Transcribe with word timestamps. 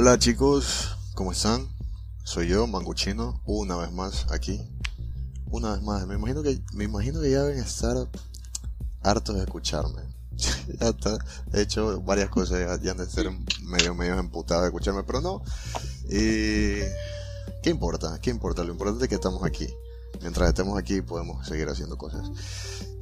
Hola 0.00 0.16
chicos, 0.16 0.96
¿cómo 1.14 1.32
están? 1.32 1.68
Soy 2.22 2.46
yo, 2.46 2.68
Manguchino, 2.68 3.42
una 3.46 3.76
vez 3.76 3.90
más 3.90 4.30
aquí. 4.30 4.64
Una 5.50 5.72
vez 5.72 5.82
más, 5.82 6.06
me 6.06 6.14
imagino 6.14 6.44
que, 6.44 6.62
me 6.72 6.84
imagino 6.84 7.20
que 7.20 7.32
ya 7.32 7.42
deben 7.42 7.58
estar 7.58 7.96
hartos 9.02 9.34
de 9.34 9.42
escucharme. 9.42 10.02
ya 10.80 10.90
está, 10.90 11.18
he 11.52 11.62
hecho 11.62 12.00
varias 12.02 12.28
cosas, 12.28 12.80
ya, 12.80 12.92
han 12.92 12.98
de 12.98 13.06
ser 13.06 13.28
medio, 13.64 13.92
medio 13.96 14.16
emputados 14.20 14.62
de 14.62 14.68
escucharme, 14.68 15.02
pero 15.02 15.20
no. 15.20 15.42
¿Qué 16.08 16.88
importa? 17.64 18.20
¿Qué 18.20 18.30
importa? 18.30 18.62
Lo 18.62 18.70
importante 18.70 19.02
es 19.02 19.08
que 19.08 19.16
estamos 19.16 19.42
aquí. 19.42 19.66
Mientras 20.20 20.48
estemos 20.48 20.78
aquí 20.78 21.02
podemos 21.02 21.44
seguir 21.44 21.68
haciendo 21.68 21.98
cosas. 21.98 22.24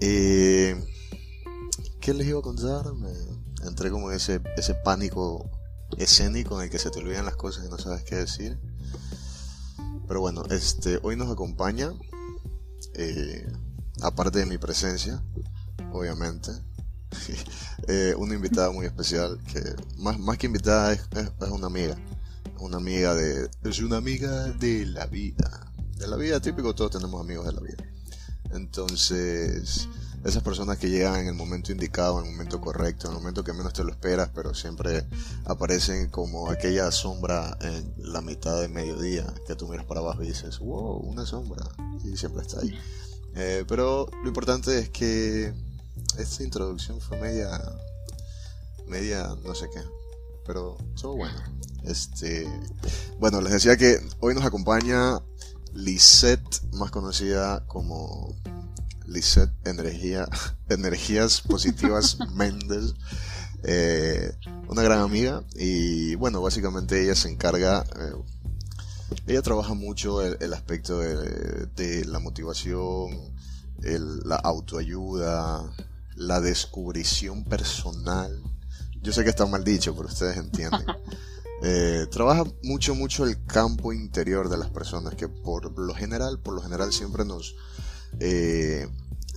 Y, 0.01 0.73
¿Qué 2.01 2.15
les 2.15 2.27
iba 2.27 2.39
a 2.39 2.43
contar? 2.43 2.95
Me 2.95 3.11
entré 3.67 3.91
como 3.91 4.11
en 4.11 4.17
ese, 4.17 4.41
ese 4.57 4.73
pánico 4.77 5.51
escénico 5.99 6.59
en 6.59 6.65
el 6.65 6.71
que 6.71 6.79
se 6.79 6.91
te 6.91 6.99
olvidan 6.99 7.25
las 7.25 7.37
cosas 7.37 7.65
y 7.65 7.69
no 7.69 7.79
sabes 7.79 8.03
qué 8.05 8.17
decir. 8.17 8.59
Pero 10.07 10.21
bueno, 10.21 10.45
este, 10.51 11.01
hoy 11.03 11.17
nos 11.17 11.31
acompaña, 11.31 11.93
eh, 12.95 13.47
aparte 14.03 14.39
de 14.39 14.47
mi 14.47 14.59
presencia, 14.59 15.23
obviamente, 15.93 16.53
eh, 17.89 18.15
una 18.17 18.35
invitada 18.35 18.71
muy 18.71 18.87
especial, 18.87 19.39
que 19.53 19.63
más, 19.99 20.19
más 20.19 20.39
que 20.39 20.47
invitada 20.47 20.93
es, 20.93 21.09
es, 21.13 21.51
una 21.51 21.67
amiga, 21.67 21.97
una 22.61 22.77
amiga 22.77 23.15
de, 23.15 23.51
es 23.65 23.81
una 23.81 23.97
amiga 23.97 24.53
de 24.53 24.87
la 24.87 25.07
vida, 25.07 25.73
de 25.97 26.07
la 26.07 26.17
vida 26.17 26.41
típico, 26.41 26.75
todos 26.75 26.93
tenemos 26.93 27.21
amigos 27.21 27.47
de 27.47 27.53
la 27.53 27.61
vida. 27.61 27.85
Entonces, 28.53 29.89
esas 30.27 30.43
personas 30.43 30.79
que 30.79 30.91
llegan 30.91 31.21
en 31.21 31.29
el 31.29 31.35
momento 31.35 31.71
indicado, 31.71 32.19
en 32.19 32.27
el 32.27 32.33
momento 32.33 32.61
correcto, 32.61 33.07
en 33.07 33.15
el 33.15 33.21
momento 33.21 33.45
que 33.45 33.53
menos 33.53 33.73
te 33.73 33.85
lo 33.85 33.93
esperas, 33.93 34.29
pero 34.35 34.55
siempre 34.55 35.07
aparecen 35.45 36.11
como 36.11 36.51
aquella 36.51 36.91
sombra 36.91 37.57
en 37.61 37.95
la 37.99 38.21
mitad 38.21 38.61
de 38.61 38.67
mediodía 38.67 39.25
que 39.47 39.55
tú 39.55 39.69
miras 39.69 39.87
para 39.87 40.01
abajo 40.01 40.25
y 40.25 40.29
dices, 40.29 40.59
wow, 40.59 40.97
una 40.97 41.25
sombra, 41.25 41.65
y 42.05 42.17
siempre 42.17 42.43
está 42.43 42.61
ahí. 42.61 42.77
Eh, 43.37 43.65
pero 43.69 44.09
lo 44.23 44.29
importante 44.29 44.77
es 44.79 44.91
que 44.91 45.55
esta 46.19 46.43
introducción 46.43 47.01
fue 47.01 47.21
media, 47.21 47.49
media, 48.89 49.29
no 49.45 49.55
sé 49.55 49.69
qué, 49.73 49.81
pero 50.45 50.77
todo 51.01 51.17
bueno. 51.17 51.39
Este, 51.85 52.49
bueno, 53.21 53.41
les 53.41 53.53
decía 53.53 53.77
que 53.77 54.01
hoy 54.19 54.35
nos 54.35 54.45
acompaña 54.45 55.21
Lisette, 55.73 56.63
más 56.73 56.91
conocida 56.91 57.65
como 57.67 58.35
Lisette 59.07 59.53
Energía, 59.65 60.29
Energías 60.69 61.41
Positivas 61.41 62.19
Méndez, 62.35 62.95
eh, 63.63 64.33
una 64.69 64.83
gran 64.83 65.01
amiga 65.01 65.43
y 65.55 66.15
bueno, 66.17 66.41
básicamente 66.41 67.03
ella 67.03 67.15
se 67.15 67.31
encarga, 67.31 67.85
eh, 67.99 68.13
ella 69.27 69.43
trabaja 69.43 69.75
mucho 69.75 70.23
el, 70.23 70.53
aspecto 70.53 70.99
de, 70.99 72.05
la 72.07 72.19
motivación, 72.19 73.35
la 73.81 74.37
autoayuda, 74.37 75.65
la 76.17 76.41
descubrición 76.41 77.45
personal. 77.45 78.43
Yo 79.03 79.13
sé 79.13 79.23
que 79.23 79.31
está 79.31 79.47
mal 79.47 79.63
dicho, 79.63 79.95
pero 79.95 80.09
ustedes 80.09 80.37
entienden. 80.37 80.85
Eh, 81.63 82.07
trabaja 82.11 82.45
mucho, 82.65 82.95
mucho 82.95 83.25
el 83.25 83.43
campo 83.47 83.95
interior 83.95 84.51
de 84.51 84.59
las 84.59 84.69
personas, 84.69 85.15
que 85.15 85.27
por 85.27 85.79
lo 85.79 85.95
general, 85.95 86.39
por 86.39 86.55
lo 86.55 86.61
general 86.61 86.93
siempre 86.93 87.25
nos, 87.25 87.57
eh, 88.21 88.89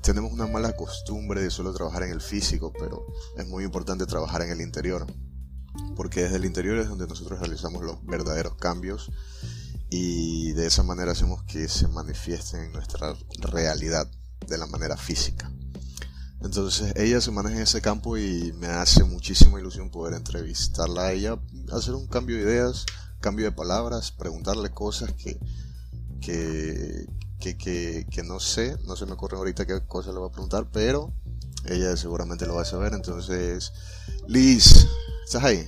tenemos 0.01 0.31
una 0.31 0.47
mala 0.47 0.75
costumbre 0.75 1.41
de 1.41 1.49
solo 1.49 1.73
trabajar 1.73 2.03
en 2.03 2.11
el 2.11 2.21
físico, 2.21 2.73
pero 2.77 3.05
es 3.37 3.47
muy 3.47 3.63
importante 3.63 4.05
trabajar 4.05 4.41
en 4.41 4.51
el 4.51 4.61
interior, 4.61 5.05
porque 5.95 6.23
desde 6.23 6.37
el 6.37 6.45
interior 6.45 6.77
es 6.77 6.87
donde 6.87 7.07
nosotros 7.07 7.39
realizamos 7.39 7.83
los 7.83 8.03
verdaderos 8.05 8.55
cambios 8.55 9.11
y 9.89 10.53
de 10.53 10.67
esa 10.67 10.83
manera 10.83 11.11
hacemos 11.11 11.43
que 11.43 11.67
se 11.67 11.87
manifiesten 11.87 12.63
en 12.63 12.73
nuestra 12.73 13.15
realidad 13.39 14.09
de 14.47 14.57
la 14.57 14.67
manera 14.67 14.97
física. 14.97 15.51
Entonces 16.41 16.93
ella 16.95 17.19
se 17.19 17.31
maneja 17.31 17.57
en 17.57 17.63
ese 17.63 17.81
campo 17.81 18.17
y 18.17 18.53
me 18.53 18.67
hace 18.67 19.03
muchísima 19.03 19.59
ilusión 19.59 19.89
poder 19.89 20.13
entrevistarla 20.13 21.07
a 21.07 21.11
ella, 21.11 21.37
hacer 21.73 21.95
un 21.95 22.07
cambio 22.07 22.37
de 22.37 22.43
ideas, 22.43 22.85
cambio 23.19 23.45
de 23.45 23.51
palabras, 23.51 24.11
preguntarle 24.11 24.69
cosas 24.71 25.11
que, 25.13 25.37
que, 26.21 27.05
que, 27.39 27.57
que, 27.57 28.05
que, 28.11 28.23
no 28.23 28.39
sé, 28.39 28.77
no 28.85 28.95
se 28.95 29.05
me 29.05 29.13
ocurre 29.13 29.37
ahorita 29.37 29.65
qué 29.65 29.79
cosa 29.87 30.11
le 30.11 30.19
voy 30.19 30.29
a 30.29 30.31
preguntar, 30.31 30.67
pero 30.71 31.13
ella 31.65 31.95
seguramente 31.97 32.45
lo 32.45 32.55
va 32.55 32.63
a 32.63 32.65
saber. 32.65 32.93
Entonces, 32.93 33.73
Liz, 34.27 34.87
¿estás 35.25 35.43
ahí? 35.43 35.67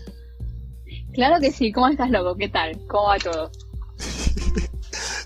Claro 1.13 1.39
que 1.39 1.51
sí, 1.51 1.71
¿cómo 1.71 1.87
estás, 1.87 2.09
loco? 2.09 2.35
¿Qué 2.35 2.49
tal? 2.49 2.79
¿Cómo 2.87 3.07
va 3.07 3.17
todo? 3.17 3.51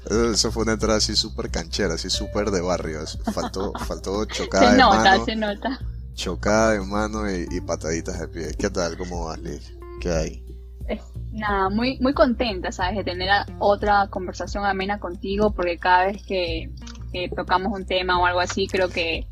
Eso 0.33 0.51
fue 0.51 0.63
una 0.63 0.73
entrada 0.73 0.97
así 0.97 1.15
súper 1.15 1.49
canchera, 1.49 1.95
así 1.95 2.09
súper 2.09 2.51
de 2.51 2.61
barrio. 2.61 2.99
Faltó, 3.33 3.73
faltó 3.87 4.25
chocada 4.25 4.71
se 4.71 4.77
nota, 4.77 4.97
mano. 4.97 5.25
Se 5.25 5.35
nota, 5.35 5.79
Chocada 6.13 6.71
de 6.71 6.79
mano 6.81 7.29
y, 7.29 7.47
y, 7.51 7.61
pataditas 7.61 8.19
de 8.19 8.27
pie. 8.27 8.53
¿Qué 8.57 8.69
tal? 8.69 8.97
¿Cómo 8.97 9.25
vas, 9.25 9.39
Liz? 9.39 9.73
¿Qué 9.99 10.11
hay? 10.11 10.44
Nada, 11.31 11.69
muy, 11.69 11.99
muy 11.99 12.13
contenta, 12.13 12.71
¿sabes? 12.71 12.97
De 12.97 13.03
tener 13.03 13.29
otra 13.59 14.07
conversación 14.09 14.65
amena 14.65 14.99
contigo, 14.99 15.51
porque 15.51 15.77
cada 15.77 16.07
vez 16.07 16.23
que, 16.23 16.71
tocamos 17.35 17.71
un 17.71 17.85
tema 17.85 18.19
o 18.19 18.25
algo 18.25 18.41
así, 18.41 18.67
creo 18.67 18.89
que 18.89 19.25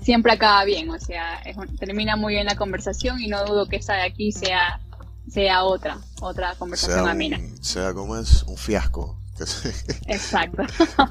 siempre 0.00 0.32
acaba 0.32 0.64
bien, 0.64 0.88
o 0.90 0.98
sea, 0.98 1.42
termina 1.78 2.16
muy 2.16 2.34
bien 2.34 2.46
la 2.46 2.56
conversación 2.56 3.20
y 3.20 3.28
no 3.28 3.44
dudo 3.44 3.66
que 3.66 3.76
esta 3.76 3.94
de 3.94 4.02
aquí 4.02 4.32
sea, 4.32 4.80
sea 5.28 5.64
otra, 5.64 5.98
otra 6.22 6.54
conversación 6.54 7.04
sea 7.04 7.12
amena. 7.12 7.38
sea 7.60 7.92
como 7.92 8.16
es 8.16 8.42
un 8.44 8.56
fiasco. 8.56 9.20
Exacto. 10.06 10.62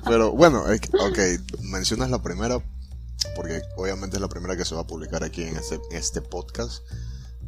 Pero 0.06 0.31
bueno, 0.31 0.63
ok, 0.63 1.19
mencionas 1.62 2.09
la 2.09 2.23
primera, 2.23 2.57
porque 3.35 3.62
obviamente 3.77 4.17
es 4.17 4.22
la 4.22 4.29
primera 4.29 4.57
que 4.57 4.66
se 4.66 4.73
va 4.73 4.81
a 4.81 4.88
publicar 4.88 5.23
aquí 5.23 5.44
en 5.44 5.57
este, 5.57 5.75
en 5.91 5.97
este 5.97 6.22
podcast. 6.22 6.83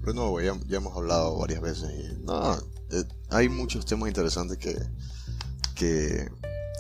Pero 0.08 0.22
no, 0.22 0.40
ya, 0.40 0.58
ya 0.70 0.78
hemos 0.78 0.96
hablado 0.96 1.38
varias 1.38 1.60
veces 1.60 1.92
y 1.92 2.24
no, 2.24 2.56
eh, 2.92 3.04
hay 3.30 3.50
muchos 3.50 3.86
temas 3.86 4.08
interesantes 4.08 4.58
que, 4.58 4.74
que, 5.76 6.32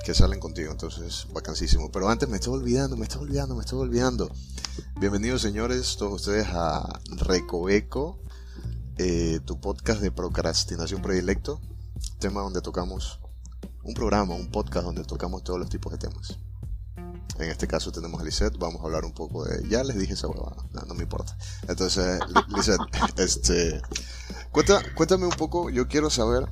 que, 0.05 0.13
salen 0.13 0.39
contigo, 0.39 0.71
entonces 0.71 1.27
vacancísimo. 1.33 1.91
Pero 1.91 2.07
antes 2.07 2.29
me 2.29 2.37
estoy 2.37 2.53
olvidando, 2.53 2.95
me 2.95 3.03
estoy 3.03 3.23
olvidando, 3.23 3.53
me 3.55 3.65
estoy 3.65 3.79
olvidando. 3.79 4.31
Bienvenidos 4.97 5.41
señores, 5.41 5.97
todos 5.97 6.21
ustedes 6.21 6.47
a 6.51 7.01
Recoveco, 7.17 8.17
eh, 8.97 9.41
tu 9.43 9.59
podcast 9.59 9.99
de 9.99 10.11
procrastinación 10.11 11.01
predilecto, 11.01 11.59
tema 12.19 12.39
donde 12.39 12.61
tocamos 12.61 13.19
un 13.83 13.93
programa, 13.93 14.35
un 14.35 14.49
podcast 14.51 14.85
donde 14.85 15.03
tocamos 15.03 15.43
todos 15.43 15.59
los 15.59 15.67
tipos 15.67 15.91
de 15.91 15.97
temas. 15.97 16.39
En 17.39 17.49
este 17.49 17.67
caso 17.67 17.91
tenemos 17.91 18.19
a 18.19 18.23
Lisette, 18.23 18.57
vamos 18.57 18.81
a 18.81 18.85
hablar 18.85 19.05
un 19.05 19.13
poco 19.13 19.45
de... 19.45 19.67
Ya 19.69 19.83
les 19.83 19.97
dije 19.97 20.13
esa 20.13 20.27
huevada, 20.27 20.55
no, 20.87 20.95
me 20.95 21.03
importa. 21.03 21.37
Entonces, 21.67 22.19
Lisette, 22.49 22.81
este... 23.17 23.81
cuéntame 24.95 25.25
un 25.25 25.31
poco, 25.31 25.69
yo 25.69 25.87
quiero 25.87 26.09
saber, 26.09 26.47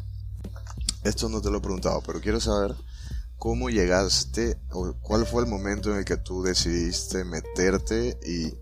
esto 1.04 1.28
no 1.30 1.42
te 1.42 1.50
lo 1.50 1.58
he 1.58 1.62
preguntado, 1.62 2.02
pero 2.06 2.22
quiero 2.22 2.40
saber 2.40 2.76
cómo 3.38 3.70
llegaste 3.70 4.60
o 4.72 4.94
cuál 5.02 5.26
fue 5.26 5.44
el 5.44 5.50
momento 5.50 5.92
en 5.92 6.00
el 6.00 6.06
que 6.06 6.18
tú 6.18 6.44
decidiste 6.44 7.24
meterte 7.24 8.20
y, 8.26 8.54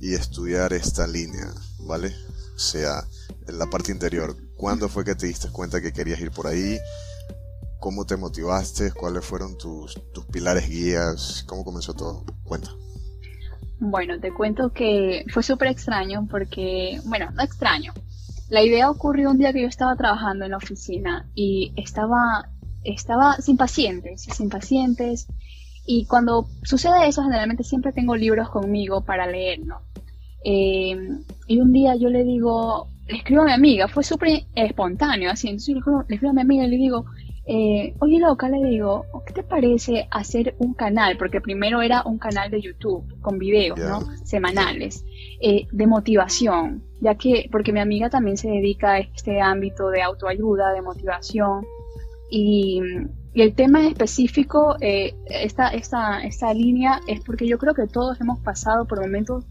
y 0.00 0.14
estudiar 0.14 0.72
esta 0.72 1.06
línea, 1.06 1.52
¿vale? 1.80 2.14
O 2.54 2.58
sea, 2.58 3.06
en 3.46 3.58
la 3.58 3.66
parte 3.66 3.92
interior, 3.92 4.36
¿cuándo 4.56 4.88
fue 4.88 5.04
que 5.04 5.14
te 5.14 5.26
diste 5.26 5.50
cuenta 5.50 5.80
que 5.80 5.92
querías 5.92 6.20
ir 6.20 6.30
por 6.30 6.46
ahí? 6.46 6.78
¿Cómo 7.80 8.04
te 8.04 8.18
motivaste? 8.18 8.92
¿Cuáles 8.92 9.24
fueron 9.24 9.56
tus, 9.56 9.98
tus 10.12 10.26
pilares 10.26 10.68
guías? 10.68 11.44
¿Cómo 11.48 11.64
comenzó 11.64 11.94
todo? 11.94 12.24
Cuenta. 12.44 12.70
Bueno, 13.78 14.20
te 14.20 14.32
cuento 14.34 14.74
que 14.74 15.24
fue 15.32 15.42
súper 15.42 15.68
extraño 15.68 16.26
porque, 16.30 17.00
bueno, 17.06 17.30
no 17.30 17.42
extraño. 17.42 17.94
La 18.50 18.62
idea 18.62 18.90
ocurrió 18.90 19.30
un 19.30 19.38
día 19.38 19.54
que 19.54 19.62
yo 19.62 19.68
estaba 19.68 19.96
trabajando 19.96 20.44
en 20.44 20.50
la 20.50 20.58
oficina 20.58 21.26
y 21.34 21.72
estaba, 21.76 22.50
estaba 22.84 23.36
sin 23.36 23.56
pacientes, 23.56 24.24
sin 24.24 24.50
pacientes. 24.50 25.26
Y 25.86 26.04
cuando 26.04 26.50
sucede 26.62 27.08
eso, 27.08 27.22
generalmente 27.22 27.64
siempre 27.64 27.92
tengo 27.92 28.14
libros 28.14 28.50
conmigo 28.50 29.02
para 29.06 29.26
leer, 29.26 29.60
¿no? 29.60 29.80
Eh, 30.44 30.96
y 31.46 31.60
un 31.60 31.72
día 31.72 31.96
yo 31.96 32.10
le 32.10 32.24
digo, 32.24 32.88
le 33.06 33.16
escribo 33.16 33.42
a 33.42 33.46
mi 33.46 33.52
amiga, 33.52 33.88
fue 33.88 34.04
súper 34.04 34.42
espontáneo, 34.54 35.30
así, 35.30 35.48
entonces 35.48 35.74
le 35.74 35.78
escribo, 35.78 36.04
le 36.06 36.14
escribo 36.16 36.30
a 36.30 36.34
mi 36.34 36.42
amiga 36.42 36.64
y 36.64 36.70
le 36.70 36.76
digo, 36.76 37.06
eh, 37.52 37.96
oye 37.98 38.20
loca, 38.20 38.48
le 38.48 38.62
digo, 38.62 39.06
¿qué 39.26 39.32
te 39.32 39.42
parece 39.42 40.06
hacer 40.12 40.54
un 40.60 40.72
canal? 40.72 41.16
Porque 41.16 41.40
primero 41.40 41.82
era 41.82 42.04
un 42.04 42.16
canal 42.16 42.48
de 42.48 42.60
YouTube 42.60 43.20
con 43.20 43.40
videos, 43.40 43.76
¿no? 43.76 44.02
Semanales, 44.24 45.04
eh, 45.40 45.66
de 45.72 45.86
motivación, 45.88 46.84
ya 47.00 47.16
que, 47.16 47.48
porque 47.50 47.72
mi 47.72 47.80
amiga 47.80 48.08
también 48.08 48.36
se 48.36 48.48
dedica 48.48 48.92
a 48.92 48.98
este 49.00 49.40
ámbito 49.40 49.88
de 49.90 50.00
autoayuda, 50.00 50.72
de 50.72 50.80
motivación, 50.80 51.66
y, 52.30 52.80
el 53.34 53.54
tema 53.54 53.86
específico, 53.86 54.76
eh, 54.80 55.14
esta, 55.26 55.68
esta, 55.68 56.22
esta 56.22 56.54
línea 56.54 57.00
es 57.06 57.20
porque 57.20 57.46
yo 57.46 57.58
creo 57.58 57.74
que 57.74 57.86
todos 57.86 58.20
hemos 58.20 58.38
pasado 58.40 58.86
por 58.86 59.00
momentos 59.00 59.44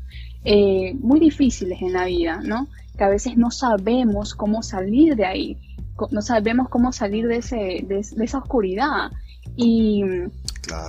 eh, 0.44 0.94
muy 0.96 1.20
difíciles 1.20 1.82
en 1.82 1.94
la 1.94 2.06
vida, 2.06 2.42
¿no? 2.44 2.68
Que 2.98 3.04
a 3.06 3.10
veces 3.10 3.38
no 3.38 3.52
sabemos 3.52 4.36
cómo 4.36 4.64
salir 4.64 5.16
de 5.16 5.26
ahí 5.26 5.58
no 6.12 6.22
sabemos 6.22 6.70
cómo 6.70 6.92
salir 6.92 7.28
de, 7.28 7.38
ese, 7.38 7.86
de, 7.86 8.00
esa 8.00 8.40
oscuridad. 8.40 9.12
Y, 9.56 10.04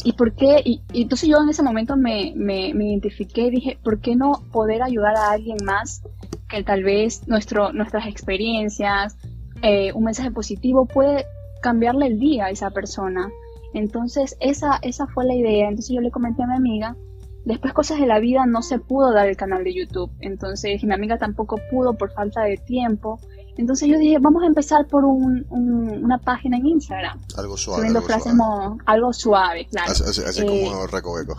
y 0.05 0.13
por 0.13 0.35
qué, 0.35 0.61
y, 0.65 0.83
entonces 0.93 1.29
yo 1.29 1.39
en 1.43 1.49
ese 1.49 1.63
momento 1.63 1.97
me, 1.97 2.33
me, 2.37 2.69
identifiqué 2.69 3.43
y 3.43 3.51
dije, 3.51 3.79
¿por 3.83 4.01
qué 4.01 4.17
no 4.17 4.43
poder 4.53 4.83
ayudar 4.83 5.17
a 5.17 5.31
alguien 5.31 5.59
más 5.65 6.03
que 6.49 6.63
tal 6.63 6.85
vez 6.85 7.27
nuestro, 7.29 7.73
nuestras 7.73 8.07
experiencias, 8.07 9.17
eh, 9.63 9.93
un 9.93 10.05
mensaje 10.05 10.31
positivo 10.31 10.87
puede 10.87 11.27
cambiarle 11.63 12.07
el 12.07 12.19
día 12.19 12.47
a 12.47 12.51
esa 12.51 12.71
persona? 12.71 13.31
Entonces 13.73 14.37
esa, 14.41 14.79
esa 14.83 15.07
fue 15.07 15.25
la 15.25 15.35
idea. 15.35 15.69
Entonces 15.69 15.95
yo 15.95 16.01
le 16.01 16.11
comenté 16.11 16.43
a 16.43 16.47
mi 16.47 16.57
amiga, 16.57 16.97
después 17.45 17.73
cosas 17.73 18.01
de 18.01 18.07
la 18.07 18.19
vida 18.19 18.47
no 18.47 18.63
se 18.63 18.79
pudo 18.79 19.13
dar 19.13 19.29
el 19.29 19.37
canal 19.37 19.65
de 19.65 19.75
YouTube. 19.75 20.11
Entonces 20.21 20.83
mi 20.85 20.93
amiga 20.93 21.19
tampoco 21.19 21.59
pudo 21.71 21.95
por 21.95 22.13
falta 22.13 22.43
de 22.43 22.57
tiempo. 22.57 23.21
Entonces 23.57 23.89
yo 23.89 23.99
dije, 23.99 24.19
vamos 24.19 24.43
a 24.43 24.47
empezar 24.47 24.87
por 24.87 25.05
un, 25.05 25.47
una 25.51 26.19
página 26.19 26.57
en 26.57 26.67
Instagram. 26.67 27.19
Algo 27.37 27.57
suave. 27.57 27.89
Algo 27.89 28.03
frases 28.03 28.33
suave. 28.33 28.79
algo 28.87 29.13
suave, 29.13 29.67
claro. 29.71 29.93
Así, 29.93 30.43
como 30.43 30.85
eh, 30.85 30.87
recoveco. 30.91 31.37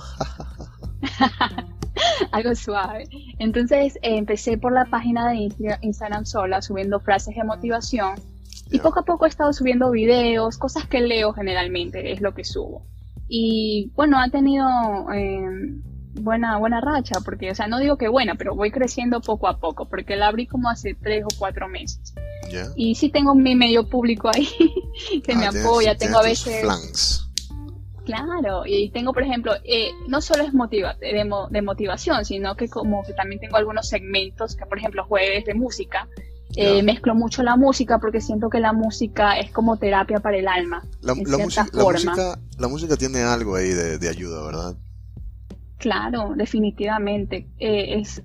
algo 2.31 2.55
suave. 2.55 3.07
Entonces 3.39 3.95
eh, 3.97 4.17
empecé 4.17 4.57
por 4.57 4.73
la 4.73 4.85
página 4.85 5.29
de 5.29 5.49
Instagram 5.81 6.25
sola, 6.25 6.61
subiendo 6.61 6.99
frases 6.99 7.35
de 7.35 7.43
motivación. 7.43 8.15
Y 8.71 8.79
poco 8.79 9.01
a 9.01 9.03
poco 9.03 9.25
he 9.25 9.29
estado 9.29 9.51
subiendo 9.51 9.91
videos, 9.91 10.57
cosas 10.57 10.85
que 10.87 11.01
leo 11.01 11.33
generalmente, 11.33 12.13
es 12.13 12.21
lo 12.21 12.33
que 12.33 12.45
subo. 12.45 12.85
Y 13.27 13.91
bueno, 13.95 14.17
ha 14.17 14.29
tenido 14.29 14.65
eh, 15.13 15.45
buena, 16.13 16.57
buena 16.57 16.81
racha, 16.81 17.19
porque, 17.23 17.51
o 17.51 17.55
sea, 17.55 17.67
no 17.67 17.79
digo 17.79 17.97
que 17.97 18.07
buena, 18.07 18.35
pero 18.35 18.55
voy 18.55 18.71
creciendo 18.71 19.21
poco 19.21 19.47
a 19.47 19.59
poco, 19.59 19.87
porque 19.87 20.15
la 20.15 20.27
abrí 20.27 20.47
como 20.47 20.69
hace 20.69 20.93
tres 20.93 21.23
o 21.23 21.29
cuatro 21.37 21.67
meses. 21.67 22.13
Y 22.75 22.95
sí 22.95 23.09
tengo 23.09 23.33
mi 23.33 23.55
medio 23.55 23.87
público 23.87 24.29
ahí 24.33 24.47
que 25.23 25.35
me 25.35 25.45
ah, 25.45 25.49
apoya, 25.49 25.95
tengo 25.95 26.19
a 26.19 26.23
veces... 26.23 26.65
Claro, 28.03 28.63
y 28.65 28.89
tengo, 28.89 29.13
por 29.13 29.23
ejemplo, 29.23 29.53
eh, 29.63 29.91
no 30.07 30.21
solo 30.21 30.43
es 30.43 30.53
motiva 30.53 30.95
de, 30.95 31.23
de, 31.51 31.61
motivación, 31.61 32.25
sino 32.25 32.55
que 32.55 32.67
como 32.67 33.03
que 33.03 33.13
también 33.13 33.39
tengo 33.39 33.57
algunos 33.57 33.87
segmentos, 33.87 34.55
que 34.55 34.65
por 34.65 34.79
ejemplo 34.79 35.05
jueves 35.05 35.45
de 35.45 35.53
música, 35.53 36.09
eh, 36.55 36.81
mezclo 36.81 37.13
mucho 37.13 37.43
la 37.43 37.55
música 37.55 37.99
porque 37.99 38.19
siento 38.19 38.49
que 38.49 38.59
la 38.59 38.73
música 38.73 39.37
es 39.37 39.51
como 39.51 39.77
terapia 39.77 40.19
para 40.19 40.37
el 40.37 40.47
alma. 40.47 40.83
La, 41.01 41.13
música, 41.13 41.67
la 42.57 42.67
música, 42.67 42.97
tiene 42.97 43.21
algo 43.21 43.55
ahí 43.55 43.69
de, 43.69 43.99
de 43.99 44.09
ayuda, 44.09 44.43
¿verdad? 44.43 44.75
Claro, 45.81 46.33
definitivamente. 46.35 47.49
Eh, 47.57 47.99
es, 47.99 48.21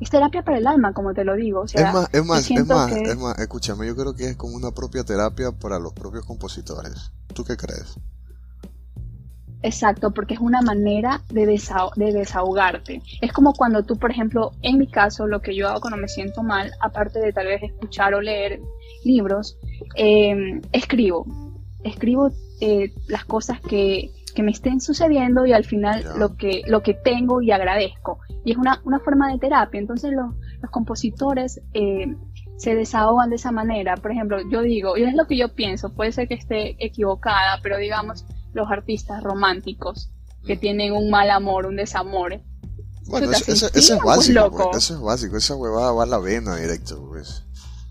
es 0.00 0.10
terapia 0.10 0.44
para 0.44 0.58
el 0.58 0.66
alma, 0.66 0.92
como 0.92 1.12
te 1.12 1.24
lo 1.24 1.34
digo. 1.34 1.64
es 1.64 1.74
más, 1.74 2.08
es 2.12 2.24
más, 2.24 2.48
es 2.48 2.66
más, 2.66 2.92
es 2.92 3.18
más, 3.18 3.38
escúchame, 3.40 3.88
yo 3.88 3.96
creo 3.96 4.14
que 4.14 4.30
es 4.30 4.36
como 4.36 4.54
una 4.54 4.70
propia 4.70 5.02
terapia 5.02 5.50
para 5.50 5.80
los 5.80 5.92
propios 5.92 6.24
compositores. 6.24 7.10
¿Tú 7.34 7.42
qué 7.44 7.56
crees? 7.56 7.98
Exacto, 9.62 10.12
porque 10.12 10.34
es 10.34 10.40
una 10.40 10.62
manera 10.62 11.20
de, 11.30 11.46
de 11.46 12.12
desahogarte. 12.12 13.02
Es 13.20 13.32
como 13.32 13.54
cuando 13.54 13.82
tú, 13.82 13.98
por 13.98 14.12
ejemplo, 14.12 14.52
en 14.62 14.78
mi 14.78 14.86
caso, 14.86 15.26
lo 15.26 15.40
que 15.42 15.56
yo 15.56 15.68
hago 15.68 15.80
cuando 15.80 15.96
me 15.96 16.06
siento 16.06 16.44
mal, 16.44 16.70
aparte 16.80 17.18
de 17.18 17.32
tal 17.32 17.46
vez 17.46 17.62
escuchar 17.62 18.14
o 18.14 18.20
leer 18.20 18.60
libros, 19.04 19.58
eh, 19.96 20.60
escribo. 20.70 21.26
Escribo 21.82 22.30
eh, 22.60 22.94
las 23.08 23.24
cosas 23.24 23.60
que, 23.60 24.12
que 24.34 24.42
me 24.42 24.50
estén 24.50 24.80
sucediendo 24.80 25.46
y 25.46 25.52
al 25.52 25.64
final 25.64 26.04
lo 26.18 26.36
que 26.36 26.62
lo 26.66 26.82
que 26.82 26.94
tengo 26.94 27.40
y 27.40 27.50
agradezco. 27.50 28.18
Y 28.44 28.52
es 28.52 28.56
una, 28.56 28.80
una 28.84 29.00
forma 29.00 29.30
de 29.32 29.38
terapia. 29.38 29.80
Entonces 29.80 30.12
los, 30.12 30.34
los 30.60 30.70
compositores 30.70 31.60
eh, 31.72 32.14
se 32.56 32.74
desahogan 32.74 33.30
de 33.30 33.36
esa 33.36 33.52
manera. 33.52 33.96
Por 33.96 34.12
ejemplo 34.12 34.38
yo 34.50 34.62
digo 34.62 34.96
y 34.96 35.04
es 35.04 35.14
lo 35.14 35.26
que 35.26 35.36
yo 35.36 35.54
pienso 35.54 35.94
puede 35.94 36.12
ser 36.12 36.28
que 36.28 36.34
esté 36.34 36.76
equivocada 36.84 37.60
pero 37.62 37.78
digamos 37.78 38.26
los 38.52 38.70
artistas 38.70 39.22
románticos 39.22 40.10
que 40.44 40.56
mm. 40.56 40.60
tienen 40.60 40.92
un 40.92 41.10
mal 41.10 41.30
amor 41.30 41.66
un 41.66 41.76
desamor 41.76 42.40
bueno, 43.06 43.30
eso, 43.32 43.68
es 43.74 43.98
básico, 44.02 44.50
pues, 44.50 44.76
eso 44.76 44.94
es 44.94 45.00
básico, 45.00 45.36
esa 45.36 45.54
huevada 45.56 45.92
va 45.92 46.04
a 46.04 46.06
la 46.06 46.18
vena 46.18 46.56
directo, 46.56 47.06
pues. 47.06 47.44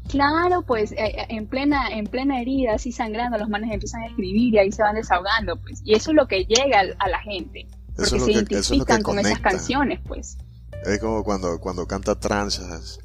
Claro, 0.10 0.62
pues 0.62 0.92
eh, 0.92 0.98
eh, 0.98 1.26
en 1.30 1.48
plena 1.48 1.88
en 1.90 2.06
plena 2.06 2.42
herida, 2.42 2.76
así 2.76 2.92
sangrando, 2.92 3.38
los 3.38 3.50
manes 3.50 3.72
empiezan 3.72 4.04
a 4.04 4.08
escribir 4.08 4.54
y 4.54 4.58
ahí 4.58 4.72
se 4.72 4.84
van 4.84 4.96
desahogando, 4.96 5.60
pues. 5.62 5.82
Y 5.84 5.94
eso 5.94 6.12
es 6.12 6.16
lo 6.16 6.28
que 6.28 6.46
llega 6.46 6.82
a, 7.00 7.10
la 7.10 7.20
gente, 7.20 7.68
porque 7.96 8.20
se 8.20 8.32
identifican 8.32 9.02
con 9.02 9.20
esas 9.20 9.40
canciones, 9.40 10.00
pues. 10.06 10.38
Es 10.86 11.00
como 11.00 11.24
cuando 11.24 11.60
cuando 11.60 11.88
canta 11.88 12.20
tranzas. 12.20 13.00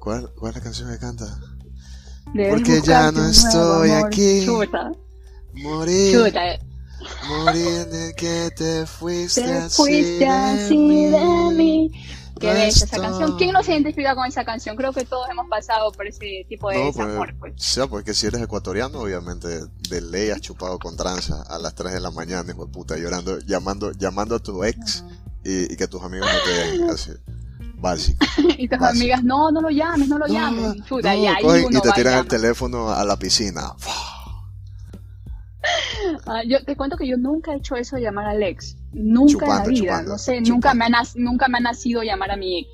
¿Cuál, 0.00 0.30
cuál 0.34 0.50
es 0.50 0.56
la 0.56 0.62
canción 0.62 0.90
que 0.90 0.98
canta? 0.98 1.38
porque 2.50 2.80
ya 2.82 3.12
no 3.12 3.26
estoy 3.28 3.90
aquí. 3.90 4.44
Chuta. 4.44 4.90
Morir. 5.54 6.16
Chuta. 6.16 6.40
Morir 7.28 7.86
de 7.86 8.14
que 8.14 8.50
te 8.56 8.86
fuiste, 8.86 9.42
te 9.42 9.68
fuiste 9.68 10.26
así 10.26 11.06
de 11.06 11.54
mí. 11.54 11.90
Qué 12.44 12.52
bella 12.52 12.66
esa 12.66 12.98
canción. 12.98 13.36
¿Quién 13.36 13.52
no 13.52 13.62
se 13.62 13.72
identifica 13.72 14.14
con 14.14 14.26
esa 14.26 14.44
canción? 14.44 14.76
Creo 14.76 14.92
que 14.92 15.04
todos 15.04 15.28
hemos 15.30 15.48
pasado 15.48 15.92
por 15.92 16.06
ese 16.06 16.46
tipo 16.48 16.70
de 16.70 16.78
desamor. 16.78 17.34
Pues, 17.38 17.54
pues. 17.56 17.64
Sí, 17.64 17.80
porque 17.88 18.14
si 18.14 18.26
eres 18.26 18.42
ecuatoriano, 18.42 19.00
obviamente 19.00 19.48
de 19.88 20.00
ley 20.00 20.30
has 20.30 20.40
chupado 20.40 20.78
con 20.78 20.96
tranza 20.96 21.42
a 21.48 21.58
las 21.58 21.74
3 21.74 21.94
de 21.94 22.00
la 22.00 22.10
mañana, 22.10 22.50
hijo 22.52 22.66
de 22.66 22.72
puta, 22.72 22.96
llorando, 22.96 23.38
llamando, 23.40 23.92
llamando 23.92 24.34
a 24.36 24.38
tu 24.38 24.64
ex 24.64 25.04
y, 25.44 25.76
que 25.76 25.88
tus 25.88 26.02
amigos 26.02 26.28
no 26.32 26.38
te 26.44 26.78
den. 26.78 26.90
Así. 26.90 27.12
Básico. 27.76 28.24
y 28.58 28.68
tus 28.68 28.80
amigas, 28.80 29.22
no, 29.22 29.50
no 29.50 29.60
lo 29.60 29.70
llames, 29.70 30.08
no 30.08 30.18
lo 30.18 30.26
llames. 30.26 30.84
Chuta, 30.84 31.14
y, 31.14 31.26
y 31.26 31.80
te 31.80 31.92
tiran 31.92 32.18
el 32.18 32.26
teléfono 32.26 32.90
a 32.90 33.04
la 33.04 33.18
piscina. 33.18 33.72
Ah, 36.26 36.42
yo 36.46 36.62
te 36.62 36.76
cuento 36.76 36.96
que 36.96 37.06
yo 37.06 37.16
nunca 37.16 37.52
he 37.52 37.56
hecho 37.56 37.76
eso 37.76 37.96
de 37.96 38.02
llamar 38.02 38.26
al 38.26 38.42
ex. 38.42 38.76
Nunca 38.94 39.44
en 39.44 39.50
la 39.50 39.64
vida. 39.64 40.02
no 40.02 40.18
sé, 40.18 40.40
nunca 40.40 40.72
me, 40.74 40.84
ha 40.84 41.02
nunca 41.16 41.48
me 41.48 41.58
ha 41.58 41.60
nacido 41.60 42.02
llamar 42.02 42.30
a 42.30 42.36
mi 42.36 42.60
ex. 42.60 42.68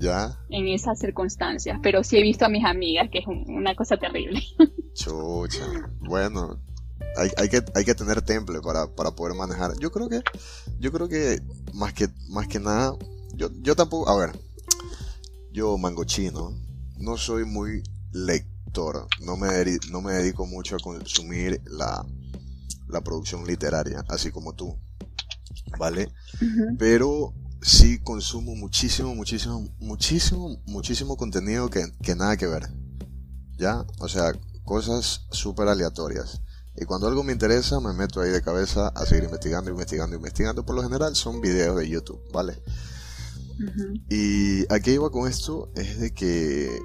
¿Ya? 0.00 0.38
En 0.48 0.68
esas 0.68 0.98
circunstancias. 0.98 1.78
Pero 1.82 2.04
sí 2.04 2.16
he 2.16 2.22
visto 2.22 2.44
a 2.44 2.48
mis 2.48 2.64
amigas, 2.64 3.08
que 3.10 3.18
es 3.18 3.26
una 3.26 3.74
cosa 3.74 3.96
terrible. 3.96 4.40
Chucha. 4.94 5.66
Bueno, 6.00 6.60
hay, 7.16 7.30
hay, 7.36 7.48
que, 7.48 7.62
hay 7.74 7.84
que 7.84 7.94
tener 7.94 8.22
temple 8.22 8.60
para, 8.60 8.86
para 8.94 9.10
poder 9.10 9.36
manejar. 9.36 9.72
Yo 9.78 9.90
creo 9.90 10.08
que, 10.08 10.22
yo 10.78 10.92
creo 10.92 11.08
que 11.08 11.40
más 11.74 11.92
que, 11.92 12.08
más 12.28 12.46
que 12.46 12.60
nada, 12.60 12.94
yo, 13.34 13.50
yo 13.60 13.74
tampoco, 13.74 14.08
a 14.08 14.16
ver, 14.16 14.38
yo 15.52 15.76
mangochino, 15.78 16.52
no 16.96 17.16
soy 17.16 17.44
muy 17.44 17.82
lector, 18.12 19.06
no 19.20 19.36
me, 19.36 19.48
no 19.90 20.00
me 20.00 20.12
dedico 20.12 20.46
mucho 20.46 20.76
a 20.76 20.78
consumir 20.78 21.60
la, 21.66 22.04
la 22.88 23.00
producción 23.00 23.46
literaria, 23.46 24.04
así 24.08 24.30
como 24.30 24.54
tú, 24.54 24.78
¿vale? 25.78 26.12
Pero 26.78 27.34
sí 27.60 27.98
consumo 27.98 28.54
muchísimo, 28.54 29.14
muchísimo, 29.14 29.68
muchísimo, 29.80 30.60
muchísimo 30.66 31.16
contenido 31.16 31.68
que, 31.68 31.92
que 32.02 32.14
nada 32.14 32.36
que 32.36 32.46
ver, 32.46 32.68
¿ya? 33.56 33.84
O 33.98 34.08
sea, 34.08 34.32
cosas 34.64 35.26
súper 35.30 35.68
aleatorias. 35.68 36.42
Y 36.76 36.84
cuando 36.84 37.08
algo 37.08 37.24
me 37.24 37.32
interesa, 37.32 37.80
me 37.80 37.92
meto 37.92 38.20
ahí 38.20 38.30
de 38.30 38.40
cabeza 38.40 38.88
a 38.88 39.04
seguir 39.04 39.24
investigando, 39.24 39.70
investigando, 39.70 40.14
investigando. 40.14 40.64
Por 40.64 40.76
lo 40.76 40.82
general 40.82 41.16
son 41.16 41.40
videos 41.40 41.76
de 41.76 41.88
YouTube, 41.88 42.22
¿vale? 42.32 42.62
Y 44.08 44.72
aquí 44.72 44.92
iba 44.92 45.10
con 45.10 45.28
esto 45.28 45.72
es 45.74 45.98
de 45.98 46.14
que 46.14 46.78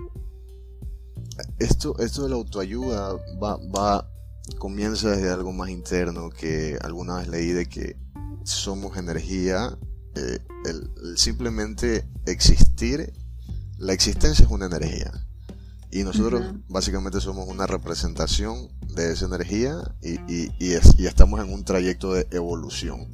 esto, 1.59 1.95
esto 1.99 2.23
de 2.23 2.29
la 2.29 2.35
autoayuda 2.35 3.13
va, 3.41 3.57
va 3.57 4.09
comienza 4.57 5.11
desde 5.11 5.29
algo 5.29 5.53
más 5.53 5.69
interno 5.69 6.29
que 6.29 6.77
alguna 6.81 7.17
vez 7.17 7.27
leí 7.27 7.51
de 7.51 7.67
que 7.67 7.95
somos 8.43 8.97
energía, 8.97 9.77
eh, 10.15 10.39
el, 10.65 11.17
simplemente 11.17 12.07
existir, 12.25 13.13
la 13.77 13.93
existencia 13.93 14.45
es 14.45 14.51
una 14.51 14.65
energía. 14.65 15.11
Y 15.91 16.03
nosotros 16.03 16.41
básicamente 16.69 17.21
somos 17.21 17.47
una 17.47 17.67
representación 17.67 18.69
de 18.95 19.13
esa 19.13 19.25
energía 19.25 19.75
y, 20.01 20.19
y, 20.59 20.73
estamos 21.05 21.39
en 21.39 21.53
un 21.53 21.63
trayecto 21.63 22.13
de 22.13 22.27
evolución. 22.31 23.13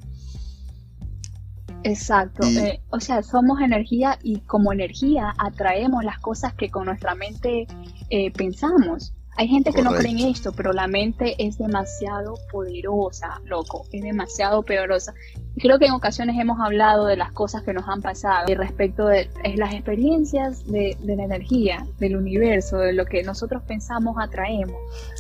Exacto, 1.84 2.46
eh, 2.48 2.82
o 2.90 3.00
sea, 3.00 3.24
somos 3.24 3.62
energía 3.62 4.18
y 4.22 4.42
como 4.42 4.74
energía 4.74 5.34
atraemos 5.38 6.04
las 6.04 6.20
cosas 6.20 6.54
que 6.54 6.70
con 6.70 6.86
nuestra 6.86 7.16
mente 7.16 7.68
eh, 8.10 8.32
pensamos. 8.32 9.14
Hay 9.40 9.48
gente 9.48 9.72
que 9.72 9.82
no 9.82 9.92
cree 9.92 10.12
en 10.12 10.20
esto, 10.20 10.52
pero 10.52 10.74
la 10.74 10.90
mente 10.90 11.34
es 11.38 11.58
demasiado 11.58 12.38
poderosa, 12.52 13.40
loco, 13.46 13.86
es 13.90 14.04
demasiado 14.04 14.64
poderosa. 14.64 15.14
Creo 15.56 15.80
que 15.80 15.86
en 15.86 15.94
ocasiones 15.94 16.36
hemos 16.38 16.60
hablado 16.60 17.06
de 17.06 17.16
las 17.16 17.32
cosas 17.32 17.64
que 17.64 17.72
nos 17.72 17.88
han 17.88 18.02
pasado 18.02 18.52
y 18.52 18.56
respecto 18.56 19.06
de 19.06 19.30
las 19.56 19.74
experiencias 19.74 20.66
de, 20.66 20.98
la 21.06 21.24
energía, 21.24 21.88
del 22.00 22.18
universo, 22.18 22.80
de 22.80 22.92
lo 22.92 23.06
que 23.06 23.24
nosotros 23.24 23.64
pensamos 23.66 24.18
atraemos. 24.20 24.76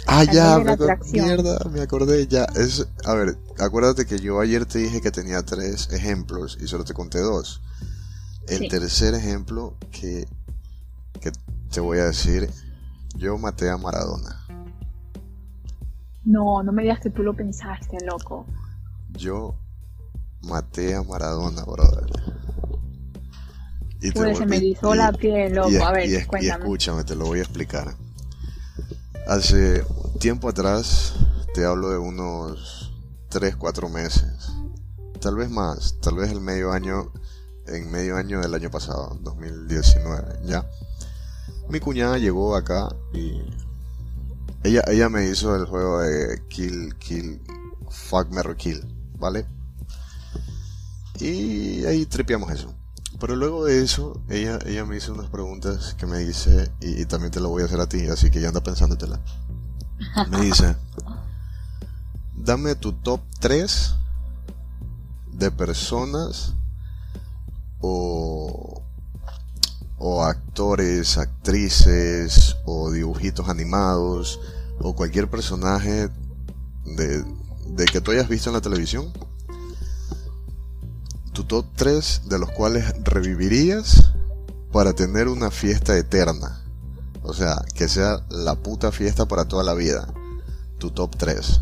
Ah, 0.05 0.25
ya, 0.25 0.59
me, 0.59 0.75
mierda, 1.13 1.57
me 1.71 1.79
acordé 1.79 2.27
ya. 2.27 2.43
Es, 2.57 2.85
a 3.05 3.13
ver, 3.13 3.37
acuérdate 3.57 4.05
que 4.05 4.19
yo 4.19 4.41
ayer 4.41 4.65
te 4.65 4.79
dije 4.79 4.99
que 4.99 5.11
tenía 5.11 5.43
tres 5.43 5.93
ejemplos 5.93 6.57
y 6.61 6.67
solo 6.67 6.83
te 6.83 6.93
conté 6.93 7.19
dos. 7.19 7.61
El 8.49 8.67
tercer 8.67 9.13
ejemplo 9.13 9.77
que, 9.93 10.27
que 11.21 11.31
te 11.71 11.79
voy 11.79 11.99
a 11.99 12.07
decir 12.07 12.49
yo 13.15 13.37
maté 13.37 13.69
a 13.69 13.77
Maradona. 13.77 14.45
No, 16.25 16.61
no 16.63 16.71
me 16.71 16.83
digas 16.83 16.99
que 16.99 17.09
tú 17.09 17.23
lo 17.23 17.35
pensaste, 17.35 17.97
loco. 18.05 18.45
Yo 19.11 19.55
maté 20.41 20.95
a 20.95 21.03
Maradona, 21.03 21.63
brother. 21.63 22.09
Y 24.01 24.11
pues 24.11 24.37
se 24.37 24.45
me 24.45 24.57
hizo 24.57 24.95
la 24.95 25.11
piel, 25.11 25.55
loco. 25.55 25.83
a 25.83 25.91
ver, 25.91 26.27
cuéntame. 26.27 26.63
escúchame, 26.63 27.03
te 27.03 27.15
lo 27.15 27.25
voy 27.25 27.39
a 27.39 27.43
explicar. 27.43 27.95
Hace 29.27 29.83
tiempo 30.19 30.49
atrás, 30.49 31.15
te 31.53 31.65
hablo 31.65 31.89
de 31.89 31.97
unos 31.97 32.93
3, 33.29 33.55
4 33.55 33.89
meses. 33.89 34.51
Tal 35.19 35.35
vez 35.35 35.49
más, 35.49 35.99
tal 36.01 36.15
vez 36.15 36.31
el 36.31 36.39
medio 36.39 36.71
año, 36.71 37.11
en 37.67 37.91
medio 37.91 38.15
año 38.15 38.39
del 38.39 38.53
año 38.53 38.71
pasado, 38.71 39.17
2019, 39.21 40.39
ya. 40.45 40.65
Mi 41.69 41.79
cuñada 41.79 42.17
llegó 42.17 42.55
acá 42.55 42.89
y 43.13 43.41
ella, 44.63 44.81
ella 44.87 45.07
me 45.09 45.29
hizo 45.29 45.55
el 45.55 45.65
juego 45.65 45.99
de 45.99 46.41
Kill, 46.49 46.95
Kill, 46.95 47.41
Fuck, 47.89 48.29
Marry, 48.31 48.55
Kill, 48.55 48.81
¿vale? 49.17 49.45
Y 51.19 51.85
ahí 51.85 52.05
tripiamos 52.05 52.51
eso. 52.51 52.73
Pero 53.19 53.35
luego 53.35 53.65
de 53.65 53.83
eso, 53.83 54.21
ella, 54.29 54.59
ella 54.65 54.85
me 54.85 54.97
hizo 54.97 55.13
unas 55.13 55.29
preguntas 55.29 55.93
que 55.95 56.05
me 56.05 56.19
dice, 56.19 56.71
y, 56.79 57.05
también 57.05 57.31
te 57.31 57.41
lo 57.41 57.49
voy 57.49 57.63
a 57.63 57.65
hacer 57.65 57.81
a 57.81 57.89
ti, 57.89 58.07
así 58.07 58.31
que 58.31 58.39
ya 58.39 58.47
anda 58.47 58.61
pensándotela. 58.61 59.19
Me 60.29 60.39
dice, 60.39 60.75
dame 62.35 62.75
tu 62.75 62.93
top 62.93 63.19
3 63.39 63.95
de 65.33 65.51
personas 65.51 66.53
o, 67.81 68.78
o 69.99 70.23
actores, 70.23 71.17
actrices 71.17 72.57
o 72.65 72.89
dibujitos 72.91 73.49
animados 73.49 74.39
o 74.79 74.95
cualquier 74.95 75.29
personaje 75.29 76.09
de, 76.85 77.23
de 77.67 77.85
que 77.85 78.01
tú 78.01 78.11
hayas 78.11 78.29
visto 78.29 78.49
en 78.49 78.55
la 78.55 78.61
televisión 78.61 79.11
tu 81.39 81.45
top 81.45 81.65
3 81.75 82.23
de 82.25 82.37
los 82.37 82.51
cuales 82.51 82.93
revivirías 83.03 84.11
para 84.73 84.91
tener 84.91 85.29
una 85.29 85.51
fiesta 85.51 85.97
eterna. 85.97 86.61
O 87.23 87.33
sea, 87.33 87.63
que 87.75 87.87
sea 87.87 88.25
la 88.29 88.55
puta 88.55 88.91
fiesta 88.91 89.25
para 89.25 89.45
toda 89.45 89.63
la 89.63 89.73
vida. 89.73 90.11
Tu 90.79 90.91
top 90.91 91.15
3. 91.15 91.61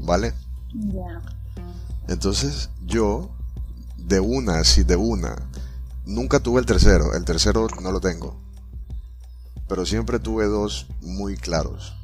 ¿Vale? 0.00 0.34
Ya. 0.72 1.22
Entonces, 2.08 2.70
yo, 2.84 3.30
de 3.96 4.18
una, 4.18 4.64
sí, 4.64 4.82
de 4.82 4.96
una, 4.96 5.36
nunca 6.04 6.40
tuve 6.40 6.60
el 6.60 6.66
tercero. 6.66 7.14
El 7.14 7.24
tercero 7.24 7.66
no 7.82 7.92
lo 7.92 8.00
tengo. 8.00 8.40
Pero 9.68 9.86
siempre 9.86 10.18
tuve 10.18 10.46
dos 10.46 10.86
muy 11.00 11.36
claros. 11.36 11.96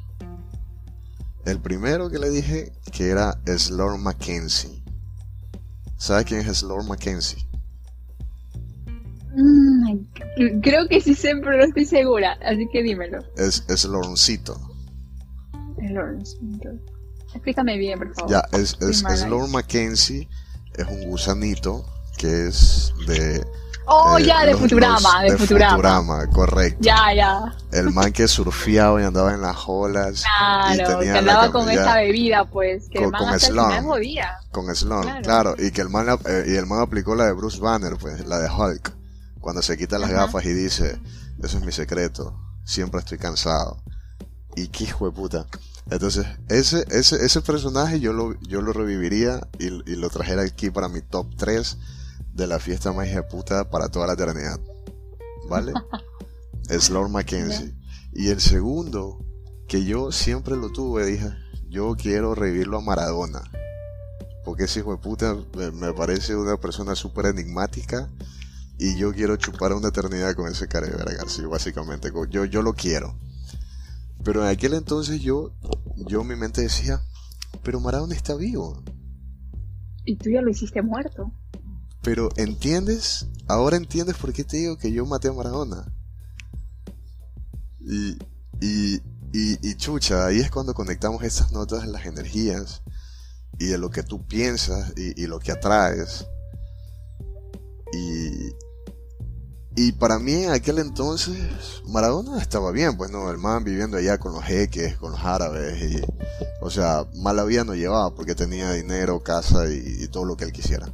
El 1.45 1.59
primero 1.59 2.09
que 2.09 2.19
le 2.19 2.29
dije 2.29 2.71
que 2.91 3.09
era 3.09 3.39
Slor 3.45 3.97
Mackenzie. 3.97 4.81
¿Sabe 5.97 6.25
quién 6.25 6.41
es 6.41 6.63
Lord 6.63 6.85
Mackenzie? 6.85 7.47
Mm, 9.35 10.61
creo 10.61 10.87
que 10.87 10.99
sí 10.99 11.13
sé, 11.13 11.35
pero 11.35 11.57
no 11.57 11.63
estoy 11.63 11.85
segura, 11.85 12.39
así 12.43 12.67
que 12.71 12.81
dímelo. 12.81 13.19
Es, 13.37 13.63
es 13.69 13.85
Lorncito. 13.85 14.59
Es 15.77 15.91
Lorncito. 15.91 16.69
Explícame 17.33 17.77
bien, 17.77 17.99
por 17.99 18.15
favor. 18.15 18.31
Ya, 18.31 18.43
es, 18.51 18.75
es, 18.81 19.03
es 19.03 19.27
Lord 19.27 19.49
Mackenzie, 19.49 20.27
es 20.75 20.87
un 20.87 21.03
gusanito 21.03 21.85
que 22.17 22.47
es 22.47 22.93
de 23.07 23.45
Oh, 23.85 24.17
eh, 24.17 24.25
ya, 24.25 24.45
de 24.45 24.55
Futurama, 24.55 25.23
de, 25.23 25.37
Futurama. 25.37 25.75
Futurama, 25.75 26.27
correcto. 26.27 26.79
Ya, 26.81 27.13
ya. 27.15 27.55
El 27.71 27.91
man 27.91 28.11
que 28.11 28.27
surfeaba 28.27 29.01
y 29.01 29.05
andaba 29.05 29.33
en 29.33 29.41
las 29.41 29.57
olas. 29.67 30.23
Claro, 30.23 30.99
que 30.99 31.09
andaba 31.09 31.51
con 31.51 31.69
esa 31.69 31.95
bebida, 31.95 32.45
pues, 32.45 32.87
que 32.89 32.99
con, 32.99 33.05
el 33.05 33.11
man 33.11 33.83
con 33.83 34.65
Con 34.65 34.75
Sloan, 34.75 35.23
claro. 35.23 35.55
Y 35.57 35.71
que 35.71 35.81
el 35.81 35.89
man, 35.89 36.07
eh, 36.25 36.45
y 36.47 36.55
el 36.55 36.67
man 36.67 36.81
aplicó 36.81 37.15
la 37.15 37.25
de 37.25 37.33
Bruce 37.33 37.59
Banner, 37.59 37.97
pues, 37.97 38.25
la 38.27 38.39
de 38.39 38.49
Hulk. 38.49 38.93
Cuando 39.39 39.61
se 39.61 39.77
quita 39.77 39.97
las 39.97 40.11
gafas 40.11 40.45
y 40.45 40.53
dice, 40.53 40.99
eso 41.41 41.57
es 41.57 41.65
mi 41.65 41.71
secreto, 41.71 42.39
siempre 42.63 42.99
estoy 42.99 43.17
cansado. 43.17 43.81
Y 44.55 44.67
qué 44.67 44.83
hijo 44.83 45.05
de 45.05 45.11
puta. 45.11 45.47
Entonces, 45.89 46.27
ese, 46.47 46.85
ese, 46.91 47.25
ese 47.25 47.41
personaje 47.41 47.99
yo 47.99 48.13
lo, 48.13 48.39
yo 48.41 48.61
lo 48.61 48.71
reviviría 48.71 49.47
y, 49.57 49.67
y 49.91 49.95
lo 49.95 50.09
trajera 50.11 50.43
aquí 50.43 50.69
para 50.69 50.87
mi 50.87 51.01
top 51.01 51.27
3 51.37 51.77
de 52.33 52.47
la 52.47 52.59
fiesta 52.59 52.91
más 52.93 53.09
puta 53.29 53.69
para 53.69 53.89
toda 53.89 54.07
la 54.07 54.13
eternidad. 54.13 54.59
¿Vale? 55.49 55.73
es 56.69 56.89
Lord 56.89 57.09
Mackenzie. 57.09 57.75
Y 58.13 58.29
el 58.29 58.41
segundo, 58.41 59.25
que 59.67 59.85
yo 59.85 60.11
siempre 60.11 60.55
lo 60.55 60.69
tuve, 60.71 61.05
dije, 61.05 61.29
yo 61.69 61.95
quiero 61.95 62.35
revivirlo 62.35 62.77
a 62.77 62.81
Maradona. 62.81 63.41
Porque 64.43 64.63
ese 64.63 64.79
hijo 64.79 64.91
de 64.91 64.97
puta 64.97 65.35
me 65.73 65.93
parece 65.93 66.35
una 66.35 66.57
persona 66.57 66.95
súper 66.95 67.27
enigmática 67.27 68.09
y 68.77 68.97
yo 68.97 69.13
quiero 69.13 69.37
chupar 69.37 69.73
una 69.73 69.89
eternidad 69.89 70.33
con 70.33 70.47
ese 70.51 70.67
cara 70.67 70.87
de 70.87 70.95
verga, 70.95 71.23
básicamente. 71.49 72.11
Yo, 72.29 72.45
yo 72.45 72.61
lo 72.61 72.73
quiero. 72.73 73.15
Pero 74.23 74.41
en 74.41 74.49
aquel 74.49 74.73
entonces 74.73 75.21
yo, 75.21 75.53
yo 75.95 76.21
en 76.21 76.27
mi 76.27 76.35
mente 76.35 76.61
decía, 76.61 77.01
pero 77.63 77.79
Maradona 77.79 78.15
está 78.15 78.35
vivo. 78.35 78.83
Y 80.05 80.15
tú 80.17 80.31
ya 80.31 80.41
lo 80.41 80.49
hiciste 80.49 80.81
muerto. 80.81 81.31
Pero 82.01 82.29
entiendes, 82.35 83.27
ahora 83.47 83.77
entiendes 83.77 84.17
por 84.17 84.33
qué 84.33 84.43
te 84.43 84.57
digo 84.57 84.77
que 84.77 84.91
yo 84.91 85.05
maté 85.05 85.27
a 85.27 85.33
Maradona. 85.33 85.85
Y, 87.79 88.17
y, 88.59 89.01
y, 89.33 89.75
chucha, 89.75 90.25
ahí 90.25 90.39
es 90.39 90.49
cuando 90.49 90.73
conectamos 90.73 91.23
esas 91.23 91.51
notas 91.51 91.83
de 91.83 91.91
las 91.91 92.05
energías 92.05 92.81
y 93.59 93.67
de 93.67 93.77
lo 93.77 93.91
que 93.91 94.03
tú 94.03 94.25
piensas 94.25 94.93
y, 94.97 95.25
lo 95.27 95.39
que 95.39 95.51
atraes. 95.51 96.25
Y, 97.93 98.49
y 99.75 99.91
para 99.93 100.17
mí 100.17 100.33
en 100.33 100.51
aquel 100.51 100.79
entonces 100.79 101.81
Maradona 101.87 102.41
estaba 102.41 102.71
bien, 102.71 102.97
pues 102.97 103.11
no, 103.11 103.29
el 103.29 103.37
man 103.37 103.63
viviendo 103.63 103.97
allá 103.97 104.17
con 104.17 104.33
los 104.33 104.43
jeques, 104.43 104.97
con 104.97 105.11
los 105.11 105.21
árabes, 105.21 105.81
y, 105.91 106.01
o 106.61 106.69
sea, 106.69 107.05
mala 107.15 107.45
no 107.63 107.75
llevaba 107.75 108.15
porque 108.15 108.33
tenía 108.33 108.73
dinero, 108.73 109.21
casa 109.21 109.71
y 109.71 110.07
todo 110.07 110.25
lo 110.25 110.35
que 110.35 110.45
él 110.45 110.51
quisiera 110.51 110.91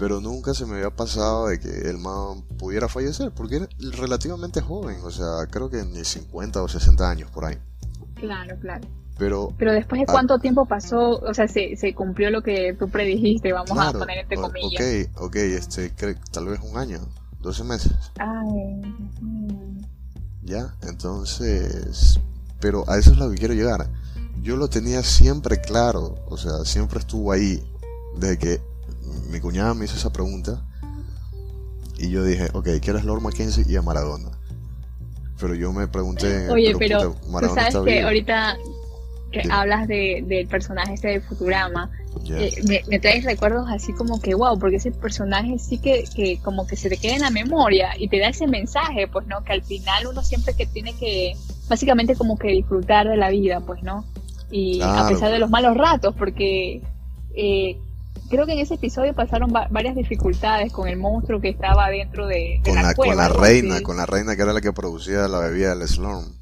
pero 0.00 0.18
nunca 0.18 0.54
se 0.54 0.64
me 0.64 0.76
había 0.76 0.88
pasado 0.88 1.48
de 1.48 1.60
que 1.60 1.68
el 1.68 1.98
man 1.98 2.40
pudiera 2.58 2.88
fallecer, 2.88 3.32
porque 3.32 3.56
era 3.56 3.68
relativamente 3.98 4.62
joven, 4.62 4.96
o 5.04 5.10
sea, 5.10 5.46
creo 5.50 5.68
que 5.68 5.84
ni 5.84 6.02
50 6.02 6.62
o 6.62 6.68
60 6.68 7.10
años 7.10 7.30
por 7.30 7.44
ahí. 7.44 7.58
Claro, 8.14 8.56
claro. 8.62 8.88
Pero, 9.18 9.52
pero 9.58 9.74
después 9.74 10.00
de 10.00 10.06
cuánto 10.06 10.38
tiempo 10.38 10.64
pasó, 10.64 11.18
o 11.18 11.34
sea, 11.34 11.46
se, 11.48 11.76
se 11.76 11.94
cumplió 11.94 12.30
lo 12.30 12.42
que 12.42 12.74
tú 12.78 12.88
predijiste, 12.88 13.52
vamos 13.52 13.78
a 13.78 13.92
poner 13.92 14.20
entre 14.20 14.38
comillas. 14.38 15.06
Ok, 15.12 15.22
ok, 15.22 15.36
este, 15.36 15.90
tal 16.32 16.46
vez 16.46 16.60
un 16.62 16.78
año, 16.78 17.00
12 17.42 17.64
meses. 17.64 17.92
Ay, 18.18 18.80
ya, 20.44 20.74
entonces, 20.80 22.18
pero 22.58 22.88
a 22.88 22.96
eso 22.96 23.12
es 23.12 23.18
lo 23.18 23.30
que 23.30 23.36
quiero 23.36 23.52
llegar. 23.52 23.86
Yo 24.40 24.56
lo 24.56 24.68
tenía 24.68 25.02
siempre 25.02 25.60
claro, 25.60 26.14
o 26.26 26.38
sea, 26.38 26.64
siempre 26.64 27.00
estuvo 27.00 27.32
ahí, 27.32 27.62
de 28.16 28.38
que 28.38 28.69
mi 29.30 29.40
cuñada 29.40 29.74
me 29.74 29.84
hizo 29.84 29.96
esa 29.96 30.12
pregunta 30.12 30.62
y 32.00 32.08
yo 32.10 32.24
dije, 32.24 32.48
ok, 32.54 32.68
¿quieres 32.80 33.04
Lord 33.04 33.20
Mackenzie 33.20 33.64
y 33.68 33.76
a 33.76 33.82
Maradona? 33.82 34.30
Pero 35.38 35.54
yo 35.54 35.72
me 35.72 35.86
pregunté... 35.86 36.48
Oye, 36.48 36.74
pero, 36.78 37.14
tú 37.14 37.54
sabes 37.54 37.76
que 37.84 38.02
ahorita 38.02 38.56
que 39.30 39.42
hablas 39.50 39.86
de, 39.86 40.24
del 40.26 40.46
personaje 40.48 40.94
este 40.94 41.08
de 41.08 41.20
Futurama, 41.20 41.90
eh, 42.30 42.52
me, 42.66 42.82
me, 42.88 42.98
traes 42.98 43.24
recuerdos 43.24 43.66
así 43.68 43.92
como 43.92 44.20
que, 44.20 44.34
wow, 44.34 44.58
porque 44.58 44.76
ese 44.76 44.90
personaje 44.90 45.58
sí 45.58 45.78
que, 45.78 46.04
que 46.14 46.38
como 46.42 46.66
que 46.66 46.74
se 46.76 46.88
te 46.88 46.96
queda 46.96 47.14
en 47.14 47.20
la 47.20 47.30
memoria 47.30 47.90
y 47.96 48.08
te 48.08 48.18
da 48.18 48.28
ese 48.28 48.46
mensaje, 48.46 49.06
pues, 49.06 49.26
¿no? 49.26 49.44
Que 49.44 49.52
al 49.52 49.62
final 49.62 50.06
uno 50.08 50.22
siempre 50.22 50.54
que 50.54 50.66
tiene 50.66 50.94
que, 50.94 51.34
básicamente 51.68 52.16
como 52.16 52.36
que 52.36 52.48
disfrutar 52.48 53.08
de 53.08 53.16
la 53.16 53.30
vida, 53.30 53.60
pues, 53.60 53.82
¿no? 53.82 54.04
Y 54.50 54.80
a 54.82 55.06
pesar 55.08 55.30
de 55.30 55.38
los 55.38 55.50
malos 55.50 55.76
ratos, 55.76 56.14
porque... 56.18 56.82
Eh, 57.34 57.78
creo 58.30 58.46
que 58.46 58.52
en 58.52 58.60
ese 58.60 58.74
episodio 58.74 59.12
pasaron 59.12 59.52
varias 59.52 59.96
dificultades 59.96 60.72
con 60.72 60.88
el 60.88 60.96
monstruo 60.96 61.40
que 61.40 61.50
estaba 61.50 61.90
dentro 61.90 62.26
de, 62.26 62.62
con 62.64 62.76
la, 62.76 62.94
Con 62.94 63.16
la 63.16 63.28
reina, 63.28 63.82
con 63.82 63.96
la 63.96 64.06
reina 64.06 64.36
que 64.36 64.42
era 64.42 64.52
la 64.52 64.60
que 64.60 64.72
producía 64.72 65.28
la 65.28 65.40
bebida 65.40 65.74
del 65.74 65.86
Slurm. 65.86 66.40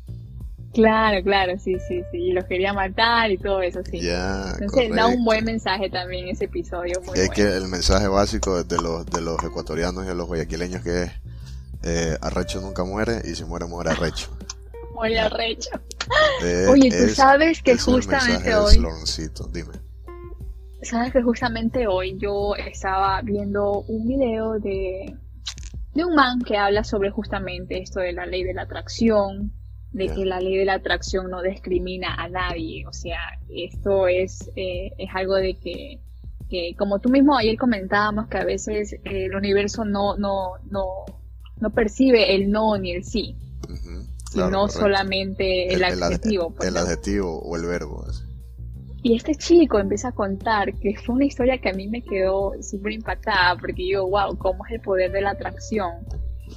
Claro, 0.75 1.25
claro, 1.25 1.59
sí, 1.59 1.77
sí, 1.89 2.03
sí, 2.13 2.19
y 2.19 2.33
los 2.33 2.45
quería 2.45 2.73
matar 2.73 3.31
y 3.31 3.39
todo 3.39 3.63
eso, 3.63 3.81
sí. 3.91 4.01
Entonces 4.01 4.95
da 4.95 5.07
un 5.07 5.25
buen 5.25 5.45
mensaje 5.45 5.89
también 5.89 6.29
ese 6.29 6.45
episodio. 6.45 7.01
es 7.15 7.31
que 7.31 7.43
el 7.43 7.67
mensaje 7.69 8.07
básico 8.07 8.63
de 8.63 8.77
los, 8.77 9.07
de 9.07 9.23
los 9.23 9.43
ecuatorianos 9.43 10.05
y 10.05 10.09
de 10.09 10.15
los 10.15 10.27
guayaquileños 10.27 10.83
que 10.83 11.05
es 11.05 11.11
eh, 11.83 12.19
arrecho 12.21 12.61
nunca 12.61 12.85
muere 12.85 13.23
y 13.25 13.35
si 13.35 13.45
muere 13.45 13.67
muere 13.67 13.91
arrecho. 13.91 14.29
muere 14.95 15.19
arrecho. 15.19 15.71
Eh, 16.43 16.67
Oye, 16.69 16.91
tú 16.91 17.15
sabes 17.15 17.63
que 17.63 17.77
justamente 17.77 18.55
hoy... 18.55 18.79
Dime. 19.53 19.88
Sabes 20.83 21.13
que 21.13 21.23
justamente 21.23 21.87
hoy 21.87 22.17
yo 22.19 22.55
estaba 22.55 23.21
viendo 23.23 23.81
un 23.83 24.07
video 24.07 24.61
de, 24.61 25.17
de 25.95 26.05
un 26.05 26.15
man 26.15 26.41
que 26.41 26.57
habla 26.57 26.85
sobre 26.85 27.11
justamente 27.11 27.83
esto 27.83 28.01
de 28.01 28.13
la 28.13 28.27
ley 28.27 28.45
de 28.45 28.55
la 28.55 28.63
atracción, 28.63 29.53
de 29.91 30.09
que 30.09 30.25
la 30.25 30.41
ley 30.41 30.57
de 30.57 30.65
la 30.65 30.75
atracción 30.75 31.31
no 31.31 31.43
discrimina 31.43 32.15
a 32.15 32.29
nadie. 32.29 32.87
O 32.87 32.93
sea, 32.93 33.19
esto 33.49 34.07
es, 34.07 34.51
eh, 34.55 34.93
es 34.99 35.11
algo 35.15 35.35
de 35.35 35.55
que, 35.55 36.01
que, 36.49 36.75
como 36.79 37.01
tú 37.01 37.09
mismo 37.09 37.37
ayer 37.37 37.57
comentábamos, 37.57 38.29
que 38.29 38.39
a 38.39 38.45
veces 38.45 38.93
eh, 38.93 39.01
el 39.05 39.35
universo 39.35 39.85
no, 39.85 40.17
no, 40.17 40.53
no, 40.71 40.85
no 41.61 41.71
percibe 41.71 42.37
el 42.37 42.51
no 42.51 42.79
ni 42.79 42.93
el 42.93 43.05
sí, 43.05 43.37
sino 44.31 44.69
solamente 44.69 45.75
el, 45.75 45.83
adjetivo. 45.83 46.51
Pues, 46.55 46.69
el, 46.69 46.77
adjetivo 46.77 47.41
o 47.41 47.57
el 47.57 47.67
verbo. 47.67 48.07
Y 49.09 49.17
este 49.17 49.37
chico 49.37 49.79
empieza 49.79 50.09
a 50.09 50.13
contar 50.13 50.75
que 50.75 50.95
fue 50.99 51.15
una 51.15 51.25
historia 51.25 51.57
que 51.57 51.71
a 51.71 51.73
mí 51.73 51.89
me 51.89 52.03
quedó 52.03 52.53
súper 52.61 52.93
impactada, 52.93 53.57
porque 53.59 53.89
yo, 53.89 54.07
wow, 54.07 54.37
¿cómo 54.37 54.67
es 54.67 54.73
el 54.73 54.83
poder 54.83 55.11
de 55.13 55.23
la 55.23 55.31
atracción? 55.31 55.95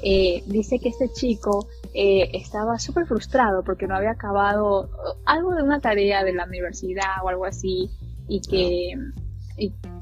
Eh, 0.03 0.43
dice 0.47 0.77
que 0.77 0.89
este 0.89 1.07
chico 1.13 1.69
eh, 1.93 2.29
estaba 2.33 2.77
súper 2.77 3.05
frustrado 3.05 3.63
porque 3.63 3.87
no 3.87 3.95
había 3.95 4.11
acabado 4.11 4.89
algo 5.25 5.55
de 5.55 5.63
una 5.63 5.79
tarea 5.79 6.25
de 6.25 6.33
la 6.33 6.43
universidad 6.43 7.23
o 7.23 7.29
algo 7.29 7.45
así 7.45 7.89
y 8.27 8.41
que 8.41 8.97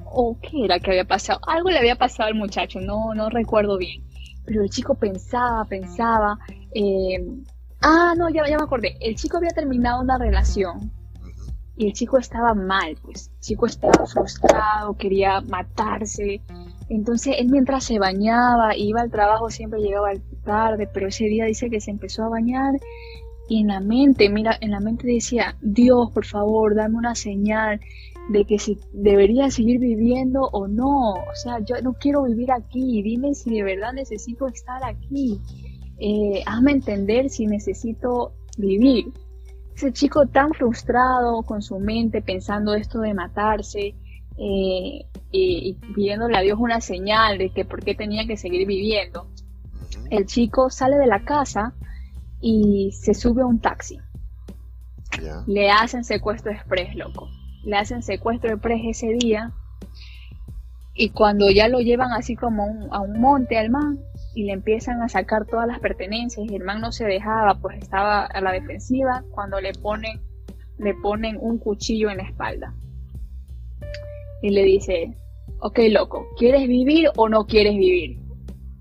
o 0.06 0.36
qué 0.41 0.65
era 0.65 0.79
que 0.79 0.89
había 0.89 1.06
pasado 1.06 1.39
algo 1.46 1.70
le 1.70 1.77
había 1.77 1.98
pasado 1.98 2.29
al 2.29 2.36
muchacho 2.36 2.79
no 2.79 3.13
no 3.15 3.29
recuerdo 3.29 3.77
bien 3.77 4.03
pero 4.46 4.63
el 4.63 4.70
chico 4.70 4.96
pensaba 4.96 5.65
pensaba 5.65 6.38
eh, 6.74 7.25
ah 7.82 8.13
no 8.15 8.29
ya, 8.29 8.48
ya 8.48 8.58
me 8.58 8.63
acordé 8.63 8.96
el 9.01 9.15
chico 9.15 9.38
había 9.38 9.50
terminado 9.50 10.01
una 10.01 10.18
relación 10.20 10.91
y 11.79 11.88
el 11.88 11.93
chico 11.93 12.17
estaba 12.17 12.53
mal, 12.53 12.98
pues. 13.01 13.31
El 13.36 13.39
chico 13.39 13.65
estaba 13.65 14.05
frustrado, 14.05 14.98
quería 14.98 15.39
matarse. 15.39 16.41
Entonces 16.89 17.36
él 17.39 17.48
mientras 17.50 17.86
se 17.86 18.00
bañaba, 18.00 18.75
iba 18.75 19.00
al 19.00 19.09
trabajo, 19.09 19.50
siempre 19.50 19.79
llegaba 19.79 20.12
tarde, 20.43 20.89
pero 20.93 21.07
ese 21.07 21.25
día 21.25 21.45
dice 21.45 21.69
que 21.69 21.79
se 21.79 21.91
empezó 21.91 22.25
a 22.25 22.29
bañar 22.29 22.74
y 23.48 23.62
en 23.62 23.67
la 23.67 23.79
mente, 23.79 24.29
mira, 24.29 24.57
en 24.59 24.71
la 24.71 24.81
mente 24.81 25.07
decía, 25.07 25.55
Dios, 25.62 26.12
por 26.12 26.25
favor, 26.25 26.75
dame 26.75 26.98
una 26.98 27.15
señal 27.15 27.79
de 28.27 28.43
que 28.43 28.59
si 28.59 28.77
debería 28.91 29.50
seguir 29.50 29.79
viviendo 29.79 30.50
o 30.51 30.67
no. 30.67 31.13
O 31.13 31.36
sea, 31.36 31.59
yo 31.59 31.81
no 31.81 31.93
quiero 31.93 32.24
vivir 32.24 32.51
aquí, 32.51 33.01
dime 33.03 33.33
si 33.33 33.51
de 33.51 33.63
verdad 33.63 33.93
necesito 33.93 34.48
estar 34.48 34.83
aquí. 34.83 35.39
Eh, 35.98 36.43
hazme 36.45 36.74
entender 36.74 37.29
si 37.29 37.48
necesito 37.48 38.33
vivir 38.57 39.13
ese 39.79 39.93
chico 39.93 40.27
tan 40.27 40.51
frustrado 40.51 41.41
con 41.43 41.62
su 41.62 41.79
mente 41.79 42.21
pensando 42.21 42.75
esto 42.75 43.00
de 43.00 43.13
matarse 43.13 43.95
eh, 44.38 45.05
y, 45.31 45.74
pidiéndole 45.95 46.38
a 46.38 46.41
Dios 46.41 46.59
una 46.59 46.81
señal 46.81 47.38
de 47.38 47.51
que 47.51 47.63
por 47.63 47.81
qué 47.81 47.95
tenía 47.95 48.27
que 48.27 48.36
seguir 48.36 48.67
viviendo, 48.67 49.29
el 50.09 50.25
chico 50.25 50.69
sale 50.69 50.98
de 50.98 51.07
la 51.07 51.24
casa 51.24 51.74
y 52.41 52.91
se 52.91 53.13
sube 53.13 53.41
a 53.41 53.45
un 53.45 53.59
taxi. 53.59 54.00
Le 55.48 55.71
hacen 55.71 56.03
secuestro 56.03 56.51
express, 56.51 56.93
loco. 56.95 57.29
Le 57.63 57.77
hacen 57.77 58.03
secuestro 58.03 58.51
express 58.51 58.81
ese 58.83 59.13
día 59.13 59.53
y 60.93 61.12
cuando 61.12 61.50
ya 61.50 61.69
lo 61.69 61.79
llevan 61.79 62.12
así 62.12 62.36
como 62.36 62.89
a 62.91 63.00
un 63.00 63.21
monte 63.21 63.57
al 63.57 63.69
man, 63.69 63.98
y 64.36 64.43
le 64.43 64.53
empiezan 64.53 65.01
a 65.01 65.09
sacar 65.09 65.45
todas 65.45 65.67
las 65.67 65.79
pertenencias 65.79 66.50
y 66.50 66.55
el 66.55 66.63
man 66.63 66.81
no 66.81 66.91
se 66.91 67.05
dejaba, 67.05 67.55
pues 67.55 67.77
estaba 67.79 68.25
a 68.25 68.41
la 68.41 68.51
defensiva 68.51 69.24
cuando 69.31 69.59
le 69.59 69.74
ponen, 69.74 70.21
le 70.77 70.93
ponen 70.95 71.38
un 71.39 71.57
cuchillo 71.57 72.09
en 72.09 72.17
la 72.17 72.24
espalda. 72.24 72.74
Y 74.41 74.51
le 74.51 74.63
dice, 74.63 75.17
ok 75.62 75.79
loco, 75.89 76.27
¿quieres 76.38 76.67
vivir 76.67 77.09
o 77.15 77.27
no 77.27 77.45
quieres 77.45 77.75
vivir? 77.75 78.19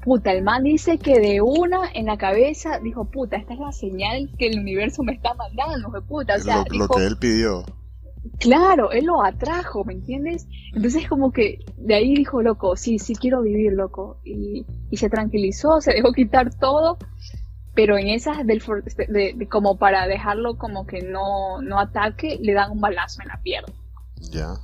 Puta, 0.05 0.33
el 0.33 0.43
man 0.43 0.63
dice 0.63 0.99
que 0.99 1.19
de 1.19 1.41
una 1.41 1.91
en 1.93 2.07
la 2.07 2.17
cabeza 2.17 2.79
dijo, 2.79 3.11
puta, 3.11 3.37
esta 3.37 3.55
es 3.55 3.59
la 3.59 3.73
señal 3.73 4.31
que 4.39 4.47
el 4.47 4.61
universo 4.61 5.03
me 5.03 5.13
está 5.13 5.35
mandando, 5.35 5.91
puta. 6.07 6.37
O 6.37 6.39
sea, 6.39 6.65
lo 6.71 6.89
que 6.89 7.05
él 7.05 7.17
pidió. 7.19 7.65
Claro, 8.39 8.93
él 8.93 9.07
lo 9.07 9.25
atrajo, 9.25 9.85
¿me 9.85 9.93
entiendes? 9.93 10.47
Entonces 10.75 11.09
como 11.09 11.33
que 11.33 11.59
de 11.77 11.95
ahí 11.95 12.15
dijo, 12.15 12.43
loco, 12.43 12.77
sí, 12.77 12.99
sí 12.99 13.15
quiero 13.15 13.43
vivir, 13.43 13.73
loco. 13.73 14.21
Y, 14.25 14.67
se 14.97 15.09
tranquilizó, 15.09 15.81
se 15.81 15.93
dejó 15.93 16.13
quitar 16.13 16.55
todo, 16.55 16.99
pero 17.75 17.97
en 17.99 18.09
esas 18.09 18.47
del 18.47 18.63
de, 19.09 19.49
como 19.51 19.79
para 19.79 20.07
dejarlo 20.07 20.57
como 20.57 20.87
que 20.87 21.03
no, 21.03 21.61
no 21.63 21.79
ataque, 21.79 22.39
le 22.41 22.53
dan 22.53 22.73
un 22.73 22.81
balazo 22.81 23.23
en 23.23 23.29
la 23.29 23.41
pierna. 23.43 23.73
Ya. 24.31 24.55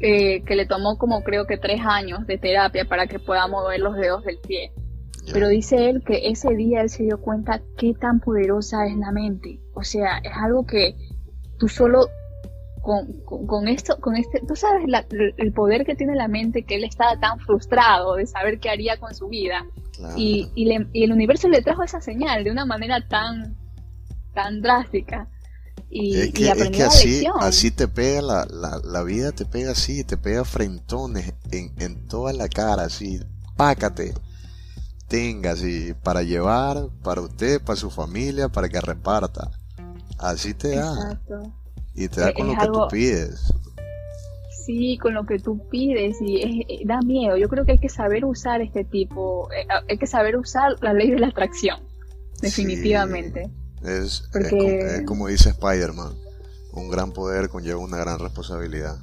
Eh, 0.00 0.44
que 0.44 0.54
le 0.54 0.66
tomó 0.66 0.96
como 0.96 1.24
creo 1.24 1.46
que 1.46 1.56
tres 1.56 1.80
años 1.84 2.26
de 2.26 2.38
terapia 2.38 2.84
para 2.84 3.06
que 3.06 3.18
pueda 3.18 3.48
mover 3.48 3.80
los 3.80 3.96
dedos 3.96 4.24
del 4.24 4.38
pie. 4.38 4.72
Pero 5.32 5.48
dice 5.48 5.90
él 5.90 6.02
que 6.04 6.28
ese 6.28 6.54
día 6.54 6.80
él 6.80 6.88
se 6.88 7.02
dio 7.02 7.20
cuenta 7.20 7.60
qué 7.76 7.94
tan 7.94 8.20
poderosa 8.20 8.86
es 8.86 8.96
la 8.96 9.12
mente. 9.12 9.60
O 9.74 9.82
sea, 9.82 10.18
es 10.18 10.32
algo 10.34 10.66
que 10.66 10.96
tú 11.58 11.68
solo 11.68 12.08
con, 13.46 13.68
esto, 13.68 13.98
con 14.00 14.16
este, 14.16 14.40
tú 14.46 14.56
sabes 14.56 14.84
el 15.36 15.52
poder 15.52 15.84
que 15.84 15.94
tiene 15.94 16.14
la 16.14 16.28
mente, 16.28 16.64
que 16.64 16.76
él 16.76 16.84
estaba 16.84 17.20
tan 17.20 17.38
frustrado 17.40 18.14
de 18.14 18.26
saber 18.26 18.60
qué 18.60 18.70
haría 18.70 18.98
con 18.98 19.14
su 19.14 19.28
vida. 19.28 19.66
Y, 20.16 20.50
y, 20.54 21.02
el 21.02 21.12
universo 21.12 21.48
le 21.48 21.60
trajo 21.60 21.82
esa 21.82 22.00
señal 22.00 22.44
de 22.44 22.50
una 22.50 22.64
manera 22.64 23.06
tan, 23.06 23.56
tan 24.32 24.62
drástica. 24.62 25.28
Y, 25.90 26.16
es 26.18 26.32
que, 26.32 26.48
es 26.48 26.70
que 26.70 26.82
así, 26.82 27.26
así 27.40 27.70
te 27.70 27.88
pega 27.88 28.22
la, 28.22 28.46
la, 28.50 28.80
la, 28.82 29.02
vida, 29.02 29.32
te 29.32 29.44
pega 29.44 29.72
así, 29.72 30.04
te 30.04 30.16
pega 30.16 30.44
frentones 30.44 31.34
en, 31.50 31.72
en 31.78 32.06
toda 32.06 32.32
la 32.32 32.48
cara, 32.48 32.84
así, 32.84 33.20
pácate, 33.56 34.14
tenga 35.08 35.52
así, 35.52 35.94
para 36.02 36.22
llevar, 36.22 36.88
para 37.02 37.22
usted, 37.22 37.60
para 37.62 37.76
su 37.76 37.90
familia, 37.90 38.48
para 38.48 38.68
que 38.68 38.80
reparta. 38.80 39.50
Así 40.18 40.54
te 40.54 40.76
da. 40.76 40.92
Exacto. 40.92 41.52
Y 41.98 42.08
te 42.08 42.20
da 42.20 42.32
con 42.32 42.46
lo 42.46 42.56
que 42.56 42.66
tú 42.66 42.88
pides. 42.90 43.52
Sí, 44.64 44.98
con 44.98 45.14
lo 45.14 45.26
que 45.26 45.40
tú 45.40 45.68
pides 45.68 46.18
y 46.20 46.64
eh, 46.68 46.82
da 46.84 47.00
miedo. 47.00 47.36
Yo 47.36 47.48
creo 47.48 47.64
que 47.64 47.72
hay 47.72 47.78
que 47.78 47.88
saber 47.88 48.24
usar 48.24 48.60
este 48.60 48.84
tipo, 48.84 49.50
eh, 49.50 49.66
hay 49.88 49.98
que 49.98 50.06
saber 50.06 50.36
usar 50.36 50.76
la 50.80 50.92
ley 50.92 51.10
de 51.10 51.18
la 51.18 51.28
atracción, 51.28 51.80
definitivamente. 52.40 53.50
es, 53.82 54.28
como, 55.06 55.26
dice 55.26 55.50
Spider-Man, 55.50 56.12
un 56.72 56.88
gran 56.88 57.12
poder 57.12 57.48
conlleva 57.48 57.80
una 57.80 57.96
gran 57.96 58.20
responsabilidad. 58.20 58.98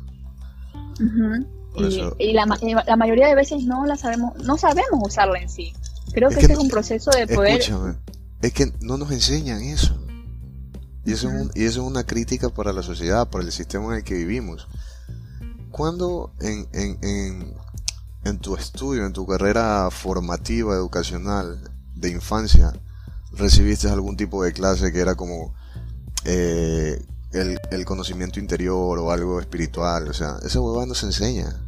y, 2.17 2.31
la, 2.31 2.45
la, 2.88 2.95
mayoría 2.95 3.27
de 3.27 3.36
veces 3.36 3.65
no 3.65 3.86
la 3.86 3.97
sabemos, 3.97 4.38
no 4.45 4.58
sabemos 4.58 5.01
usarla 5.03 5.39
en 5.39 5.49
sí. 5.49 5.73
Creo 6.13 6.29
que, 6.29 6.39
ese 6.39 6.53
es 6.53 6.60
un 6.60 6.69
proceso 6.69 7.12
de 7.12 7.27
poder. 7.27 7.60
Escúchame, 7.60 7.95
es 8.41 8.53
que 8.53 8.71
no 8.79 8.97
nos 8.97 9.12
enseñan 9.12 9.62
eso. 9.63 10.04
Y 11.05 11.13
eso, 11.13 11.29
es 11.29 11.51
y 11.55 11.65
eso 11.65 11.81
es 11.81 11.87
una 11.87 12.03
crítica 12.03 12.49
para 12.49 12.73
la 12.73 12.81
sociedad, 12.81 13.29
para 13.29 13.43
el 13.43 13.51
sistema 13.51 13.85
en 13.87 13.97
el 13.97 14.03
que 14.03 14.15
vivimos. 14.15 14.67
Cuando 15.71 16.33
en, 16.39 16.67
en, 16.73 17.53
en, 18.23 18.39
tu 18.39 18.55
estudio, 18.55 19.05
en 19.05 19.13
tu 19.13 19.27
carrera 19.27 19.89
formativa, 19.91 20.73
educacional, 20.73 21.71
de 21.95 22.09
infancia, 22.09 22.73
recibiste 23.33 23.87
algún 23.87 24.17
tipo 24.17 24.43
de 24.43 24.53
clase 24.53 24.91
que 24.91 24.99
era 24.99 25.15
como 25.15 25.53
eh, 26.23 27.05
el, 27.33 27.59
el, 27.69 27.85
conocimiento 27.85 28.39
interior 28.39 28.97
o 28.97 29.11
algo 29.11 29.39
espiritual? 29.39 30.07
O 30.07 30.13
sea, 30.13 30.37
esa 30.43 30.59
huevada 30.59 30.87
no 30.87 30.95
se 30.95 31.05
enseña. 31.05 31.64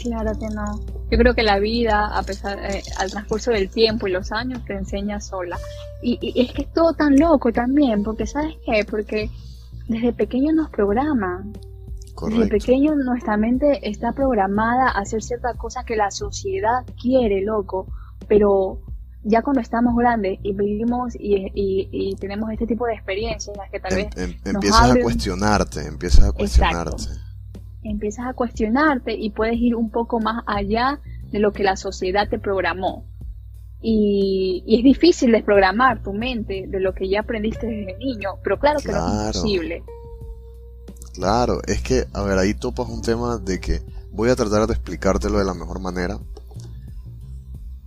Claro 0.00 0.32
que 0.38 0.48
no. 0.48 0.80
Yo 1.10 1.18
creo 1.18 1.34
que 1.34 1.42
la 1.42 1.58
vida, 1.58 2.06
a 2.16 2.22
pesar, 2.22 2.58
eh, 2.58 2.82
al 2.98 3.10
transcurso 3.10 3.50
del 3.50 3.68
tiempo 3.68 4.06
y 4.06 4.12
los 4.12 4.32
años, 4.32 4.64
te 4.64 4.74
enseña 4.74 5.20
sola. 5.20 5.58
Y, 6.02 6.18
es 6.40 6.52
que 6.52 6.62
es 6.62 6.72
todo 6.72 6.94
tan 6.94 7.16
loco 7.16 7.52
también, 7.52 8.02
porque 8.02 8.26
¿sabes 8.26 8.56
qué? 8.64 8.84
Porque 8.88 9.30
desde 9.88 10.12
pequeño 10.12 10.52
nos 10.52 10.70
programan. 10.70 11.52
Desde 12.28 12.46
pequeño 12.46 12.94
nuestra 12.94 13.36
mente 13.36 13.88
está 13.88 14.12
programada 14.12 14.88
a 14.88 15.00
hacer 15.00 15.22
ciertas 15.22 15.56
cosas 15.56 15.84
que 15.84 15.96
la 15.96 16.10
sociedad 16.10 16.84
quiere, 17.00 17.42
loco. 17.42 17.86
Pero 18.28 18.80
ya 19.24 19.42
cuando 19.42 19.60
estamos 19.60 19.96
grandes 19.96 20.38
y 20.42 20.52
vivimos 20.52 21.14
y, 21.18 22.16
tenemos 22.20 22.50
este 22.50 22.66
tipo 22.66 22.86
de 22.86 22.94
experiencias, 22.94 23.56
las 23.56 23.70
que 23.70 23.80
tal 23.80 23.92
em, 23.92 24.04
vez... 24.04 24.16
Em, 24.16 24.54
empiezas 24.54 24.90
a 24.90 25.00
cuestionarte, 25.00 25.86
empiezas 25.86 26.24
a 26.24 26.32
cuestionarte 26.32 27.31
empiezas 27.82 28.26
a 28.26 28.34
cuestionarte 28.34 29.12
y 29.12 29.30
puedes 29.30 29.56
ir 29.56 29.74
un 29.74 29.90
poco 29.90 30.20
más 30.20 30.42
allá 30.46 31.00
de 31.30 31.38
lo 31.38 31.52
que 31.52 31.62
la 31.62 31.76
sociedad 31.76 32.28
te 32.28 32.38
programó. 32.38 33.06
Y, 33.80 34.64
es 34.68 34.84
difícil 34.84 35.32
desprogramar 35.32 36.02
tu 36.02 36.12
mente 36.12 36.66
de 36.68 36.80
lo 36.80 36.94
que 36.94 37.08
ya 37.08 37.20
aprendiste 37.20 37.66
desde 37.66 37.98
niño, 37.98 38.30
pero 38.44 38.58
claro 38.58 38.78
que 38.78 38.92
no 38.92 39.28
es 39.28 39.36
posible. 39.36 39.82
Claro, 41.14 41.60
es 41.66 41.82
que, 41.82 42.06
a 42.12 42.22
ver, 42.22 42.38
ahí 42.38 42.54
topas 42.54 42.88
un 42.88 43.02
tema 43.02 43.38
de 43.38 43.60
que 43.60 43.82
voy 44.12 44.30
a 44.30 44.36
tratar 44.36 44.66
de 44.66 44.74
explicártelo 44.74 45.38
de 45.38 45.44
la 45.44 45.54
mejor 45.54 45.80
manera. 45.80 46.18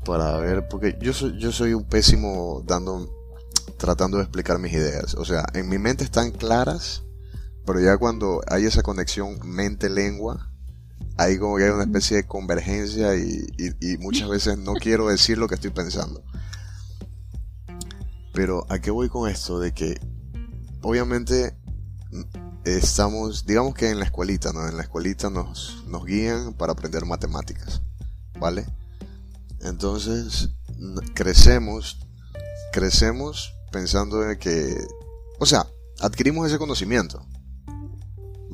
Para 0.05 0.38
ver, 0.38 0.67
porque 0.67 0.97
yo 1.01 1.13
soy, 1.13 1.39
yo 1.39 1.51
soy 1.51 1.73
un 1.73 1.86
pésimo 1.86 2.62
dando, 2.65 3.10
tratando 3.77 4.17
de 4.17 4.23
explicar 4.23 4.60
mis 4.60 4.73
ideas. 4.73 5.15
O 5.15 5.25
sea, 5.25 5.45
en 5.53 5.69
mi 5.69 5.79
mente 5.79 6.03
están 6.03 6.31
claras, 6.31 7.03
pero 7.65 7.80
ya 7.80 7.97
cuando 7.97 8.41
hay 8.47 8.65
esa 8.65 8.84
conexión 8.84 9.39
mente-lengua, 9.43 10.51
hay 11.17 11.38
como 11.38 11.58
que 11.58 11.65
hay 11.65 11.69
una 11.69 11.84
especie 11.84 12.17
de 12.17 12.28
convergencia 12.28 13.15
y, 13.15 13.47
muchas 13.99 14.30
veces 14.30 14.58
no 14.58 14.73
quiero 14.73 15.08
decir 15.08 15.38
lo 15.38 15.47
que 15.47 15.56
estoy 15.56 15.71
pensando. 15.71 16.23
Pero 18.34 18.65
¿a 18.69 18.80
qué 18.80 18.91
voy 18.91 19.10
con 19.10 19.30
esto? 19.30 19.60
De 19.60 19.73
que 19.73 19.99
obviamente 20.82 21.56
estamos, 22.65 23.45
digamos 23.45 23.73
que 23.73 23.89
en 23.89 23.99
la 23.99 24.06
escuelita, 24.06 24.51
¿no? 24.51 24.67
En 24.67 24.75
la 24.75 24.84
escuelita 24.84 25.30
nos, 25.30 25.84
nos 25.88 26.06
guían 26.06 26.54
para 26.54 26.73
aprender 26.73 27.06
matemáticas, 27.06 27.82
¿vale? 28.39 28.65
Entonces 29.62 30.49
crecemos, 31.13 31.99
crecemos 32.73 33.54
pensando 33.71 34.30
en 34.30 34.38
que, 34.38 34.75
o 35.39 35.45
sea, 35.45 35.65
adquirimos 36.01 36.47
ese 36.47 36.58
conocimiento, 36.58 37.25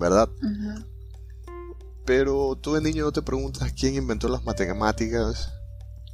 ¿verdad? 0.02 0.28
Pero 2.06 2.58
tú 2.58 2.74
de 2.74 2.82
niño 2.82 3.06
no 3.06 3.12
te 3.14 3.22
preguntas 3.22 3.72
quién 3.72 3.96
inventó 3.96 4.28
las 4.28 4.44
matemáticas, 4.44 5.54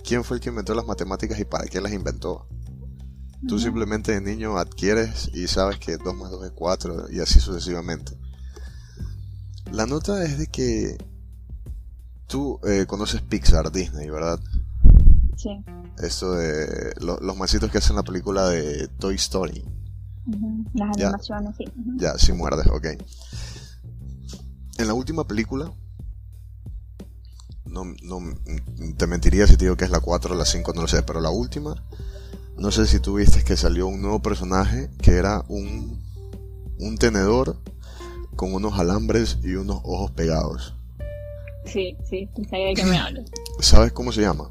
quién 0.04 0.24
fue 0.24 0.38
el 0.38 0.44
que 0.44 0.50
inventó 0.50 0.76
las 0.76 0.86
matemáticas 0.86 1.40
y 1.40 1.46
para 1.46 1.66
qué 1.66 1.82
las 1.82 1.94
inventó. 1.94 2.48
Tú 3.48 3.60
simplemente 3.60 4.12
de 4.12 4.22
niño 4.22 4.58
adquieres 4.58 5.30
y 5.34 5.48
sabes 5.48 5.80
que 5.80 5.98
2 5.98 6.16
más 6.16 6.32
2 6.32 6.46
es 6.46 6.52
4 6.52 7.12
y 7.12 7.20
así 7.20 7.40
sucesivamente. 7.40 8.18
La 9.72 9.86
nota 9.86 10.24
es 10.24 10.38
de 10.38 10.48
que 10.48 10.98
tú 12.28 12.60
eh, 12.68 12.86
conoces 12.88 13.22
Pixar, 13.22 13.72
Disney, 13.72 14.10
¿verdad? 14.10 14.40
Sí. 15.38 15.64
Esto 16.00 16.34
de 16.34 16.94
los 17.00 17.38
masitos 17.38 17.72
que 17.72 17.78
hacen 17.78 17.96
la 17.96 18.04
película 18.04 18.50
de 18.50 18.88
Toy 19.00 19.16
Story. 19.16 19.64
Las 20.74 20.98
animaciones, 20.98 21.56
sí. 21.58 21.66
Ya, 21.96 22.18
si 22.18 22.34
muerdes, 22.34 22.68
ok. 22.68 22.88
En 24.78 24.88
la 24.88 24.94
última 24.94 25.28
película, 25.28 25.72
no, 27.66 27.84
no, 28.04 28.20
te 28.98 29.08
mentiría 29.08 29.48
si 29.48 29.58
te 29.58 29.66
digo 29.66 29.78
que 29.78 29.86
es 29.86 29.92
la 29.92 30.00
4 30.00 30.34
o 30.34 30.38
la 30.38 30.46
5, 30.46 30.74
no 30.74 30.82
lo 30.82 30.88
sé, 30.88 31.04
pero 31.04 31.20
la 31.20 31.30
última 31.30 31.76
no 32.58 32.72
sé 32.72 32.88
si 32.88 33.00
tú 33.00 33.16
viste 33.16 33.44
que 33.44 33.56
salió 33.56 33.88
un 33.88 34.02
nuevo 34.02 34.20
personaje 34.22 34.90
que 35.02 35.12
era 35.12 35.44
un, 35.48 36.02
un 36.80 36.98
tenedor 36.98 37.58
con 38.36 38.54
unos 38.54 38.80
alambres 38.80 39.38
y 39.44 39.54
unos 39.56 39.80
ojos 39.84 40.12
pegados. 40.12 40.76
Sí, 41.66 41.98
sí, 42.10 42.30
sabía 42.50 42.68
de 42.68 42.74
qué 42.74 42.86
me 42.86 42.98
hablas. 42.98 43.30
¿Sabes 43.60 43.92
cómo 43.92 44.12
se 44.12 44.22
llama? 44.22 44.50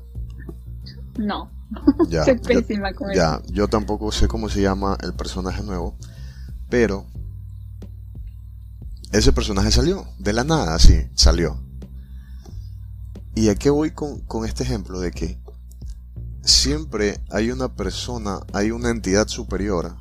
No. 1.19 1.51
Ya, 2.09 2.25
Soy 2.25 2.39
pésima 2.39 2.93
con 2.95 3.13
Ya, 3.13 3.43
yo 3.49 3.67
tampoco 3.69 4.13
sé 4.13 4.29
cómo 4.29 4.49
se 4.49 4.61
llama 4.61 4.97
el 5.03 5.15
personaje 5.15 5.63
nuevo, 5.63 5.97
pero 6.69 7.07
ese 9.19 9.33
personaje 9.33 9.71
salió, 9.71 10.07
de 10.19 10.35
la 10.35 10.45
nada, 10.45 10.79
sí, 10.79 11.09
salió. 11.15 11.59
¿Y 13.35 13.49
a 13.49 13.55
qué 13.55 13.71
voy 13.71 13.93
con, 13.93 14.23
este 14.45 14.63
ejemplo? 14.63 15.01
De 15.01 15.11
que 15.11 15.41
siempre 16.43 17.25
hay 17.31 17.51
una 17.51 17.75
persona, 17.75 18.41
hay 18.53 18.71
una 18.71 18.91
entidad 18.91 19.27
superior 19.29 19.97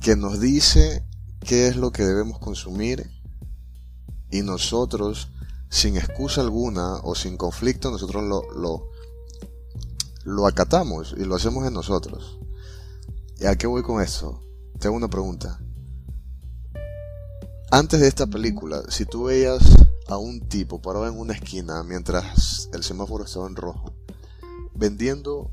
que 0.00 0.16
nos 0.16 0.38
dice 0.38 1.06
qué 1.40 1.68
es 1.68 1.76
lo 1.76 1.92
que 1.92 2.04
debemos 2.04 2.38
consumir 2.38 3.10
y 4.30 4.42
nosotros, 4.42 5.32
sin 5.70 5.96
excusa 5.96 6.42
alguna 6.42 6.96
o 6.96 7.14
sin 7.14 7.38
conflicto, 7.38 7.90
nosotros 7.90 8.22
lo, 8.22 8.42
lo, 8.52 8.90
lo 10.24 10.46
acatamos 10.46 11.14
y 11.16 11.24
lo 11.24 11.36
hacemos 11.36 11.66
en 11.66 11.72
nosotros. 11.72 12.38
¿Y 13.38 13.46
a 13.46 13.56
qué 13.56 13.66
voy 13.66 13.82
con 13.82 14.02
esto? 14.02 14.42
Te 14.78 14.88
hago 14.88 14.96
una 14.96 15.08
pregunta. 15.08 15.58
Antes 17.70 18.00
de 18.00 18.06
esta 18.06 18.26
película, 18.28 18.82
si 18.88 19.06
tú 19.06 19.24
veías 19.24 19.58
a 20.08 20.18
un 20.18 20.40
tipo 20.40 20.80
parado 20.80 21.08
en 21.08 21.18
una 21.18 21.32
esquina 21.32 21.82
mientras 21.82 22.70
el 22.72 22.84
semáforo 22.84 23.24
estaba 23.24 23.48
en 23.48 23.56
rojo, 23.56 23.92
vendiendo 24.74 25.50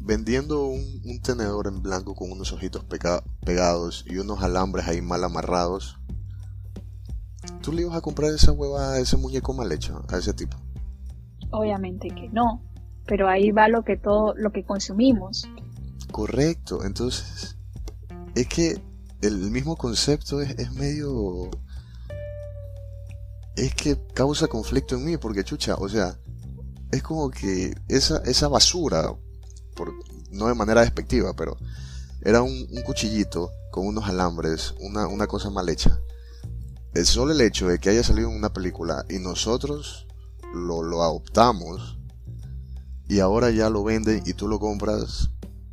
vendiendo 0.00 0.66
un, 0.66 1.20
tenedor 1.22 1.68
en 1.68 1.82
blanco 1.82 2.14
con 2.14 2.32
unos 2.32 2.52
ojitos 2.52 2.84
pegados 2.84 4.04
y 4.08 4.16
unos 4.16 4.42
alambres 4.42 4.88
ahí 4.88 5.00
mal 5.00 5.22
amarrados, 5.24 5.98
¿tú 7.62 7.72
le 7.72 7.82
ibas 7.82 7.96
a 7.96 8.00
comprar 8.00 8.32
esa 8.32 8.52
hueva 8.52 8.92
a 8.92 8.98
ese 8.98 9.16
muñeco 9.16 9.54
mal 9.54 9.70
hecho, 9.72 10.02
a 10.08 10.16
ese 10.16 10.32
tipo? 10.32 10.56
Obviamente 11.50 12.08
que 12.08 12.28
no, 12.28 12.62
pero 13.06 13.28
ahí 13.28 13.52
va 13.52 13.68
lo 13.68 13.84
que 13.84 13.96
todo, 13.96 14.34
lo 14.34 14.52
que 14.52 14.64
consumimos. 14.64 15.48
Correcto, 16.10 16.84
entonces 16.84 17.56
es 18.34 18.48
que 18.48 18.82
el 19.22 19.50
mismo 19.50 19.76
concepto 19.76 20.40
es, 20.40 20.58
es 20.58 20.72
medio... 20.72 21.50
Es 23.56 23.74
que 23.74 23.98
causa 24.14 24.46
conflicto 24.46 24.96
en 24.96 25.04
mí, 25.04 25.16
porque 25.16 25.44
chucha, 25.44 25.74
o 25.74 25.88
sea, 25.88 26.18
es 26.92 27.02
como 27.02 27.30
que 27.30 27.74
esa, 27.88 28.18
esa 28.24 28.48
basura, 28.48 29.14
por, 29.74 29.92
no 30.30 30.48
de 30.48 30.54
manera 30.54 30.80
despectiva, 30.80 31.34
pero 31.34 31.56
era 32.22 32.42
un, 32.42 32.66
cuchillito 32.84 33.50
con 33.70 33.86
unos 33.86 34.08
alambres, 34.08 34.74
una, 34.80 35.06
una 35.06 35.26
cosa 35.26 35.50
mal 35.50 35.68
hecha. 35.68 36.00
El 36.94 37.06
solo 37.06 37.32
el 37.32 37.40
hecho 37.40 37.68
de 37.68 37.78
que 37.78 37.90
haya 37.90 38.02
salido 38.02 38.30
en 38.30 38.36
una 38.36 38.52
película 38.52 39.04
y 39.08 39.18
nosotros 39.18 40.06
lo, 40.54 40.82
lo 40.82 41.02
adoptamos 41.02 41.98
y 43.08 43.20
ahora 43.20 43.50
ya 43.50 43.70
lo 43.70 43.84
venden 43.84 44.22
y 44.26 44.34
tú 44.34 44.48
lo 44.48 44.58
compras 44.58 45.30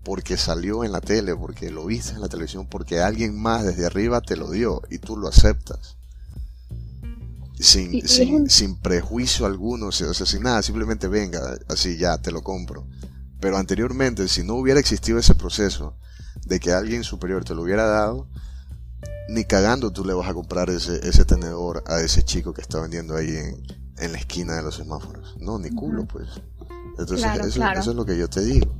porque 0.08 0.38
salió 0.38 0.86
en 0.86 0.94
la 0.94 1.02
tele, 1.02 1.36
porque 1.36 1.70
lo 1.70 1.86
viste 1.86 2.14
en 2.14 2.22
la 2.22 2.30
televisión, 2.30 2.66
porque 2.66 3.02
alguien 3.02 3.38
más 3.38 3.66
desde 3.66 3.86
arriba 3.86 4.22
te 4.22 4.38
lo 4.38 4.50
dio 4.50 4.82
y 4.90 5.00
tú 5.00 5.18
lo 5.18 5.28
aceptas 5.28 5.98
sin, 7.60 8.08
sin, 8.08 8.78
prejuicio 8.78 9.46
alguno, 9.46 9.88
o 9.88 9.92
sea, 9.92 10.14
sin 10.14 10.44
nada, 10.44 10.64
simplemente 10.64 11.10
venga, 11.10 11.42
así 11.68 11.98
ya, 11.98 12.18
te 12.20 12.32
lo 12.32 12.42
compro. 12.42 12.88
Pero 13.42 13.58
anteriormente, 13.58 14.30
si 14.30 14.46
no 14.46 14.54
hubiera 14.54 14.80
existido 14.80 15.20
ese 15.20 15.36
proceso 15.36 15.94
de 16.46 16.62
que 16.62 16.72
alguien 16.72 17.04
superior 17.04 17.44
te 17.44 17.54
lo 17.54 17.64
hubiera 17.64 17.86
dado, 17.86 18.30
ni 19.28 19.44
cagando 19.44 19.92
tú 19.92 20.06
le 20.06 20.14
vas 20.14 20.30
a 20.30 20.34
comprar 20.34 20.70
ese, 20.70 21.06
ese 21.06 21.26
tenedor 21.26 21.84
a 21.86 22.00
ese 22.00 22.24
chico 22.24 22.54
que 22.54 22.62
está 22.62 22.80
vendiendo 22.80 23.14
ahí 23.14 23.36
en, 23.36 23.62
en 23.98 24.14
la 24.14 24.20
esquina 24.20 24.56
de 24.56 24.64
los 24.64 24.76
semáforos. 24.76 25.36
No, 25.42 25.60
ni 25.60 25.70
culo, 25.70 26.06
pues. 26.06 26.30
Entonces, 26.98 27.30
eso, 27.46 27.62
eso 27.74 27.92
es 27.92 27.98
lo 27.98 28.06
que 28.06 28.18
yo 28.18 28.30
te 28.30 28.40
digo. 28.40 28.74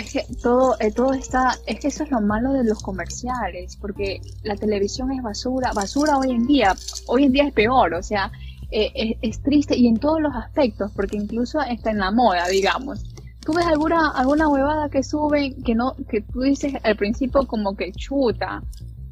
Es 0.00 0.14
que 0.14 0.24
todo, 0.42 0.76
eh, 0.80 0.90
todo 0.92 1.12
está, 1.12 1.58
es 1.66 1.78
que 1.78 1.88
eso 1.88 2.04
es 2.04 2.10
lo 2.10 2.22
malo 2.22 2.54
de 2.54 2.64
los 2.64 2.82
comerciales, 2.82 3.76
porque 3.76 4.22
la 4.42 4.56
televisión 4.56 5.12
es 5.12 5.22
basura, 5.22 5.72
basura 5.74 6.16
hoy 6.16 6.30
en 6.30 6.46
día, 6.46 6.74
hoy 7.06 7.24
en 7.24 7.32
día 7.32 7.44
es 7.44 7.52
peor, 7.52 7.92
o 7.92 8.02
sea, 8.02 8.32
eh, 8.70 9.18
es, 9.20 9.42
triste 9.42 9.76
y 9.76 9.88
en 9.88 9.98
todos 9.98 10.22
los 10.22 10.34
aspectos, 10.34 10.90
porque 10.96 11.18
incluso 11.18 11.60
está 11.60 11.90
en 11.90 11.98
la 11.98 12.10
moda, 12.12 12.48
digamos. 12.48 13.04
Tú 13.44 13.52
ves 13.52 13.66
alguna, 13.66 14.10
alguna 14.12 14.48
huevada 14.48 14.88
que 14.88 15.02
suben 15.02 15.62
que 15.62 15.74
no, 15.74 15.94
que 16.08 16.22
tú 16.22 16.40
dices 16.40 16.72
al 16.82 16.96
principio 16.96 17.46
como 17.46 17.76
que 17.76 17.92
chuta, 17.92 18.62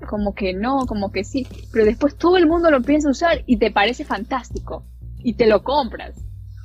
como 0.08 0.34
que 0.34 0.54
no, 0.54 0.86
como 0.86 1.12
que 1.12 1.22
sí, 1.22 1.46
pero 1.70 1.84
después 1.84 2.16
todo 2.16 2.38
el 2.38 2.46
mundo 2.46 2.70
lo 2.70 2.80
piensa 2.80 3.10
usar 3.10 3.42
y 3.44 3.58
te 3.58 3.70
parece 3.70 4.06
fantástico 4.06 4.84
y 5.18 5.34
te 5.34 5.46
lo 5.48 5.62
compras. 5.62 6.14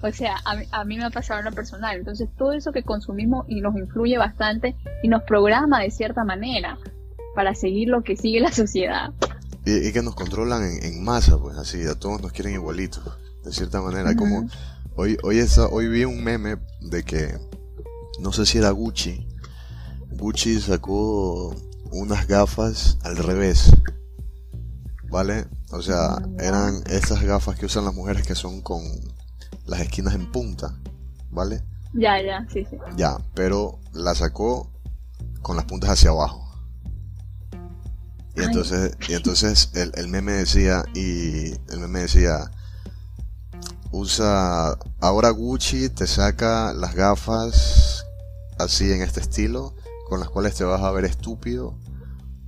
O 0.03 0.11
sea, 0.11 0.35
a, 0.43 0.83
mí 0.83 0.97
me 0.97 1.05
ha 1.05 1.09
pasado 1.09 1.39
en 1.39 1.45
lo 1.45 1.53
personal. 1.53 1.97
Entonces, 1.97 2.27
todo 2.37 2.51
eso 2.51 2.73
que 2.73 2.83
consumimos 2.83 3.45
y 3.47 3.61
nos 3.61 3.73
influye 3.77 4.17
bastante 4.17 4.75
y 5.01 5.07
nos 5.07 5.23
programa 5.23 5.79
de 5.79 5.91
cierta 5.91 6.25
manera 6.25 6.77
para 7.35 7.55
seguir 7.55 7.87
lo 7.87 8.03
que 8.03 8.17
sigue 8.17 8.41
la 8.41 8.51
sociedad. 8.51 9.13
Y, 9.65 9.93
que 9.93 10.01
nos 10.01 10.13
controlan 10.13 10.61
en, 10.81 11.01
masa, 11.05 11.37
pues 11.39 11.57
así, 11.57 11.87
a 11.87 11.95
todos 11.95 12.21
nos 12.21 12.33
quieren 12.33 12.53
igualitos, 12.53 13.01
de 13.45 13.53
cierta 13.53 13.81
manera. 13.81 14.13
Como 14.13 14.45
hoy, 14.97 15.17
hoy, 15.23 15.39
hoy 15.71 15.87
vi 15.87 16.03
un 16.03 16.21
meme 16.21 16.57
de 16.81 17.03
que, 17.03 17.37
no 18.19 18.33
sé 18.33 18.45
si 18.45 18.57
era 18.57 18.71
Gucci, 18.71 19.25
Gucci 20.11 20.59
sacó 20.59 21.55
unas 21.93 22.27
gafas 22.27 22.97
al 23.03 23.15
revés, 23.15 23.71
¿vale? 25.09 25.45
O 25.71 25.81
sea, 25.81 26.17
eran 26.39 26.83
estas 26.89 27.23
gafas 27.23 27.57
que 27.57 27.67
usan 27.67 27.85
las 27.85 27.95
mujeres 27.95 28.27
que 28.27 28.35
son 28.35 28.61
con 28.61 28.81
las 29.65 29.81
esquinas 29.81 30.13
en 30.15 30.31
punta, 30.31 30.77
¿vale? 31.31 31.63
Ya, 31.93 32.21
ya, 32.21 32.45
sí, 32.51 32.65
sí. 32.69 32.77
Ya, 32.97 33.17
pero 33.33 33.79
la 33.93 34.15
sacó 34.15 34.71
con 35.41 35.55
las 35.55 35.65
puntas 35.65 35.91
hacia 35.91 36.09
abajo. 36.09 36.41
Y 38.35 38.41
entonces, 38.41 38.97
y 39.07 39.13
entonces 39.13 39.69
el, 39.75 39.91
el, 39.95 40.07
meme 40.07 40.31
decía, 40.31 40.83
y 40.95 41.51
el 41.71 41.79
meme 41.79 41.99
decía, 41.99 42.49
usa, 43.91 44.75
ahora 44.99 45.29
Gucci 45.29 45.89
te 45.89 46.07
saca 46.07 46.73
las 46.73 46.95
gafas 46.95 48.05
así 48.57 48.91
en 48.91 49.03
este 49.03 49.19
estilo, 49.19 49.75
con 50.09 50.19
las 50.19 50.29
cuales 50.29 50.55
te 50.55 50.63
vas 50.63 50.81
a 50.81 50.91
ver 50.91 51.05
estúpido, 51.05 51.77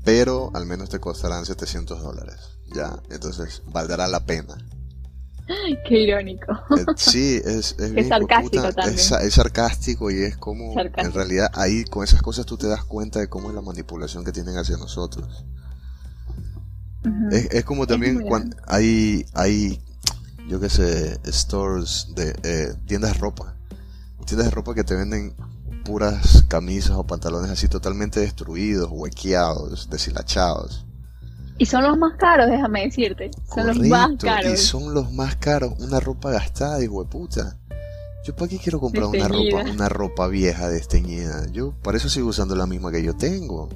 pero 0.04 0.50
al 0.56 0.66
menos 0.66 0.90
te 0.90 1.00
costarán 1.00 1.46
700 1.46 2.02
dólares. 2.02 2.38
Ya, 2.74 3.00
entonces 3.12 3.62
valdrá 3.68 4.08
la 4.08 4.26
pena. 4.26 4.58
Qué 5.88 6.00
irónico. 6.00 6.54
Eh, 6.54 6.86
sí, 6.96 7.42
es, 7.44 7.76
es, 7.80 8.08
sarcástico 8.10 8.74
también. 8.74 9.00
Es, 9.00 9.34
sarcástico 9.34 10.12
y 10.12 10.24
es 10.24 10.38
como, 10.38 10.74
en 10.80 11.14
realidad, 11.14 11.50
ahí 11.54 11.86
con 11.86 12.04
esas 12.04 12.22
cosas 12.22 12.46
tú 12.46 12.58
te 12.58 12.68
das 12.68 12.84
cuenta 12.84 13.20
de 13.20 13.28
cómo 13.28 13.50
es 13.50 13.56
la 13.56 13.62
manipulación 13.62 14.24
que 14.24 14.32
tienen 14.32 14.58
hacia 14.58 14.78
nosotros. 14.78 15.46
es, 17.32 17.64
como 17.64 17.86
también 17.86 18.22
cuando 18.22 18.56
hay, 18.68 19.26
hay, 19.34 19.80
yo 20.48 20.60
qué 20.60 20.70
sé, 20.70 21.20
stores 21.32 22.08
de 22.16 22.36
eh, 22.44 22.74
tiendas 22.88 23.14
de 23.14 23.20
ropa 23.20 23.56
tiendas 24.26 24.48
de 24.48 24.52
ropa 24.52 24.74
que 24.74 24.84
te 24.84 24.96
venden 24.96 25.36
puras 25.84 26.44
camisas 26.48 26.98
o 26.98 27.06
pantalones 27.06 27.52
así 27.52 27.68
totalmente 27.68 28.20
destruidos, 28.20 28.90
huequeados, 28.92 29.90
deshilachados. 29.90 30.85
Y 31.58 31.66
son 31.66 31.84
los 31.84 31.98
más 31.98 32.18
caros, 32.18 32.48
déjame 32.50 32.84
decirte. 32.86 33.32
Son 33.54 33.68
los 33.68 33.80
más 33.80 34.12
caros. 34.20 34.54
Y 34.54 34.58
son 34.58 34.94
los 34.94 35.12
más 35.14 35.38
caros. 35.38 35.74
Una 35.80 36.00
ropa 36.00 36.32
gastada, 36.32 36.84
hijo 36.84 37.04
de 37.04 37.10
puta. 37.10 37.58
Yo 38.26 38.36
para 38.36 38.50
qué 38.50 38.58
quiero 38.58 38.80
comprar 38.80 39.06
una 39.06 39.28
ropa, 39.28 39.72
una 39.72 39.88
ropa 39.88 40.28
vieja 40.28 40.68
desteñida. 40.68 41.46
Yo 41.52 41.74
para 41.84 41.98
eso 41.98 42.10
sigo 42.10 42.30
usando 42.30 42.56
la 42.56 42.66
misma 42.66 42.92
que 42.92 43.04
yo 43.04 43.16
tengo. 43.16 43.70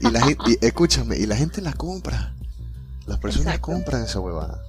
Y 0.00 0.10
la 0.10 0.20
gente, 0.20 0.58
escúchame, 0.60 1.16
y 1.16 1.26
la 1.26 1.36
gente 1.36 1.62
la 1.62 1.72
compra. 1.72 2.34
Las 3.06 3.18
personas 3.18 3.58
compran 3.60 4.02
esa 4.02 4.20
huevada. 4.20 4.62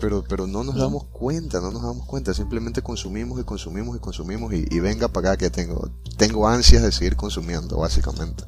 Pero, 0.00 0.24
pero 0.28 0.46
no 0.46 0.64
nos 0.64 0.76
damos 0.76 1.04
cuenta, 1.04 1.60
no 1.60 1.70
nos 1.70 1.82
damos 1.82 2.06
cuenta. 2.06 2.34
Simplemente 2.34 2.82
consumimos 2.82 3.40
y 3.40 3.44
consumimos 3.44 3.96
y 3.96 4.00
consumimos 4.00 4.52
y, 4.52 4.66
y 4.70 4.80
venga 4.80 5.08
para 5.08 5.30
acá 5.30 5.38
que 5.38 5.50
tengo, 5.50 5.90
tengo 6.16 6.48
ansias 6.48 6.82
de 6.82 6.92
seguir 6.92 7.16
consumiendo, 7.16 7.78
básicamente. 7.78 8.44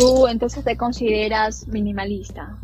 ¿Tú 0.00 0.26
entonces 0.28 0.64
te 0.64 0.78
consideras 0.78 1.66
minimalista? 1.68 2.58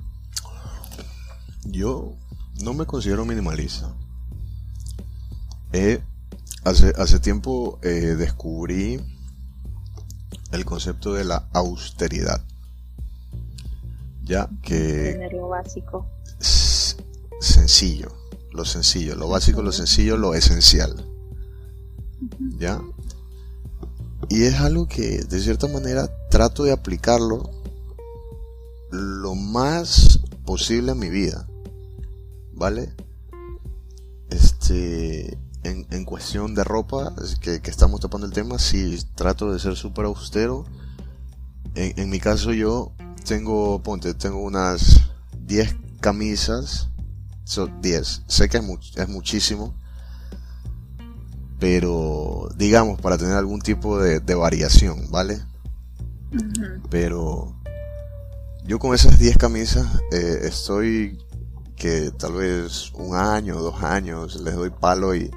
Yo 1.65 2.15
no 2.63 2.73
me 2.73 2.87
considero 2.87 3.27
minimalista. 3.27 3.95
hace, 6.65 6.95
hace 6.97 7.19
tiempo 7.19 7.79
eh, 7.83 8.17
descubrí 8.17 8.99
el 10.53 10.65
concepto 10.65 11.13
de 11.13 11.25
la 11.25 11.47
austeridad. 11.53 12.43
Ya 14.25 14.49
que... 14.63 15.29
lo 15.31 15.49
básico. 15.49 16.07
Sencillo, 16.39 18.13
lo 18.51 18.65
sencillo, 18.65 19.15
lo 19.15 19.29
básico, 19.29 19.61
lo 19.61 19.73
sencillo, 19.73 20.17
lo 20.17 20.35
esencial. 20.35 21.05
¿Ya? 22.59 22.81
Y 24.31 24.45
es 24.45 24.55
algo 24.55 24.89
que 24.89 25.23
de 25.23 25.41
cierta 25.41 25.69
manera 25.69 26.11
trato 26.37 26.65
de 26.65 26.73
aplicarlo 26.73 27.51
lo 28.91 29.35
más 29.35 30.21
posible 30.45 30.93
a 30.93 30.95
mi 30.95 31.09
vida. 31.09 31.49
¿Vale? 32.53 32.95
Este, 34.29 35.39
en, 35.63 36.05
cuestión 36.05 36.55
de 36.55 36.63
ropa, 36.63 37.15
que, 37.41 37.63
que, 37.63 37.71
estamos 37.71 38.01
topando 38.01 38.27
el 38.27 38.35
tema, 38.35 38.59
sí 38.59 38.99
trato 39.15 39.51
de 39.51 39.59
ser 39.59 39.77
súper 39.77 40.05
austero. 40.05 40.67
En, 41.75 41.99
en, 41.99 42.11
mi 42.11 42.21
caso 42.21 42.53
yo 42.53 42.93
tengo, 43.25 43.83
ponte, 43.83 44.13
tengo 44.13 44.41
unas 44.41 45.09
10 45.41 45.75
camisas. 46.01 46.91
Son 47.45 47.81
10. 47.81 48.25
Sé 48.27 48.51
que 48.51 48.59
es 48.59 49.09
muchísimo 49.09 49.75
pero 51.59 52.49
digamos 52.57 53.01
para 53.01 53.17
tener 53.17 53.35
algún 53.35 53.61
tipo 53.61 53.99
de, 53.99 54.35
variación, 54.35 55.11
¿vale? 55.11 55.41
Pero 56.91 57.55
yo 58.65 58.79
con 58.79 58.95
esas 58.95 59.19
10 59.19 59.39
camisas 59.39 59.87
eh, 60.13 60.41
estoy 60.43 61.19
que 61.77 62.11
tal 62.17 62.35
vez 62.35 62.91
un 62.95 63.15
año, 63.15 63.61
dos 63.61 63.83
años, 63.83 64.41
les 64.41 64.55
doy 64.55 64.71
palo 64.71 65.15
y, 65.15 65.31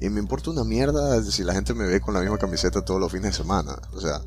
y 0.00 0.08
me 0.08 0.20
importa 0.20 0.50
una 0.50 0.64
mierda 0.64 1.22
si 1.22 1.44
la 1.44 1.54
gente 1.54 1.74
me 1.74 1.86
ve 1.86 2.00
con 2.00 2.14
la 2.14 2.20
misma 2.20 2.38
camiseta 2.38 2.84
todos 2.84 3.00
los 3.00 3.12
fines 3.12 3.32
de 3.32 3.38
semana. 3.38 3.78
O 3.92 4.00
sea, 4.00 4.20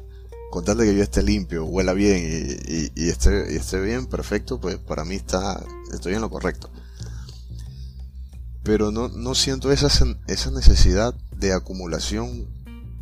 con 0.51 0.63
tal 0.63 0.77
de 0.77 0.85
que 0.85 0.95
yo 0.95 1.03
esté 1.03 1.21
limpio, 1.21 1.65
huela 1.65 1.93
bien 1.93 2.23
y, 2.95 3.09
esté, 3.09 3.53
y 3.53 3.57
esté 3.57 3.81
bien, 3.81 4.05
perfecto, 4.05 4.59
pues 4.59 4.77
para 4.77 5.03
mí 5.03 5.15
está, 5.15 5.63
estoy 5.91 6.13
en 6.13 6.21
lo 6.21 6.29
correcto 6.29 6.69
pero 8.63 8.91
no, 8.91 9.09
no 9.09 9.35
siento 9.35 9.71
esa, 9.71 9.87
esa 10.27 10.51
necesidad 10.51 11.13
de 11.37 11.53
acumulación 11.53 12.47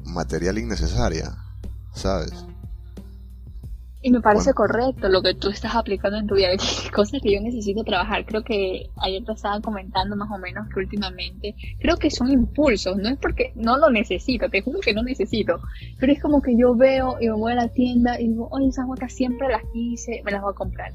material 0.04 0.58
innecesaria, 0.58 1.38
¿sabes? 1.94 2.34
Y 4.04 4.12
me 4.12 4.20
parece 4.20 4.54
correcto 4.54 5.10
lo 5.10 5.22
que 5.22 5.36
tú 5.36 5.50
estás 5.50 5.76
aplicando 5.76 6.18
en 6.18 6.26
tu 6.26 6.36
vida, 6.36 6.50
cosas 6.94 7.22
que 7.22 7.34
yo 7.34 7.42
necesito 7.42 7.84
trabajar. 7.84 8.26
Creo 8.26 8.44
que 8.44 8.90
ayer 8.98 9.24
te 9.24 9.32
estaba 9.34 9.62
comentando 9.62 10.16
más 10.16 10.30
o 10.32 10.40
menos 10.40 10.68
que 10.74 10.80
últimamente, 10.80 11.56
creo 11.80 11.98
que 11.98 12.10
son 12.10 12.32
impulsos, 12.32 12.98
no 12.98 13.10
es 13.10 13.18
porque 13.20 13.52
no 13.56 13.78
lo 13.78 13.90
necesito, 13.90 14.50
te 14.50 14.62
juro 14.62 14.80
que 14.80 14.94
no 14.94 15.04
necesito, 15.04 15.60
pero 16.00 16.12
es 16.12 16.22
como 16.22 16.42
que 16.42 16.58
yo 16.58 16.76
veo 16.76 17.18
y 17.20 17.28
me 17.28 17.34
voy 17.34 17.52
a 17.52 17.56
la 17.56 17.68
tienda 17.68 18.20
y 18.20 18.30
digo, 18.30 18.48
oye, 18.52 18.68
esas 18.68 18.88
huecas 18.88 19.14
siempre 19.14 19.48
las 19.50 19.62
quise, 19.72 20.22
me 20.26 20.32
las 20.32 20.42
voy 20.42 20.52
a 20.52 20.56
comprar 20.56 20.92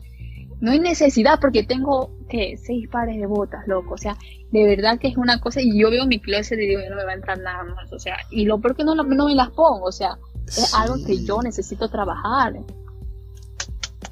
no 0.60 0.70
hay 0.70 0.80
necesidad 0.80 1.38
porque 1.40 1.64
tengo 1.64 2.10
que 2.28 2.56
seis 2.56 2.88
pares 2.88 3.18
de 3.18 3.26
botas, 3.26 3.66
loco. 3.66 3.94
O 3.94 3.98
sea, 3.98 4.16
de 4.50 4.64
verdad 4.64 4.98
que 4.98 5.08
es 5.08 5.16
una 5.16 5.40
cosa 5.40 5.60
y 5.60 5.78
yo 5.78 5.90
veo 5.90 6.06
mi 6.06 6.20
closet 6.20 6.58
y 6.58 6.66
digo, 6.66 6.80
no 6.88 6.96
me 6.96 7.04
va 7.04 7.12
a 7.12 7.16
entrar 7.16 7.38
nada 7.38 7.64
más. 7.64 7.92
O 7.92 7.98
sea, 7.98 8.16
y 8.30 8.44
lo 8.46 8.60
peor 8.60 8.76
que 8.76 8.84
no, 8.84 8.94
no 8.94 9.04
me 9.04 9.34
las 9.34 9.50
pongo. 9.50 9.86
O 9.86 9.92
sea, 9.92 10.18
es 10.46 10.74
algo 10.74 10.96
que 11.06 11.24
yo 11.24 11.42
necesito 11.42 11.88
trabajar. 11.88 12.54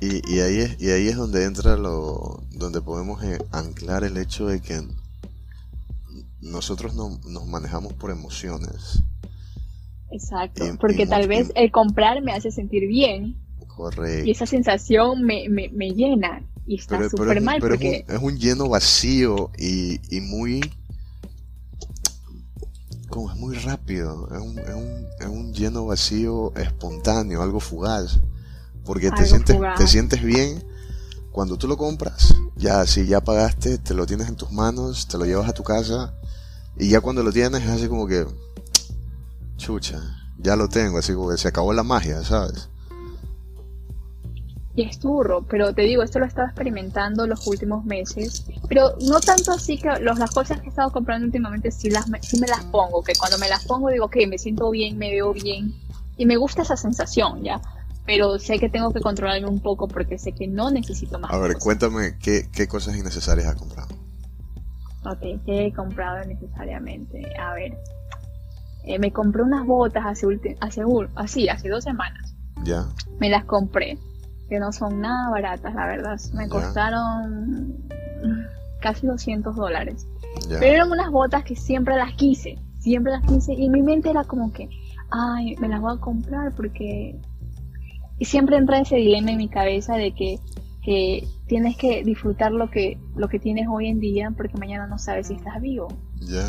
Y, 0.01 0.35
y, 0.35 0.41
ahí 0.41 0.59
es, 0.59 0.81
y 0.81 0.91
ahí 0.91 1.09
es 1.09 1.17
donde 1.17 1.45
entra 1.45 1.77
lo, 1.77 2.43
donde 2.51 2.81
podemos 2.81 3.23
eh, 3.23 3.39
anclar 3.53 4.05
el 4.05 4.17
hecho 4.17 4.47
de 4.47 4.61
que 4.61 4.83
nosotros 6.41 6.95
no, 6.95 7.19
nos 7.27 7.47
manejamos 7.47 7.93
por 7.95 8.11
emociones. 8.11 9.03
Exacto, 10.11 10.65
porque 10.81 11.07
tal 11.07 11.27
vez 11.27 11.51
el 11.55 11.73
comprar 11.73 12.23
me 12.23 12.33
hace 12.33 12.51
sentir 12.51 12.87
bien, 12.87 13.37
y 14.25 14.31
esa 14.31 14.47
sensación 14.47 15.23
me, 15.23 15.49
me, 15.49 15.69
me 15.71 15.91
llena 15.91 16.43
y 16.67 16.77
está 16.77 17.09
súper 17.09 17.41
mal 17.41 17.59
pero 17.61 17.75
porque... 17.75 18.05
es, 18.09 18.23
un, 18.23 18.39
lleno 18.39 18.69
vacío 18.69 19.51
y, 19.59 20.01
y 20.15 20.21
muy... 20.21 20.61
Como 23.09 23.31
es 23.31 23.37
muy 23.37 23.57
rápido, 23.57 24.29
es 24.33 24.41
un, 24.41 24.59
es, 24.59 24.75
un, 24.75 25.07
es 25.21 25.27
un 25.27 25.53
lleno 25.53 25.87
vacío 25.87 26.53
espontáneo, 26.57 27.43
algo 27.43 27.61
fugaz. 27.61 28.19
Porque 28.85 29.11
te 29.11 29.25
sientes, 29.25 29.57
te 29.77 29.87
sientes 29.87 30.23
bien 30.23 30.63
cuando 31.33 31.57
tú 31.57 31.69
lo 31.69 31.77
compras. 31.77 32.35
Ya, 32.57 32.87
si 32.87 33.07
ya 33.07 33.23
pagaste, 33.23 33.79
te 33.79 33.95
lo 33.95 34.07
tienes 34.07 34.29
en 34.29 34.37
tus 34.37 34.53
manos, 34.53 35.09
te 35.09 35.19
lo 35.19 35.25
llevas 35.25 35.49
a 35.49 35.55
tu 35.55 35.63
casa. 35.63 36.15
Y 36.77 36.89
ya 36.89 37.01
cuando 37.01 37.23
lo 37.23 37.33
tienes 37.33 37.63
es 37.63 37.71
así 37.71 37.89
como 37.89 38.07
que... 38.07 38.27
Chucha, 39.57 40.01
ya 40.39 40.57
lo 40.57 40.69
tengo, 40.69 40.99
así 40.99 41.15
como 41.15 41.31
que 41.31 41.39
se 41.39 41.49
acabó 41.49 41.73
la 41.73 41.85
magia, 41.85 42.23
¿sabes? 42.25 42.69
y 44.77 44.83
es 44.83 44.99
turro, 44.99 45.45
pero 45.49 45.73
te 45.73 45.83
digo, 45.83 46.03
esto 46.03 46.19
lo 46.19 46.25
he 46.25 46.29
estado 46.29 46.49
experimentando 46.49 47.27
los 47.27 47.47
últimos 47.47 47.85
meses, 47.85 48.45
pero 48.69 48.97
no 49.03 49.21
tanto 49.21 49.53
así 49.53 49.79
que 49.79 49.89
los, 50.01 50.19
las 50.19 50.31
cosas 50.33 50.61
que 50.61 50.67
he 50.67 50.69
estado 50.71 50.91
comprando 50.91 51.27
últimamente 51.27 51.71
sí, 51.71 51.91
las, 51.91 52.07
sí 52.23 52.41
me 52.41 52.49
las 52.49 52.65
pongo, 52.65 53.03
que 53.03 53.15
cuando 53.15 53.39
me 53.39 53.49
las 53.49 53.65
pongo 53.65 53.91
digo, 53.91 54.09
que 54.09 54.27
me 54.27 54.37
siento 54.37 54.71
bien, 54.71 54.99
me 54.99 55.11
veo 55.11 55.33
bien, 55.33 55.75
y 56.17 56.27
me 56.27 56.37
gusta 56.37 56.63
esa 56.63 56.77
sensación, 56.77 57.45
¿ya? 57.45 57.61
Pero 58.07 58.39
sé 58.39 58.59
que 58.59 58.69
tengo 58.69 58.93
que 58.93 59.01
controlarme 59.01 59.49
un 59.49 59.61
poco 59.61 59.89
porque 59.89 60.19
sé 60.19 60.33
que 60.33 60.47
no 60.47 60.71
necesito 60.71 61.19
más. 61.19 61.33
A 61.33 61.39
ver, 61.39 61.57
cuéntame, 61.59 62.19
¿qué, 62.19 62.49
¿qué 62.53 62.69
cosas 62.69 62.97
innecesarias 62.97 63.47
has 63.49 63.57
comprado? 63.57 63.95
Ok, 65.07 65.43
¿qué 65.45 65.67
he 65.67 65.73
comprado 65.73 66.25
necesariamente? 66.27 67.23
A 67.39 67.55
ver, 67.55 67.79
eh, 68.85 68.99
me 68.99 69.13
compré 69.13 69.43
unas 69.43 69.67
botas 69.67 70.05
hace, 70.05 70.27
hace, 70.61 70.83
así, 71.15 71.49
hace 71.49 71.69
dos 71.69 71.85
semanas. 71.85 72.35
Ya. 72.65 72.87
Me 73.19 73.31
las 73.31 73.45
compré 73.45 73.99
que 74.49 74.59
no 74.59 74.73
son 74.73 75.01
nada 75.01 75.31
baratas, 75.31 75.75
la 75.75 75.87
verdad. 75.87 76.21
Me 76.35 76.49
costaron 76.49 77.75
casi 78.81 79.07
200 79.07 79.57
dólares. 79.57 80.07
Pero 80.49 80.65
eran 80.65 80.91
unas 80.91 81.11
botas 81.11 81.45
que 81.45 81.57
siempre 81.57 81.97
las 81.97 82.13
quise, 82.15 82.59
siempre 82.79 83.13
las 83.13 83.23
quise. 83.23 83.55
Y 83.55 83.67
en 83.67 83.73
mi 83.73 83.83
mente 83.83 84.11
era 84.11 84.25
como 84.25 84.53
que, 84.53 84.69
ay, 85.11 85.57
me 85.57 85.69
las 85.69 85.81
voy 85.81 85.97
a 85.97 86.01
comprar 86.01 86.53
porque... 86.55 87.19
Y 88.19 88.27
siempre 88.27 88.57
entra 88.57 88.81
ese 88.81 88.97
dilema 88.97 89.33
en 89.33 89.39
mi 89.39 89.49
cabeza 89.49 89.97
de 89.97 90.13
que, 90.15 90.39
que 90.83 91.27
tienes 91.47 91.77
que 91.77 92.05
disfrutar 92.05 92.53
lo 92.53 92.71
que, 92.71 92.99
lo 93.17 93.29
que 93.29 93.39
tienes 93.39 93.67
hoy 93.71 93.89
en 93.89 94.01
día 94.01 94.33
porque 94.37 94.57
mañana 94.57 94.87
no 94.87 94.99
sabes 94.99 95.29
si 95.29 95.35
estás 95.35 95.61
vivo. 95.61 95.89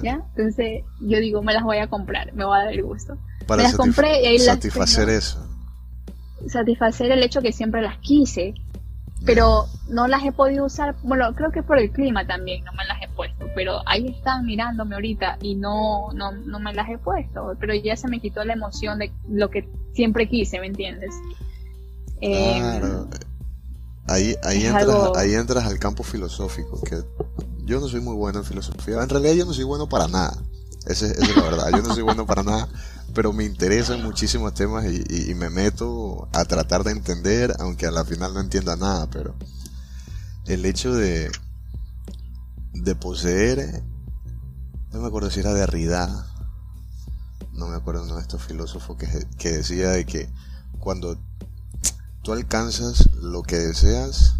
¿Ya? 0.01 0.25
Entonces 0.35 0.83
yo 1.01 1.19
digo, 1.19 1.41
me 1.41 1.53
las 1.53 1.63
voy 1.63 1.77
a 1.77 1.87
comprar, 1.87 2.33
me 2.33 2.45
voy 2.45 2.57
a 2.57 2.65
dar 2.65 2.73
el 2.73 2.83
gusto. 2.83 3.17
Para 3.47 3.63
me 3.63 3.69
las 3.69 3.77
compré 3.77 4.21
y 4.23 4.25
ahí 4.27 4.39
satisfacer 4.39 5.09
eso 5.09 5.45
satisfacer 6.47 7.11
el 7.11 7.23
hecho 7.23 7.41
que 7.41 7.51
siempre 7.51 7.81
las 7.81 7.97
quise, 7.99 8.53
pero 9.25 9.65
no 9.89 10.07
las 10.07 10.23
he 10.23 10.31
podido 10.31 10.65
usar, 10.65 10.95
bueno, 11.01 11.33
creo 11.33 11.51
que 11.51 11.63
por 11.63 11.79
el 11.79 11.91
clima 11.91 12.27
también 12.27 12.63
no 12.63 12.71
me 12.73 12.85
las 12.85 13.01
he 13.01 13.07
puesto, 13.07 13.47
pero 13.55 13.81
ahí 13.87 14.07
están 14.07 14.45
mirándome 14.45 14.95
ahorita 14.95 15.37
y 15.41 15.55
no, 15.55 16.11
no, 16.13 16.31
no 16.31 16.59
me 16.59 16.73
las 16.73 16.89
he 16.89 16.97
puesto, 16.97 17.55
pero 17.59 17.73
ya 17.73 17.95
se 17.95 18.07
me 18.07 18.19
quitó 18.19 18.43
la 18.43 18.53
emoción 18.53 18.99
de 18.99 19.11
lo 19.29 19.49
que 19.49 19.67
siempre 19.93 20.29
quise, 20.29 20.59
¿me 20.59 20.67
entiendes? 20.67 21.15
Claro. 22.25 22.87
Em, 22.87 23.09
ahí, 24.07 24.35
ahí, 24.43 24.65
entras, 24.65 25.11
ahí 25.15 25.33
entras 25.33 25.65
al 25.65 25.79
campo 25.79 26.03
filosófico, 26.03 26.81
que 26.81 27.03
yo 27.65 27.79
no 27.79 27.87
soy 27.87 28.01
muy 28.01 28.15
bueno 28.15 28.39
en 28.39 28.45
filosofía, 28.45 29.01
en 29.01 29.09
realidad 29.09 29.33
yo 29.33 29.45
no 29.45 29.53
soy 29.53 29.63
bueno 29.63 29.87
para 29.87 30.07
nada, 30.07 30.37
esa 30.87 31.07
es 31.07 31.35
la 31.35 31.43
verdad, 31.43 31.71
yo 31.71 31.81
no 31.81 31.93
soy 31.93 32.03
bueno 32.03 32.25
para 32.25 32.43
nada 32.43 32.69
pero 33.15 33.31
me 33.31 33.45
interesan 33.45 34.03
muchísimos 34.03 34.53
temas 34.53 34.85
y, 34.85 35.33
me 35.35 35.49
meto 35.49 36.27
a 36.33 36.43
tratar 36.43 36.83
de 36.83 36.91
entender, 36.91 37.55
aunque 37.59 37.87
a 37.87 37.91
la 37.91 38.03
final 38.03 38.33
no 38.33 38.41
entienda 38.41 38.75
nada, 38.75 39.09
pero 39.09 39.33
el 40.45 40.65
hecho 40.65 40.93
de 40.93 41.31
de 42.73 42.93
poseer, 42.93 43.83
no 44.91 44.99
me 44.99 45.07
acuerdo 45.07 45.31
si 45.31 45.39
era 45.39 45.53
Derrida, 45.53 46.27
no 47.53 47.67
me 47.67 47.77
acuerdo 47.77 48.03
uno 48.03 48.17
de 48.17 48.21
estos 48.21 48.43
filósofos 48.43 48.97
que, 48.97 49.07
que 49.37 49.53
decía 49.53 49.91
de 49.91 50.05
que 50.05 50.29
cuando 50.79 51.17
tú 52.25 52.33
alcanzas 52.33 53.07
lo 53.21 53.43
que 53.43 53.55
deseas, 53.55 54.37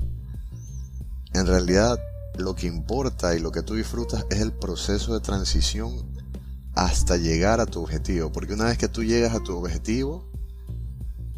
en 1.34 1.46
realidad 1.46 2.00
lo 2.36 2.56
que 2.56 2.66
importa 2.66 3.36
y 3.36 3.40
lo 3.40 3.52
que 3.52 3.62
tú 3.62 3.76
disfrutas 3.76 4.26
es 4.32 4.40
el 4.40 4.52
proceso 4.52 5.14
de 5.14 5.20
transición 5.20 5.94
hasta 6.74 7.16
llegar 7.16 7.62
a 7.62 7.68
tu 7.68 7.84
objetivo. 7.84 8.32
Porque 8.32 8.54
una 8.54 8.66
vez 8.66 8.80
que 8.80 8.88
tú 8.88 9.04
llegas 9.04 9.36
a 9.36 9.40
tu 9.40 9.56
objetivo, 9.56 10.28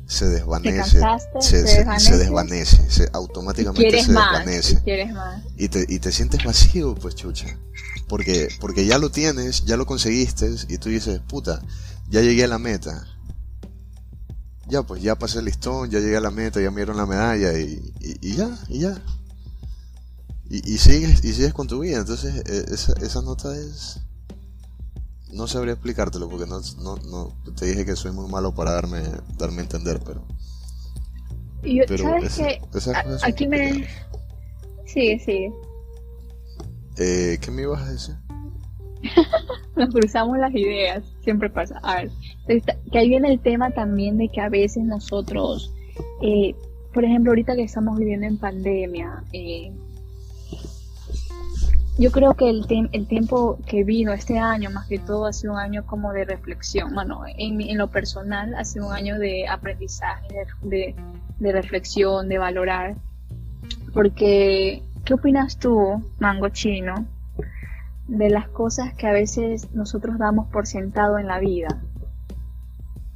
se 0.05 0.29
desvanece, 0.29 1.01
se, 1.41 1.63
desvanece, 2.15 2.89
se, 2.89 3.09
automáticamente 3.11 4.01
se 4.01 4.13
desvanece. 4.13 4.81
Y, 5.57 5.67
te, 5.67 5.85
y 5.85 5.99
te 5.99 6.13
sientes 6.13 6.45
vacío, 6.45 6.95
pues 6.95 7.15
chucha. 7.15 7.47
Porque, 8.07 8.47
porque 8.61 8.85
ya 8.85 8.99
lo 8.99 9.11
tienes, 9.11 9.65
ya 9.65 9.75
lo 9.75 9.85
conseguiste 9.85 10.49
y 10.69 10.77
tú 10.77 10.87
dices, 10.87 11.19
puta, 11.27 11.61
ya 12.09 12.21
llegué 12.21 12.45
a 12.45 12.47
la 12.47 12.57
meta. 12.57 13.05
Ya, 14.69 14.83
pues 14.83 15.01
ya 15.01 15.15
pasé 15.15 15.39
el 15.39 15.45
listón, 15.45 15.89
ya 15.89 15.99
llegué 15.99 16.17
a 16.17 16.21
la 16.21 16.31
meta, 16.31 16.61
ya 16.61 16.71
me 16.71 16.77
dieron 16.77 16.97
la 16.97 17.05
medalla 17.05 17.57
y, 17.57 17.93
y, 17.99 18.35
ya, 18.35 18.49
y 18.67 18.79
ya. 18.79 19.01
Y, 20.49 20.73
y, 20.73 20.77
sigues, 20.77 21.23
y 21.23 21.33
sigues 21.33 21.53
con 21.53 21.67
tu 21.67 21.79
vida. 21.79 21.97
Entonces, 21.99 22.43
e, 22.45 22.73
esa, 22.73 22.93
esa 23.01 23.21
nota 23.21 23.55
es 23.55 24.01
no 25.31 25.47
sabría 25.47 25.73
explicártelo 25.73 26.29
porque 26.29 26.45
no, 26.45 26.61
no, 26.81 26.95
no, 27.09 27.33
te 27.53 27.65
dije 27.65 27.85
que 27.85 27.95
soy 27.95 28.11
muy 28.11 28.29
malo 28.29 28.53
para 28.53 28.71
darme, 28.71 29.03
darme 29.37 29.59
a 29.59 29.61
entender, 29.61 29.99
pero... 30.05 30.23
¿Sabes 31.97 32.35
que 32.35 32.61
Aquí 33.23 33.47
me... 33.47 33.87
Sigue, 34.85 35.19
sigue. 35.19 35.53
Eh, 36.97 37.37
¿Qué 37.41 37.51
me 37.51 37.63
ibas 37.63 37.81
a 37.81 37.91
decir? 37.91 38.15
Nos 39.75 39.93
cruzamos 39.93 40.37
las 40.37 40.53
ideas, 40.55 41.03
siempre 41.23 41.49
pasa. 41.49 41.79
A 41.83 41.95
ver, 41.95 42.11
que 42.47 42.97
ahí 42.97 43.09
viene 43.09 43.31
el 43.31 43.39
tema 43.39 43.71
también 43.71 44.17
de 44.17 44.29
que 44.29 44.41
a 44.41 44.49
veces 44.49 44.83
nosotros, 44.83 45.73
eh, 46.21 46.55
por 46.93 47.03
ejemplo, 47.03 47.31
ahorita 47.31 47.55
que 47.55 47.63
estamos 47.63 47.97
viviendo 47.97 48.25
en 48.25 48.37
pandemia, 48.37 49.23
eh, 49.33 49.71
yo 51.99 52.11
creo 52.11 52.35
que 52.35 52.49
el, 52.49 52.89
el 52.91 53.07
tiempo 53.07 53.57
que 53.65 53.83
vino 53.83 54.13
este 54.13 54.37
año, 54.37 54.69
más 54.69 54.87
que 54.87 54.99
todo, 54.99 55.25
ha 55.25 55.33
sido 55.33 55.53
un 55.53 55.59
año 55.59 55.83
como 55.85 56.13
de 56.13 56.25
reflexión. 56.25 56.93
Bueno, 56.93 57.23
en, 57.37 57.59
en 57.59 57.77
lo 57.77 57.87
personal, 57.87 58.53
ha 58.53 58.63
sido 58.65 58.87
un 58.87 58.93
año 58.93 59.17
de 59.17 59.47
aprendizaje, 59.47 60.27
de, 60.61 60.95
de, 61.39 61.51
reflexión, 61.51 62.29
de 62.29 62.37
valorar. 62.37 62.95
Porque, 63.93 64.83
¿qué 65.05 65.13
opinas 65.15 65.57
tú, 65.57 66.03
Mango 66.19 66.49
Chino, 66.49 67.07
de 68.07 68.29
las 68.29 68.47
cosas 68.47 68.93
que 68.93 69.07
a 69.07 69.11
veces 69.11 69.73
nosotros 69.73 70.19
damos 70.19 70.47
por 70.49 70.67
sentado 70.67 71.17
en 71.17 71.25
la 71.25 71.39
vida? 71.39 71.81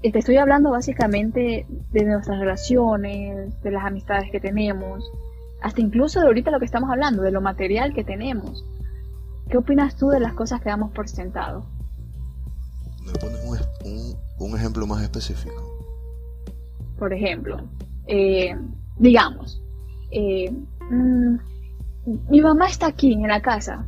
Te 0.01 0.17
estoy 0.17 0.37
hablando 0.37 0.71
básicamente 0.71 1.67
de 1.91 2.03
nuestras 2.03 2.39
relaciones, 2.39 3.61
de 3.61 3.71
las 3.71 3.85
amistades 3.85 4.31
que 4.31 4.39
tenemos, 4.39 5.11
hasta 5.61 5.79
incluso 5.79 6.19
de 6.19 6.25
ahorita 6.25 6.49
lo 6.49 6.59
que 6.59 6.65
estamos 6.65 6.89
hablando, 6.89 7.21
de 7.21 7.31
lo 7.31 7.39
material 7.39 7.93
que 7.93 8.03
tenemos. 8.03 8.65
¿Qué 9.49 9.57
opinas 9.57 9.95
tú 9.95 10.09
de 10.09 10.19
las 10.19 10.33
cosas 10.33 10.59
que 10.61 10.69
damos 10.69 10.91
por 10.91 11.07
sentado? 11.07 11.65
¿Me 13.05 13.11
pones 13.13 13.39
un, 14.39 14.57
ejemplo 14.57 14.87
más 14.87 15.03
específico? 15.03 15.61
Por 16.97 17.13
ejemplo, 17.13 17.57
eh, 18.07 18.55
digamos, 18.97 19.61
eh, 20.09 20.51
mm, 20.89 21.35
mi 22.29 22.41
mamá 22.41 22.67
está 22.67 22.87
aquí 22.87 23.13
en 23.13 23.27
la 23.27 23.41
casa. 23.41 23.85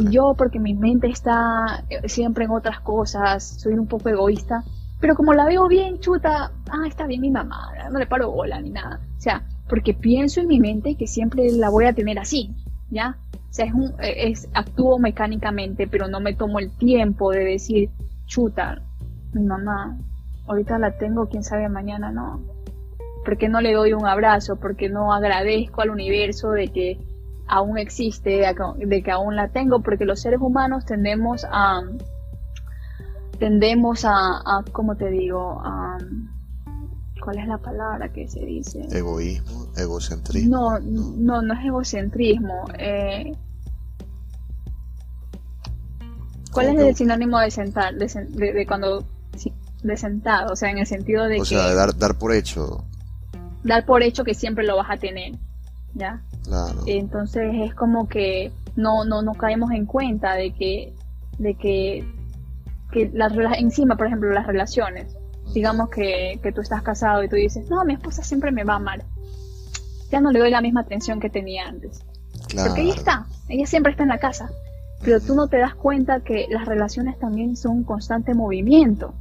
Y 0.00 0.10
yo, 0.10 0.34
porque 0.36 0.58
mi 0.58 0.74
mente 0.74 1.08
está 1.08 1.84
eh, 1.90 2.08
siempre 2.08 2.44
en 2.44 2.50
otras 2.50 2.80
cosas, 2.80 3.44
soy 3.60 3.74
un 3.74 3.86
poco 3.86 4.08
egoísta, 4.08 4.64
pero 5.04 5.16
como 5.16 5.34
la 5.34 5.44
veo 5.44 5.68
bien 5.68 6.00
chuta, 6.00 6.50
ah, 6.70 6.86
está 6.86 7.06
bien 7.06 7.20
mi 7.20 7.30
mamá, 7.30 7.74
no 7.92 7.98
le 7.98 8.06
paro 8.06 8.30
bola 8.30 8.58
ni 8.62 8.70
nada. 8.70 9.00
O 9.18 9.20
sea, 9.20 9.42
porque 9.68 9.92
pienso 9.92 10.40
en 10.40 10.48
mi 10.48 10.60
mente 10.60 10.94
que 10.94 11.06
siempre 11.06 11.52
la 11.52 11.68
voy 11.68 11.84
a 11.84 11.92
tener 11.92 12.18
así, 12.18 12.54
¿ya? 12.88 13.18
O 13.34 13.52
sea, 13.52 13.66
es, 14.00 14.48
actúo 14.54 14.98
mecánicamente, 14.98 15.86
pero 15.86 16.08
no 16.08 16.20
me 16.20 16.32
tomo 16.32 16.58
el 16.58 16.70
tiempo 16.78 17.32
de 17.32 17.44
decir, 17.44 17.90
chuta, 18.24 18.80
mi 19.34 19.42
mamá, 19.42 19.98
ahorita 20.46 20.78
la 20.78 20.96
tengo, 20.96 21.28
quién 21.28 21.44
sabe 21.44 21.68
mañana 21.68 22.10
no. 22.10 22.40
¿Por 23.26 23.36
qué 23.36 23.50
no 23.50 23.60
le 23.60 23.74
doy 23.74 23.92
un 23.92 24.06
abrazo? 24.06 24.56
¿Por 24.56 24.74
qué 24.74 24.88
no 24.88 25.12
agradezco 25.12 25.82
al 25.82 25.90
universo 25.90 26.52
de 26.52 26.68
que 26.68 26.98
aún 27.46 27.76
existe, 27.76 28.42
de 28.78 29.02
que 29.02 29.10
aún 29.10 29.36
la 29.36 29.48
tengo? 29.48 29.80
Porque 29.80 30.06
los 30.06 30.22
seres 30.22 30.40
humanos 30.40 30.86
tendemos 30.86 31.44
a, 31.50 31.82
tendemos 33.38 34.04
a, 34.04 34.10
a 34.10 34.64
¿cómo 34.72 34.96
te 34.96 35.10
digo? 35.10 35.60
A, 35.64 35.98
¿Cuál 37.24 37.38
es 37.38 37.46
la 37.46 37.58
palabra 37.58 38.12
que 38.12 38.28
se 38.28 38.44
dice? 38.44 38.86
Egoísmo, 38.90 39.68
egocentrismo. 39.76 40.50
No, 40.50 40.80
no, 40.80 41.42
no, 41.42 41.54
es 41.54 41.64
egocentrismo. 41.64 42.64
Eh, 42.78 43.32
¿Cuál 46.52 46.68
es 46.68 46.78
el 46.80 46.94
sinónimo 46.94 47.38
de 47.40 47.50
sentar, 47.50 47.94
de, 47.94 48.66
cuando 48.68 49.04
de 49.82 49.96
sentado? 49.96 50.52
O 50.52 50.56
sea, 50.56 50.70
en 50.70 50.78
el 50.78 50.86
sentido 50.86 51.24
de 51.24 51.40
o 51.40 51.44
sea, 51.44 51.74
dar, 51.74 51.96
dar 51.96 52.18
por 52.18 52.32
hecho. 52.32 52.84
Dar 53.64 53.86
por 53.86 54.02
hecho 54.02 54.22
que 54.22 54.34
siempre 54.34 54.64
lo 54.64 54.76
vas 54.76 54.90
a 54.90 54.98
tener, 54.98 55.32
¿ya? 55.94 56.22
Claro. 56.44 56.82
Entonces 56.86 57.54
es 57.54 57.74
como 57.74 58.06
que 58.06 58.52
no, 58.76 59.04
no, 59.04 59.22
no 59.22 59.32
caemos 59.32 59.72
en 59.72 59.86
cuenta 59.86 60.34
de 60.34 60.52
que, 60.52 60.94
de 61.38 61.54
que, 61.54 62.06
que 62.94 63.10
las 63.12 63.32
encima, 63.58 63.96
por 63.96 64.06
ejemplo, 64.06 64.32
las 64.32 64.46
relaciones 64.46 65.14
digamos 65.52 65.88
que, 65.90 66.40
que 66.42 66.52
tú 66.52 66.60
estás 66.60 66.82
casado 66.82 67.22
y 67.22 67.28
tú 67.28 67.36
dices, 67.36 67.68
no, 67.70 67.84
mi 67.84 67.94
esposa 67.94 68.22
siempre 68.22 68.50
me 68.50 68.64
va 68.64 68.74
a 68.74 68.76
amar. 68.76 69.04
Ya 70.10 70.20
no 70.20 70.30
le 70.30 70.38
doy 70.38 70.50
la 70.50 70.60
misma 70.60 70.80
atención 70.80 71.20
que 71.20 71.30
tenía 71.30 71.66
antes. 71.66 72.04
Porque 72.56 72.82
ella 72.82 72.94
está, 72.94 73.26
ella 73.48 73.66
siempre 73.66 73.92
está 73.92 74.02
en 74.02 74.10
la 74.10 74.18
casa. 74.18 74.50
Pero 75.02 75.20
tú 75.20 75.34
no 75.34 75.48
te 75.48 75.58
das 75.58 75.74
cuenta 75.74 76.20
que 76.20 76.46
las 76.50 76.66
relaciones 76.66 77.18
también 77.18 77.56
son 77.56 77.78
un 77.78 77.84
constante 77.84 78.34
movimiento. 78.34 79.14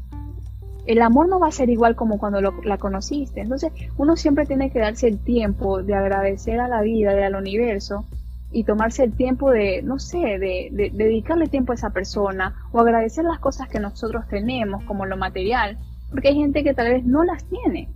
El 0.85 1.01
amor 1.01 1.29
no 1.29 1.39
va 1.39 1.47
a 1.47 1.51
ser 1.51 1.69
igual 1.69 1.95
como 1.95 2.17
cuando 2.17 2.41
la 2.41 2.77
conociste. 2.77 3.41
Entonces, 3.41 3.71
uno 3.97 4.15
siempre 4.15 4.45
tiene 4.45 4.69
que 4.71 4.79
darse 4.79 5.07
el 5.07 5.19
tiempo 5.19 5.81
de 5.81 5.95
agradecer 5.95 6.59
a 6.59 6.67
la 6.67 6.81
vida, 6.81 7.17
y 7.17 7.23
al 7.23 7.35
universo, 7.35 8.05
y 8.53 8.63
tomarse 8.63 9.03
el 9.03 9.13
tiempo 9.13 9.49
de, 9.49 9.81
no 9.81 9.97
sé, 9.99 10.17
de, 10.17 10.69
de, 10.71 10.91
dedicarle 10.93 11.47
tiempo 11.47 11.71
a 11.71 11.75
esa 11.75 11.89
persona 11.89 12.55
o 12.71 12.79
agradecer 12.79 13.25
las 13.25 13.39
cosas 13.39 13.67
que 13.67 13.79
nosotros 13.79 14.25
tenemos, 14.29 14.83
como 14.83 15.07
lo 15.07 15.17
material, 15.17 15.79
porque 16.11 16.29
hay 16.29 16.35
gente 16.35 16.63
que 16.63 16.75
tal 16.75 16.89
vez 16.89 17.03
no 17.03 17.23
las 17.23 17.43
tiene. 17.45 17.89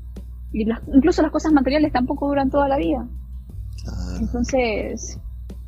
Y 0.52 0.66
las, 0.66 0.82
incluso 0.92 1.22
las 1.22 1.32
cosas 1.32 1.54
materiales 1.54 1.94
tampoco 1.94 2.28
duran 2.28 2.50
toda 2.50 2.68
la 2.68 2.78
vida. 2.78 3.08
Entonces, 4.20 5.20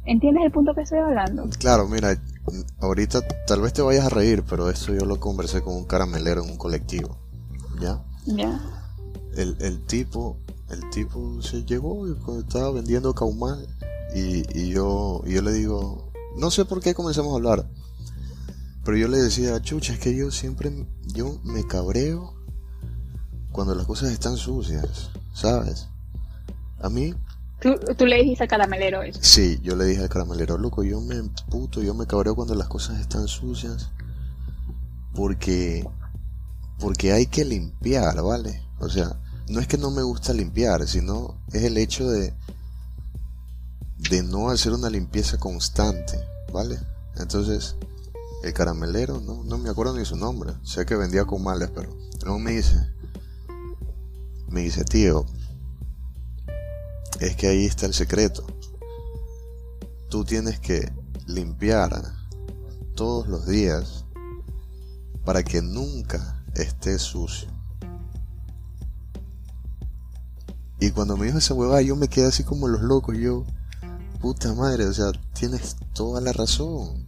¿entiendes 0.05 0.43
el 0.43 0.51
punto 0.51 0.73
que 0.73 0.81
estoy 0.81 0.99
hablando? 0.99 1.47
Claro, 1.59 1.87
mira, 1.87 2.17
ahorita 2.81 3.21
tal 3.45 3.61
vez 3.61 3.73
te 3.73 3.83
vayas 3.83 4.07
a 4.07 4.09
reír, 4.09 4.43
pero 4.49 4.71
esto 4.71 4.93
yo 4.93 5.05
lo 5.05 5.19
conversé 5.19 5.61
con 5.61 5.75
un 5.75 5.85
caramelero 5.85 6.43
en 6.43 6.49
un 6.49 6.57
colectivo. 6.57 7.15
¿Ya? 7.79 8.01
Ya. 8.25 8.59
El, 9.37 9.55
el 9.59 9.85
tipo, 9.85 10.37
el 10.71 10.89
tipo 10.89 11.41
se 11.43 11.63
llegó 11.63 12.07
y 12.07 12.15
estaba 12.39 12.71
vendiendo 12.71 13.13
caumal 13.13 13.67
y, 14.15 14.59
y 14.59 14.69
yo, 14.69 15.21
y 15.25 15.33
yo 15.33 15.41
le 15.41 15.51
digo, 15.53 16.11
no 16.35 16.51
sé 16.51 16.65
por 16.65 16.81
qué 16.81 16.93
comenzamos 16.93 17.33
a 17.33 17.35
hablar, 17.35 17.69
pero 18.83 18.97
yo 18.97 19.07
le 19.07 19.17
decía, 19.17 19.61
chucha, 19.61 19.93
es 19.93 19.99
que 19.99 20.15
yo 20.15 20.31
siempre, 20.31 20.71
yo 21.13 21.39
me 21.43 21.65
cabreo 21.67 22.33
cuando 23.51 23.75
las 23.75 23.85
cosas 23.85 24.11
están 24.11 24.37
sucias, 24.37 25.11
¿sabes? 25.33 25.87
A 26.81 26.89
mí... 26.89 27.13
¿Tú, 27.59 28.05
le 28.05 28.23
dijiste 28.23 28.43
al 28.43 28.49
caramelero 28.49 29.03
eso? 29.03 29.19
Sí, 29.21 29.59
yo 29.61 29.75
le 29.75 29.85
dije 29.85 30.01
al 30.01 30.09
caramelero, 30.09 30.57
loco, 30.57 30.83
yo 30.83 31.01
me 31.01 31.15
emputo, 31.15 31.81
yo 31.81 31.93
me 31.93 32.07
cabreo 32.07 32.35
cuando 32.35 32.55
las 32.55 32.69
cosas 32.69 32.99
están 32.99 33.27
sucias. 33.27 33.91
Porque... 35.13 35.85
Porque 36.79 37.11
hay 37.11 37.25
que 37.25 37.43
limpiar, 37.43 38.21
¿vale? 38.23 38.63
O 38.79 38.87
sea, 38.87 39.19
no 39.49 39.59
es 39.59 39.67
que 39.67 39.77
no 39.77 39.91
me 39.91 40.01
gusta 40.01 40.31
limpiar, 40.31 40.87
sino 40.87 41.35
es 41.51 41.63
el 41.63 41.77
hecho 41.77 42.09
de... 42.09 42.33
De 43.99 44.23
no 44.23 44.49
hacer 44.49 44.73
una 44.73 44.89
limpieza 44.89 45.37
constante, 45.37 46.19
¿vale? 46.51 46.79
Entonces, 47.17 47.75
el 48.43 48.53
caramelero, 48.53 49.19
no, 49.19 49.43
no 49.43 49.57
me 49.57 49.69
acuerdo 49.69 49.95
ni 49.95 50.05
su 50.05 50.15
nombre, 50.15 50.53
sé 50.63 50.85
que 50.85 50.95
vendía 50.95 51.25
con 51.25 51.43
males, 51.43 51.69
pero 51.75 51.89
luego 52.23 52.39
me 52.39 52.51
dice, 52.51 52.75
me 54.47 54.61
dice, 54.61 54.83
tío, 54.83 55.25
es 57.19 57.35
que 57.35 57.47
ahí 57.47 57.65
está 57.65 57.85
el 57.85 57.93
secreto. 57.93 58.45
Tú 60.09 60.23
tienes 60.23 60.59
que 60.59 60.91
limpiar 61.27 62.13
todos 62.95 63.27
los 63.27 63.45
días 63.45 64.05
para 65.25 65.43
que 65.43 65.61
nunca 65.61 66.43
esté 66.55 66.97
sucio. 66.97 67.49
Y 70.79 70.91
cuando 70.91 71.17
me 71.17 71.25
dijo 71.25 71.37
esa 71.37 71.53
huevada, 71.53 71.81
yo 71.81 71.95
me 71.95 72.07
quedé 72.07 72.27
así 72.27 72.43
como 72.43 72.67
los 72.67 72.81
locos. 72.81 73.17
Yo, 73.17 73.45
puta 74.19 74.53
madre, 74.53 74.85
o 74.85 74.93
sea, 74.93 75.11
tienes 75.33 75.77
toda 75.93 76.21
la 76.21 76.33
razón. 76.33 77.07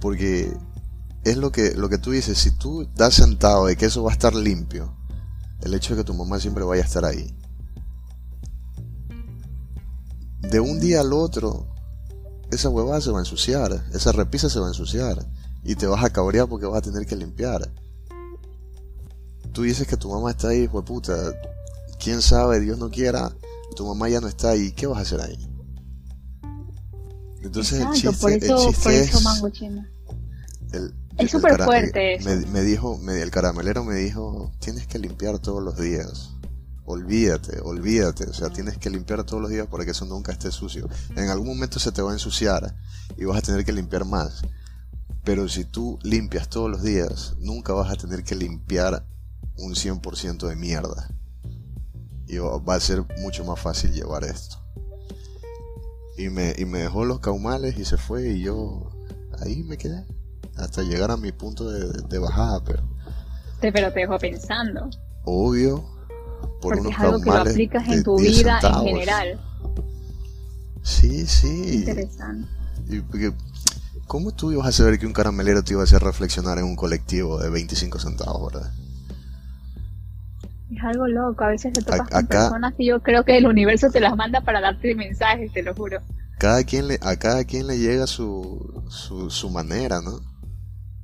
Porque 0.00 0.56
es 1.24 1.36
lo 1.36 1.50
que, 1.50 1.74
lo 1.74 1.88
que 1.88 1.98
tú 1.98 2.12
dices, 2.12 2.38
si 2.38 2.52
tú 2.52 2.88
das 2.94 3.14
sentado 3.14 3.66
de 3.66 3.76
que 3.76 3.86
eso 3.86 4.02
va 4.02 4.10
a 4.10 4.14
estar 4.14 4.34
limpio, 4.34 4.96
el 5.62 5.74
hecho 5.74 5.94
de 5.94 6.02
que 6.02 6.06
tu 6.06 6.14
mamá 6.14 6.38
siempre 6.38 6.64
vaya 6.64 6.82
a 6.82 6.86
estar 6.86 7.04
ahí. 7.04 7.34
De 10.40 10.60
un 10.60 10.78
día 10.78 11.00
al 11.00 11.12
otro, 11.12 11.66
esa 12.50 12.68
huevada 12.68 13.00
se 13.00 13.10
va 13.10 13.18
a 13.18 13.22
ensuciar, 13.22 13.84
esa 13.92 14.12
repisa 14.12 14.48
se 14.50 14.60
va 14.60 14.66
a 14.66 14.70
ensuciar 14.70 15.26
y 15.64 15.74
te 15.74 15.86
vas 15.86 16.04
a 16.04 16.10
cabrear 16.10 16.48
porque 16.48 16.66
vas 16.66 16.78
a 16.78 16.82
tener 16.82 17.06
que 17.06 17.16
limpiar. 17.16 17.72
Tú 19.52 19.62
dices 19.62 19.86
que 19.86 19.96
tu 19.96 20.10
mamá 20.10 20.32
está 20.32 20.48
ahí, 20.48 20.68
puta. 20.68 21.14
Quién 21.98 22.20
sabe, 22.20 22.60
Dios 22.60 22.78
no 22.78 22.90
quiera, 22.90 23.34
tu 23.76 23.86
mamá 23.86 24.08
ya 24.08 24.20
no 24.20 24.28
está 24.28 24.50
ahí. 24.50 24.72
¿Qué 24.72 24.86
vas 24.86 24.98
a 24.98 25.02
hacer 25.02 25.20
ahí? 25.20 25.53
Entonces 27.44 27.80
el 27.80 27.90
chiste, 27.92 28.12
por 28.20 28.30
eso, 28.32 28.54
el 28.68 28.72
chiste 28.72 28.82
por 28.82 28.92
eso 28.92 29.18
es, 29.18 29.24
mango 29.24 29.48
chino. 29.50 29.86
el- 30.72 30.94
Es 31.18 31.30
súper 31.30 31.62
fuerte 31.62 32.18
Me, 32.50 32.62
dijo, 32.62 32.98
me- 32.98 33.20
el 33.22 33.30
caramelero 33.30 33.84
me 33.84 33.94
dijo, 33.96 34.50
tienes 34.58 34.86
que 34.88 34.98
limpiar 34.98 35.38
todos 35.38 35.62
los 35.62 35.78
días. 35.78 36.30
Olvídate, 36.86 37.60
olvídate. 37.62 38.24
O 38.24 38.34
sea, 38.34 38.50
tienes 38.50 38.76
que 38.78 38.90
limpiar 38.90 39.22
todos 39.24 39.40
los 39.40 39.50
días 39.50 39.66
para 39.68 39.84
que 39.84 39.92
eso 39.92 40.04
nunca 40.06 40.32
esté 40.32 40.50
sucio. 40.50 40.88
En 41.16 41.28
algún 41.30 41.46
momento 41.48 41.78
se 41.78 41.92
te 41.92 42.02
va 42.02 42.10
a 42.10 42.14
ensuciar 42.14 42.74
y 43.16 43.24
vas 43.24 43.38
a 43.38 43.42
tener 43.42 43.64
que 43.64 43.72
limpiar 43.72 44.04
más. 44.04 44.42
Pero 45.22 45.48
si 45.48 45.64
tú 45.64 45.98
limpias 46.02 46.48
todos 46.50 46.70
los 46.70 46.82
días, 46.82 47.34
nunca 47.38 47.72
vas 47.72 47.90
a 47.90 47.96
tener 47.96 48.24
que 48.24 48.34
limpiar 48.34 49.06
un 49.56 49.74
100% 49.76 50.46
de 50.48 50.56
mierda. 50.56 51.08
Y 52.26 52.38
va 52.38 52.74
a 52.74 52.80
ser 52.80 53.04
mucho 53.20 53.44
más 53.44 53.60
fácil 53.60 53.92
llevar 53.92 54.24
esto. 54.24 54.56
Y 56.16 56.28
me, 56.30 56.54
y 56.56 56.64
me 56.64 56.78
dejó 56.80 57.04
los 57.04 57.20
caumales 57.20 57.76
y 57.78 57.84
se 57.84 57.96
fue 57.96 58.30
y 58.30 58.42
yo 58.42 58.90
ahí 59.42 59.62
me 59.64 59.76
quedé. 59.76 60.04
Hasta 60.56 60.82
llegar 60.82 61.10
a 61.10 61.16
mi 61.16 61.32
punto 61.32 61.68
de, 61.70 62.02
de 62.08 62.18
bajada, 62.18 62.62
pero 62.64 62.82
Te- 63.60 63.72
Pero 63.72 63.92
te 63.92 64.00
dejo 64.00 64.18
pensando. 64.18 64.88
obvio, 65.24 65.82
por 66.60 66.74
porque 66.74 66.80
unos 66.80 66.92
es 66.92 66.98
algo 67.00 67.20
que 67.20 67.30
lo 67.30 67.36
aplicas 67.36 67.88
en 67.88 68.02
tu 68.04 68.16
10 68.16 68.36
vida 68.38 68.60
centavos. 68.60 68.80
en 68.82 68.86
general. 68.94 69.40
Sí, 70.82 71.26
sí. 71.26 71.74
Interesante. 71.76 72.48
Y 72.88 73.00
porque, 73.00 73.32
¿Cómo 74.06 74.32
tú 74.32 74.52
ibas 74.52 74.66
a 74.68 74.72
saber 74.72 74.98
que 74.98 75.06
un 75.06 75.14
caramelero 75.14 75.64
te 75.64 75.72
iba 75.72 75.80
a 75.80 75.84
hacer 75.84 76.02
reflexionar 76.02 76.58
en 76.58 76.64
un 76.64 76.76
colectivo 76.76 77.38
de 77.38 77.48
25 77.48 77.98
centavos, 77.98 78.52
verdad? 78.52 78.70
Es 80.70 80.82
algo 80.82 81.06
loco. 81.06 81.44
A 81.44 81.48
veces 81.48 81.72
te 81.72 81.82
topas 81.82 82.00
A- 82.00 82.04
con 82.04 82.16
acá- 82.24 82.28
personas 82.28 82.74
que 82.74 82.84
yo 82.86 83.02
creo 83.02 83.24
que 83.24 83.36
el 83.36 83.46
universo 83.46 83.90
te 83.90 84.00
las 84.00 84.16
manda 84.16 84.40
para 84.40 84.60
darte 84.60 84.94
mensajes, 84.94 85.52
te 85.52 85.62
lo 85.62 85.74
juro. 85.74 86.00
Cada 86.38 86.64
quien 86.64 86.88
le, 86.88 86.98
a 87.02 87.16
cada 87.16 87.44
quien 87.44 87.66
le 87.66 87.78
llega 87.78 88.06
su, 88.06 88.82
su, 88.88 89.30
su 89.30 89.50
manera, 89.50 90.00
¿no? 90.00 90.16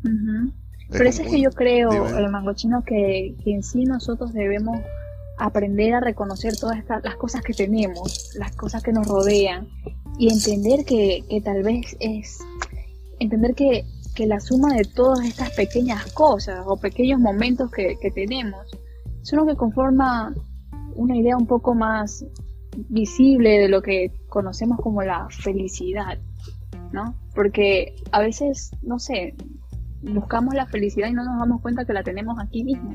Ujú. 0.04 0.52
Es 0.90 0.96
Por 0.96 1.06
eso 1.06 1.22
es 1.22 1.28
que 1.28 1.40
yo 1.40 1.50
creo, 1.52 2.18
el 2.18 2.28
mangochino, 2.30 2.82
que, 2.84 3.36
que 3.44 3.54
en 3.54 3.62
sí 3.62 3.84
nosotros 3.84 4.32
debemos 4.32 4.78
aprender 5.38 5.94
a 5.94 6.00
reconocer 6.00 6.56
todas 6.56 6.78
estas, 6.78 7.04
las 7.04 7.14
cosas 7.16 7.42
que 7.42 7.52
tenemos, 7.54 8.30
las 8.36 8.54
cosas 8.56 8.82
que 8.82 8.92
nos 8.92 9.06
rodean 9.06 9.68
y 10.18 10.32
entender 10.32 10.84
que, 10.84 11.22
que 11.30 11.40
tal 11.40 11.62
vez 11.62 11.96
es, 12.00 12.40
entender 13.20 13.54
que, 13.54 13.84
que 14.16 14.26
la 14.26 14.40
suma 14.40 14.74
de 14.74 14.84
todas 14.84 15.24
estas 15.24 15.50
pequeñas 15.50 16.12
cosas 16.12 16.64
o 16.66 16.76
pequeños 16.76 17.20
momentos 17.20 17.70
que, 17.70 17.96
que 18.00 18.10
tenemos 18.10 18.66
son 19.22 19.40
lo 19.40 19.46
que 19.46 19.56
conforma 19.56 20.32
una 20.94 21.16
idea 21.16 21.36
un 21.36 21.46
poco 21.46 21.74
más 21.74 22.24
visible 22.88 23.58
de 23.58 23.68
lo 23.68 23.82
que 23.82 24.12
conocemos 24.28 24.78
como 24.80 25.02
la 25.02 25.28
felicidad, 25.30 26.18
¿no? 26.92 27.14
Porque 27.34 27.94
a 28.12 28.20
veces, 28.20 28.70
no 28.82 28.98
sé, 28.98 29.34
buscamos 30.02 30.54
la 30.54 30.66
felicidad 30.66 31.08
y 31.08 31.12
no 31.12 31.24
nos 31.24 31.38
damos 31.38 31.60
cuenta 31.60 31.84
que 31.84 31.92
la 31.92 32.02
tenemos 32.02 32.38
aquí 32.38 32.64
mismo. 32.64 32.94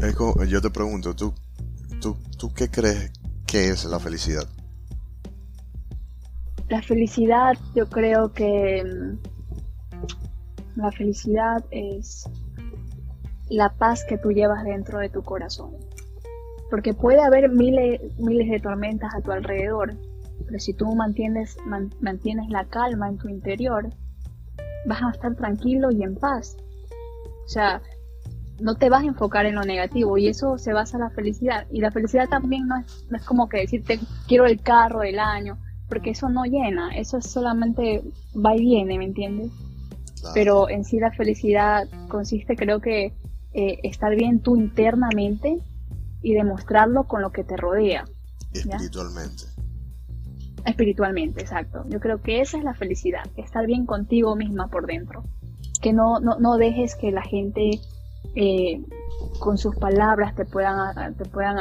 Es 0.00 0.14
como- 0.14 0.42
yo 0.44 0.60
te 0.60 0.70
pregunto, 0.70 1.14
¿tú, 1.14 1.32
tú, 2.00 2.16
¿tú 2.38 2.52
qué 2.52 2.68
crees 2.68 3.12
que 3.46 3.68
es 3.70 3.84
la 3.84 3.98
felicidad? 3.98 4.46
La 6.68 6.82
felicidad, 6.82 7.52
yo 7.74 7.88
creo 7.88 8.32
que 8.32 8.82
mm, 8.84 9.18
la 10.80 10.90
felicidad 10.90 11.64
es 11.70 12.24
la 13.56 13.70
paz 13.74 14.04
que 14.08 14.18
tú 14.18 14.30
llevas 14.32 14.64
dentro 14.64 14.98
de 14.98 15.08
tu 15.08 15.22
corazón. 15.22 15.72
Porque 16.70 16.94
puede 16.94 17.20
haber 17.20 17.50
miles, 17.50 18.00
miles 18.18 18.48
de 18.48 18.60
tormentas 18.60 19.14
a 19.14 19.20
tu 19.20 19.30
alrededor, 19.30 19.94
pero 20.46 20.58
si 20.58 20.72
tú 20.72 20.94
mantienes, 20.94 21.56
man- 21.66 21.92
mantienes 22.00 22.48
la 22.48 22.64
calma 22.64 23.08
en 23.08 23.18
tu 23.18 23.28
interior, 23.28 23.90
vas 24.86 25.02
a 25.02 25.10
estar 25.10 25.34
tranquilo 25.36 25.90
y 25.90 26.02
en 26.02 26.14
paz. 26.16 26.56
O 27.44 27.48
sea, 27.48 27.82
no 28.60 28.76
te 28.76 28.88
vas 28.88 29.02
a 29.02 29.06
enfocar 29.06 29.44
en 29.46 29.56
lo 29.56 29.62
negativo 29.62 30.16
y 30.16 30.28
eso 30.28 30.56
se 30.56 30.72
basa 30.72 30.96
en 30.96 31.02
la 31.02 31.10
felicidad. 31.10 31.66
Y 31.70 31.80
la 31.80 31.90
felicidad 31.90 32.28
también 32.28 32.66
no 32.66 32.78
es, 32.78 33.06
no 33.10 33.16
es 33.16 33.24
como 33.24 33.48
que 33.48 33.58
decirte 33.58 33.98
quiero 34.26 34.46
el 34.46 34.60
carro 34.62 35.00
del 35.00 35.18
año, 35.18 35.58
porque 35.88 36.10
eso 36.10 36.28
no 36.28 36.44
llena, 36.44 36.96
eso 36.96 37.18
es 37.18 37.26
solamente 37.26 38.02
va 38.34 38.56
y 38.56 38.60
viene, 38.60 38.98
¿me 38.98 39.04
entiendes? 39.04 39.50
Claro. 40.20 40.34
Pero 40.34 40.68
en 40.70 40.84
sí 40.84 40.98
la 41.00 41.10
felicidad 41.12 41.86
consiste 42.08 42.56
creo 42.56 42.80
que 42.80 43.12
eh, 43.54 43.78
estar 43.82 44.14
bien 44.16 44.40
tú 44.40 44.56
internamente 44.56 45.58
y 46.22 46.34
demostrarlo 46.34 47.04
con 47.04 47.20
lo 47.22 47.30
que 47.32 47.44
te 47.44 47.56
rodea, 47.56 48.04
espiritualmente. 48.52 49.44
espiritualmente, 50.64 51.40
exacto. 51.40 51.84
Yo 51.88 52.00
creo 52.00 52.20
que 52.22 52.40
esa 52.40 52.58
es 52.58 52.64
la 52.64 52.74
felicidad, 52.74 53.24
estar 53.36 53.66
bien 53.66 53.86
contigo 53.86 54.36
misma 54.36 54.68
por 54.68 54.86
dentro. 54.86 55.24
Que 55.80 55.92
no, 55.92 56.20
no, 56.20 56.38
no 56.38 56.56
dejes 56.58 56.94
que 56.94 57.10
la 57.10 57.22
gente 57.22 57.80
eh, 58.36 58.80
con 59.40 59.58
sus 59.58 59.74
palabras 59.76 60.34
te 60.36 60.44
puedan, 60.44 61.14
te 61.16 61.24
puedan 61.24 61.56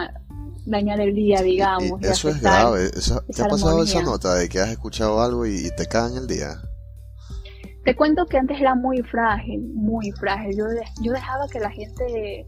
dañar 0.68 1.02
el 1.02 1.16
día, 1.16 1.42
digamos. 1.42 2.00
Y 2.02 2.06
y 2.06 2.10
eso 2.10 2.30
es 2.30 2.40
grave. 2.42 2.92
Esa- 2.96 3.22
¿Te 3.22 3.42
ha 3.42 3.48
pasado 3.48 3.84
esa 3.84 4.02
nota 4.04 4.36
de 4.36 4.48
que 4.48 4.60
has 4.60 4.70
escuchado 4.70 5.22
algo 5.22 5.46
y, 5.48 5.56
y 5.66 5.70
te 5.76 5.88
cagan 5.88 6.18
el 6.18 6.28
día? 6.28 6.62
Te 7.84 7.96
cuento 7.96 8.26
que 8.26 8.38
antes 8.38 8.60
era 8.60 8.76
muy 8.76 9.02
frágil, 9.02 9.72
muy 9.74 10.12
frágil. 10.12 10.56
Yo, 10.56 10.66
yo 11.02 11.12
dejaba 11.12 11.48
que 11.48 11.60
la 11.60 11.72
gente 11.72 12.48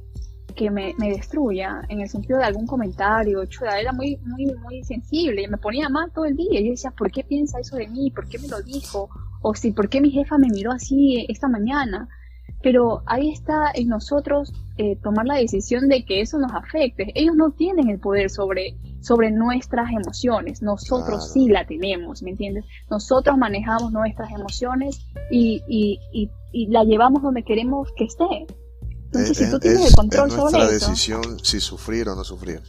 que 0.56 0.70
me, 0.70 0.94
me 1.00 1.10
destruya, 1.10 1.82
en 1.90 2.02
el 2.02 2.10
sentido 2.10 2.38
de 2.38 2.46
algún 2.46 2.68
comentario, 2.68 3.44
chuda, 3.46 3.80
era 3.80 3.92
muy, 3.92 4.18
muy, 4.18 4.46
muy 4.46 4.84
sensible 4.84 5.42
y 5.42 5.48
me 5.48 5.58
ponía 5.58 5.90
mal 5.90 6.12
todo 6.14 6.26
el 6.26 6.36
día. 6.36 6.62
Yo 6.62 6.72
decía, 6.72 6.92
¿por 6.92 7.12
qué 7.12 7.24
piensa 7.24 7.60
eso 7.60 7.76
de 7.76 7.88
mí? 7.88 8.12
¿Por 8.12 8.28
qué 8.30 8.38
me 8.38 8.48
lo 8.48 8.62
dijo? 8.62 9.10
O 9.42 9.56
si, 9.56 9.72
¿por 9.72 9.90
qué 9.90 10.02
mi 10.02 10.12
jefa 10.12 10.38
me 10.38 10.50
miró 10.50 10.72
así 10.72 11.26
esta 11.28 11.48
mañana? 11.48 12.08
Pero 12.62 13.02
ahí 13.08 13.32
está 13.32 13.72
en 13.74 13.90
nosotros 13.90 14.54
eh, 14.78 14.98
tomar 15.02 15.26
la 15.26 15.36
decisión 15.36 15.90
de 15.90 16.06
que 16.06 16.22
eso 16.22 16.38
nos 16.38 16.54
afecte. 16.54 17.12
Ellos 17.16 17.36
no 17.36 17.52
tienen 17.52 17.90
el 17.90 18.00
poder 18.00 18.30
sobre, 18.30 18.78
sobre 19.04 19.30
nuestras 19.32 19.92
emociones, 19.92 20.62
nosotros 20.62 21.08
Claro. 21.08 21.22
sí 21.22 21.50
la 21.50 21.66
tenemos, 21.68 22.24
¿me 22.24 22.32
entiendes? 22.32 22.66
Nosotros 22.90 23.38
manejamos 23.38 23.92
nuestras 23.92 24.32
emociones 24.32 25.06
y, 25.30 25.62
y, 25.68 26.00
y, 26.12 26.30
y 26.54 26.68
la 26.68 26.84
llevamos 26.86 27.22
donde 27.22 27.44
queremos 27.44 27.90
que 27.98 28.06
esté. 28.06 28.48
Entonces, 29.06 29.38
si 29.38 29.52
tú 29.52 29.60
tienes 29.60 29.82
es, 29.82 29.90
el 29.90 29.96
control 29.96 30.28
es 30.30 30.34
sobre 30.34 30.52
nuestra 30.54 30.76
eso, 30.76 30.90
decisión 30.90 31.22
si 31.44 31.60
sufrir 31.60 32.08
o 32.10 32.16
no 32.16 32.24
sufrir. 32.24 32.62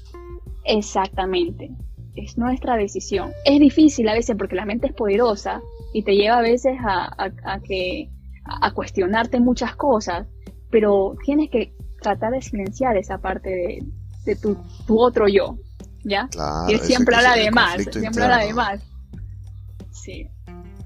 exactamente, 0.64 1.70
es 2.16 2.36
nuestra 2.38 2.76
decisión. 2.76 3.30
Es 3.44 3.60
difícil 3.60 4.08
a 4.08 4.14
veces 4.14 4.36
porque 4.36 4.56
la 4.56 4.66
mente 4.66 4.88
es 4.88 4.92
poderosa 4.92 5.60
y 5.92 6.02
te 6.02 6.16
lleva 6.16 6.38
a 6.38 6.42
veces 6.42 6.76
a, 6.84 7.04
a- 7.16 7.32
a 7.54 7.60
que 7.60 8.10
a 8.44 8.72
cuestionarte 8.72 9.40
muchas 9.40 9.74
cosas, 9.76 10.26
pero 10.70 11.14
tienes 11.24 11.48
que 11.50 11.72
tratar 12.02 12.32
de 12.32 12.42
silenciar 12.42 12.96
esa 12.98 13.18
parte 13.18 13.48
de, 13.48 13.84
de 14.26 14.36
tu, 14.36 14.56
tu 14.86 15.00
otro 15.00 15.28
yo, 15.28 15.56
¿ya? 16.04 16.28
Claro, 16.30 16.70
y 16.72 16.78
siempre 16.78 17.16
habla 17.16 17.34
de 17.34 17.50
más, 17.50 17.82
siempre 17.92 18.22
habla 18.24 18.38
de 18.44 18.54
más. 18.54 18.80
Sí. 19.90 20.28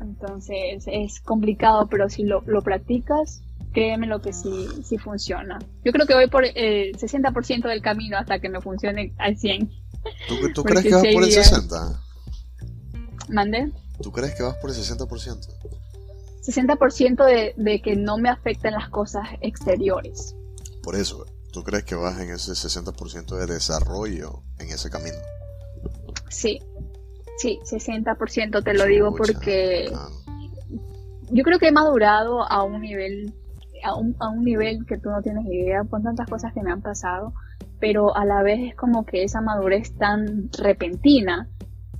Entonces 0.01 0.85
es 0.87 1.21
complicado, 1.21 1.89
pero 1.89 2.09
si 2.09 2.23
lo, 2.25 2.43
lo 2.47 2.62
practicas, 2.62 3.43
créeme 3.73 4.07
lo 4.07 4.21
que 4.23 4.33
sí, 4.33 4.69
sí 4.85 4.97
funciona. 4.99 5.59
Yo 5.85 5.93
creo 5.93 6.07
que 6.07 6.14
voy 6.14 6.29
por 6.29 6.45
el 6.45 6.97
60% 6.97 7.69
del 7.69 7.83
camino 7.83 8.16
hasta 8.16 8.39
que 8.39 8.49
me 8.49 8.61
funcione 8.61 9.12
al 9.19 9.37
100. 9.37 9.71
¿Tú, 10.29 10.53
tú 10.55 10.64
crees 10.64 10.85
que 10.85 10.95
vas 10.95 11.03
por 11.03 11.23
el 11.23 11.25
hay 11.25 11.31
días- 11.31 11.49
60? 11.49 12.01
¿Mande? 13.29 13.73
¿Tú 14.03 14.12
crees 14.12 14.35
que 14.35 14.43
vas 14.45 14.57
por 14.57 14.71
el 14.71 14.77
60%? 14.77 15.49
60% 16.43 17.25
de, 17.25 17.55
de 17.57 17.83
que 17.83 17.97
no 17.97 18.16
me 18.16 18.31
afecten 18.31 18.73
las 18.73 18.89
cosas 18.89 19.29
exteriores. 19.41 20.35
Por 20.83 20.95
eso, 20.97 21.27
¿tú 21.53 21.62
crees 21.64 21.84
que 21.84 21.94
vas 21.94 22.20
en 22.20 22.30
ese 22.30 22.53
60% 22.53 23.36
de 23.36 23.46
desarrollo 23.46 24.42
en 24.59 24.68
ese 24.68 24.90
camino? 24.90 25.16
Sí, 26.28 26.61
sí, 27.38 27.59
60% 27.64 28.62
te 28.62 28.74
lo 28.74 28.84
digo 28.84 29.14
porque 29.14 29.86
claro. 29.88 30.11
yo 31.30 31.44
creo 31.44 31.59
que 31.59 31.68
he 31.68 31.72
madurado 31.72 32.42
a 32.42 32.62
un 32.62 32.80
nivel 32.80 33.34
a 33.84 33.94
un, 33.94 34.16
a 34.18 34.28
un 34.28 34.44
nivel 34.44 34.84
que 34.86 34.99
tú 34.99 35.09
no 35.09 35.22
tienes 35.22 35.46
idea 35.46 35.84
con 35.84 36.03
tantas 36.03 36.28
cosas 36.28 36.53
que 36.53 36.62
me 36.62 36.72
han 36.72 36.82
pasado 36.82 37.32
pero 37.80 38.16
a 38.16 38.24
la 38.24 38.42
vez 38.42 38.61
es 38.70 38.74
como 38.74 39.07
que 39.07 39.22
esa 39.22 39.40
madurez 39.40 39.96
tan 39.96 40.51
repentina 40.59 41.49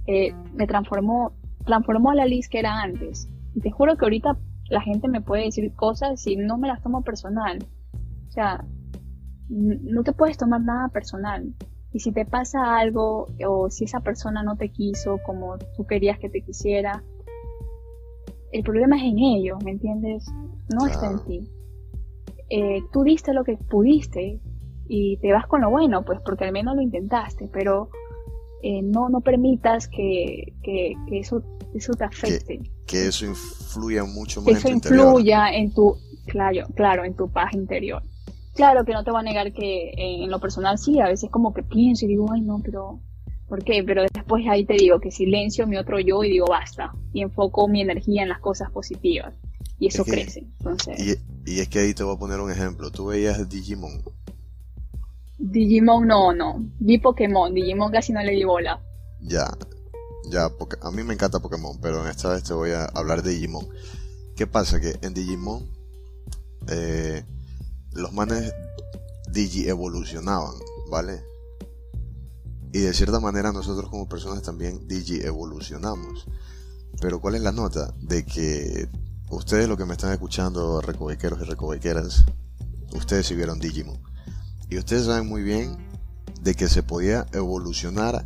eh, 0.07 0.35
me 0.55 0.67
transformó 0.67 1.33
transformó 1.65 2.11
a 2.11 2.15
la 2.15 2.25
Liz 2.25 2.49
que 2.49 2.59
era 2.59 2.81
antes. 2.81 3.29
Y 3.55 3.61
te 3.61 3.71
juro 3.71 3.97
que 3.97 4.05
ahorita 4.05 4.37
la 4.71 4.81
gente 4.81 5.07
me 5.07 5.21
puede 5.21 5.45
decir 5.45 5.73
cosas 5.75 6.27
y 6.27 6.37
no 6.37 6.59
me 6.59 6.67
las 6.67 6.83
tomo 6.83 7.03
personal. 7.03 7.59
O 8.29 8.31
sea, 8.31 8.65
no 9.49 10.03
te 10.03 10.13
puedes 10.13 10.37
tomar 10.37 10.61
nada 10.61 10.89
personal. 10.89 11.55
Y 11.93 12.01
si 12.01 12.13
te 12.13 12.27
pasa 12.27 12.77
algo 12.77 13.29
o 13.47 13.71
si 13.71 13.85
esa 13.85 14.01
persona 14.01 14.43
no 14.43 14.57
te 14.57 14.69
quiso 14.69 15.19
como 15.25 15.57
tú 15.77 15.87
querías 15.87 16.19
que 16.19 16.29
te 16.29 16.43
quisiera, 16.43 17.03
el 18.53 18.63
problema 18.63 18.97
es 18.97 19.05
en 19.05 19.19
ellos, 19.19 19.63
¿me 19.65 19.73
entiendes? 19.73 20.27
No 20.69 20.87
está 20.87 21.11
en 21.11 21.25
ti. 21.25 21.51
Eh, 22.51 22.83
tú 22.93 23.05
diste 23.05 23.33
lo 23.33 23.45
que 23.45 23.57
pudiste 23.57 24.41
y 24.87 25.19
te 25.19 25.33
vas 25.33 25.47
con 25.47 25.61
lo 25.61 25.71
bueno, 25.71 26.05
pues 26.05 26.21
porque 26.25 26.45
al 26.45 26.53
menos 26.53 26.77
lo 26.77 26.83
intentaste, 26.83 27.49
pero 27.53 27.91
eh, 28.63 28.83
no, 28.83 29.09
no 29.09 29.21
permitas 29.21 29.89
que, 29.89 30.55
que, 30.63 30.95
eso, 31.13 31.43
eso 31.75 31.93
te 31.93 32.05
afecte. 32.05 32.61
Que, 32.87 33.09
eso 33.09 33.27
influya 33.27 34.05
mucho 34.05 34.41
más 34.41 34.47
que 34.47 34.53
eso 34.59 34.69
influya 34.71 35.51
en 35.53 35.73
tu, 35.73 35.97
claro, 36.27 36.67
claro, 36.75 37.05
en 37.05 37.15
tu 37.15 37.31
paz 37.31 37.53
interior. 37.53 38.03
Claro 38.59 38.85
que 38.85 38.93
no 38.93 39.05
te 39.05 39.13
voy 39.13 39.21
a 39.21 39.23
negar 39.23 39.53
que 39.53 39.93
en 39.97 40.29
lo 40.29 40.41
personal 40.41 40.79
sí, 40.79 40.99
a 40.99 41.07
veces 41.07 41.31
como 41.31 41.55
que 41.55 41.63
pienso 41.63 42.07
y 42.07 42.09
digo, 42.09 42.27
ay 42.33 42.41
no, 42.41 42.61
pero 42.61 42.99
¿por 43.49 43.63
qué? 43.63 43.85
Pero 43.85 44.03
después 44.13 44.45
ahí 44.51 44.67
te 44.67 44.75
digo 44.75 44.99
que 44.99 45.13
silencio 45.13 45.65
mi 45.69 45.77
otro 45.77 46.01
yo 46.01 46.25
y 46.25 46.31
digo 46.31 46.47
basta 46.49 46.93
y 47.13 47.23
enfoco 47.23 47.69
mi 47.69 47.83
energía 47.83 48.25
en 48.25 48.31
las 48.31 48.41
cosas 48.41 48.69
positivas 48.73 49.33
y 49.79 49.87
eso 49.87 50.05
crece. 50.05 50.41
Entonces... 50.59 51.21
Y, 51.47 51.61
es 51.61 51.69
que 51.69 51.79
ahí 51.79 51.95
te 51.95 52.03
voy 52.03 52.17
a 52.17 52.19
poner 52.19 52.41
un 52.41 52.51
ejemplo, 52.51 52.91
tú 52.91 53.07
veías 53.07 53.49
Digimon. 53.49 54.03
Digimon 55.39 56.09
no, 56.09 56.33
no, 56.33 56.67
vi 56.81 56.99
Pokémon, 56.99 57.55
Digimon 57.55 57.93
casi 57.93 58.13
no 58.13 58.25
le 58.25 58.33
di 58.33 58.43
bola. 58.43 58.83
Ya, 59.21 59.57
ya, 60.33 60.49
porque 60.49 60.79
a 60.83 60.91
mí 60.91 61.05
me 61.05 61.15
encanta 61.15 61.39
Pokémon, 61.39 61.79
pero 61.81 62.03
en 62.03 62.11
esta 62.11 62.31
vez 62.31 62.43
te 62.43 62.55
voy 62.55 62.73
a 62.73 62.87
hablar 62.87 63.23
de 63.23 63.31
Digimon. 63.31 63.69
¿Qué 64.35 64.49
pasa? 64.49 64.81
Que 64.81 64.97
en 65.03 65.15
Digimon 65.15 65.65
eh, 66.67 67.23
los 67.99 68.13
manes 68.13 68.55
digi 69.31 69.69
evolucionaban, 69.69 70.55
¿vale? 70.91 71.23
Y 72.73 72.81
de 72.81 72.95
cierta 72.95 73.21
manera 73.21 73.53
nosotros 73.53 73.91
como 73.91 74.09
personas 74.09 74.43
también 74.43 74.87
digi 74.87 75.21
evolucionamos. 75.21 76.27
Pero 77.01 77.21
¿cuál 77.21 77.35
es 77.35 77.43
la 77.43 77.53
nota? 77.53 77.95
De 78.01 78.25
que 78.25 78.89
ustedes 79.31 79.69
lo 79.69 79.77
que 79.77 79.85
me 79.85 79.93
están 79.93 80.13
escuchando, 80.13 80.81
recovequeros 80.81 81.41
y 81.41 81.45
recovequeras, 81.45 82.25
ustedes 82.95 83.27
sí 83.27 83.35
vieron 83.35 83.59
Digimon. 83.59 84.01
Y 84.71 84.79
ustedes 84.79 85.07
saben 85.07 85.29
muy 85.29 85.43
bien 85.43 85.89
de 86.41 86.55
que 86.55 86.69
se 86.69 86.83
podía 86.83 87.27
evolucionar 87.33 88.25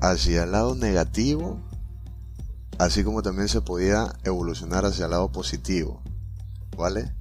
hacia 0.00 0.44
el 0.44 0.52
lado 0.52 0.74
negativo, 0.74 1.60
así 2.78 3.04
como 3.04 3.22
también 3.22 3.48
se 3.48 3.60
podía 3.60 4.14
evolucionar 4.24 4.84
hacia 4.84 5.06
el 5.06 5.12
lado 5.12 5.32
positivo. 5.32 6.02
¿Vale? 6.76 7.19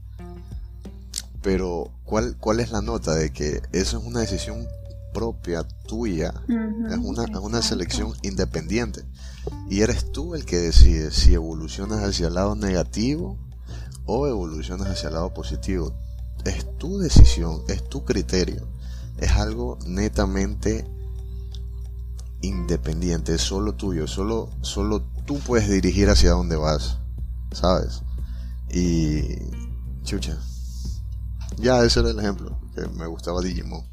Pero, 1.42 1.92
¿cuál, 2.04 2.38
¿cuál 2.38 2.60
es 2.60 2.72
la 2.72 2.82
nota 2.82 3.16
de 3.16 3.32
que 3.32 3.62
eso 3.72 3.98
es 3.98 4.04
una 4.04 4.20
decisión 4.22 4.68
propia 5.14 5.64
tuya? 5.88 6.34
es, 6.48 6.98
una, 6.98 7.24
es 7.24 7.38
una 7.38 7.62
selección 7.62 8.14
independiente. 8.22 9.04
Y 9.70 9.82
eres 9.82 10.12
tú 10.12 10.36
el 10.36 10.46
que 10.46 10.58
decide 10.58 11.12
si 11.12 11.34
evolucionas 11.34 12.04
hacia 12.04 12.28
el 12.28 12.36
lado 12.36 12.56
negativo 12.56 13.38
o 14.06 14.28
evolucionas 14.28 14.88
hacia 14.88 15.08
el 15.08 15.16
lado 15.16 15.34
positivo. 15.34 15.94
Es 16.46 16.78
tu 16.78 17.00
decisión, 17.00 17.64
es 17.68 17.88
tu 17.88 18.04
criterio. 18.06 18.68
Es 19.18 19.32
algo 19.32 19.78
netamente 19.86 20.86
independiente, 22.42 23.36
es 23.36 23.42
solo 23.42 23.74
tuyo, 23.76 24.08
solo, 24.08 24.50
solo 24.62 25.02
tú 25.26 25.40
puedes 25.40 25.70
dirigir 25.70 26.10
hacia 26.10 26.32
dónde 26.32 26.56
vas, 26.56 27.00
¿sabes? 27.52 28.02
Y 28.72 29.22
chucha, 30.04 30.38
ya, 31.62 31.84
ese 31.84 32.00
era 32.00 32.10
el 32.10 32.20
ejemplo, 32.20 32.58
que 32.76 32.82
me 32.98 33.08
gustaba 33.08 33.42
Digimon. 33.42 33.84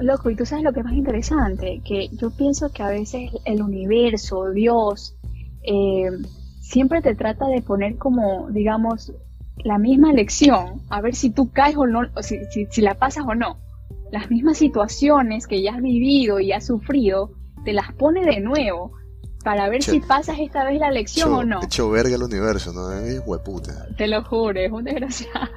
Loco, 0.00 0.30
y 0.30 0.36
tú 0.36 0.44
sabes 0.44 0.64
lo 0.64 0.72
que 0.72 0.80
es 0.80 0.84
más 0.84 0.94
interesante, 0.94 1.80
que 1.84 2.08
yo 2.08 2.30
pienso 2.30 2.70
que 2.70 2.82
a 2.82 2.88
veces 2.88 3.30
el 3.44 3.62
universo, 3.62 4.50
Dios, 4.50 5.16
eh, 5.62 6.10
siempre 6.60 7.00
te 7.02 7.14
trata 7.14 7.46
de 7.46 7.62
poner 7.62 7.96
como, 7.96 8.48
digamos, 8.50 9.12
la 9.64 9.78
misma 9.78 10.12
lección, 10.12 10.82
a 10.88 11.00
ver 11.00 11.14
si 11.14 11.30
tú 11.30 11.50
caes 11.50 11.76
o 11.76 11.86
no, 11.86 12.02
o 12.14 12.22
si, 12.22 12.38
si, 12.70 12.80
la 12.80 12.94
pasas 12.94 13.24
o 13.26 13.34
no. 13.34 13.58
Las 14.12 14.30
mismas 14.30 14.58
situaciones 14.58 15.46
que 15.46 15.62
ya 15.62 15.74
has 15.74 15.82
vivido 15.82 16.40
y 16.40 16.52
has 16.52 16.66
sufrido, 16.66 17.32
te 17.64 17.72
las 17.72 17.92
pone 17.94 18.24
de 18.24 18.40
nuevo 18.40 18.92
para 19.48 19.70
ver 19.70 19.82
si 19.82 20.00
pasas 20.00 20.38
esta 20.40 20.62
vez 20.62 20.78
la 20.78 20.90
lección 20.90 21.32
o 21.32 21.42
no. 21.42 21.62
Hecho 21.62 21.88
verga 21.88 22.14
el 22.14 22.22
universo, 22.22 22.70
¿no? 22.74 22.92
Es 22.92 23.22
hueputa. 23.24 23.86
Te 23.96 24.06
lo 24.06 24.22
juro, 24.22 24.60
es 24.60 24.70
un 24.70 24.84
desgraciado. 24.84 25.48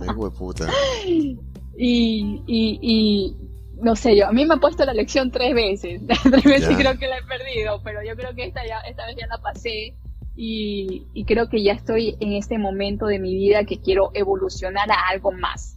Es 0.00 0.16
hueputa. 0.16 0.68
y, 1.06 1.38
y, 1.78 2.42
y, 2.48 3.36
no 3.80 3.94
sé 3.94 4.16
yo, 4.16 4.26
a 4.26 4.32
mí 4.32 4.44
me 4.44 4.54
ha 4.54 4.56
puesto 4.56 4.84
la 4.84 4.92
lección 4.92 5.30
tres 5.30 5.54
veces. 5.54 6.02
tres 6.24 6.42
veces 6.42 6.76
creo 6.76 6.98
que 6.98 7.06
la 7.06 7.18
he 7.18 7.22
perdido, 7.22 7.80
pero 7.84 8.00
yo 8.02 8.16
creo 8.16 8.34
que 8.34 8.46
esta, 8.46 8.66
ya, 8.66 8.80
esta 8.80 9.06
vez 9.06 9.14
ya 9.16 9.28
la 9.28 9.38
pasé. 9.40 9.94
Y, 10.34 11.06
y 11.14 11.24
creo 11.24 11.48
que 11.48 11.62
ya 11.62 11.72
estoy 11.72 12.16
en 12.18 12.32
este 12.32 12.58
momento 12.58 13.06
de 13.06 13.20
mi 13.20 13.32
vida 13.32 13.62
que 13.62 13.80
quiero 13.80 14.10
evolucionar 14.12 14.90
a 14.90 15.06
algo 15.08 15.30
más. 15.30 15.76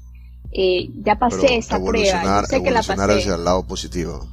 Eh, 0.51 0.89
ya 1.03 1.19
pasé 1.19 1.57
esa 1.57 1.77
prueba. 1.77 2.45
sé 2.45 2.63
que 2.63 2.71
la 2.71 2.81
pasé. 2.81 2.93
hacia 2.93 3.35
el 3.35 3.45
lado 3.45 3.67
positivo 3.67 4.27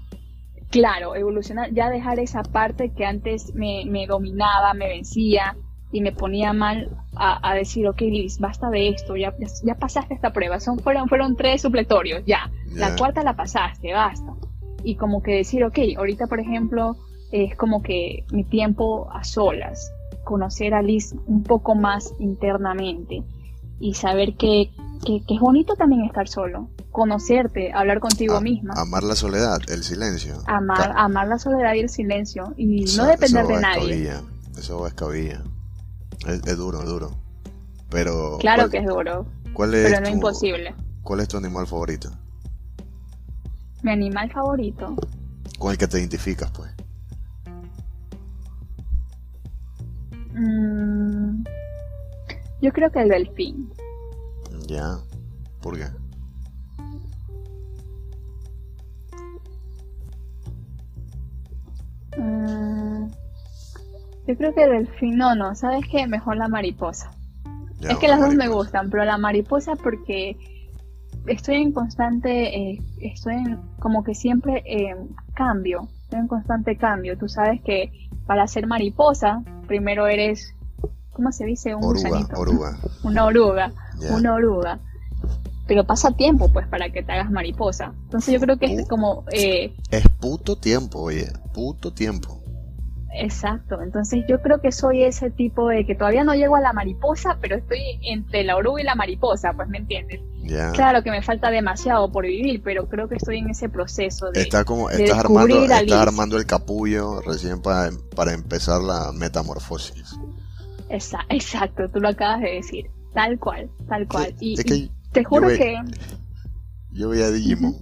claro, 0.70 1.14
evolucionar, 1.14 1.72
ya 1.72 1.90
dejar 1.90 2.18
esa 2.18 2.42
parte 2.42 2.90
que 2.90 3.04
antes 3.04 3.54
me, 3.54 4.06
dominaba, 4.06 4.74
me 4.74 4.88
vencía 4.88 5.56
y 5.92 6.00
me 6.00 6.12
ponía 6.12 6.52
mal 6.52 6.90
a, 7.14 7.54
decir, 7.54 7.88
ok, 7.88 8.00
Liz, 8.02 8.38
basta 8.38 8.68
de 8.68 8.88
esto, 8.88 9.16
ya, 9.16 9.34
ya 9.64 9.74
pasaste 9.74 10.14
esta 10.14 10.32
prueba, 10.32 10.60
son, 10.60 10.78
fueron, 10.78 11.08
fueron 11.08 11.36
tres 11.36 11.62
supletorios, 11.62 12.22
ya, 12.26 12.50
la 12.72 12.94
cuarta 12.96 13.22
la 13.22 13.34
pasaste, 13.34 13.92
basta. 13.92 14.34
Y 14.84 14.96
como 14.96 15.22
que 15.22 15.32
decir, 15.32 15.64
ok, 15.64 15.78
ahorita 15.96 16.26
por 16.26 16.40
ejemplo 16.40 16.96
es 17.32 17.56
como 17.56 17.82
que 17.82 18.24
mi 18.30 18.44
tiempo 18.44 19.08
a 19.12 19.24
solas, 19.24 19.92
conocer 20.24 20.74
a 20.74 20.82
Liz 20.82 21.14
un 21.26 21.42
poco 21.42 21.74
más 21.74 22.12
internamente 22.18 23.22
y 23.78 23.94
saber 23.94 24.36
que, 24.36 24.70
que, 25.04 25.22
es 25.28 25.40
bonito 25.40 25.74
también 25.74 26.04
estar 26.04 26.28
solo, 26.28 26.70
conocerte, 26.90 27.72
hablar 27.72 28.00
contigo 28.00 28.40
misma. 28.40 28.74
Amar 28.76 29.02
la 29.02 29.14
soledad, 29.14 29.58
el 29.68 29.82
silencio. 29.82 30.42
Amar, 30.46 30.92
amar 30.96 31.28
la 31.28 31.38
soledad 31.38 31.74
y 31.74 31.80
el 31.80 31.88
silencio 31.88 32.54
y 32.56 32.84
no 32.96 33.06
depender 33.06 33.46
de 33.46 33.60
nadie. 33.60 34.12
Eso 34.58 34.80
va 34.80 34.88
a 34.88 35.16
Es, 35.16 36.42
es, 36.46 36.56
duro, 36.56 36.80
es 36.80 36.88
duro. 36.88 37.10
Pero. 37.90 38.38
Claro 38.38 38.70
que 38.70 38.78
es 38.78 38.86
duro. 38.86 39.26
¿cuál 39.56 39.74
es 39.74 39.86
pero 39.86 40.00
no 40.00 40.08
es 40.08 40.14
imposible. 40.14 40.74
¿Cuál 41.02 41.20
es 41.20 41.28
tu 41.28 41.38
animal 41.38 41.66
favorito? 41.66 42.10
Mi 43.82 43.92
animal 43.92 44.30
favorito. 44.30 44.94
Con 45.58 45.70
el 45.70 45.78
que 45.78 45.88
te 45.88 45.98
identificas, 45.98 46.50
pues. 46.50 46.70
Mm, 50.34 51.15
yo 52.66 52.72
creo 52.72 52.90
que 52.90 53.00
el 53.00 53.08
delfín. 53.08 53.72
Ya. 54.66 54.98
¿Por 55.62 55.78
qué? 55.78 55.86
Mm, 62.20 63.08
yo 64.26 64.36
creo 64.36 64.52
que 64.52 64.64
el 64.64 64.70
delfín, 64.70 65.16
no, 65.16 65.36
no, 65.36 65.54
¿sabes 65.54 65.84
qué? 65.88 66.08
Mejor 66.08 66.36
la 66.38 66.48
mariposa. 66.48 67.12
es 67.80 67.98
que 67.98 68.08
las 68.08 68.20
dos 68.20 68.34
me 68.34 68.48
gustan, 68.48 68.90
pero 68.90 69.04
la 69.04 69.16
mariposa 69.16 69.76
porque 69.76 70.36
estoy 71.28 71.62
en 71.62 71.72
constante, 71.72 72.30
eh, 72.56 72.78
estoy 73.00 73.34
en, 73.34 73.60
como 73.78 74.02
que 74.02 74.14
siempre 74.16 74.64
eh, 74.66 74.96
cambio, 75.34 75.88
estoy 76.02 76.18
en 76.18 76.26
constante 76.26 76.76
cambio. 76.76 77.16
Tú 77.16 77.28
sabes 77.28 77.60
que 77.62 77.92
para 78.26 78.48
ser 78.48 78.66
mariposa, 78.66 79.44
primero 79.68 80.08
eres 80.08 80.52
¿cómo 81.16 81.32
se 81.32 81.46
dice? 81.46 81.74
Un 81.74 81.82
oruga, 81.82 82.28
oruga. 82.36 82.78
Una 83.02 83.24
oruga, 83.24 83.72
una 84.10 84.34
oruga. 84.34 84.78
Pero 85.66 85.84
pasa 85.84 86.12
tiempo, 86.12 86.52
pues, 86.52 86.68
para 86.68 86.90
que 86.90 87.02
te 87.02 87.10
hagas 87.10 87.30
mariposa. 87.30 87.92
Entonces 88.04 88.34
yo 88.34 88.40
creo 88.40 88.56
que 88.56 88.66
es 88.66 88.86
como... 88.86 89.24
Eh, 89.32 89.74
es 89.90 90.08
puto 90.20 90.56
tiempo, 90.56 91.00
oye, 91.00 91.26
puto 91.52 91.92
tiempo. 91.92 92.40
Exacto, 93.18 93.80
entonces 93.82 94.24
yo 94.28 94.42
creo 94.42 94.60
que 94.60 94.70
soy 94.70 95.02
ese 95.02 95.30
tipo 95.30 95.68
de 95.68 95.86
que 95.86 95.94
todavía 95.94 96.22
no 96.22 96.34
llego 96.34 96.54
a 96.54 96.60
la 96.60 96.74
mariposa, 96.74 97.38
pero 97.40 97.56
estoy 97.56 97.80
entre 98.02 98.44
la 98.44 98.56
oruga 98.56 98.82
y 98.82 98.84
la 98.84 98.94
mariposa, 98.94 99.54
pues 99.56 99.68
me 99.68 99.78
entiendes. 99.78 100.20
Claro 100.74 101.02
que 101.02 101.10
me 101.10 101.22
falta 101.22 101.50
demasiado 101.50 102.12
por 102.12 102.26
vivir, 102.26 102.62
pero 102.62 102.88
creo 102.88 103.08
que 103.08 103.16
estoy 103.16 103.38
en 103.38 103.50
ese 103.50 103.70
proceso 103.70 104.30
de. 104.30 104.42
Está 104.42 104.64
como, 104.64 104.90
estás, 104.90 105.18
armando, 105.18 105.64
estás 105.64 105.92
armando 105.92 106.36
el 106.36 106.46
capullo 106.46 107.20
recién 107.22 107.62
para, 107.62 107.90
para 108.14 108.34
empezar 108.34 108.82
la 108.82 109.10
metamorfosis 109.12 110.16
exacto, 111.28 111.88
tú 111.90 112.00
lo 112.00 112.08
acabas 112.08 112.40
de 112.40 112.54
decir. 112.54 112.90
Tal 113.14 113.38
cual, 113.38 113.70
tal 113.88 114.06
cual. 114.06 114.34
y, 114.40 114.56
te 115.12 115.24
juro 115.24 115.48
que. 115.48 115.78
Yo 116.92 117.08
veía 117.08 117.30
Digimon. 117.30 117.76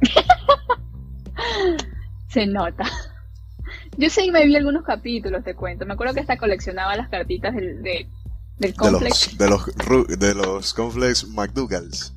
Se 2.28 2.46
nota. 2.46 2.84
Yo 3.96 4.08
sí 4.08 4.30
me 4.30 4.46
vi 4.46 4.54
algunos 4.54 4.84
capítulos, 4.84 5.42
te 5.42 5.54
cuento. 5.54 5.84
Me 5.84 5.94
acuerdo 5.94 6.14
que 6.14 6.20
hasta 6.20 6.38
coleccionaba 6.38 6.96
las 6.96 7.08
cartitas 7.08 7.54
del, 7.54 7.82
de, 7.82 8.08
del 8.58 8.74
complex. 8.74 9.36
De 9.36 9.48
los, 9.48 9.66
de 9.66 9.84
los, 9.88 10.18
de 10.18 10.34
los 10.34 10.74
complex 10.74 11.26
McDougals. 11.26 12.14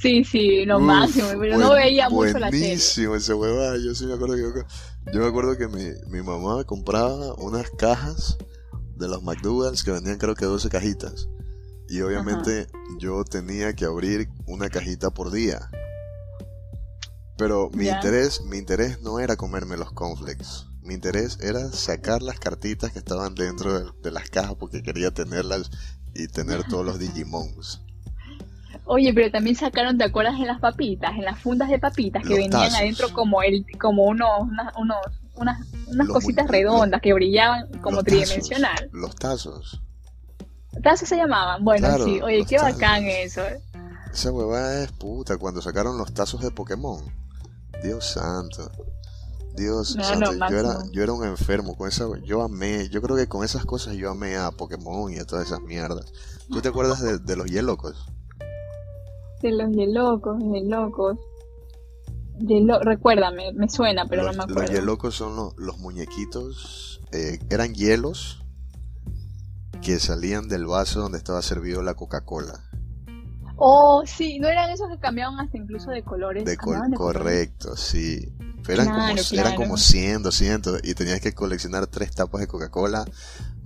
Sí, 0.00 0.24
sí, 0.24 0.64
lo 0.64 0.80
máximo, 0.80 1.28
pero 1.38 1.58
no 1.58 1.72
veía 1.72 2.08
mucho 2.08 2.38
la 2.38 2.50
serie. 2.50 2.66
Buenísimo 2.66 3.16
ese 3.16 3.34
huevada. 3.34 3.76
Yo 3.76 3.94
sí 3.94 4.06
me 4.06 4.14
acuerdo 4.14 4.36
que 4.36 5.12
yo, 5.12 5.20
me 5.20 5.26
acuerdo 5.26 5.56
que 5.56 5.68
mi, 5.68 5.90
mi 6.08 6.22
mamá 6.22 6.64
compraba 6.64 7.34
unas 7.34 7.70
cajas 7.70 8.38
de 8.96 9.08
los 9.08 9.22
McDougals 9.22 9.84
que 9.84 9.90
vendían 9.90 10.18
creo 10.18 10.34
que 10.34 10.44
12 10.44 10.68
cajitas. 10.68 11.28
Y 11.88 12.00
obviamente 12.00 12.66
yo 12.98 13.24
tenía 13.24 13.74
que 13.74 13.84
abrir 13.84 14.28
una 14.46 14.68
cajita 14.70 15.10
por 15.10 15.30
día. 15.30 15.70
Pero 17.36 17.70
mi 17.74 17.88
interés, 17.88 18.42
mi 18.42 18.58
interés 18.58 19.00
no 19.02 19.18
era 19.18 19.36
comerme 19.36 19.76
los 19.76 19.92
cornflakes. 19.92 20.66
Mi 20.82 20.94
interés 20.94 21.38
era 21.40 21.70
sacar 21.72 22.22
las 22.22 22.38
cartitas 22.38 22.92
que 22.92 22.98
estaban 22.98 23.34
dentro 23.34 23.78
de, 23.78 23.90
de 24.02 24.10
las 24.10 24.30
cajas 24.30 24.54
porque 24.54 24.82
quería 24.82 25.10
tenerlas 25.10 25.70
y 26.14 26.28
tener 26.28 26.64
todos 26.64 26.84
los 26.84 26.98
Digimons. 26.98 27.84
Oye, 28.86 29.14
pero 29.14 29.30
también 29.30 29.56
sacaron, 29.56 29.96
¿te 29.96 30.04
acuerdas 30.04 30.34
en 30.34 30.46
las 30.46 30.60
papitas? 30.60 31.12
En 31.14 31.24
las 31.24 31.38
fundas 31.38 31.70
de 31.70 31.78
papitas 31.78 32.22
que 32.22 32.34
venían 32.34 32.74
adentro 32.74 33.10
como 33.12 33.42
el, 33.42 33.64
como 33.78 34.04
unos, 34.04 34.42
unos, 34.76 34.96
unas, 35.36 35.66
unas 35.88 36.08
cositas 36.08 36.48
redondas 36.48 37.00
que 37.00 37.12
brillaban 37.12 37.68
como 37.80 38.02
tridimensional. 38.02 38.90
los 38.92 39.14
tazos. 39.16 39.80
¿Tazos 40.82 41.08
se 41.08 41.16
llamaban? 41.16 41.64
Bueno, 41.64 41.88
sí. 42.04 42.20
Oye, 42.20 42.44
qué 42.46 42.58
bacán 42.58 43.04
eso. 43.04 43.42
Eh. 43.42 43.60
Esa 44.12 44.32
huevada 44.32 44.82
es 44.82 44.92
puta. 44.92 45.36
Cuando 45.36 45.62
sacaron 45.62 45.98
los 45.98 46.12
tazos 46.12 46.40
de 46.40 46.50
Pokémon. 46.50 47.00
Dios 47.82 48.06
santo. 48.12 48.70
Dios 49.54 49.92
santo. 49.92 50.32
yo, 50.50 50.58
era, 50.58 50.78
yo 50.92 51.02
era 51.02 51.12
un 51.12 51.24
enfermo 51.24 51.76
con 51.76 51.88
esa. 51.88 52.06
Yo 52.24 52.42
amé. 52.42 52.88
Yo 52.88 53.00
creo 53.02 53.16
que 53.16 53.28
con 53.28 53.44
esas 53.44 53.64
cosas 53.64 53.94
yo 53.94 54.10
amé 54.10 54.36
a 54.36 54.50
Pokémon 54.50 55.12
y 55.12 55.18
a 55.18 55.24
todas 55.24 55.46
esas 55.46 55.60
mierdas. 55.60 56.12
¿Tú 56.48 56.60
te 56.60 56.68
acuerdas 56.68 57.00
de, 57.00 57.18
de 57.18 57.36
los 57.36 57.46
Hielocos? 57.46 58.06
de 59.44 59.52
los 59.52 59.70
Yelocos, 59.72 60.38
Yelocos. 60.42 61.18
Yelo, 62.38 62.80
recuérdame, 62.80 63.52
me 63.52 63.68
suena, 63.68 64.06
pero 64.06 64.24
no 64.24 64.32
me 64.32 64.42
acuerdo. 64.44 64.62
Los 64.62 64.70
Yelocos 64.70 65.14
son 65.14 65.52
los, 65.56 65.78
muñequitos, 65.78 67.00
eh, 67.12 67.38
eran 67.50 67.74
hielos 67.74 68.42
que 69.82 70.00
salían 70.00 70.48
del 70.48 70.66
vaso 70.66 71.00
donde 71.00 71.18
estaba 71.18 71.42
servido 71.42 71.82
la 71.82 71.94
Coca-Cola. 71.94 72.60
Oh, 73.56 74.02
sí, 74.04 74.40
no 74.40 74.48
eran 74.48 74.70
esos 74.70 74.88
que 74.88 74.98
cambiaban 74.98 75.38
hasta 75.38 75.56
incluso 75.56 75.90
de 75.90 76.02
colores. 76.02 76.44
De, 76.44 76.56
correcto, 76.56 77.76
sí. 77.76 78.34
eran, 78.68 78.88
como, 78.88 79.14
eran 79.32 79.54
como 79.54 79.76
100, 79.76 80.22
200 80.24 80.80
y 80.82 80.94
tenías 80.94 81.20
que 81.20 81.34
coleccionar 81.34 81.86
tres 81.86 82.10
tapas 82.12 82.40
de 82.40 82.48
Coca-Cola 82.48 83.04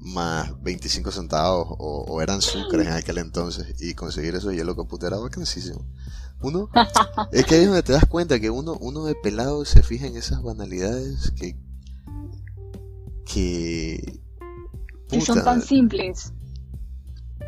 más 0.01 0.63
25 0.63 1.11
centavos 1.11 1.69
o, 1.79 2.21
eran 2.23 2.41
sucres 2.41 2.87
en 2.87 2.93
aquel 2.93 3.19
entonces 3.19 3.81
y 3.81 3.95
conseguir 3.95 4.35
eso 4.35 4.53
hielo 4.53 4.77
computer 4.77 5.09
era 5.09 5.19
bacanísimo. 5.19 5.85
Uno, 6.41 6.71
es 7.33 7.45
que 7.47 7.57
ahí 7.57 7.61
es 7.63 7.67
donde 7.67 7.83
te 7.83 7.93
das 7.93 8.07
cuenta 8.07 8.39
que 8.39 8.51
uno, 8.51 8.77
uno 8.81 9.05
de 9.05 9.15
pelado 9.15 9.65
se 9.65 9.83
fija 9.83 10.07
en 10.07 10.17
esas 10.17 10.43
banalidades 10.43 11.33
que, 11.33 11.57
que, 13.27 14.21
que 15.09 15.21
son 15.21 15.43
tan 15.43 15.63
simples. 15.63 16.33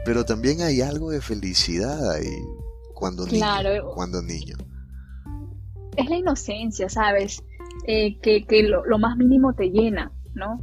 Pero 0.04 0.24
también 0.24 0.62
hay 0.62 0.80
algo 0.80 1.10
de 1.10 1.20
felicidad 1.20 2.10
ahí 2.12 2.42
cuando 2.94 3.26
niño. 3.26 3.46
Cuando 3.94 4.22
niño. 4.22 4.56
Es 5.96 6.08
la 6.08 6.16
inocencia, 6.16 6.88
¿sabes? 6.88 7.42
Eh, 7.86 8.18
que, 8.20 8.44
que 8.46 8.62
lo, 8.62 8.84
lo, 8.84 8.98
más 8.98 9.16
mínimo 9.16 9.54
te 9.54 9.70
llena, 9.70 10.12
¿no? 10.34 10.60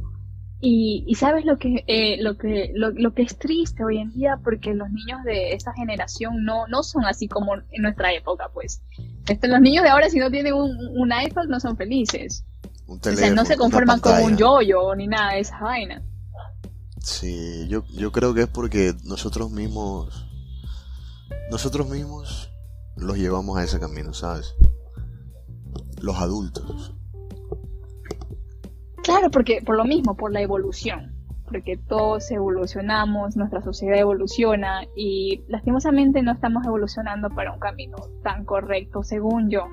Y, 0.60 1.14
sabes 1.14 1.44
lo 1.44 1.56
que, 1.56 1.84
eh, 1.86 2.16
lo, 2.20 2.36
que, 2.36 2.72
lo, 2.74 3.14
que 3.14 3.22
es 3.22 3.38
triste 3.38 3.84
hoy 3.84 3.98
en 3.98 4.10
día, 4.10 4.40
porque 4.42 4.74
los 4.74 4.90
niños 4.90 5.22
de 5.24 5.52
esta 5.52 5.72
generación 5.72 6.44
no, 6.44 6.66
no 6.66 6.82
son 6.82 7.04
así 7.04 7.28
como 7.28 7.54
en 7.54 7.82
nuestra 7.82 8.12
época, 8.12 8.50
pues. 8.52 8.82
Este, 9.28 9.46
los 9.46 9.60
niños 9.60 9.84
de 9.84 9.90
ahora, 9.90 10.10
si 10.10 10.18
no 10.18 10.30
tienen 10.30 10.54
un, 10.54 10.76
un 10.96 11.12
iPad, 11.12 11.44
no 11.44 11.60
son 11.60 11.76
felices. 11.76 12.44
o 12.88 12.98
sea, 13.00 13.30
no 13.30 13.44
se 13.44 13.56
conforman 13.56 14.00
con 14.00 14.20
un 14.20 14.36
yoyo 14.36 14.94
ni 14.96 15.06
nada 15.06 15.34
de 15.34 15.40
esa 15.40 15.60
vaina. 15.60 16.02
Sí, 17.00 17.68
yo, 17.68 17.84
yo 17.90 18.10
creo 18.10 18.34
que 18.34 18.42
es 18.42 18.48
porque 18.48 18.94
nosotros 19.04 19.52
mismos, 19.52 20.26
nosotros 21.52 21.88
mismos 21.88 22.50
los 22.96 23.16
llevamos 23.16 23.58
a 23.58 23.62
ese 23.62 23.78
camino, 23.78 24.12
¿sabes? 24.12 24.56
Los 26.00 26.16
adultos. 26.16 26.97
Claro, 29.08 29.30
porque 29.30 29.62
por 29.64 29.74
lo 29.74 29.86
mismo, 29.86 30.18
por 30.18 30.32
la 30.32 30.42
evolución, 30.42 31.14
porque 31.46 31.78
todos 31.78 32.30
evolucionamos, 32.30 33.38
nuestra 33.38 33.62
sociedad 33.62 33.98
evoluciona 33.98 34.82
y 34.94 35.44
lastimosamente 35.48 36.20
no 36.20 36.30
estamos 36.30 36.66
evolucionando 36.66 37.30
para 37.30 37.52
un 37.52 37.58
camino 37.58 37.96
tan 38.22 38.44
correcto, 38.44 39.02
según 39.02 39.48
yo. 39.48 39.64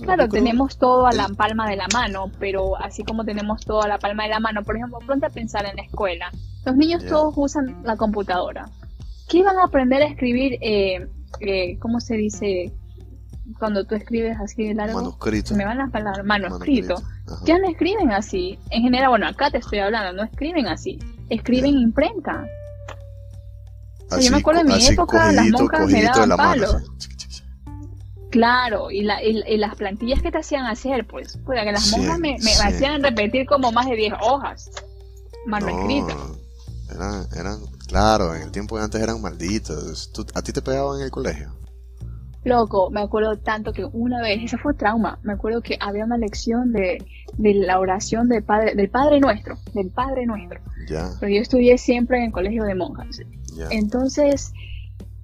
claro, 0.00 0.26
tenemos 0.26 0.78
todo 0.78 1.06
a 1.06 1.12
la 1.12 1.28
palma 1.28 1.68
de 1.68 1.76
la 1.76 1.86
mano, 1.92 2.32
pero 2.38 2.78
así 2.78 3.04
como 3.04 3.26
tenemos 3.26 3.66
todo 3.66 3.82
a 3.82 3.88
la 3.88 3.98
palma 3.98 4.22
de 4.22 4.30
la 4.30 4.40
mano, 4.40 4.62
por 4.62 4.76
ejemplo, 4.76 5.00
pronto 5.04 5.26
a 5.26 5.28
pensar 5.28 5.66
en 5.66 5.76
la 5.76 5.82
escuela. 5.82 6.30
Los 6.64 6.76
niños 6.76 7.04
todos 7.04 7.34
usan 7.36 7.82
la 7.84 7.98
computadora. 7.98 8.70
¿Qué 9.28 9.42
van 9.42 9.58
a 9.58 9.64
aprender 9.64 10.00
a 10.00 10.06
escribir? 10.06 10.56
Eh, 10.62 11.06
eh, 11.40 11.78
¿Cómo 11.78 12.00
se 12.00 12.16
dice? 12.16 12.72
Cuando 13.58 13.84
tú 13.84 13.94
escribes 13.94 14.38
así 14.40 14.68
de 14.68 14.74
largo, 14.74 15.00
manuscrito. 15.00 15.54
me 15.54 15.64
van 15.64 15.80
a 15.80 15.90
hablar 15.92 16.24
manuscrito. 16.24 17.02
Ya 17.44 17.58
no 17.58 17.68
escriben 17.68 18.12
así. 18.12 18.58
En 18.70 18.82
general, 18.82 19.10
bueno, 19.10 19.26
acá 19.26 19.50
te 19.50 19.58
estoy 19.58 19.80
hablando, 19.80 20.12
no 20.12 20.28
escriben 20.28 20.66
así. 20.66 20.98
Escriben 21.28 21.74
imprenta. 21.74 22.46
yo 24.20 24.30
me 24.30 24.38
acuerdo 24.38 24.62
en 24.62 24.68
mi 24.68 24.86
época, 24.86 25.32
las 25.32 25.50
monjas 25.50 25.86
me 25.88 26.02
daban 26.02 26.36
palos. 26.36 26.76
Claro, 28.30 28.90
y, 28.90 29.02
la, 29.02 29.22
y, 29.22 29.56
las 29.58 29.76
plantillas 29.76 30.20
que 30.20 30.32
te 30.32 30.38
hacían 30.38 30.66
hacer, 30.66 31.06
pues, 31.06 31.38
pues 31.44 31.62
que 31.62 31.70
las 31.70 31.88
monjas 31.92 32.18
me, 32.18 32.36
me 32.42 32.52
hacían 32.52 33.00
repetir 33.00 33.46
como 33.46 33.70
más 33.70 33.86
de 33.86 33.94
10 33.94 34.14
hojas 34.20 34.70
manuscritas. 35.46 36.16
eran, 36.90 37.28
eran, 37.36 37.60
claro, 37.86 38.34
en 38.34 38.42
el 38.42 38.50
tiempo 38.50 38.76
de 38.76 38.84
antes 38.84 39.00
eran 39.00 39.22
malditos. 39.22 40.10
¿A 40.34 40.42
ti 40.42 40.52
te 40.52 40.62
pegaban 40.62 40.98
en 40.98 41.04
el 41.04 41.10
colegio? 41.12 41.63
Loco, 42.44 42.90
me 42.90 43.00
acuerdo 43.00 43.38
tanto 43.38 43.72
que 43.72 43.84
una 43.86 44.20
vez, 44.20 44.42
eso 44.42 44.58
fue 44.58 44.74
trauma, 44.74 45.18
me 45.22 45.32
acuerdo 45.32 45.62
que 45.62 45.78
había 45.80 46.04
una 46.04 46.18
lección 46.18 46.72
de, 46.72 47.02
de 47.38 47.54
la 47.54 47.80
oración 47.80 48.28
del 48.28 48.42
Padre, 48.42 48.74
del 48.74 48.90
Padre 48.90 49.18
Nuestro, 49.18 49.56
del 49.72 49.90
Padre 49.90 50.26
Nuestro. 50.26 50.60
Ya. 50.88 51.10
Pero 51.20 51.32
yo 51.32 51.40
estudié 51.40 51.78
siempre 51.78 52.18
en 52.18 52.24
el 52.24 52.32
colegio 52.32 52.64
de 52.64 52.74
monjas. 52.74 53.22
Entonces, 53.70 54.52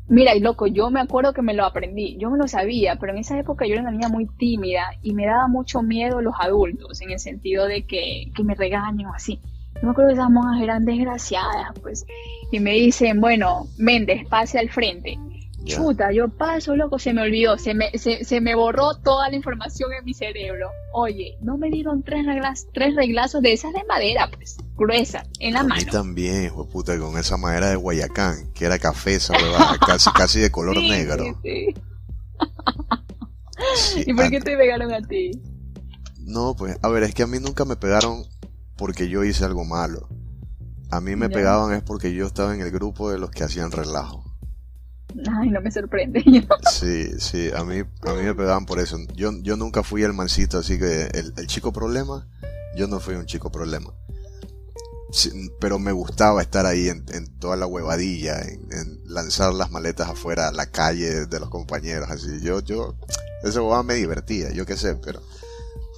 mira, 0.08 0.34
y 0.34 0.40
loco, 0.40 0.66
yo 0.66 0.90
me 0.90 1.00
acuerdo 1.00 1.34
que 1.34 1.42
me 1.42 1.52
lo 1.52 1.66
aprendí, 1.66 2.16
yo 2.16 2.30
me 2.30 2.38
lo 2.38 2.48
sabía, 2.48 2.96
pero 2.96 3.12
en 3.12 3.18
esa 3.18 3.38
época 3.38 3.66
yo 3.66 3.74
era 3.74 3.82
una 3.82 3.90
niña 3.90 4.08
muy 4.08 4.26
tímida 4.26 4.84
y 5.02 5.12
me 5.12 5.26
daba 5.26 5.46
mucho 5.46 5.82
miedo 5.82 6.22
los 6.22 6.34
adultos, 6.40 7.02
en 7.02 7.10
el 7.10 7.18
sentido 7.18 7.66
de 7.66 7.84
que, 7.84 8.32
que 8.34 8.44
me 8.44 8.54
regañen 8.54 9.06
o 9.06 9.14
así. 9.14 9.40
Yo 9.74 9.82
me 9.82 9.90
acuerdo 9.90 10.08
que 10.08 10.14
esas 10.14 10.30
monjas 10.30 10.62
eran 10.62 10.86
desgraciadas, 10.86 11.78
pues, 11.82 12.06
y 12.50 12.60
me 12.60 12.72
dicen, 12.72 13.20
bueno, 13.20 13.66
Méndez, 13.76 14.26
pase 14.26 14.58
al 14.58 14.70
frente 14.70 15.18
Chuta, 15.64 16.10
yo 16.12 16.28
paso, 16.28 16.74
loco, 16.74 16.98
se 16.98 17.12
me 17.12 17.22
olvidó, 17.22 17.58
se 17.58 17.74
me, 17.74 17.90
se, 17.98 18.40
me 18.40 18.54
borró 18.54 18.96
toda 18.96 19.28
la 19.28 19.36
información 19.36 19.92
en 19.92 20.04
mi 20.04 20.14
cerebro. 20.14 20.70
Oye, 20.92 21.36
no 21.42 21.58
me 21.58 21.70
dieron 21.70 22.02
tres, 22.02 22.24
reglas, 22.24 22.66
tres 22.72 22.94
reglazos 22.94 23.42
de 23.42 23.52
esas 23.52 23.72
de 23.74 23.84
madera, 23.84 24.30
pues, 24.34 24.56
gruesa, 24.76 25.24
en 25.38 25.54
la 25.54 25.62
mano. 25.62 25.74
A 25.74 25.78
mí 25.78 25.84
también, 25.84 26.44
hijo 26.44 26.66
puta, 26.68 26.98
con 26.98 27.18
esa 27.18 27.36
madera 27.36 27.68
de 27.68 27.76
Guayacán, 27.76 28.52
que 28.52 28.64
era 28.64 28.78
café, 28.78 29.14
esa 29.14 29.34
casi, 29.86 30.10
casi 30.12 30.40
de 30.40 30.50
color 30.50 30.76
negro. 30.76 31.38
Sí, 31.42 31.74
¿Y 34.06 34.14
por 34.14 34.30
qué 34.30 34.40
te 34.40 34.56
pegaron 34.56 34.92
a 34.92 35.02
ti? 35.02 35.30
No, 36.18 36.54
pues, 36.56 36.78
a 36.82 36.88
ver, 36.88 37.02
es 37.02 37.14
que 37.14 37.22
a 37.22 37.26
mí 37.26 37.38
nunca 37.38 37.64
me 37.64 37.76
pegaron 37.76 38.24
porque 38.76 39.08
yo 39.08 39.24
hice 39.24 39.44
algo 39.44 39.64
malo. 39.64 40.08
A 40.90 41.00
mí 41.00 41.14
me 41.14 41.28
pegaban 41.28 41.72
es 41.74 41.82
porque 41.82 42.14
yo 42.14 42.26
estaba 42.26 42.54
en 42.54 42.62
el 42.62 42.70
grupo 42.70 43.10
de 43.10 43.18
los 43.18 43.30
que 43.30 43.44
hacían 43.44 43.70
relajo. 43.70 44.29
Ay, 45.40 45.50
no 45.50 45.60
me 45.60 45.70
sorprende. 45.70 46.22
Sí, 46.70 47.18
sí, 47.18 47.50
a 47.54 47.64
mí, 47.64 47.80
a 48.02 48.12
mí 48.14 48.22
me 48.22 48.34
pegaban 48.34 48.66
por 48.66 48.78
eso. 48.78 48.98
Yo, 49.14 49.32
yo 49.42 49.56
nunca 49.56 49.82
fui 49.82 50.02
el 50.02 50.12
mancito, 50.12 50.58
así 50.58 50.78
que 50.78 51.06
el, 51.12 51.46
chico 51.46 51.72
problema, 51.72 52.26
yo 52.76 52.86
no 52.86 53.00
fui 53.00 53.14
un 53.14 53.26
chico 53.26 53.50
problema. 53.50 53.92
pero 55.60 55.78
me 55.78 55.92
gustaba 55.92 56.40
estar 56.42 56.66
ahí 56.66 56.88
en, 56.88 57.04
toda 57.38 57.56
la 57.56 57.66
huevadilla, 57.66 58.40
en, 58.40 59.00
lanzar 59.06 59.52
las 59.52 59.70
maletas 59.70 60.08
afuera 60.08 60.48
a 60.48 60.52
la 60.52 60.66
calle 60.66 61.26
de 61.26 61.40
los 61.40 61.50
compañeros, 61.50 62.10
así. 62.10 62.40
Yo, 62.40 62.60
yo, 62.60 62.94
eso 63.42 63.82
me 63.82 63.94
divertía, 63.94 64.52
yo 64.52 64.66
qué 64.66 64.76
sé, 64.76 64.94
pero, 64.96 65.20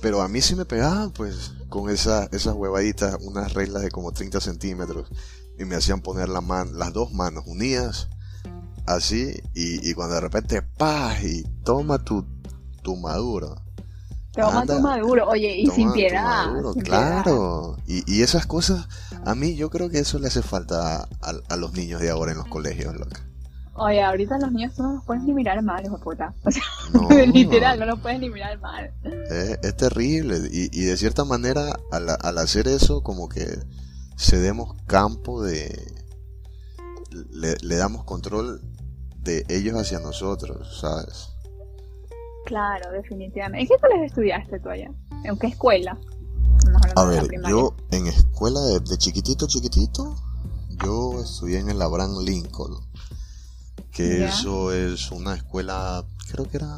pero 0.00 0.22
a 0.22 0.28
mí 0.28 0.40
sí 0.40 0.54
me 0.54 0.64
pegaban, 0.64 1.12
pues, 1.12 1.52
con 1.68 1.90
esa, 1.90 2.28
esas 2.32 2.54
huevaditas, 2.54 3.16
unas 3.20 3.52
reglas 3.54 3.82
de 3.82 3.90
como 3.90 4.12
30 4.12 4.40
centímetros, 4.40 5.08
y 5.58 5.64
me 5.64 5.76
hacían 5.76 6.00
poner 6.00 6.28
la 6.28 6.40
man, 6.40 6.78
las 6.78 6.92
dos 6.92 7.12
manos 7.12 7.44
unidas 7.46 8.08
así 8.86 9.34
y, 9.54 9.88
y, 9.88 9.94
cuando 9.94 10.16
de 10.16 10.20
repente 10.20 10.62
paz 10.62 11.22
y 11.22 11.44
toma 11.64 11.98
tu, 12.02 12.24
tu 12.82 12.96
maduro 12.96 13.56
Toma 14.32 14.60
Anda, 14.62 14.76
tu 14.76 14.82
maduro. 14.82 15.28
Oye, 15.28 15.58
y 15.58 15.66
sin 15.66 15.92
piedad. 15.92 16.46
Maduro, 16.46 16.72
sin 16.72 16.82
piedad. 16.84 17.22
claro. 17.22 17.76
Y, 17.86 18.10
y 18.10 18.22
esas 18.22 18.46
cosas, 18.46 18.88
a 19.26 19.34
mí 19.34 19.56
yo 19.56 19.68
creo 19.68 19.90
que 19.90 19.98
eso 19.98 20.18
le 20.18 20.28
hace 20.28 20.40
falta 20.40 21.06
a, 21.20 21.34
a 21.48 21.56
los 21.56 21.74
niños 21.74 22.00
de 22.00 22.08
ahora 22.08 22.32
en 22.32 22.38
los 22.38 22.46
colegios, 22.48 22.94
loca. 22.94 23.20
Oye, 23.74 24.02
ahorita 24.02 24.38
los 24.38 24.52
niños 24.52 24.74
tú 24.74 24.82
no 24.82 24.94
los 24.94 25.04
puedes 25.04 25.22
ni 25.22 25.32
mirar 25.32 25.62
mal, 25.62 25.84
hijo 25.84 25.98
puta. 25.98 26.34
O 26.44 26.50
sea, 26.50 26.62
No, 26.92 27.08
literal, 27.26 27.78
no 27.78 27.86
los 27.86 28.00
puedes 28.00 28.20
ni 28.20 28.30
mirar 28.30 28.58
mal. 28.60 28.90
Es, 29.30 29.58
es 29.62 29.76
terrible. 29.76 30.48
Y, 30.50 30.68
y 30.78 30.84
de 30.84 30.96
cierta 30.96 31.24
manera, 31.24 31.76
al, 31.90 32.08
al 32.08 32.38
hacer 32.38 32.68
eso, 32.68 33.02
como 33.02 33.28
que 33.28 33.46
cedemos 34.16 34.76
campo 34.86 35.42
de. 35.42 35.94
Le, 37.30 37.56
le 37.60 37.76
damos 37.76 38.04
control 38.04 38.62
de 39.22 39.44
ellos 39.48 39.74
hacia 39.76 40.00
nosotros, 40.00 40.78
¿sabes? 40.80 41.28
Claro, 42.46 42.90
definitivamente. 42.90 43.62
¿En 43.62 43.68
qué 43.68 43.80
colegio 43.80 44.04
estudiaste 44.04 44.60
tú 44.60 44.68
allá? 44.68 44.90
¿En 45.24 45.38
qué 45.38 45.46
escuela? 45.48 45.98
A 46.96 47.04
ver, 47.04 47.28
yo 47.48 47.74
en 47.90 48.06
escuela 48.08 48.60
de, 48.60 48.80
de 48.80 48.98
chiquitito, 48.98 49.46
chiquitito, 49.46 50.16
yo 50.84 51.22
estudié 51.22 51.60
en 51.60 51.70
el 51.70 51.80
Abraham 51.80 52.18
Lincoln. 52.24 52.76
Que 53.90 54.24
eso 54.24 54.72
es 54.72 55.10
una 55.10 55.34
escuela, 55.34 56.04
creo 56.30 56.48
que 56.48 56.56
era. 56.56 56.74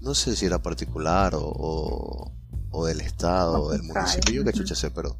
No 0.00 0.14
sé 0.14 0.36
si 0.36 0.46
era 0.46 0.62
particular 0.62 1.34
o, 1.34 1.42
o, 1.44 2.32
o 2.70 2.86
del 2.86 3.00
estado 3.00 3.64
o 3.64 3.70
del 3.70 3.82
municipio, 3.82 4.44
que 4.44 4.52
chucha 4.52 4.74
sé, 4.74 4.90
pero. 4.90 5.16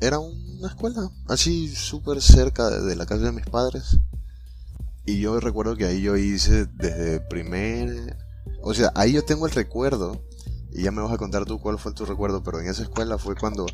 Era 0.00 0.18
una 0.18 0.68
escuela 0.68 1.10
así 1.28 1.74
súper 1.74 2.20
cerca 2.20 2.68
de, 2.70 2.82
de 2.82 2.96
la 2.96 3.06
casa 3.06 3.24
de 3.24 3.32
mis 3.32 3.46
padres. 3.46 3.98
Y 5.06 5.20
yo 5.20 5.38
recuerdo 5.40 5.76
que 5.76 5.84
ahí 5.84 6.00
yo 6.00 6.16
hice 6.16 6.66
desde 6.66 7.20
primer. 7.20 8.16
O 8.62 8.72
sea, 8.74 8.90
ahí 8.94 9.12
yo 9.12 9.24
tengo 9.24 9.46
el 9.46 9.52
recuerdo 9.52 10.24
y 10.72 10.82
ya 10.82 10.90
me 10.90 11.02
vas 11.02 11.12
a 11.12 11.18
contar 11.18 11.44
tú 11.44 11.60
cuál 11.60 11.78
fue 11.78 11.92
tu 11.92 12.04
recuerdo, 12.04 12.42
pero 12.42 12.60
en 12.60 12.68
esa 12.68 12.82
escuela 12.82 13.18
fue 13.18 13.36
cuando 13.36 13.66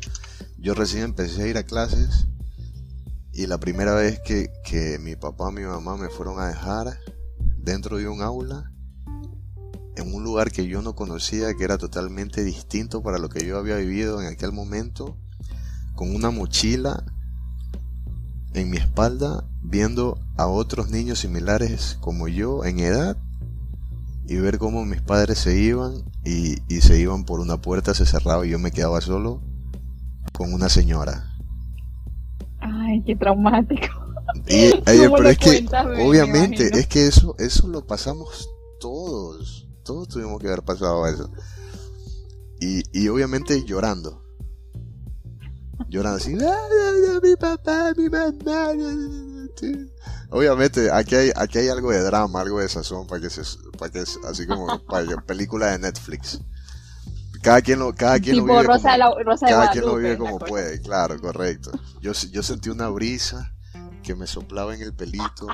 yo 0.57 0.73
recién 0.73 1.03
empecé 1.03 1.43
a 1.43 1.47
ir 1.47 1.57
a 1.57 1.63
clases 1.63 2.27
y 3.33 3.47
la 3.47 3.59
primera 3.59 3.95
vez 3.95 4.19
que, 4.19 4.51
que 4.63 4.99
mi 4.99 5.15
papá 5.15 5.49
y 5.51 5.55
mi 5.55 5.63
mamá 5.63 5.97
me 5.97 6.09
fueron 6.09 6.39
a 6.39 6.47
dejar 6.47 6.99
dentro 7.57 7.97
de 7.97 8.07
un 8.07 8.21
aula, 8.21 8.71
en 9.95 10.13
un 10.13 10.23
lugar 10.23 10.51
que 10.51 10.67
yo 10.67 10.81
no 10.81 10.95
conocía, 10.95 11.55
que 11.55 11.63
era 11.63 11.77
totalmente 11.77 12.43
distinto 12.43 13.01
para 13.01 13.17
lo 13.17 13.29
que 13.29 13.45
yo 13.45 13.57
había 13.57 13.77
vivido 13.77 14.21
en 14.21 14.27
aquel 14.27 14.51
momento, 14.51 15.17
con 15.95 16.13
una 16.13 16.29
mochila 16.29 17.05
en 18.53 18.69
mi 18.69 18.77
espalda, 18.77 19.47
viendo 19.61 20.19
a 20.37 20.47
otros 20.47 20.89
niños 20.89 21.19
similares 21.19 21.97
como 22.01 22.27
yo 22.27 22.65
en 22.65 22.79
edad 22.79 23.17
y 24.27 24.37
ver 24.37 24.57
cómo 24.57 24.85
mis 24.85 25.01
padres 25.01 25.39
se 25.39 25.59
iban 25.59 26.03
y, 26.23 26.57
y 26.73 26.81
se 26.81 26.99
iban 26.99 27.25
por 27.25 27.39
una 27.39 27.61
puerta, 27.61 27.93
se 27.93 28.05
cerraba 28.05 28.45
y 28.45 28.51
yo 28.51 28.59
me 28.59 28.71
quedaba 28.71 29.01
solo 29.01 29.41
con 30.33 30.53
una 30.53 30.69
señora. 30.69 31.35
Ay, 32.59 33.01
qué 33.05 33.15
traumático. 33.15 33.87
Y, 34.47 34.65
oye, 34.89 35.05
¿Cómo 35.05 35.17
pero 35.17 35.29
es 35.29 35.37
que 35.37 35.45
cuentas, 35.49 35.85
obviamente 35.99 36.79
es 36.79 36.87
que 36.87 37.07
eso 37.07 37.35
eso 37.39 37.67
lo 37.67 37.85
pasamos 37.85 38.49
todos, 38.79 39.67
todos 39.83 40.07
tuvimos 40.07 40.39
que 40.39 40.47
haber 40.47 40.63
pasado 40.63 41.05
eso. 41.07 41.31
Y, 42.59 42.83
y 42.93 43.07
obviamente 43.07 43.63
llorando. 43.65 44.21
Llorando 45.89 46.17
así, 46.17 46.35
"Ah, 46.39 46.45
ah, 46.47 46.91
ah, 47.15 47.19
mi 47.21 47.35
papá, 47.35 47.91
mi 47.97 48.07
mamá. 48.07 48.67
Obviamente 50.29 50.89
aquí 50.91 51.15
hay 51.15 51.31
aquí 51.35 51.57
hay 51.59 51.69
algo 51.69 51.91
de 51.91 52.01
drama, 52.01 52.41
algo 52.41 52.59
de 52.59 52.69
sazón 52.69 53.05
para 53.07 53.21
que 53.21 53.29
se 53.29 53.41
para 53.77 53.91
que 53.91 53.99
es 53.99 54.17
así 54.27 54.45
como 54.47 54.83
para 54.85 55.05
que 55.07 55.15
película 55.17 55.71
de 55.71 55.79
Netflix. 55.79 56.39
Cada 57.41 57.61
quien 57.61 57.79
lo 57.79 57.93
cada 57.93 58.19
quien 58.19 58.37
lo 58.37 58.43
vive 58.45 58.63
Rosa, 58.63 58.91
como- 58.91 58.97
la, 59.17 59.23
Rosa 59.23 59.45
cada 59.47 59.71
quien 59.71 59.85
lo 59.85 59.95
vive 59.95 60.17
como 60.17 60.37
puede, 60.39 60.79
claro, 60.81 61.19
correcto. 61.19 61.71
Yo, 62.01 62.11
yo 62.13 62.43
sentí 62.43 62.69
una 62.69 62.87
brisa 62.89 63.53
que 64.03 64.15
me 64.15 64.27
soplaba 64.27 64.73
en 64.75 64.81
el 64.81 64.93
pelito. 64.93 65.47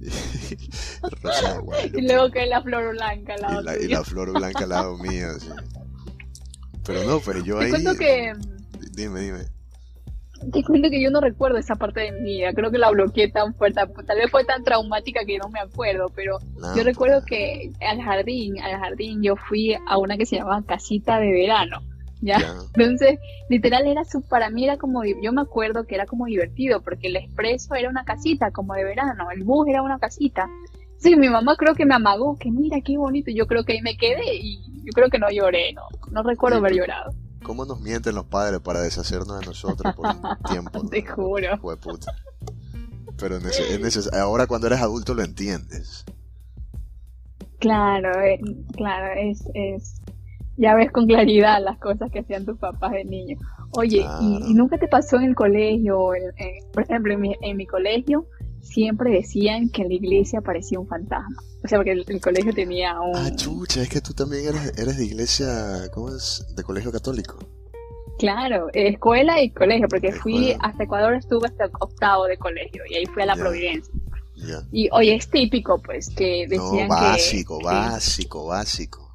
Rosa. 1.22 1.60
Y 1.94 2.02
luego 2.02 2.30
que 2.30 2.46
la 2.46 2.62
flor 2.62 2.90
blanca 2.90 3.34
al 3.34 3.40
lado 3.42 3.60
Y 3.60 3.64
la, 3.64 3.74
y 3.76 3.80
tuyo. 3.80 3.98
la 3.98 4.04
flor 4.04 4.32
blanca 4.32 4.64
al 4.64 4.68
lado 4.70 4.96
mío, 4.98 5.28
sí. 5.40 5.48
Pero 6.84 7.04
no, 7.04 7.20
pero 7.20 7.40
yo 7.44 7.58
Te 7.58 7.64
ahí... 7.66 7.70
cuento 7.70 7.94
que 7.96 8.32
Dime, 8.92 9.20
dime. 9.20 9.46
Te 10.52 10.62
cuento 10.64 10.90
que 10.90 11.00
yo 11.02 11.10
no 11.10 11.20
recuerdo 11.20 11.58
esa 11.58 11.76
parte 11.76 12.00
de 12.00 12.12
mi 12.12 12.36
vida. 12.38 12.52
Creo 12.52 12.70
que 12.70 12.78
la 12.78 12.90
bloqueé 12.90 13.30
tan 13.30 13.54
fuerte. 13.54 13.80
Tal 14.06 14.16
vez 14.18 14.30
fue 14.30 14.44
tan 14.44 14.64
traumática 14.64 15.24
que 15.24 15.38
no 15.38 15.48
me 15.48 15.60
acuerdo, 15.60 16.06
pero 16.14 16.38
No, 16.60 16.76
yo 16.76 16.82
recuerdo 16.84 17.22
que 17.26 17.70
al 17.80 18.00
jardín, 18.02 18.60
al 18.60 18.78
jardín 18.78 19.22
yo 19.22 19.36
fui 19.36 19.74
a 19.86 19.98
una 19.98 20.16
que 20.16 20.26
se 20.26 20.36
llamaba 20.36 20.62
casita 20.62 21.18
de 21.20 21.32
verano. 21.32 21.80
¿Ya? 22.20 22.38
Entonces, 22.74 23.20
literal 23.48 23.86
era 23.86 24.04
su, 24.04 24.22
para 24.22 24.50
mí 24.50 24.64
era 24.64 24.76
como, 24.76 25.04
yo 25.04 25.32
me 25.32 25.40
acuerdo 25.40 25.84
que 25.86 25.94
era 25.94 26.04
como 26.04 26.26
divertido, 26.26 26.82
porque 26.82 27.06
el 27.06 27.16
expreso 27.16 27.76
era 27.76 27.88
una 27.88 28.04
casita 28.04 28.50
como 28.50 28.74
de 28.74 28.82
verano, 28.82 29.30
el 29.30 29.44
bus 29.44 29.68
era 29.68 29.82
una 29.82 30.00
casita. 30.00 30.48
Sí, 30.96 31.14
mi 31.14 31.28
mamá 31.28 31.54
creo 31.56 31.76
que 31.76 31.86
me 31.86 31.94
amagó, 31.94 32.36
que 32.36 32.50
mira 32.50 32.80
qué 32.84 32.96
bonito, 32.96 33.30
yo 33.30 33.46
creo 33.46 33.62
que 33.62 33.74
ahí 33.74 33.82
me 33.82 33.96
quedé 33.96 34.34
y 34.34 34.58
yo 34.84 34.90
creo 34.96 35.10
que 35.10 35.20
no 35.20 35.30
lloré, 35.30 35.72
no, 35.74 35.82
no 36.10 36.24
recuerdo 36.24 36.56
Sí, 36.56 36.58
haber 36.58 36.72
pero- 36.72 36.84
llorado. 36.86 37.12
¿Cómo 37.42 37.64
nos 37.64 37.80
mienten 37.80 38.14
los 38.14 38.24
padres 38.26 38.60
para 38.60 38.80
deshacernos 38.80 39.40
de 39.40 39.46
nosotros 39.46 39.94
por 39.94 40.06
un 40.06 40.22
tiempo? 40.50 40.86
Te 40.88 41.02
juro. 41.06 41.58
Puta. 41.60 42.12
Pero 43.18 43.36
es 43.36 43.42
neces- 43.44 43.70
es 43.70 43.80
neces- 43.80 44.12
ahora 44.16 44.46
cuando 44.46 44.66
eres 44.66 44.80
adulto 44.80 45.14
lo 45.14 45.22
entiendes. 45.22 46.04
Claro, 47.58 48.20
eh, 48.22 48.38
claro, 48.76 49.12
es, 49.20 49.42
es, 49.54 50.00
ya 50.56 50.74
ves 50.74 50.92
con 50.92 51.06
claridad 51.06 51.60
las 51.62 51.78
cosas 51.78 52.10
que 52.12 52.20
hacían 52.20 52.44
tus 52.44 52.58
papás 52.58 52.92
de 52.92 53.04
niño. 53.04 53.36
Oye, 53.72 54.00
Claro. 54.02 54.18
y, 54.22 54.50
y 54.50 54.54
nunca 54.54 54.78
te 54.78 54.86
pasó 54.86 55.16
en 55.16 55.24
el 55.24 55.34
colegio, 55.34 56.14
en- 56.14 56.32
en- 56.36 56.70
por 56.72 56.84
ejemplo, 56.84 57.12
en 57.14 57.20
mi, 57.20 57.34
en 57.42 57.56
mi 57.56 57.66
colegio 57.66 58.26
siempre 58.68 59.10
decían 59.10 59.70
que 59.70 59.82
en 59.82 59.88
la 59.88 59.94
iglesia 59.94 60.40
aparecía 60.40 60.78
un 60.78 60.86
fantasma. 60.86 61.42
O 61.64 61.68
sea, 61.68 61.78
porque 61.78 61.92
el, 61.92 62.04
el 62.06 62.20
colegio 62.20 62.52
tenía 62.52 63.00
un... 63.00 63.16
Ah, 63.16 63.34
chucha, 63.34 63.82
es 63.82 63.88
que 63.88 64.00
tú 64.00 64.12
también 64.14 64.46
eres, 64.46 64.78
eres 64.78 64.96
de 64.96 65.04
iglesia, 65.04 65.90
¿cómo 65.92 66.14
es? 66.14 66.46
De 66.54 66.62
colegio 66.62 66.92
católico. 66.92 67.38
Claro, 68.18 68.66
escuela 68.72 69.40
y 69.40 69.50
colegio, 69.50 69.86
porque 69.88 70.12
fui 70.12 70.54
hasta 70.60 70.84
Ecuador, 70.84 71.14
estuve 71.14 71.46
hasta 71.46 71.66
octavo 71.80 72.24
de 72.26 72.36
colegio 72.36 72.82
y 72.90 72.96
ahí 72.96 73.06
fui 73.06 73.22
a 73.22 73.26
la. 73.26 73.36
Providencia. 73.36 73.92
Y 74.72 74.88
oye, 74.92 75.14
es 75.14 75.28
típico, 75.30 75.80
pues, 75.82 76.10
que 76.10 76.46
No, 76.48 76.70
decían 76.70 76.88
básico, 76.88 77.58
que... 77.58 77.64
básico, 77.64 78.46
básico. 78.46 79.08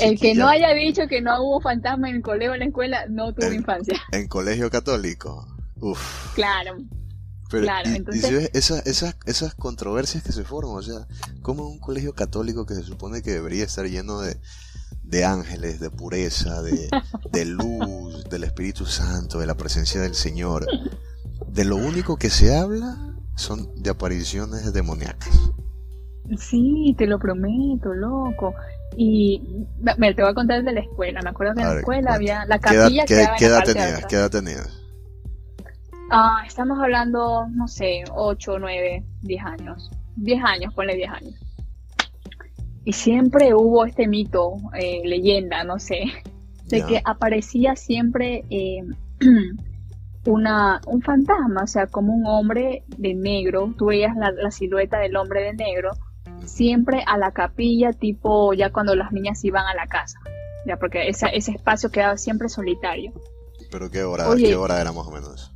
El 0.00 0.18
que 0.18 0.34
no 0.34 0.48
haya 0.48 0.72
dicho 0.72 1.06
que 1.08 1.20
no 1.20 1.42
hubo 1.42 1.60
fantasma 1.60 2.08
en 2.08 2.16
el 2.16 2.22
colegio 2.22 2.52
o 2.52 2.54
en 2.54 2.60
la 2.60 2.66
escuela, 2.66 3.06
no 3.08 3.32
tuvo 3.34 3.52
infancia. 3.52 4.00
En 4.12 4.28
colegio 4.28 4.70
católico. 4.70 5.46
Uf. 5.80 6.34
Claro. 6.34 6.76
Pero, 7.50 7.62
Claro, 7.64 7.88
y, 7.88 7.92
y 7.92 7.96
entonces- 7.96 8.24
si 8.26 8.34
ves 8.34 8.50
esas, 8.54 8.86
esas, 8.86 9.16
esas 9.26 9.54
controversias 9.54 10.22
que 10.22 10.32
se 10.32 10.44
forman, 10.44 10.76
o 10.76 10.82
sea, 10.82 11.06
como 11.42 11.68
un 11.68 11.78
colegio 11.78 12.14
católico 12.14 12.66
que 12.66 12.74
se 12.74 12.82
supone 12.82 13.22
que 13.22 13.32
debería 13.32 13.64
estar 13.64 13.86
lleno 13.86 14.20
de, 14.20 14.36
de 15.04 15.24
ángeles, 15.24 15.78
de 15.80 15.90
pureza, 15.90 16.62
de, 16.62 16.88
de 17.32 17.44
luz, 17.44 18.24
del 18.28 18.44
Espíritu 18.44 18.84
Santo, 18.86 19.38
de 19.38 19.46
la 19.46 19.54
presencia 19.56 20.00
del 20.00 20.14
Señor, 20.14 20.66
de 21.48 21.64
lo 21.64 21.76
único 21.76 22.16
que 22.16 22.30
se 22.30 22.56
habla 22.56 23.14
son 23.36 23.70
de 23.82 23.90
apariciones 23.90 24.72
demoníacas. 24.72 25.30
Sí, 26.38 26.94
te 26.98 27.06
lo 27.06 27.18
prometo, 27.20 27.94
loco. 27.94 28.52
Y 28.96 29.40
me 29.98 30.14
te 30.14 30.22
voy 30.22 30.30
a 30.30 30.34
contar 30.34 30.64
de 30.64 30.72
la 30.72 30.80
escuela. 30.80 31.20
Me 31.22 31.30
acuerdo 31.30 31.54
que 31.54 31.60
en 31.60 31.68
la 31.68 31.78
escuela 31.78 32.00
cuenta. 32.02 32.14
había 32.14 32.44
la 32.46 32.58
¿Qué 32.58 32.74
edad, 32.74 32.82
capilla 32.84 33.04
qué- 33.04 33.20
en 33.22 33.28
qué 33.38 33.44
la 33.44 33.48
edad 33.48 33.56
parte 33.58 33.68
de 33.70 33.74
tenías? 33.74 33.92
atrás. 33.94 34.06
¿Qué 34.08 34.16
edad 34.16 34.30
tenías? 34.30 34.82
Ah, 36.10 36.42
estamos 36.46 36.78
hablando, 36.78 37.46
no 37.50 37.66
sé, 37.68 38.04
8, 38.14 38.58
9, 38.58 39.04
10 39.22 39.44
años. 39.44 39.90
10 40.16 40.42
años, 40.44 40.74
ponle 40.74 40.94
10 40.96 41.10
años. 41.10 41.34
Y 42.84 42.92
siempre 42.92 43.54
hubo 43.54 43.84
este 43.84 44.06
mito, 44.06 44.54
eh, 44.78 45.02
leyenda, 45.04 45.64
no 45.64 45.78
sé, 45.80 46.04
de 46.68 46.78
Ya. 46.80 46.86
que 46.86 47.02
aparecía 47.04 47.74
siempre 47.74 48.44
eh, 48.50 48.82
una, 50.26 50.80
un 50.86 51.02
fantasma, 51.02 51.64
o 51.64 51.66
sea, 51.66 51.86
como 51.88 52.12
un 52.14 52.26
hombre 52.26 52.84
de 52.96 53.14
negro. 53.14 53.72
Tú 53.76 53.86
veías 53.86 54.16
la, 54.16 54.30
la 54.30 54.50
silueta 54.50 54.98
del 54.98 55.16
hombre 55.16 55.42
de 55.42 55.54
negro 55.54 55.90
siempre 56.44 57.02
a 57.06 57.18
la 57.18 57.32
capilla, 57.32 57.92
tipo 57.92 58.52
ya 58.52 58.70
cuando 58.70 58.94
las 58.94 59.10
niñas 59.10 59.44
iban 59.44 59.66
a 59.66 59.74
la 59.74 59.86
casa. 59.88 60.18
Ya, 60.64 60.76
porque 60.76 61.08
esa- 61.08 61.28
ese 61.28 61.52
espacio 61.52 61.90
quedaba 61.90 62.16
siempre 62.16 62.48
solitario. 62.48 63.12
¿Pero 63.70 63.90
qué 63.90 64.04
hora, 64.04 64.28
Oye. 64.28 64.46
qué 64.48 64.54
hora 64.56 64.80
era 64.80 64.92
más 64.92 65.06
o 65.06 65.10
menos? 65.10 65.52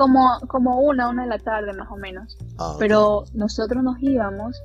Como, 0.00 0.40
como 0.48 0.80
una, 0.80 1.10
una 1.10 1.24
de 1.24 1.28
la 1.28 1.38
tarde 1.38 1.74
más 1.74 1.90
o 1.90 1.96
menos. 1.96 2.38
Ah. 2.58 2.74
Pero 2.78 3.24
nosotros 3.34 3.82
nos 3.82 3.96
íbamos, 4.02 4.58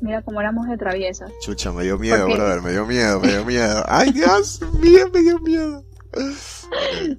mira 0.00 0.20
cómo 0.22 0.40
éramos 0.40 0.66
de 0.66 0.76
traviesas. 0.76 1.30
Chucha, 1.42 1.70
me 1.70 1.84
dio 1.84 1.96
miedo, 1.96 2.26
Porque- 2.26 2.34
brother, 2.34 2.60
me 2.60 2.72
dio 2.72 2.84
miedo, 2.86 3.20
me 3.20 3.28
dio 3.28 3.44
miedo. 3.44 3.84
Ay, 3.86 4.10
Dios 4.10 4.60
mío, 4.80 5.06
me 5.14 5.20
dio 5.20 5.38
miedo. 5.38 5.84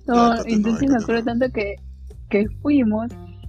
No, 0.05 0.35
entonces 0.45 0.89
me 0.89 0.97
acuerdo 1.01 1.23
tanto 1.23 1.45
que, 1.53 1.75
que 2.29 2.49
fuimos 2.61 3.07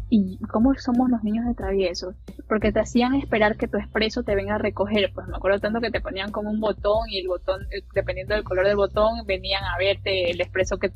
y 0.09 0.39
cómo 0.53 0.73
somos 0.77 1.11
los 1.11 1.25
niños 1.25 1.47
de 1.47 1.55
traviesos, 1.55 2.15
porque 2.49 2.71
te 2.71 2.79
hacían 2.79 3.15
esperar 3.15 3.57
que 3.57 3.67
tu 3.67 3.79
expreso 3.79 4.23
te 4.23 4.37
venga 4.37 4.55
a 4.55 4.59
recoger, 4.59 5.11
pues 5.13 5.27
me 5.27 5.37
acuerdo 5.37 5.59
tanto 5.59 5.81
que 5.81 5.91
te 5.91 6.01
ponían 6.01 6.31
como 6.31 6.49
un 6.51 6.61
botón 6.61 7.09
y 7.09 7.19
el 7.19 7.27
botón, 7.29 7.63
eh, 7.73 7.83
dependiendo 7.93 8.35
del 8.35 8.45
color 8.45 8.67
del 8.67 8.77
botón, 8.77 9.27
venían 9.27 9.65
a 9.65 9.77
verte 9.79 10.31
el 10.31 10.41
expreso 10.41 10.79
que 10.79 10.93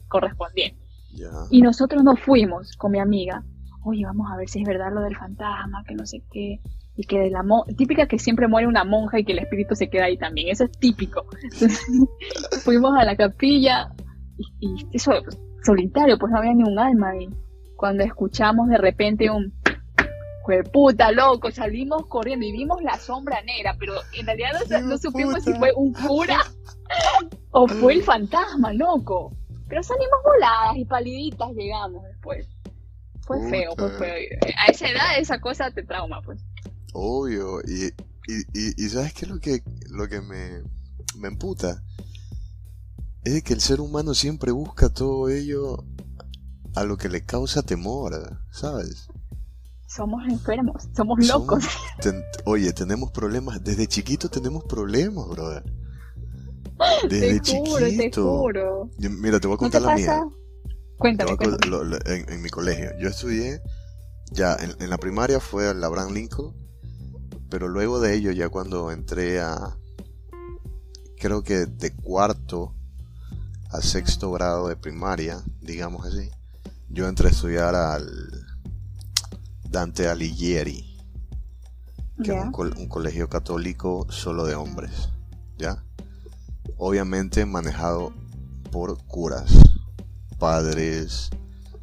Y 1.51 1.63
nosotros 1.63 2.03
nos 2.03 2.21
fuimos 2.21 2.77
con 2.77 2.93
mi 2.93 2.99
amiga, 2.99 3.45
oye, 3.85 4.05
vamos 4.05 4.31
a 4.33 4.37
ver 4.37 4.49
si 4.49 4.61
es 4.63 4.69
verdad 4.69 4.93
lo 4.93 5.03
del 5.03 5.17
fantasma, 5.17 5.85
que 5.87 5.95
no 5.95 6.07
sé 6.07 6.23
qué, 6.31 6.61
y 6.97 7.05
que 7.05 7.19
de 7.21 7.31
la 7.31 7.45
típica 7.77 8.07
que 8.07 8.19
siempre 8.19 8.49
muere 8.49 8.67
una 8.67 8.85
monja 8.85 9.19
y 9.19 9.25
que 9.25 9.33
el 9.33 9.41
espíritu 9.41 9.75
se 9.75 9.89
queda 9.89 10.05
ahí 10.05 10.17
también, 10.17 10.49
eso 10.49 10.65
es 10.65 10.73
típico. 10.73 11.25
fuimos 12.65 12.99
a 12.99 13.05
la 13.05 13.17
capilla 13.17 13.93
y, 14.39 14.45
y 14.61 14.87
eso 14.93 15.13
solitario, 15.63 16.19
pues 16.19 16.33
no 16.33 16.39
había 16.39 16.55
ni 16.55 16.63
un 16.63 16.79
alma 16.79 17.11
ahí. 17.11 17.29
Cuando 17.77 18.05
escuchamos 18.05 18.69
de 18.69 18.79
repente 18.79 19.29
un 19.31 19.53
puta 20.73 21.11
loco, 21.13 21.51
salimos 21.51 22.07
corriendo 22.07 22.47
y 22.47 22.53
vimos 22.53 22.83
la 22.83 22.97
sombra 22.99 23.43
negra, 23.43 23.75
pero 23.79 23.95
en 24.19 24.27
realidad 24.27 24.53
no, 24.83 24.97
supimos 24.97 25.43
si 25.43 25.53
fue 25.55 25.73
un 25.75 25.93
cura 25.93 26.39
o 27.51 27.67
fue 27.67 27.95
el 27.95 28.03
fantasma, 28.03 28.73
loco. 28.73 29.33
Pero 29.69 29.83
salimos 29.83 30.19
voladas 30.25 30.77
y 30.77 30.85
paliditas 30.85 31.51
llegamos 31.53 32.05
después. 32.05 32.47
Fue 33.23 33.51
feo, 33.51 33.75
fue 33.77 33.91
feo. 33.99 34.15
A 34.57 34.71
esa 34.71 34.89
edad 34.89 35.19
esa 35.19 35.41
cosa 35.41 35.71
te 35.71 35.83
trauma, 35.83 36.23
pues. 36.23 36.45
Obvio, 36.93 37.61
y, 37.67 37.87
y, 38.29 38.85
y, 38.85 38.89
¿sabes 38.89 39.13
qué 39.13 39.25
es 39.25 39.31
lo 39.31 39.41
que, 39.41 39.63
lo 39.91 40.09
que 40.09 40.21
me, 40.21 40.63
me 41.19 41.29
emputa? 41.29 41.83
Es 43.25 43.43
que 43.43 43.53
el 43.53 43.61
ser 43.61 43.81
humano 43.81 44.15
siempre 44.15 44.53
busca 44.53 44.89
todo 44.89 45.29
ello 45.29 45.85
a 46.77 46.85
lo 46.85 46.97
que 46.97 47.09
le 47.09 47.25
causa 47.25 47.63
temor, 47.63 48.39
¿sabes? 48.51 49.09
Somos 49.87 50.27
enfermos, 50.29 50.89
somos 50.95 51.27
locos. 51.27 51.65
oye, 52.45 52.73
tenemos 52.73 53.11
problemas, 53.11 53.63
desde 53.65 53.89
chiquito 53.89 54.29
tenemos 54.29 54.65
problemas, 54.65 55.27
brother. 55.29 55.65
Desde 57.09 57.41
te 57.41 57.59
juro, 57.59 57.89
chiquito. 57.89 58.91
Te 58.99 59.09
Mira, 59.09 59.41
te 59.41 59.47
voy 59.47 59.55
a 59.55 59.59
contar 59.59 59.83
la 59.83 59.95
mía. 59.95 60.25
Cuéntame. 60.99 61.37
en, 62.07 62.43
mi 62.43 62.49
colegio. 62.49 62.91
Yo 62.99 63.09
estudié, 63.09 63.61
ya 64.31 64.57
en, 64.57 64.89
la 64.89 64.99
primaria 64.99 65.41
fue 65.41 65.75
la 65.75 65.87
Abraham 65.87 66.15
Lincoln, 66.15 66.55
pero 67.51 67.69
luego 67.69 68.01
de 68.01 68.15
ello, 68.15 68.33
ya 68.33 68.49
cuando 68.49 68.91
entré 68.91 69.41
a, 69.41 69.77
creo 71.19 71.43
que 71.43 71.67
de 71.67 71.95
cuarto 71.95 72.75
a 73.71 73.81
sexto 73.83 74.31
grado 74.33 74.69
de 74.69 74.77
primaria, 74.77 75.43
digamos 75.61 76.07
así, 76.07 76.31
yo 76.89 77.09
entré 77.09 77.29
a 77.29 77.33
estudiar 77.33 77.75
al 77.75 78.07
Dante 79.69 80.09
Alighieri, 80.09 80.97
que 82.23 82.33
es 82.33 82.45
un, 82.45 82.89
colegio 82.89 83.29
católico 83.29 84.07
solo 84.09 84.47
de 84.47 84.55
hombres, 84.55 85.11
¿ya? 85.59 85.86
Obviamente 86.79 87.47
manejado 87.47 88.13
por 88.71 89.03
curas, 89.07 89.53
padres, 90.39 91.31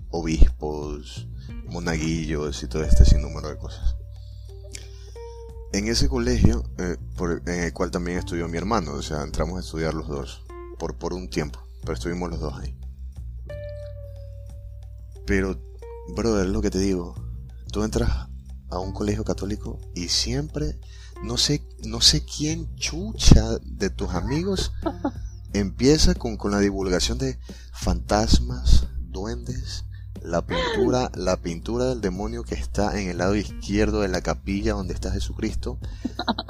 obispos, 0.10 1.28
monaguillos 1.66 2.62
y 2.64 2.68
todo 2.68 2.84
este 2.84 3.06
sinnúmero 3.06 3.50
de 3.50 3.58
cosas. 3.58 3.96
En 5.74 5.88
ese 5.88 6.08
colegio, 6.08 6.64
eh, 6.78 6.98
en 7.48 7.64
el 7.64 7.74
cual 7.74 7.90
también 7.90 8.20
estudió 8.20 8.48
mi 8.48 8.58
hermano, 8.58 8.94
o 8.94 9.02
sea, 9.02 9.24
entramos 9.24 9.58
a 9.58 9.62
estudiar 9.62 9.96
los 9.96 10.08
dos, 10.08 10.44
por, 10.78 10.96
por 10.98 11.14
un 11.14 11.30
tiempo, 11.30 11.60
pero 11.82 11.94
estuvimos 11.94 12.30
los 12.30 12.40
dos 12.40 12.54
ahí. 12.60 12.78
Pero, 15.26 15.60
brother, 16.16 16.48
lo 16.48 16.62
que 16.62 16.70
te 16.70 16.78
digo, 16.78 17.16
tú 17.72 17.84
entras 17.84 18.28
a 18.70 18.80
un 18.80 18.92
colegio 18.92 19.24
católico 19.24 19.80
y 19.96 20.10
siempre, 20.10 20.80
no 21.24 21.38
sé, 21.38 21.64
no 21.86 22.02
sé 22.02 22.24
quién 22.26 22.76
chucha 22.76 23.58
de 23.64 23.90
tus 23.90 24.12
amigos 24.12 24.74
empieza 25.54 26.16
con, 26.16 26.38
con 26.38 26.52
la 26.52 26.60
divulgación 26.60 27.18
de 27.18 27.40
fantasmas, 27.72 28.88
duendes, 29.00 29.86
la 30.22 30.46
pintura, 30.46 31.12
la 31.16 31.38
pintura 31.38 31.86
del 31.86 32.02
demonio 32.02 32.44
que 32.44 32.56
está 32.56 33.00
en 33.00 33.10
el 33.10 33.20
lado 33.20 33.36
izquierdo 33.36 34.02
de 34.02 34.10
la 34.10 34.22
capilla 34.22 34.74
donde 34.74 34.94
está 34.94 35.12
Jesucristo, 35.12 35.80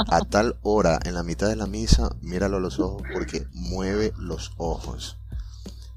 a 0.09 0.21
tal 0.21 0.57
hora, 0.63 0.99
en 1.05 1.13
la 1.13 1.23
mitad 1.23 1.47
de 1.47 1.55
la 1.55 1.67
misa, 1.67 2.15
míralo 2.21 2.57
a 2.57 2.61
los 2.61 2.79
ojos 2.79 3.03
porque 3.13 3.47
mueve 3.53 4.13
los 4.17 4.53
ojos. 4.57 5.17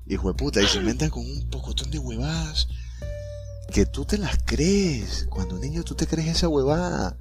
Hijo 0.07 0.29
de 0.29 0.35
puta, 0.35 0.63
y 0.63 0.67
se 0.67 0.79
inventan 0.79 1.11
con 1.11 1.25
un 1.25 1.51
pocotón 1.51 1.91
de 1.91 1.99
huevadas 1.99 2.69
que 3.73 3.87
tú 3.87 4.05
te 4.05 4.19
las 4.19 4.39
crees. 4.45 5.27
Cuando 5.29 5.59
niño 5.59 5.83
tú 5.83 5.95
te 5.95 6.07
crees 6.07 6.29
esa 6.29 6.49
huevada. 6.49 7.17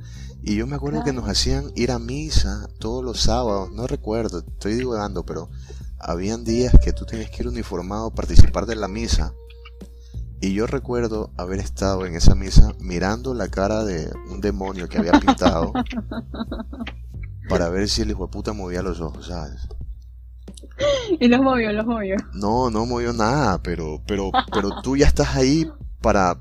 Y 0.47 0.57
yo 0.57 0.67
me 0.67 0.75
acuerdo 0.75 1.03
que 1.03 1.11
nos 1.11 1.27
hacían 1.27 1.71
ir 1.73 1.91
a 1.91 1.97
misa 1.97 2.69
todos 2.77 3.03
los 3.03 3.19
sábados, 3.19 3.71
no 3.71 3.87
recuerdo, 3.87 4.43
estoy 4.47 4.75
divagando, 4.75 5.25
pero 5.25 5.49
habían 5.99 6.43
días 6.43 6.71
que 6.83 6.93
tú 6.93 7.03
tenías 7.03 7.31
que 7.31 7.41
ir 7.41 7.49
uniformado, 7.49 8.13
participar 8.13 8.67
de 8.67 8.75
la 8.75 8.87
misa. 8.87 9.33
Y 10.41 10.53
yo 10.53 10.67
recuerdo 10.67 11.31
haber 11.35 11.57
estado 11.57 12.05
en 12.05 12.15
esa 12.15 12.35
misa 12.35 12.75
mirando 12.79 13.33
la 13.33 13.47
cara 13.47 13.83
de 13.83 14.07
un 14.29 14.39
demonio 14.39 14.87
que 14.87 14.99
había 14.99 15.13
pintado 15.13 15.73
para 17.49 17.69
ver 17.69 17.89
si 17.89 18.03
el 18.03 18.11
hijo 18.11 18.27
de 18.27 18.31
puta 18.31 18.53
movía 18.53 18.83
los 18.83 19.01
ojos, 19.01 19.25
¿sabes? 19.25 19.67
Y 21.19 21.27
los 21.27 21.41
movió, 21.41 21.73
los 21.73 21.87
movió. 21.87 22.17
No, 22.33 22.69
no 22.69 22.85
movió 22.85 23.13
nada, 23.13 23.63
pero, 23.63 24.03
pero, 24.05 24.29
pero 24.53 24.79
tú 24.83 24.95
ya 24.95 25.07
estás 25.07 25.35
ahí 25.35 25.67
para... 26.01 26.37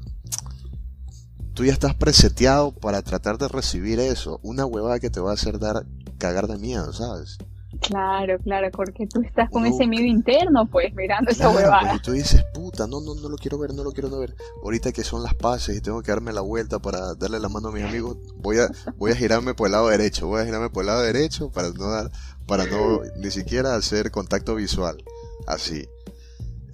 Tú 1.55 1.65
ya 1.65 1.73
estás 1.73 1.95
preseteado 1.95 2.73
para 2.73 3.03
tratar 3.03 3.39
de 3.39 3.49
recibir 3.49 4.01
eso. 4.01 4.41
Una 4.43 4.67
huevada 4.67 4.99
que 4.99 5.11
te 5.11 5.21
va 5.21 5.31
a 5.31 5.35
hacer 5.35 5.59
dar 5.61 5.87
cagar 6.19 6.49
de 6.49 6.59
miedo, 6.59 6.93
¿sabes? 6.93 7.39
Claro, 7.81 8.39
claro, 8.39 8.71
porque 8.73 9.07
tú 9.07 9.21
estás 9.21 9.51
con 9.51 9.67
ese 9.67 9.87
miedo 9.87 10.07
interno, 10.07 10.67
pues, 10.67 10.95
mirando 10.95 11.31
esa 11.31 11.51
huevada. 11.51 11.81
Pues, 11.91 11.95
y 11.97 12.03
tú 12.03 12.13
dices, 12.13 12.45
puta, 12.55 12.87
no, 12.87 13.01
no, 13.01 13.15
no 13.15 13.29
lo 13.29 13.37
quiero 13.37 13.59
ver, 13.59 13.75
no 13.75 13.85
lo 13.85 13.93
quiero 13.93 14.11
ver. 14.19 14.35
Ahorita 14.63 14.93
que 14.93 15.05
son 15.05 15.23
las 15.23 15.35
pases 15.35 15.77
y 15.77 15.81
tengo 15.81 16.03
que 16.03 16.11
darme 16.11 16.33
la 16.33 16.41
vuelta 16.41 16.79
para 16.79 17.15
darle 17.15 17.39
la 17.39 17.49
mano 17.49 17.69
a 17.69 17.73
mis 17.73 17.85
amigos, 17.85 18.17
voy 18.37 18.59
a, 18.59 18.69
voy 18.97 19.13
a 19.13 19.17
girarme 19.17 19.55
por 19.55 19.69
el 19.69 19.73
lado 19.73 19.89
derecho, 19.89 20.27
voy 20.27 20.43
a 20.43 20.45
girarme 20.45 20.71
por 20.71 20.83
el 20.83 20.87
lado 20.89 21.03
derecho 21.03 21.51
para 21.51 21.71
no 21.71 21.91
dar, 21.91 22.11
para 22.47 22.67
no 22.67 23.01
ni 23.17 23.31
siquiera 23.31 23.75
hacer 23.75 24.11
contacto 24.11 24.55
visual. 24.55 25.03
Así. 25.47 25.87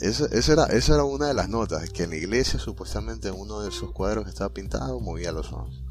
Esa, 0.01 0.53
era, 0.53 0.65
esa 0.67 0.95
era 0.95 1.05
una 1.05 1.29
de 1.29 1.35
las 1.35 1.49
notas, 1.51 1.91
que 1.91 2.05
en 2.05 2.11
la 2.11 2.17
iglesia 2.17 2.59
supuestamente 2.59 3.31
uno 3.31 3.61
de 3.61 3.69
esos 3.69 3.93
cuadros 3.93 4.25
que 4.25 4.31
estaba 4.31 4.53
pintado 4.53 4.99
movía 4.99 5.31
los 5.31 5.53
ojos. 5.53 5.85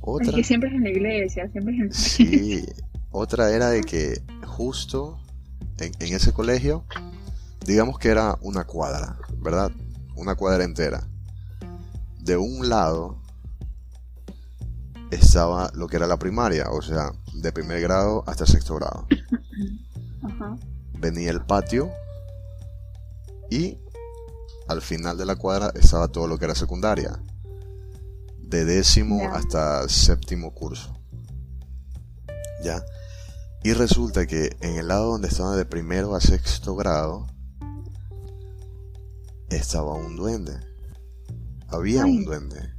Otra, 0.00 0.32
que 0.32 0.42
siempre 0.42 0.68
es 0.68 0.74
en 0.74 0.82
la 0.82 0.90
iglesia, 0.90 1.48
siempre 1.52 1.74
es 1.76 1.80
en 1.80 1.92
Sí, 1.92 2.66
otra 3.12 3.52
era 3.52 3.70
de 3.70 3.82
que 3.82 4.20
justo 4.44 5.20
en, 5.78 5.92
en 6.00 6.14
ese 6.14 6.32
colegio, 6.32 6.84
digamos 7.64 8.00
que 8.00 8.08
era 8.08 8.36
una 8.42 8.64
cuadra, 8.64 9.16
¿verdad? 9.38 9.70
Una 10.16 10.34
cuadra 10.34 10.64
entera. 10.64 11.06
De 12.18 12.36
un 12.36 12.68
lado 12.68 13.22
estaba 15.12 15.70
lo 15.74 15.86
que 15.86 15.96
era 15.96 16.08
la 16.08 16.18
primaria, 16.18 16.68
o 16.70 16.82
sea, 16.82 17.12
de 17.34 17.52
primer 17.52 17.80
grado 17.80 18.24
hasta 18.26 18.44
sexto 18.44 18.74
grado. 18.74 19.06
Venía 20.98 21.30
el 21.30 21.42
patio 21.42 21.92
y 23.52 23.78
al 24.66 24.80
final 24.80 25.18
de 25.18 25.26
la 25.26 25.36
cuadra 25.36 25.72
estaba 25.74 26.08
todo 26.08 26.26
lo 26.26 26.38
que 26.38 26.46
era 26.46 26.54
secundaria, 26.54 27.22
de 28.38 28.64
décimo 28.64 29.30
hasta 29.34 29.86
séptimo 29.90 30.54
curso. 30.54 30.98
¿Ya? 32.64 32.82
Y 33.62 33.74
resulta 33.74 34.26
que 34.26 34.56
en 34.60 34.78
el 34.78 34.88
lado 34.88 35.10
donde 35.10 35.28
estaba 35.28 35.54
de 35.54 35.66
primero 35.66 36.14
a 36.14 36.20
sexto 36.22 36.74
grado, 36.74 37.26
estaba 39.50 39.94
un 39.96 40.16
duende. 40.16 40.58
Había 41.68 42.06
un 42.06 42.24
duende. 42.24 42.72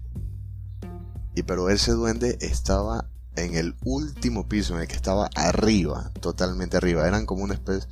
Y 1.35 1.43
pero 1.43 1.69
ese 1.69 1.91
duende 1.91 2.39
estaba 2.41 3.11
en 3.35 3.53
el 3.53 3.75
último 3.83 4.47
piso, 4.49 4.73
en 4.73 4.81
el 4.81 4.87
que 4.87 4.95
estaba 4.95 5.29
arriba, 5.35 6.11
totalmente 6.19 6.77
arriba. 6.77 7.07
Eran 7.07 7.27
como 7.27 7.43
una 7.43 7.53
especie, 7.53 7.87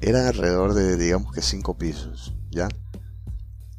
eran 0.00 0.26
alrededor 0.26 0.74
de, 0.74 0.96
digamos 0.96 1.32
que 1.32 1.42
cinco 1.42 1.76
pisos, 1.76 2.34
¿ya? 2.50 2.68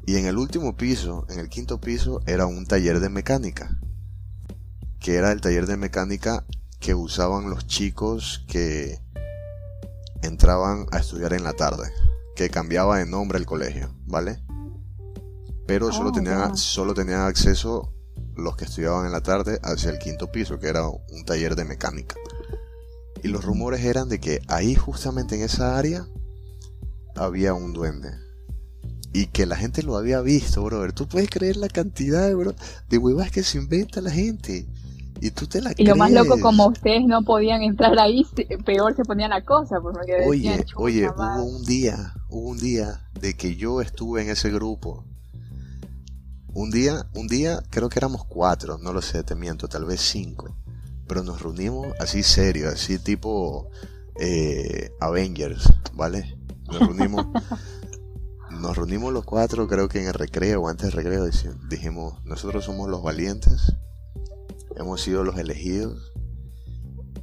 Y 0.06 0.16
en 0.16 0.26
el 0.26 0.38
último 0.38 0.76
piso, 0.76 1.26
en 1.30 1.38
el 1.38 1.48
quinto 1.48 1.80
piso, 1.80 2.20
era 2.26 2.46
un 2.46 2.66
taller 2.66 3.00
de 3.00 3.08
mecánica. 3.08 3.78
Que 4.98 5.16
era 5.16 5.32
el 5.32 5.40
taller 5.40 5.66
de 5.66 5.76
mecánica 5.76 6.44
que 6.78 6.94
usaban 6.94 7.48
los 7.48 7.66
chicos 7.66 8.44
que 8.48 8.98
entraban 10.22 10.86
a 10.90 10.98
estudiar 10.98 11.32
en 11.32 11.44
la 11.44 11.52
tarde. 11.52 11.92
Que 12.34 12.50
cambiaba 12.50 12.98
de 12.98 13.06
nombre 13.06 13.38
el 13.38 13.46
colegio, 13.46 13.94
¿vale? 14.06 14.42
Pero 15.66 15.92
solo, 15.92 16.08
oh, 16.08 16.12
tenían, 16.12 16.56
solo 16.56 16.94
tenían 16.94 17.20
acceso 17.20 17.94
los 18.34 18.56
que 18.56 18.64
estudiaban 18.64 19.06
en 19.06 19.12
la 19.12 19.20
tarde 19.20 19.60
hacia 19.62 19.90
el 19.90 19.98
quinto 19.98 20.32
piso, 20.32 20.58
que 20.58 20.68
era 20.68 20.88
un 20.88 21.24
taller 21.24 21.54
de 21.54 21.64
mecánica. 21.64 22.16
Y 23.22 23.28
los 23.28 23.44
rumores 23.44 23.84
eran 23.84 24.08
de 24.08 24.20
que 24.20 24.40
ahí 24.48 24.74
justamente 24.74 25.34
en 25.36 25.42
esa 25.42 25.78
área 25.78 26.06
había 27.16 27.54
un 27.54 27.72
duende. 27.72 28.10
y 29.12 29.26
que 29.26 29.44
la 29.46 29.56
gente 29.56 29.82
lo 29.82 29.96
había 29.96 30.20
visto, 30.20 30.62
brother. 30.62 30.92
Tú 30.92 31.08
puedes 31.08 31.28
creer 31.28 31.56
la 31.56 31.68
cantidad, 31.68 32.32
bro, 32.34 32.54
de 32.88 32.98
huevas 32.98 33.30
que 33.30 33.42
se 33.42 33.58
inventa 33.58 34.00
la 34.00 34.10
gente. 34.10 34.68
Y 35.20 35.32
tú 35.32 35.46
te 35.46 35.60
la 35.60 35.72
Y 35.76 35.84
lo 35.84 35.96
más 35.96 36.12
loco, 36.12 36.40
como 36.40 36.68
ustedes 36.68 37.04
no 37.04 37.22
podían 37.22 37.62
entrar 37.62 37.98
ahí, 37.98 38.24
peor 38.64 38.94
se 38.96 39.04
ponía 39.04 39.28
la 39.28 39.42
cosa. 39.44 39.80
Porque 39.80 40.26
oye, 40.26 40.64
oye, 40.76 41.08
hubo 41.08 41.44
un 41.44 41.64
día, 41.64 42.14
hubo 42.30 42.48
un 42.50 42.58
día 42.58 43.02
de 43.20 43.34
que 43.34 43.56
yo 43.56 43.80
estuve 43.82 44.22
en 44.22 44.30
ese 44.30 44.50
grupo. 44.50 45.04
Un 46.54 46.70
día, 46.70 47.06
un 47.14 47.26
día 47.26 47.62
creo 47.70 47.88
que 47.88 47.98
éramos 47.98 48.24
cuatro, 48.24 48.78
no 48.78 48.92
lo 48.92 49.02
sé, 49.02 49.22
te 49.22 49.34
miento, 49.34 49.68
tal 49.68 49.84
vez 49.84 50.00
cinco. 50.00 50.56
Pero 51.10 51.24
nos 51.24 51.42
reunimos 51.42 51.88
así 51.98 52.22
serio, 52.22 52.70
así 52.70 52.98
tipo 52.98 53.68
eh, 54.18 54.92
Avengers, 55.00 55.70
¿vale? 55.92 56.38
Nos 56.68 56.78
reunimos, 56.78 57.26
nos 58.50 58.76
reunimos 58.76 59.12
los 59.12 59.24
cuatro, 59.24 59.68
creo 59.68 59.88
que 59.88 60.00
en 60.00 60.06
el 60.06 60.14
recreo 60.14 60.62
o 60.62 60.68
antes 60.68 60.86
del 60.86 60.92
recreo, 60.92 61.28
dijimos, 61.68 62.24
nosotros 62.24 62.64
somos 62.64 62.88
los 62.88 63.02
valientes 63.02 63.74
hemos 64.80 65.02
sido 65.02 65.24
los 65.24 65.38
elegidos 65.38 66.12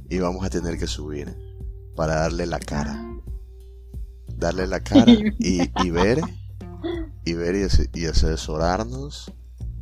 y 0.08 0.18
vamos 0.18 0.44
a 0.44 0.50
tener 0.50 0.78
que 0.78 0.86
subir 0.86 1.36
para 1.96 2.20
darle 2.20 2.46
la 2.46 2.60
cara. 2.60 3.04
Darle 4.28 4.68
la 4.68 4.80
cara 4.80 5.12
y, 5.38 5.90
ver 5.90 6.20
y 7.24 7.32
ver 7.34 7.68
y, 7.92 8.06
asesorarnos, 8.06 9.32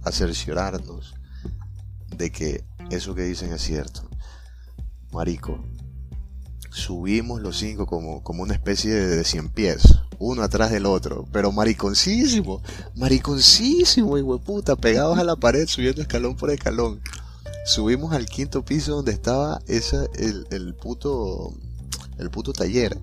acerciorarnos 0.02 1.14
de 2.16 2.32
que 2.32 2.64
eso 2.90 3.14
que 3.14 3.22
dicen 3.22 3.52
es 3.52 3.62
cierto. 3.62 4.08
Marico, 5.12 5.64
subimos 6.70 7.40
los 7.40 7.56
cinco 7.56 7.86
como, 7.86 8.22
como 8.22 8.42
una 8.42 8.54
especie 8.54 8.92
de, 8.94 9.24
cien 9.24 9.48
pies, 9.48 9.82
uno 10.18 10.42
atrás 10.42 10.70
del 10.70 10.86
otro, 10.86 11.26
pero 11.32 11.50
mariconcísimo, 11.50 12.62
mariconcísimo, 12.94 14.18
hijo 14.18 14.38
puta, 14.38 14.76
pegados 14.76 15.18
a 15.18 15.24
la 15.24 15.36
pared, 15.36 15.66
subiendo 15.66 16.02
escalón 16.02 16.36
por 16.36 16.50
escalón. 16.50 17.00
Subimos 17.64 18.12
al 18.12 18.26
quinto 18.26 18.64
piso 18.64 18.96
donde 18.96 19.12
estaba 19.12 19.60
esa, 19.66 20.04
el, 20.14 20.46
el, 20.50 20.74
puto, 20.74 21.52
el 22.18 22.30
puto 22.30 22.52
taller. 22.52 23.00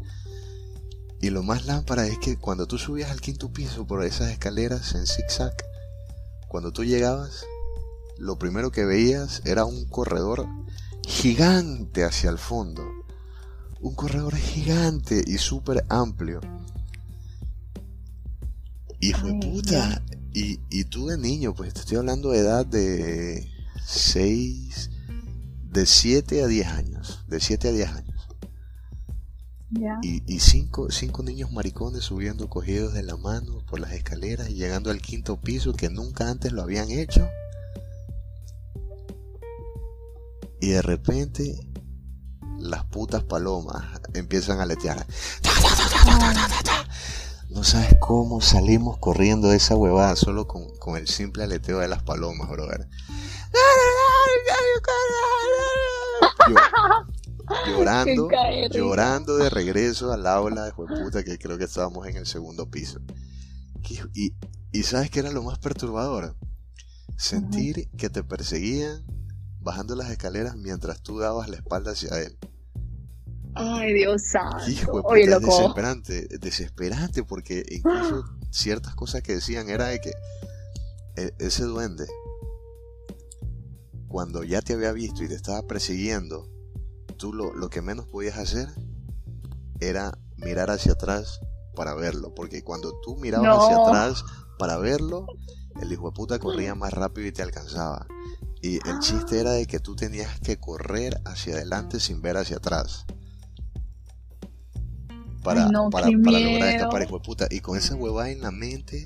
Y 1.20 1.32
lo 1.32 1.42
más 1.42 1.66
lámpara 1.66 2.06
es 2.06 2.18
que 2.20 2.38
cuando 2.38 2.68
tú 2.68 2.78
subías 2.78 3.10
al 3.12 3.22
quinto 3.22 3.52
piso 3.52 3.88
por 3.88 4.04
esas 4.06 4.30
escaleras 4.30 4.94
en 4.94 5.08
zigzag, 5.08 5.54
cuando 6.48 6.72
tú 6.72 6.84
llegabas, 6.84 7.46
lo 8.18 8.38
primero 8.38 8.72
que 8.72 8.86
veías 8.86 9.41
era 9.45 9.66
un 9.66 9.86
corredor 9.86 10.47
gigante 11.05 12.03
hacia 12.03 12.30
el 12.30 12.38
fondo. 12.38 12.84
Un 13.82 13.95
corredor 13.95 14.36
gigante 14.36 15.24
y 15.26 15.38
súper 15.38 15.86
amplio. 15.89 16.39
Y 18.99 19.11
fue 19.14 19.34
puta. 19.39 20.01
Y, 20.34 20.59
y 20.70 20.86
tú 20.86 21.07
de 21.07 21.18
niño, 21.18 21.53
pues 21.53 21.74
te 21.74 21.82
estoy 21.82 21.97
hablando 21.97 22.32
de 22.32 22.39
edad 22.39 22.66
de 22.66 23.47
6, 23.86 24.89
de 25.72 25.86
7 25.86 26.43
a 26.43 26.47
10 26.47 26.68
años, 26.68 27.20
de 27.28 27.39
7 27.39 27.68
a 27.68 27.72
10 27.72 27.89
años. 27.89 28.14
Y, 30.03 30.22
y 30.28 30.39
cinco, 30.39 30.91
cinco 30.91 31.24
niños 31.24 31.51
maricones 31.51 32.03
subiendo 32.03 32.47
cogidos 32.47 32.93
de 32.93 33.01
la 33.01 33.18
mano 33.18 33.66
por 33.66 33.80
las 33.80 33.91
escaleras 33.93 34.49
y 34.49 34.53
llegando 34.53 34.91
al 34.91 35.01
quinto 35.01 35.41
piso 35.41 35.74
que 35.74 35.89
nunca 35.89 36.30
antes 36.30 36.51
lo 36.51 36.61
habían 36.61 36.91
hecho. 36.91 37.28
Y 40.64 40.70
de 40.70 40.82
repente 40.82 41.59
las 42.57 42.86
putas 42.86 43.22
palomas 43.22 43.99
empiezan 44.14 44.61
a 44.61 44.66
letear. 44.66 45.05
No 47.49 47.66
sabes 47.66 47.97
cómo 47.99 48.39
salimos 48.39 48.97
corriendo 48.97 49.49
de 49.49 49.57
esa 49.57 49.76
huevada 49.76 50.16
solo 50.16 50.47
con, 50.47 50.74
con 50.78 50.95
el 50.95 51.09
simple 51.09 51.43
aleteo 51.43 51.80
de 51.80 51.89
las 51.89 52.01
palomas, 52.03 52.49
brother 52.49 52.88
llorando, 57.68 58.30
llorando 58.72 59.36
de 59.36 59.49
regreso 59.49 60.14
al 60.14 60.26
aula 60.26 60.64
de 60.64 60.72
puta 60.72 61.26
que 61.26 61.38
creo 61.38 61.57
que 61.57 61.66
estábamos 61.66 62.07
en 62.07 62.16
el 62.16 62.26
segundo 62.26 62.72
piso. 62.72 63.01
Y, 64.14 64.34
y 64.72 64.84
sabes 64.84 65.11
que 65.11 65.20
era 65.20 65.30
lo 65.30 65.43
más 65.43 65.59
perturbador? 65.59 66.38
Sentir 67.18 67.89
que 67.97 68.09
te 68.09 68.24
perseguían 68.24 69.03
bajando 69.64 69.95
las 69.95 70.09
escaleras 70.09 70.55
mientras 70.55 71.01
tú 71.01 71.20
dabas 71.20 71.49
la 71.49 71.57
espalda 71.57 71.91
hacia 71.91 72.20
él. 72.22 72.38
Ay, 73.55 73.93
Dios 73.93 74.24
santo. 74.24 74.70
Hijo 74.70 75.03
desesperante, 75.14 76.28
desesperante 76.39 77.24
porque 77.24 77.64
incluso 77.70 78.26
ciertas 78.51 78.95
cosas 78.95 79.22
que 79.22 79.36
decían 79.36 79.70
era 79.70 79.88
de 79.88 80.01
que 80.01 80.11
e, 81.16 81.34
ese 81.39 81.64
duende 81.64 82.07
cuando 84.07 84.43
ya 84.43 84.61
te 84.61 84.74
había 84.74 84.91
visto 84.91 85.24
y 85.24 85.28
te 85.28 85.34
estaba 85.34 85.64
persiguiendo, 85.64 86.47
tú 87.18 87.34
lo, 87.34 87.51
lo 87.53 87.70
que 87.70 87.82
menos 87.82 88.07
podías 88.07 88.38
hacer 88.38 88.70
era 89.80 90.18
mirar 90.38 90.70
hacia 90.70 90.91
atrás 90.91 91.39
para 91.76 91.95
verlo, 91.95 92.34
porque 92.36 92.64
cuando 92.64 92.99
tú 93.01 93.18
mirabas 93.18 93.57
hacia 93.57 93.78
atrás 93.78 94.24
para 94.59 94.78
verlo, 94.78 95.26
el 95.82 95.91
hijo 95.91 96.11
de 96.11 96.16
puta 96.16 96.38
corría 96.38 96.76
más 96.76 96.93
rápido 96.93 97.28
y 97.28 97.32
te 97.32 97.41
alcanzaba. 97.41 98.05
Y 98.64 98.76
el 98.88 98.99
chiste 99.01 99.41
era 99.41 99.51
de 99.51 99.66
que 99.66 99.82
tú 99.82 99.93
tenías 99.93 100.39
que 100.39 100.57
correr 100.57 101.20
hacia 101.26 101.55
adelante 101.55 101.99
sin 101.99 102.22
ver 102.22 102.38
hacia 102.38 102.57
atrás. 102.57 103.05
Para, 105.43 105.68
para, 105.68 105.89
para 105.91 106.39
lograr 106.39 106.70
escapar, 106.70 107.03
hijo 107.03 107.20
de 107.20 107.26
puta. 107.26 107.47
Y 107.51 107.59
con 107.59 107.78
esa 107.78 107.95
huevada 107.95 108.30
en 108.32 108.39
la 108.39 108.51
mente, 108.51 109.05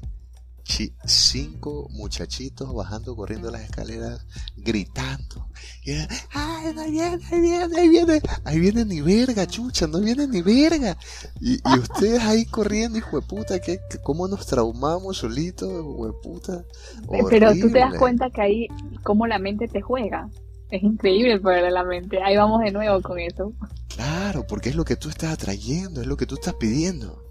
cinco 1.05 1.88
muchachitos 1.91 2.74
bajando, 2.74 3.15
corriendo 3.15 3.49
las 3.51 3.61
escaleras, 3.61 4.26
gritando. 4.57 5.47
Y 5.84 5.91
¡ay, 6.34 6.76
ahí 6.78 6.91
viene, 6.91 7.20
ahí 7.32 7.41
viene, 7.41 7.80
ahí 7.80 7.89
viene! 7.89 8.22
Ahí 8.43 8.59
viene 8.59 8.86
ni 8.86 9.01
verga, 9.01 9.47
chucha, 9.47 9.88
no 9.88 9.99
viene 9.99 10.28
ni 10.28 10.41
verga. 10.41 10.97
Y, 11.39 11.59
ustedes 11.80 12.22
ahí 12.24 12.45
corriendo, 12.45 12.97
hijo 12.97 13.20
de 13.20 13.26
puta, 13.26 13.59
que 13.59 13.80
cómo 14.03 14.28
nos 14.28 14.45
traumamos 14.45 15.18
solitos, 15.18 15.70
hijo 15.70 16.07
de 16.07 16.13
puta. 16.22 16.65
Pero 17.30 17.53
tú 17.53 17.72
te 17.72 17.80
das 17.80 17.95
cuenta 17.95 18.30
que 18.30 18.41
ahí, 18.41 18.68
cómo 19.03 19.28
la 19.28 19.39
mente 19.39 19.68
te 19.68 19.82
juega. 19.82 20.30
Es 20.70 20.84
increíble 20.84 21.39
de 21.39 21.72
la 21.72 21.84
mente. 21.84 22.22
Ahí 22.22 22.36
vamos 22.36 22.61
de 22.61 22.72
nuevo 22.72 23.01
con 23.01 23.20
eso. 23.20 23.53
Claro, 23.88 24.45
porque 24.45 24.70
es 24.70 24.76
lo 24.76 24.84
que 24.84 24.97
tú 24.97 25.09
estás 25.09 25.32
atrayendo, 25.32 26.01
es 26.01 26.07
lo 26.07 26.18
que 26.18 26.26
tú 26.26 26.36
estás 26.36 26.55
pidiendo. 26.55 27.26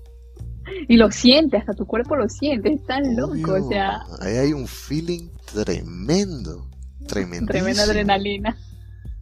Y 0.88 0.96
lo 0.96 1.10
siente, 1.10 1.56
hasta 1.56 1.74
tu 1.74 1.86
cuerpo 1.86 2.16
lo 2.16 2.28
siente, 2.28 2.72
es 2.72 2.84
tan 2.86 3.16
loco, 3.16 3.54
o 3.54 3.68
sea. 3.68 4.02
Ahí 4.20 4.36
hay 4.36 4.52
un 4.52 4.66
feeling 4.66 5.30
tremendo, 5.52 6.68
tremendísimo. 7.06 7.46
Tremenda 7.46 7.82
adrenalina. 7.84 8.56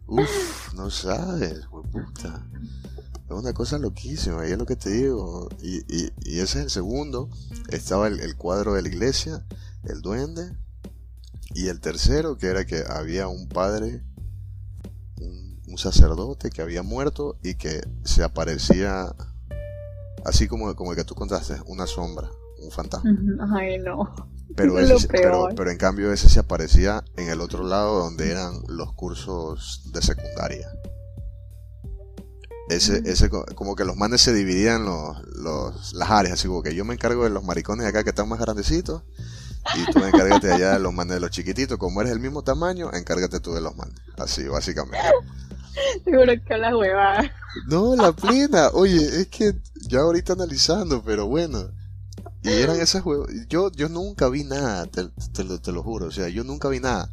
Uf, 0.07 0.73
no 0.73 0.89
sabes, 0.89 1.65
puta. 1.91 2.45
Es 3.13 3.31
una 3.31 3.53
cosa 3.53 3.79
loquísima, 3.79 4.47
y 4.47 4.51
es 4.51 4.57
lo 4.57 4.65
que 4.65 4.75
te 4.75 4.91
digo. 4.91 5.49
Y, 5.61 5.77
y, 5.93 6.11
y 6.23 6.39
ese 6.39 6.59
es 6.59 6.65
el 6.65 6.69
segundo. 6.69 7.29
Estaba 7.69 8.07
el, 8.07 8.35
cuadro 8.35 8.75
de 8.75 8.83
la 8.83 8.87
iglesia, 8.87 9.43
el 9.83 10.01
duende. 10.01 10.51
Y 11.55 11.67
el 11.67 11.79
tercero, 11.79 12.37
que 12.37 12.47
era 12.47 12.65
que 12.65 12.83
había 12.87 13.27
un 13.27 13.47
padre, 13.47 14.03
un, 15.19 15.59
un 15.67 15.77
sacerdote 15.77 16.51
que 16.51 16.61
había 16.61 16.83
muerto 16.83 17.39
y 17.41 17.55
que 17.55 17.81
se 18.03 18.23
aparecía 18.23 19.15
Así 20.25 20.47
como, 20.47 20.75
como 20.75 20.91
el 20.91 20.97
que 20.97 21.03
tú 21.03 21.15
contaste, 21.15 21.55
una 21.67 21.85
sombra, 21.85 22.29
un 22.57 22.71
fantasma. 22.71 23.11
Ay, 23.55 23.77
no. 23.77 24.13
Pero, 24.55 24.75
pero, 25.55 25.71
en 25.71 25.77
cambio 25.77 26.11
ese 26.11 26.29
se 26.29 26.39
aparecía 26.39 27.03
en 27.15 27.29
el 27.29 27.41
otro 27.41 27.63
lado 27.63 27.99
donde 27.99 28.31
eran 28.31 28.61
los 28.67 28.93
cursos 28.93 29.83
de 29.93 30.01
secundaria. 30.01 30.67
Ese, 32.69 33.03
ese 33.05 33.29
como 33.29 33.75
que 33.75 33.85
los 33.85 33.95
manes 33.95 34.21
se 34.21 34.33
dividían 34.33 34.85
los, 34.85 35.21
los, 35.35 35.93
las 35.93 36.09
áreas, 36.09 36.33
así 36.33 36.47
como 36.47 36.63
que 36.63 36.73
yo 36.73 36.83
me 36.83 36.95
encargo 36.95 37.23
de 37.23 37.29
los 37.29 37.43
maricones 37.43 37.83
de 37.83 37.89
acá 37.89 38.03
que 38.03 38.09
están 38.09 38.27
más 38.27 38.39
grandecitos 38.39 39.03
y 39.75 39.91
tú 39.91 40.03
encárgate 40.03 40.51
allá 40.51 40.73
de 40.73 40.79
los 40.79 40.93
manes 40.93 41.15
de 41.15 41.19
los 41.19 41.29
chiquititos. 41.29 41.77
Como 41.77 42.01
eres 42.01 42.13
el 42.13 42.19
mismo 42.19 42.43
tamaño, 42.43 42.91
encárgate 42.93 43.39
tú 43.39 43.53
de 43.53 43.61
los 43.61 43.75
manes. 43.75 43.95
Así, 44.17 44.47
básicamente. 44.47 45.07
Seguro 46.03 46.33
que 46.47 46.57
la 46.57 46.75
huevada. 46.75 47.31
No, 47.67 47.95
la 47.95 48.11
plena. 48.11 48.69
Oye, 48.73 49.21
es 49.21 49.27
que 49.27 49.55
ya 49.87 49.99
ahorita 49.99 50.33
analizando, 50.33 51.03
pero 51.03 51.27
bueno. 51.27 51.71
Y 52.43 52.49
eran 52.49 52.79
esas 52.79 53.05
huevas. 53.05 53.29
Yo, 53.49 53.71
yo 53.71 53.89
nunca 53.89 54.29
vi 54.29 54.43
nada, 54.43 54.85
te, 54.85 55.09
te, 55.33 55.71
lo, 55.71 55.83
juro. 55.83 56.07
O 56.07 56.11
sea, 56.11 56.29
yo 56.29 56.43
nunca 56.43 56.69
vi 56.69 56.79
nada. 56.79 57.11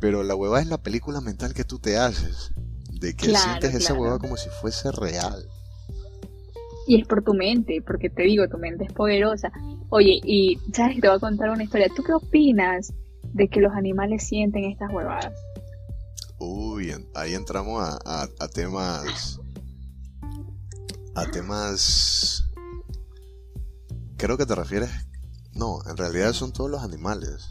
Pero 0.00 0.22
la 0.22 0.34
hueva 0.34 0.60
es 0.60 0.66
la 0.66 0.82
película 0.82 1.20
mental 1.20 1.54
que 1.54 1.64
tú 1.64 1.78
te 1.78 1.98
haces. 1.98 2.52
De 2.90 3.14
que 3.14 3.34
sientes 3.34 3.74
esa 3.74 3.94
hueva 3.94 4.18
como 4.18 4.36
si 4.36 4.48
fuese 4.60 4.90
real. 4.92 5.46
Y 6.86 7.00
es 7.00 7.06
por 7.06 7.22
tu 7.22 7.34
mente, 7.34 7.82
porque 7.86 8.10
te 8.10 8.22
digo, 8.22 8.48
tu 8.48 8.58
mente 8.58 8.84
es 8.84 8.92
poderosa. 8.92 9.52
Oye, 9.90 10.20
y 10.24 10.58
sabes, 10.72 11.00
te 11.00 11.06
voy 11.06 11.16
a 11.16 11.20
contar 11.20 11.50
una 11.50 11.62
historia. 11.62 11.88
¿Tú 11.94 12.02
qué 12.02 12.12
opinas 12.12 12.92
de 13.32 13.48
que 13.48 13.60
los 13.60 13.72
animales 13.72 14.26
sienten 14.26 14.64
estas 14.64 14.90
huevadas? 14.92 15.32
Uy, 16.38 16.92
ahí 17.14 17.34
entramos 17.34 17.82
a, 17.82 18.28
a, 18.38 18.48
temas. 18.48 19.39
A 21.14 21.26
temas. 21.30 22.44
Creo 24.16 24.36
que 24.36 24.46
te 24.46 24.54
refieres 24.54 24.90
No, 25.54 25.78
en 25.88 25.96
realidad 25.96 26.32
son 26.32 26.52
todos 26.52 26.70
los 26.70 26.82
animales. 26.82 27.50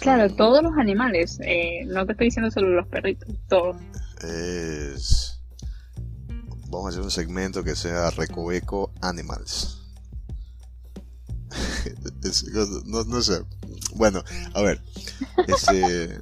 Claro, 0.00 0.34
todos 0.34 0.62
los 0.62 0.72
animales. 0.78 1.38
eh, 1.42 1.84
no 1.86 2.06
te 2.06 2.12
estoy 2.12 2.28
diciendo 2.28 2.50
solo 2.50 2.70
los 2.70 2.86
perritos, 2.86 3.28
todos. 3.48 3.76
Es... 4.22 5.42
Vamos 6.68 6.86
a 6.86 6.88
hacer 6.90 7.02
un 7.02 7.10
segmento 7.10 7.62
que 7.64 7.76
sea 7.76 8.10
Recoveco 8.10 8.92
Animals. 9.02 9.76
No 12.86 13.22
sé. 13.22 13.42
Bueno, 13.94 14.22
a 14.54 14.62
ver. 14.62 14.82
Este, 15.48 16.20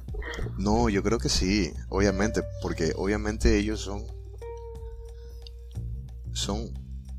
no, 0.57 0.89
yo 0.89 1.03
creo 1.03 1.19
que 1.19 1.29
sí, 1.29 1.71
obviamente, 1.89 2.41
porque 2.61 2.93
obviamente 2.95 3.57
ellos 3.57 3.81
son 3.81 4.05
son 6.39 6.71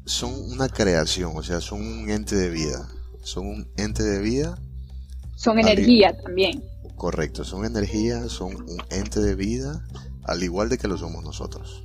son 0.07 0.33
una 0.51 0.69
creación, 0.69 1.33
o 1.37 1.43
sea, 1.43 1.61
son 1.61 1.81
un 1.83 2.11
ente 2.11 2.35
de 2.35 2.49
vida. 2.49 2.89
Son 3.23 3.47
un 3.47 3.71
ente 3.77 4.03
de 4.03 4.19
vida 4.21 4.59
Son 5.37 5.59
energía 5.59 6.17
también. 6.17 6.65
Correcto, 6.97 7.45
son 7.45 7.65
energía, 7.65 8.29
son 8.29 8.57
un 8.57 8.79
ente 8.91 9.21
de 9.21 9.35
vida, 9.35 9.87
al 10.25 10.43
igual 10.43 10.69
de 10.71 10.79
que 10.79 10.89
lo 10.89 10.97
somos 10.97 11.23
nosotros. 11.23 11.85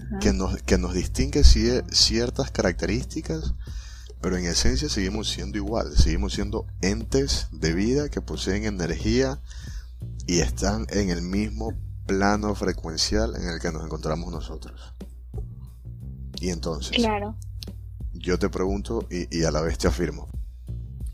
Ajá. 0.00 0.18
Que 0.20 0.32
nos, 0.32 0.62
que 0.62 0.78
nos 0.78 0.94
distingue 0.94 1.40
cie- 1.40 1.84
ciertas 1.92 2.50
características, 2.50 3.54
pero 4.20 4.36
en 4.36 4.44
esencia 4.46 4.88
seguimos 4.88 5.28
siendo 5.28 5.58
igual, 5.58 5.96
seguimos 5.96 6.34
siendo 6.34 6.66
entes 6.82 7.48
de 7.52 7.72
vida 7.74 8.08
que 8.08 8.20
poseen 8.20 8.64
energía 8.64 9.40
y 10.26 10.38
están 10.40 10.86
en 10.90 11.10
el 11.10 11.22
mismo 11.22 11.72
plano 12.08 12.54
frecuencial 12.54 13.36
en 13.36 13.48
el 13.50 13.60
que 13.60 13.70
nos 13.70 13.84
encontramos 13.84 14.32
nosotros. 14.32 14.94
Y 16.40 16.48
entonces, 16.48 16.96
Claro. 16.96 17.36
yo 18.14 18.38
te 18.38 18.48
pregunto 18.48 19.06
y, 19.10 19.38
y 19.38 19.44
a 19.44 19.50
la 19.50 19.60
vez 19.60 19.76
te 19.76 19.88
afirmo, 19.88 20.26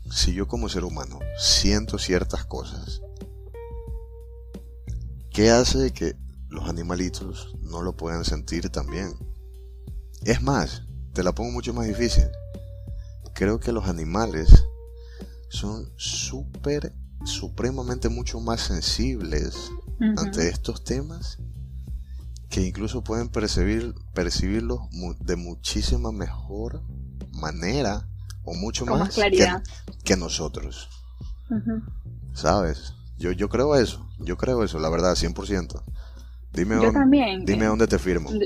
si 0.09 0.33
yo 0.33 0.47
como 0.47 0.69
ser 0.69 0.85
humano 0.85 1.19
siento 1.37 1.97
ciertas 1.99 2.45
cosas, 2.45 3.01
¿qué 5.31 5.51
hace 5.51 5.91
que 5.91 6.15
los 6.47 6.69
animalitos 6.69 7.53
no 7.61 7.81
lo 7.81 7.97
puedan 7.97 8.23
sentir 8.23 8.69
también? 8.69 9.13
Es 10.21 10.41
más, 10.41 10.83
te 11.13 11.23
la 11.23 11.33
pongo 11.33 11.51
mucho 11.51 11.73
más 11.73 11.87
difícil. 11.87 12.25
Creo 13.33 13.59
que 13.59 13.73
los 13.73 13.89
animales 13.89 14.63
son 15.49 15.91
súper, 15.97 16.93
supremamente 17.25 18.07
mucho 18.07 18.39
más 18.39 18.61
sensibles 18.61 19.69
Ante 20.17 20.49
estos 20.49 20.83
temas 20.83 21.37
que 22.49 22.61
incluso 22.61 23.03
pueden 23.03 23.29
percibir, 23.29 23.93
percibirlos 24.13 24.79
mu- 24.91 25.15
de 25.19 25.35
muchísima 25.35 26.11
mejor 26.11 26.81
manera 27.31 28.07
o 28.43 28.53
mucho 28.53 28.85
Con 28.85 28.99
más 28.99 29.09
que, 29.09 29.15
claridad. 29.15 29.63
que 30.03 30.15
nosotros. 30.15 30.89
¿sabes? 32.33 32.93
Yo, 33.17 33.31
yo 33.31 33.47
creo 33.49 33.75
eso, 33.75 34.05
yo 34.19 34.37
creo 34.37 34.63
eso, 34.63 34.79
la 34.79 34.89
verdad, 34.89 35.15
100%. 35.15 35.81
Dime, 36.53 36.75
Yo 36.75 36.81
dónde, 36.83 36.99
también. 36.99 37.45
dime 37.45 37.65
eh, 37.65 37.67
dónde 37.67 37.87
te 37.87 37.99
firmo. 37.99 38.29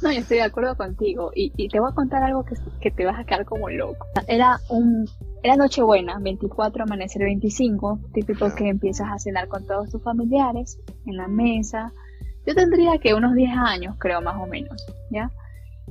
No, 0.00 0.12
yo 0.12 0.18
estoy 0.20 0.38
de 0.38 0.42
acuerdo 0.42 0.76
contigo. 0.76 1.30
Y, 1.34 1.52
y 1.56 1.68
te 1.68 1.78
voy 1.80 1.90
a 1.90 1.94
contar 1.94 2.22
algo 2.22 2.44
que, 2.44 2.56
que 2.80 2.90
te 2.90 3.04
vas 3.04 3.18
a 3.18 3.24
quedar 3.24 3.44
como 3.44 3.68
loco. 3.68 4.06
Era 4.26 4.60
un 4.68 5.08
era 5.42 5.56
Nochebuena, 5.56 6.18
24, 6.20 6.84
amanecer 6.84 7.22
25, 7.22 7.98
típico 8.12 8.54
que 8.54 8.68
empiezas 8.68 9.08
a 9.10 9.18
cenar 9.18 9.48
con 9.48 9.66
todos 9.66 9.90
tus 9.90 10.02
familiares 10.02 10.78
en 11.06 11.16
la 11.16 11.26
mesa. 11.26 11.92
Yo 12.46 12.54
tendría 12.54 12.98
que 12.98 13.14
unos 13.14 13.34
10 13.34 13.50
años, 13.56 13.96
creo, 13.98 14.20
más 14.20 14.36
o 14.40 14.46
menos, 14.46 14.84
¿ya? 15.10 15.30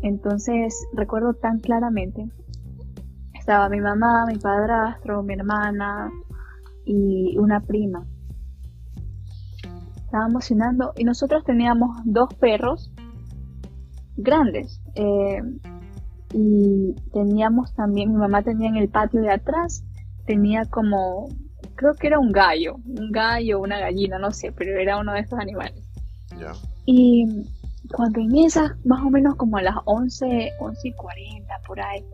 Entonces, 0.02 0.76
recuerdo 0.94 1.34
tan 1.34 1.60
claramente. 1.60 2.30
Estaba 3.34 3.70
mi 3.70 3.82
mamá, 3.82 4.26
mi 4.26 4.38
padrastro, 4.38 5.22
mi 5.24 5.34
hermana 5.34 6.12
y 6.86 7.38
una 7.38 7.60
prima. 7.60 8.06
Estábamos 9.98 10.46
cenando 10.46 10.94
y 10.98 11.04
nosotros 11.04 11.44
teníamos 11.44 11.98
dos 12.06 12.34
perros 12.36 12.92
grandes. 14.16 14.82
eh, 14.96 15.42
y 16.34 16.94
teníamos 17.14 17.74
también, 17.74 18.12
mi 18.12 18.18
mamá 18.18 18.42
tenía 18.42 18.70
en 18.70 18.76
el 18.78 18.90
patio 18.90 19.22
de 19.22 19.32
atrás, 19.32 19.84
tenía 20.26 20.66
como, 20.66 21.28
creo 21.76 21.94
que 21.96 22.08
era 22.08 22.20
un 22.20 22.32
gallo, 22.32 22.76
un 22.86 23.12
gallo, 23.12 23.60
una 23.60 23.80
gallina, 23.80 24.18
no 24.20 24.32
sé, 24.32 24.52
pero 24.52 24.80
era 24.80 24.98
uno 25.00 25.14
de 25.14 25.20
estos 25.20 25.40
animales. 25.40 25.84
Y 26.86 27.26
cuando 27.96 28.20
en 28.22 28.36
esas, 28.38 28.72
más 28.86 29.02
o 29.04 29.10
menos 29.10 29.36
como 29.36 29.58
a 29.58 29.62
las 29.62 29.76
11, 29.86 30.52
11 30.60 30.88
y 30.88 30.94
40 30.94 31.60
por 31.68 31.80
ahí, 31.82 32.06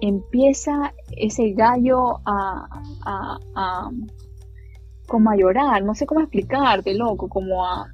empieza 0.00 0.92
ese 1.16 1.52
gallo 1.52 2.18
a, 2.24 2.68
a, 3.04 3.38
a- 3.54 3.90
como 5.08 5.30
a 5.30 5.36
llorar, 5.36 5.82
no 5.84 5.94
sé 5.94 6.06
cómo 6.06 6.20
explicarte, 6.20 6.94
loco, 6.94 7.28
como 7.28 7.66
a, 7.66 7.86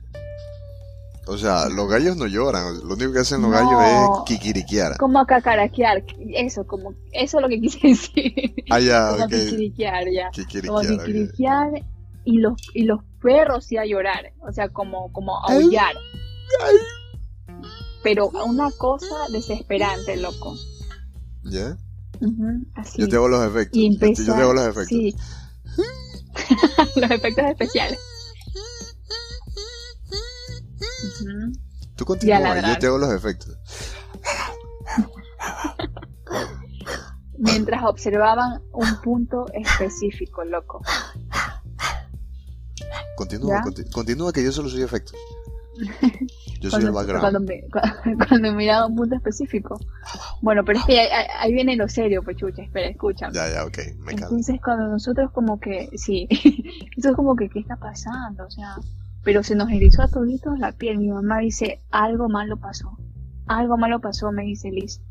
O 1.31 1.37
sea, 1.37 1.69
los 1.69 1.87
gallos 1.89 2.17
no 2.17 2.27
lloran, 2.27 2.79
lo 2.89 2.95
único 2.95 3.13
que 3.13 3.19
hacen 3.19 3.43
los 3.43 3.51
No. 3.51 3.57
gallos 3.57 3.83
es 3.83 4.09
kikiriquear. 4.25 4.97
como 4.97 5.19
a 5.21 5.27
cacaraquear, 5.27 6.03
eso, 6.35 6.67
como, 6.67 6.95
eso 7.13 7.37
es 7.39 7.43
lo 7.43 7.49
que 7.49 7.61
quise 7.61 7.89
decir, 7.89 8.55
Ah, 8.71 8.81
ya, 8.81 9.11
como 9.11 9.27
kikiriquear, 9.29 10.05
ya. 10.11 10.31
como 10.31 10.33
Kikiriquear, 10.33 10.93
ok. 10.95 10.99
kikiriquear 11.05 11.69
y 12.25 12.39
los 12.39 12.55
y 12.75 12.85
los 12.85 13.01
perros 13.23 13.67
sí 13.67 13.77
a 13.77 13.85
llorar, 13.85 14.33
o 14.41 14.53
sea, 14.53 14.71
como 14.71 15.13
como 15.13 15.37
a 15.37 15.53
aullar. 15.53 15.95
Pero 18.03 18.29
una 18.29 18.71
cosa 18.71 19.15
desesperante, 19.31 20.17
loco. 20.17 20.57
¿Ya? 21.45 21.77
Ujú, 22.21 22.65
así. 22.75 23.01
Yo 23.01 23.09
te 23.09 23.17
hago 23.17 23.29
los 23.29 23.45
efectos. 23.47 23.77
y 23.79 23.93
Yo 23.93 23.99
te- 23.99 24.07
empezó 24.07 24.23
yo 24.25 24.35
te 24.35 24.41
hago 24.43 24.53
los 24.55 24.65
efectos. 24.67 24.89
Sí. 24.89 25.15
los 27.01 27.11
efectos 27.11 27.45
especiales. 27.51 27.99
Tú 31.99 32.05
continúa, 32.05 32.61
yo 32.61 32.79
te 32.79 32.87
hago 32.87 32.97
los 32.97 33.13
efectos. 33.13 33.59
Mientras 37.37 37.85
observaban 37.85 38.63
un 38.73 39.01
punto 39.03 39.47
específico, 39.53 40.45
loco. 40.45 40.81
Continúa, 43.17 43.63
continúa 43.93 44.33
que 44.33 44.45
yo 44.45 44.53
solo 44.53 44.69
soy 44.69 44.83
efectos. 44.83 45.17
Yo 46.61 46.71
soy 46.71 46.83
cuando, 46.83 46.89
el 46.89 46.93
background. 46.95 47.21
cuando, 47.21 47.41
me- 47.41 47.63
cu- 47.69 48.25
cuando 48.29 48.53
miraba 48.53 48.87
un 48.87 48.97
punto 48.97 49.15
específico. 49.17 49.79
Bueno, 50.41 50.65
pero 50.65 50.79
es 50.79 50.85
que 50.85 51.01
ahí, 51.01 51.53
viene 51.53 51.77
lo 51.77 51.89
serio, 51.89 52.23
pues 52.25 52.37
chucha, 52.37 52.63
espera, 52.63 52.89
escúchame. 52.89 53.33
Ya, 53.35 53.49
ya, 53.49 53.65
ok, 53.65 53.79
me. 53.99 54.13
Entonces 54.13 54.61
cuando 54.63 54.87
nosotros 54.89 55.31
como 55.33 55.59
que, 55.61 55.89
sí, 55.97 56.27
eso 56.97 57.11
es 57.11 57.17
como 57.17 57.35
que, 57.37 57.49
¿qué 57.49 57.61
está 57.61 57.77
pasando? 57.77 58.45
O 58.47 58.51
sea, 58.51 58.77
pero 59.29 59.43
se 59.43 59.55
nos 59.55 59.71
erizó 59.71 60.01
a 60.01 60.09
toditos 60.09 60.59
la 60.59 60.73
piel. 60.73 60.97
Mi 60.97 61.11
mamá 61.11 61.41
dice, 61.41 61.83
algo 61.91 62.31
malo 62.31 62.57
pasó. 62.57 62.97
Algo 63.47 63.77
malo 63.77 64.01
pasó, 64.01 64.33
me 64.33 64.45
dice 64.45 64.71
Liz. 64.71 65.03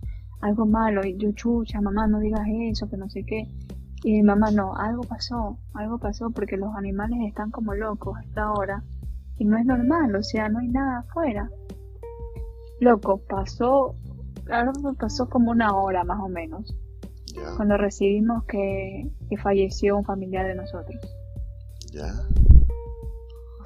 Algo 0.42 0.66
malo. 0.66 1.06
Y 1.06 1.16
yo, 1.18 1.32
chucha, 1.34 1.80
mamá, 1.82 2.08
no 2.08 2.20
digas 2.20 2.42
eso, 2.50 2.90
que 2.90 2.98
no 2.98 3.08
sé 3.12 3.24
qué. 3.24 3.48
Y 4.04 4.14
mi 4.14 4.24
mamá, 4.24 4.50
no, 4.50 4.76
algo 4.76 5.04
pasó, 5.04 5.60
algo 5.76 6.00
pasó 6.00 6.32
porque 6.32 6.58
los 6.58 6.76
animales 6.76 7.20
están 7.28 7.52
como 7.52 7.76
locos 7.76 8.18
hasta 8.18 8.46
ahora. 8.46 8.84
Y 9.38 9.46
no 9.46 9.56
es 9.56 9.68
normal, 9.68 10.16
o 10.16 10.24
sea, 10.24 10.50
no 10.50 10.58
hay 10.62 10.70
nada 10.70 11.02
afuera. 11.02 11.52
Loco, 12.80 13.20
pasó, 13.20 13.98
claro, 14.46 14.72
pasó 15.00 15.30
como 15.30 15.52
una 15.52 15.76
hora 15.78 16.04
más 16.04 16.20
o 16.22 16.28
menos 16.28 16.76
Ya, 17.36 17.56
cuando 17.56 17.78
recibimos 17.78 18.46
que, 18.46 19.12
que 19.30 19.38
falleció 19.38 19.96
un 19.96 20.06
familiar 20.06 20.48
de 20.48 20.56
nosotros. 20.56 21.00
ya. 21.92 22.12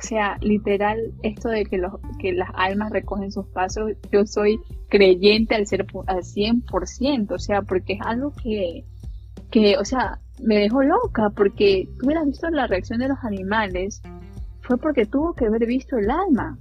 O 0.01 0.07
sea, 0.07 0.37
literal, 0.41 1.13
esto 1.21 1.49
de 1.49 1.63
que, 1.63 1.77
los, 1.77 1.93
que 2.17 2.33
las 2.33 2.49
almas 2.55 2.91
recogen 2.91 3.31
sus 3.31 3.45
pasos, 3.47 3.91
yo 4.11 4.25
soy 4.25 4.59
creyente 4.89 5.53
al, 5.53 5.67
ser, 5.67 5.85
al 6.07 6.23
100%, 6.23 7.31
o 7.31 7.37
sea, 7.37 7.61
porque 7.61 7.93
es 7.93 7.99
algo 8.03 8.33
que, 8.41 8.83
que, 9.51 9.77
o 9.77 9.85
sea, 9.85 10.19
me 10.41 10.55
dejó 10.57 10.81
loca, 10.81 11.29
porque 11.29 11.87
tú 11.99 12.07
hubieras 12.07 12.25
visto 12.25 12.49
la 12.49 12.65
reacción 12.65 12.97
de 12.97 13.09
los 13.09 13.19
animales, 13.23 14.01
fue 14.61 14.79
porque 14.79 15.05
tuvo 15.05 15.35
que 15.35 15.45
haber 15.45 15.67
visto 15.67 15.97
el 15.97 16.09
alma. 16.09 16.57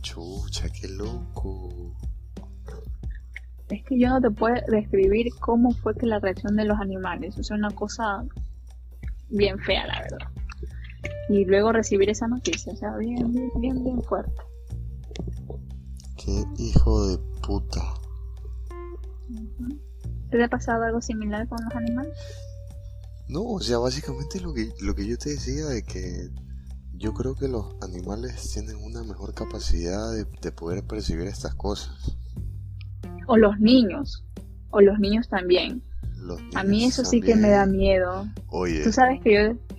Chucha, 0.00 0.68
qué 0.70 0.88
loco. 0.88 1.94
Es 3.68 3.84
que 3.84 3.96
yo 3.96 4.08
no 4.08 4.20
te 4.20 4.30
puedo 4.32 4.56
describir 4.68 5.28
cómo 5.38 5.70
fue 5.70 5.94
que 5.94 6.06
la 6.06 6.18
reacción 6.18 6.56
de 6.56 6.64
los 6.64 6.80
animales, 6.80 7.38
o 7.38 7.44
sea, 7.44 7.56
una 7.56 7.70
cosa 7.70 8.24
bien 9.28 9.56
fea, 9.60 9.86
la 9.86 10.00
verdad. 10.00 10.33
Y 11.28 11.44
luego 11.44 11.72
recibir 11.72 12.10
esa 12.10 12.28
noticia, 12.28 12.72
o 12.72 12.76
sea, 12.76 12.96
bien, 12.96 13.32
bien, 13.32 13.50
bien, 13.58 13.84
bien 13.84 14.02
fuerte. 14.02 14.42
Qué 16.16 16.44
hijo 16.58 17.08
de 17.08 17.18
puta. 17.46 17.94
¿Te 20.30 20.42
ha 20.42 20.48
pasado 20.48 20.84
algo 20.84 21.00
similar 21.00 21.48
con 21.48 21.58
los 21.64 21.74
animales? 21.74 22.12
No, 23.28 23.42
o 23.42 23.60
sea, 23.60 23.78
básicamente 23.78 24.40
lo 24.40 24.52
que, 24.52 24.72
lo 24.80 24.94
que 24.94 25.06
yo 25.06 25.16
te 25.16 25.30
decía 25.30 25.66
de 25.66 25.82
que 25.82 26.28
yo 26.92 27.14
creo 27.14 27.34
que 27.34 27.48
los 27.48 27.76
animales 27.82 28.50
tienen 28.52 28.76
una 28.76 29.02
mejor 29.02 29.34
capacidad 29.34 30.12
de, 30.12 30.26
de 30.42 30.52
poder 30.52 30.84
percibir 30.84 31.26
estas 31.26 31.54
cosas. 31.54 32.16
O 33.26 33.36
los 33.36 33.58
niños. 33.58 34.24
O 34.70 34.80
los 34.80 34.98
niños 34.98 35.28
también. 35.28 35.82
Los 36.16 36.40
A 36.54 36.64
mí 36.64 36.84
eso 36.84 37.04
sí 37.04 37.20
que 37.20 37.36
me 37.36 37.50
da 37.50 37.66
miedo. 37.66 38.26
Oye, 38.48 38.82
Tú 38.82 38.92
sabes 38.92 39.20
que 39.22 39.34
yo... 39.34 39.73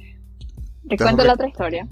Te 0.87 0.95
Déjame- 0.95 1.11
cuento 1.11 1.23
la 1.23 1.33
otra 1.33 1.47
historia. 1.47 1.87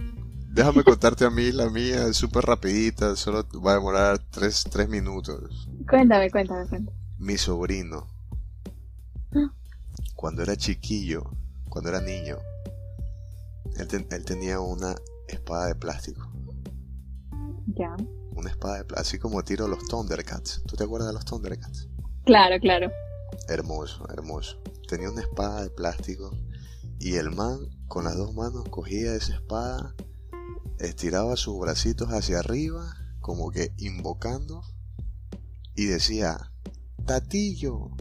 déjame 0.49 0.83
contarte 0.83 1.25
a 1.25 1.29
mí 1.29 1.51
la 1.51 1.69
mía, 1.69 2.07
es 2.07 2.17
súper 2.17 2.43
rapidita, 2.45 3.15
solo 3.15 3.45
va 3.65 3.71
a 3.71 3.75
demorar 3.75 4.19
tres, 4.29 4.63
tres 4.69 4.87
minutos. 4.87 5.67
Cuéntame, 5.89 6.29
cuéntame, 6.29 6.67
cuéntame. 6.67 6.97
Mi 7.17 7.37
sobrino, 7.37 8.07
cuando 10.15 10.41
era 10.43 10.55
chiquillo, 10.55 11.23
cuando 11.69 11.89
era 11.89 12.01
niño, 12.01 12.37
él, 13.77 13.87
ten- 13.87 14.07
él 14.11 14.23
tenía 14.25 14.59
una 14.59 14.95
espada 15.27 15.67
de 15.67 15.75
plástico. 15.75 16.31
Ya. 17.67 17.95
Una 18.35 18.49
espada 18.49 18.77
de 18.77 18.83
plástico, 18.85 19.01
así 19.01 19.19
como 19.19 19.43
tiro 19.43 19.67
los 19.67 19.83
Thundercats. 19.87 20.61
¿Tú 20.67 20.75
te 20.75 20.83
acuerdas 20.83 21.07
de 21.09 21.13
los 21.13 21.25
Thundercats? 21.25 21.87
Claro, 22.25 22.59
claro. 22.59 22.91
Hermoso, 23.47 24.07
hermoso. 24.09 24.61
Tenía 24.87 25.09
una 25.09 25.21
espada 25.21 25.63
de 25.63 25.69
plástico 25.69 26.31
y 26.99 27.15
el 27.15 27.31
man 27.31 27.59
con 27.93 28.05
las 28.05 28.17
dos 28.17 28.33
manos 28.33 28.67
cogía 28.71 29.13
esa 29.13 29.35
espada, 29.35 29.93
estiraba 30.79 31.35
sus 31.35 31.59
bracitos 31.59 32.07
hacia 32.09 32.39
arriba, 32.39 32.91
como 33.21 33.51
que 33.51 33.71
invocando, 33.77 34.63
y 35.75 35.85
decía, 35.85 36.51
Tatillo. 37.05 37.91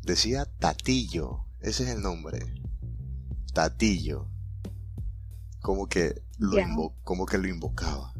Decía 0.00 0.46
Tatillo, 0.58 1.44
ese 1.60 1.82
es 1.82 1.90
el 1.90 2.00
nombre. 2.00 2.54
Tatillo. 3.52 4.26
Como 5.60 5.86
que 5.86 6.22
lo, 6.38 6.94
como 7.04 7.26
que 7.26 7.36
lo 7.36 7.46
invocaba. 7.46 8.14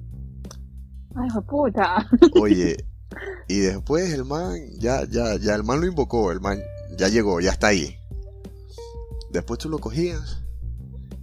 Ay, 1.15 1.31
puta. 1.49 2.07
Oye, 2.39 2.77
y 3.49 3.61
después 3.61 4.13
el 4.13 4.27
man, 4.27 4.55
ya, 4.79 5.07
ya, 5.09 5.37
ya 5.37 5.55
el 5.55 5.65
man 5.65 5.81
lo 5.81 5.87
invocó, 5.87 6.31
el 6.31 6.43
man 6.43 6.61
ya 6.99 7.09
llegó, 7.09 7.41
ya 7.41 7.53
está 7.53 7.69
ahí. 7.69 8.02
Después 9.33 9.59
tú 9.59 9.71
lo 9.71 9.79
cogías 9.79 10.43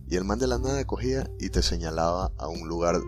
y 0.08 0.16
el 0.16 0.24
man 0.24 0.40
de 0.40 0.48
la 0.48 0.58
nada 0.58 0.84
cogía 0.86 1.30
y 1.40 1.50
te 1.50 1.62
señalaba 1.62 2.32
a 2.38 2.48
un 2.48 2.68
lugar 2.68 3.00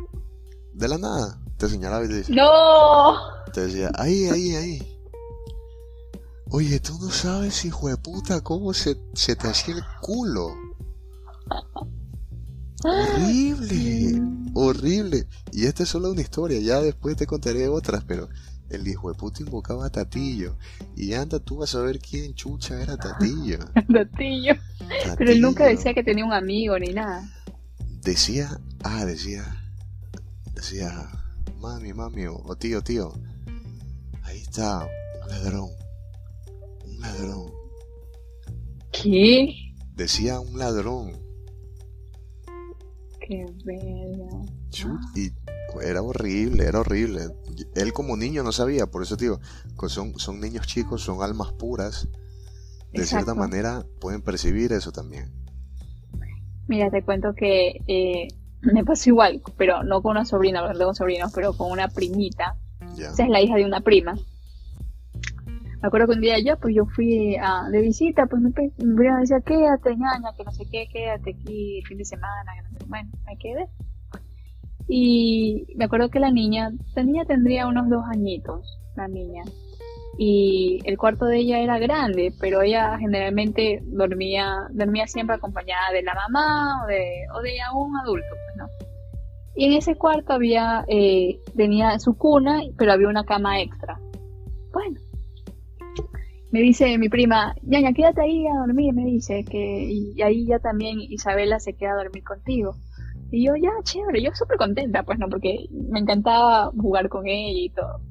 de 0.74 0.88
la 0.88 1.00
nada. 1.00 1.42
Te 1.58 1.68
señalaba 1.68 2.06
y 2.06 2.08
te 2.08 2.14
decía, 2.14 2.36
¡No! 2.36 3.16
te 3.52 3.62
decía, 3.62 3.92
ahí, 3.96 4.26
ahí, 4.26 4.56
ahí. 4.56 5.02
Oye, 6.52 6.80
tú 6.80 6.98
no 7.02 7.10
sabes, 7.10 7.66
hijo 7.66 7.88
de 7.88 7.98
puta, 7.98 8.42
cómo 8.42 8.74
se, 8.74 8.98
se 9.14 9.36
te 9.36 9.48
hacía 9.48 9.76
el 9.76 9.84
culo. 10.02 10.54
Horrible, 12.84 14.22
horrible. 14.54 15.28
Y 15.52 15.66
esta 15.66 15.84
es 15.84 15.90
solo 15.90 16.12
una 16.12 16.22
historia, 16.22 16.60
ya 16.60 16.80
después 16.82 17.16
te 17.16 17.26
contaré 17.26 17.68
otras, 17.68 18.04
pero 18.06 18.28
el 18.72 18.88
hijo 18.88 19.10
de 19.10 19.18
puta 19.18 19.44
invocaba 19.44 19.86
a 19.86 19.90
Tatillo. 19.90 20.58
Y 20.96 21.14
anda 21.14 21.40
tú 21.40 21.58
vas 21.58 21.76
a 21.76 21.82
ver 21.82 22.00
quién 22.00 22.34
chucha 22.34 22.82
era 22.82 22.98
Tatillo. 22.98 23.60
Tatillo. 23.94 24.56
Pero 25.18 25.32
él 25.32 25.42
nunca 25.42 25.66
decía 25.66 25.94
que 25.94 26.04
tenía 26.04 26.26
un 26.26 26.34
amigo 26.34 26.78
ni 26.80 26.94
nada. 26.94 27.30
Decía, 28.04 28.60
ah, 28.84 29.06
decía, 29.06 29.44
decía, 30.56 31.08
mami, 31.60 31.94
mami, 31.94 32.26
o, 32.26 32.56
tío, 32.56 32.82
tío, 32.82 33.14
ahí 34.24 34.40
está 34.40 34.88
un 35.22 35.30
ladrón, 35.30 35.70
un 36.86 37.00
ladrón. 37.00 37.52
¿Qué? 38.92 39.54
Decía 39.96 40.40
un 40.40 40.58
ladrón. 40.58 41.12
Qué 43.20 43.46
verga. 43.64 44.46
Y 45.16 45.32
era 45.84 46.02
horrible, 46.02 46.66
era 46.66 46.80
horrible. 46.80 47.28
Él 47.76 47.94
como 47.94 48.18
niño 48.18 48.44
no 48.44 48.52
sabía, 48.52 48.88
por 48.88 49.04
eso 49.04 49.16
digo, 49.16 49.40
que 49.80 49.90
son, 49.90 50.18
son 50.20 50.40
niños 50.40 50.68
chicos, 50.68 51.02
son 51.02 51.22
almas 51.22 51.52
puras. 51.54 52.08
De 52.94 53.06
cierta 53.06 53.34
manera 53.34 53.86
pueden 54.00 54.22
percibir 54.22 54.74
eso 54.74 54.92
también. 54.92 55.32
Mira, 56.68 56.90
te 56.90 57.04
cuento 57.04 57.34
que 57.34 57.82
eh, 57.88 58.28
me 58.62 58.84
pasó 58.84 59.10
igual, 59.10 59.42
pero 59.58 59.84
no 59.84 60.02
con 60.02 60.12
una 60.12 60.26
sobrina, 60.26 60.62
no 60.62 60.78
tengo 60.78 60.94
sobrinos, 60.94 61.32
pero 61.34 61.54
con 61.54 61.72
una 61.72 61.88
primita. 61.88 62.58
Ya. 62.96 63.10
Esa 63.10 63.24
es 63.24 63.30
la 63.30 63.42
hija 63.42 63.56
de 63.56 63.66
una 63.66 63.82
prima. 63.82 64.16
Me 65.82 65.88
acuerdo 65.88 66.08
que 66.08 66.14
un 66.14 66.22
día 66.22 66.38
yo, 66.40 66.60
pues 66.60 66.76
yo 66.76 66.86
fui 66.86 67.36
a, 67.38 67.68
de 67.72 67.82
visita, 67.82 68.28
pues 68.28 68.42
prima 68.54 69.16
me 69.16 69.22
decía, 69.22 69.42
quédate, 69.42 69.96
ñaña, 69.96 70.32
que 70.38 70.44
no 70.44 70.52
sé 70.52 70.66
qué, 70.72 70.88
quédate 70.92 71.32
aquí 71.32 71.80
el 71.80 71.88
fin 71.88 71.98
de 71.98 72.06
semana, 72.06 72.52
que 72.56 72.62
no 72.62 72.80
sé, 72.80 72.86
bueno, 72.88 73.10
me 73.26 73.38
quedé. 73.38 73.68
Y 74.94 75.68
me 75.78 75.86
acuerdo 75.86 76.10
que 76.10 76.20
la 76.20 76.32
niña, 76.32 76.70
la 76.98 77.04
niña 77.04 77.24
tendría 77.24 77.66
unos 77.66 77.90
dos 77.90 78.04
añitos, 78.12 78.78
la 78.98 79.08
niña. 79.08 79.42
Y 80.18 80.80
el 80.84 80.98
cuarto 80.98 81.28
de 81.28 81.38
ella 81.38 81.60
era 81.60 81.80
grande, 81.80 82.34
pero 82.42 82.62
ella 82.62 82.98
generalmente 83.00 83.82
dormía, 83.86 84.68
dormía 84.74 85.08
siempre 85.08 85.38
acompañada 85.38 85.94
de 85.94 86.04
la 86.04 86.14
mamá 86.14 86.84
o 86.84 86.88
de, 86.88 87.26
o 87.34 87.42
de 87.42 87.54
un 87.74 87.98
adulto, 88.00 88.28
pues, 88.32 88.58
¿no? 88.58 88.68
Y 89.56 89.68
en 89.68 89.74
ese 89.74 89.96
cuarto 89.96 90.34
había, 90.34 90.84
eh, 90.90 91.40
tenía 91.56 91.98
su 91.98 92.18
cuna, 92.18 92.60
pero 92.78 92.92
había 92.92 93.08
una 93.08 93.24
cama 93.24 93.62
extra. 93.62 93.98
Bueno, 94.74 95.00
me 96.52 96.60
dice 96.60 96.98
mi 96.98 97.08
prima, 97.08 97.56
ñaña, 97.62 97.94
quédate 97.94 98.24
ahí 98.24 98.46
a 98.46 98.60
dormir, 98.60 98.94
me 98.94 99.06
dice, 99.06 99.46
que, 99.50 99.86
y 99.90 100.22
ahí 100.22 100.48
ya 100.48 100.60
también 100.60 101.00
Isabela 101.00 101.62
se 101.62 101.78
queda 101.78 101.94
a 101.94 102.04
dormir 102.04 102.26
contigo. 102.26 102.76
Y 103.32 103.46
yo, 103.46 103.56
ya, 103.56 103.72
chévere, 103.84 104.22
yo 104.22 104.32
súper 104.34 104.58
contenta, 104.58 105.04
pues 105.04 105.18
no, 105.18 105.30
porque 105.30 105.70
me 105.72 106.00
encantaba 106.00 106.70
jugar 106.78 107.08
con 107.08 107.28
ella 107.28 107.60
y 107.60 107.70
todo. 107.70 108.02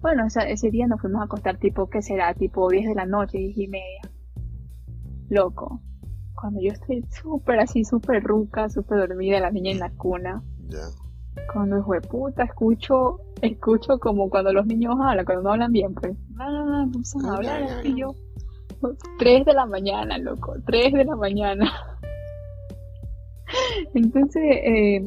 Bueno, 0.00 0.26
o 0.26 0.30
sea, 0.30 0.44
ese 0.44 0.70
día 0.70 0.86
nos 0.86 1.00
fuimos 1.00 1.22
a 1.22 1.24
acostar 1.24 1.58
tipo, 1.58 1.90
¿qué 1.90 2.02
será? 2.02 2.34
Tipo 2.34 2.68
10 2.68 2.88
de 2.88 2.94
la 2.94 3.06
noche, 3.06 3.38
10 3.38 3.58
y 3.58 3.68
media. 3.68 4.00
Loco. 5.28 5.80
Cuando 6.40 6.60
yo 6.60 6.70
estoy 6.72 7.02
súper 7.10 7.58
así, 7.58 7.84
súper 7.84 8.22
ruca, 8.22 8.68
súper 8.68 9.08
dormida, 9.08 9.40
la 9.40 9.50
niña 9.50 9.72
en 9.72 9.80
la 9.80 9.90
cuna. 9.90 10.42
Ya. 10.68 10.84
Cuando 11.52 11.78
hijo 11.78 11.94
de 11.94 12.00
puta 12.02 12.44
escucho, 12.44 13.18
escucho 13.40 13.98
como 13.98 14.30
cuando 14.30 14.52
los 14.52 14.66
niños 14.66 14.94
hablan, 15.00 15.24
cuando 15.24 15.42
no 15.42 15.50
hablan 15.52 15.72
bien, 15.72 15.94
pues. 15.94 16.16
No, 16.30 16.52
no, 16.52 16.64
no, 16.64 16.82
empiezan 16.84 17.26
a 17.26 17.34
hablar 17.34 17.62
así 17.62 17.94
yo. 17.96 18.14
3 19.18 19.46
de 19.46 19.52
la 19.54 19.66
mañana, 19.66 20.18
loco, 20.18 20.54
3 20.66 20.92
de 20.92 21.04
la 21.06 21.16
mañana. 21.16 21.72
Entonces, 23.94 24.42
eh, 24.44 25.04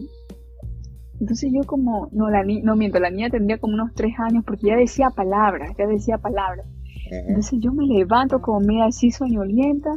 entonces 1.19 1.52
yo 1.53 1.64
como, 1.65 2.10
no, 2.11 2.30
la 2.30 2.44
ni 2.44 2.61
no 2.61 2.76
miento, 2.76 2.99
la 2.99 3.10
niña 3.10 3.30
tendría 3.30 3.57
como 3.57 3.74
unos 3.74 3.94
3 3.95 4.14
años 4.19 4.44
porque 4.45 4.68
ya 4.68 4.76
decía 4.76 5.10
palabras, 5.10 5.72
ya 5.78 5.88
decía 5.88 6.18
palabras. 6.18 6.65
Entonces 7.10 7.60
yo 7.61 7.72
me 7.72 7.86
levanto 7.86 8.41
como 8.41 8.60
media 8.60 8.86
así 8.86 9.11
soñolienta 9.11 9.91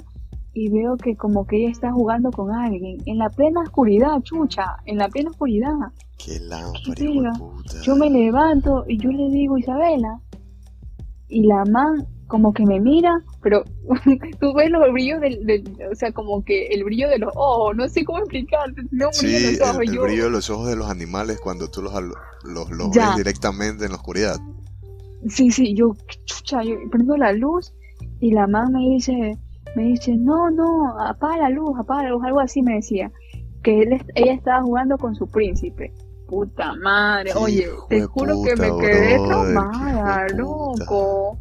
y 0.52 0.70
veo 0.70 0.96
que 0.96 1.16
como 1.16 1.46
que 1.46 1.56
ella 1.56 1.70
está 1.70 1.92
jugando 1.92 2.30
con 2.30 2.52
alguien 2.52 2.98
en 3.04 3.18
la 3.18 3.28
plena 3.30 3.62
oscuridad, 3.62 4.20
chucha, 4.22 4.76
en 4.86 4.98
la 4.98 5.08
plena 5.08 5.30
oscuridad. 5.30 5.72
Qué 6.24 6.38
lámpara. 6.40 7.32
Yo 7.82 7.96
me 7.96 8.10
levanto 8.10 8.84
y 8.86 8.98
yo 8.98 9.10
le 9.10 9.28
digo 9.30 9.58
Isabela 9.58 10.20
y 11.28 11.46
la 11.46 11.64
man 11.64 12.06
como 12.30 12.52
que 12.54 12.64
me 12.64 12.78
mira, 12.80 13.20
pero 13.42 13.64
tú 14.40 14.54
ves 14.54 14.70
los 14.70 14.90
brillos 14.92 15.20
del, 15.20 15.44
del- 15.44 15.64
o 15.90 15.94
sea, 15.94 16.12
como 16.12 16.44
que 16.44 16.66
el 16.68 16.84
brillo 16.84 17.08
de 17.08 17.18
los 17.18 17.32
ojos, 17.34 17.76
no 17.76 17.88
sé 17.88 18.04
cómo 18.04 18.20
explicarte, 18.20 18.82
no 18.92 19.08
Sí, 19.12 19.58
los 19.58 19.68
ojos, 19.68 19.82
el, 19.82 19.88
el 19.88 19.94
yo- 19.96 20.02
brillo 20.02 20.24
de 20.24 20.30
los 20.30 20.48
ojos 20.48 20.68
de 20.68 20.76
los 20.76 20.88
animales 20.88 21.40
cuando 21.40 21.68
tú 21.68 21.82
los, 21.82 21.92
los, 22.44 22.68
ves 22.94 23.16
directamente 23.16 23.84
en 23.84 23.90
la 23.90 23.96
oscuridad. 23.96 24.36
Sí, 25.28 25.50
sí, 25.50 25.74
yo, 25.74 25.94
chucha, 26.24 26.62
yo 26.62 26.76
prendo 26.90 27.16
la 27.16 27.32
luz 27.32 27.74
y 28.20 28.30
la 28.30 28.46
mamá 28.46 28.70
me 28.70 28.88
dice, 28.94 29.36
me 29.76 29.82
dice, 29.82 30.16
no, 30.16 30.50
no, 30.50 30.98
apaga 31.00 31.36
la 31.38 31.50
luz, 31.50 31.78
apaga 31.78 32.04
la 32.04 32.10
luz, 32.10 32.24
algo 32.24 32.40
así 32.40 32.62
me 32.62 32.76
decía, 32.76 33.10
que 33.62 33.82
él, 33.82 34.02
ella 34.14 34.32
estaba 34.32 34.62
jugando 34.62 34.96
con 34.96 35.14
su 35.14 35.26
príncipe. 35.28 35.92
Puta 36.26 36.74
madre, 36.76 37.32
oye, 37.34 37.64
Hijo 37.64 37.86
te 37.88 38.02
juro 38.04 38.42
que 38.44 38.54
me 38.54 38.68
quedé 38.78 39.18
brother, 39.18 39.26
traumada, 39.26 40.28
loco. 40.28 41.38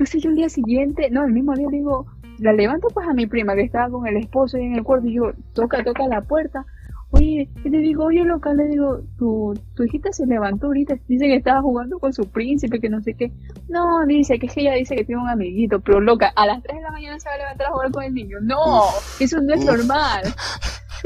Entonces 0.00 0.22
yo 0.22 0.30
el 0.30 0.36
día 0.36 0.48
siguiente, 0.48 1.10
no, 1.10 1.26
el 1.26 1.32
mismo 1.34 1.54
día 1.54 1.68
digo, 1.70 2.06
la 2.38 2.54
levanto 2.54 2.88
pues 2.88 3.06
a 3.06 3.12
mi 3.12 3.26
prima 3.26 3.54
que 3.54 3.60
estaba 3.60 3.90
con 3.90 4.06
el 4.06 4.16
esposo 4.16 4.56
ahí 4.56 4.64
en 4.64 4.76
el 4.76 4.82
cuarto 4.82 5.06
y 5.06 5.12
yo, 5.12 5.32
toca, 5.52 5.84
toca 5.84 6.08
la 6.08 6.22
puerta. 6.22 6.64
Oye, 7.10 7.50
y 7.62 7.68
le 7.68 7.78
digo, 7.80 8.06
oye, 8.06 8.24
loca, 8.24 8.54
le 8.54 8.66
digo, 8.68 9.02
tu, 9.18 9.52
tu 9.74 9.84
hijita 9.84 10.10
se 10.10 10.24
levantó 10.24 10.68
ahorita, 10.68 10.96
dice 11.06 11.26
que 11.26 11.34
estaba 11.34 11.60
jugando 11.60 11.98
con 11.98 12.14
su 12.14 12.24
príncipe, 12.24 12.80
que 12.80 12.88
no 12.88 13.02
sé 13.02 13.12
qué. 13.12 13.30
No, 13.68 14.06
dice, 14.06 14.38
que 14.38 14.46
es 14.46 14.54
que 14.54 14.62
ella 14.62 14.72
dice 14.72 14.96
que 14.96 15.04
tiene 15.04 15.20
un 15.20 15.28
amiguito, 15.28 15.80
pero 15.80 16.00
loca, 16.00 16.32
a 16.34 16.46
las 16.46 16.62
3 16.62 16.78
de 16.78 16.82
la 16.82 16.92
mañana 16.92 17.20
se 17.20 17.28
va 17.28 17.34
a 17.34 17.38
levantar 17.38 17.66
a 17.66 17.72
jugar 17.72 17.90
con 17.90 18.02
el 18.02 18.14
niño. 18.14 18.38
No, 18.40 18.84
eso 19.18 19.38
no 19.42 19.52
es 19.52 19.66
normal. 19.66 20.22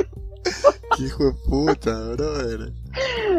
Hijo 1.01 1.25
de 1.25 1.33
puta, 1.49 2.12
brother. 2.12 2.73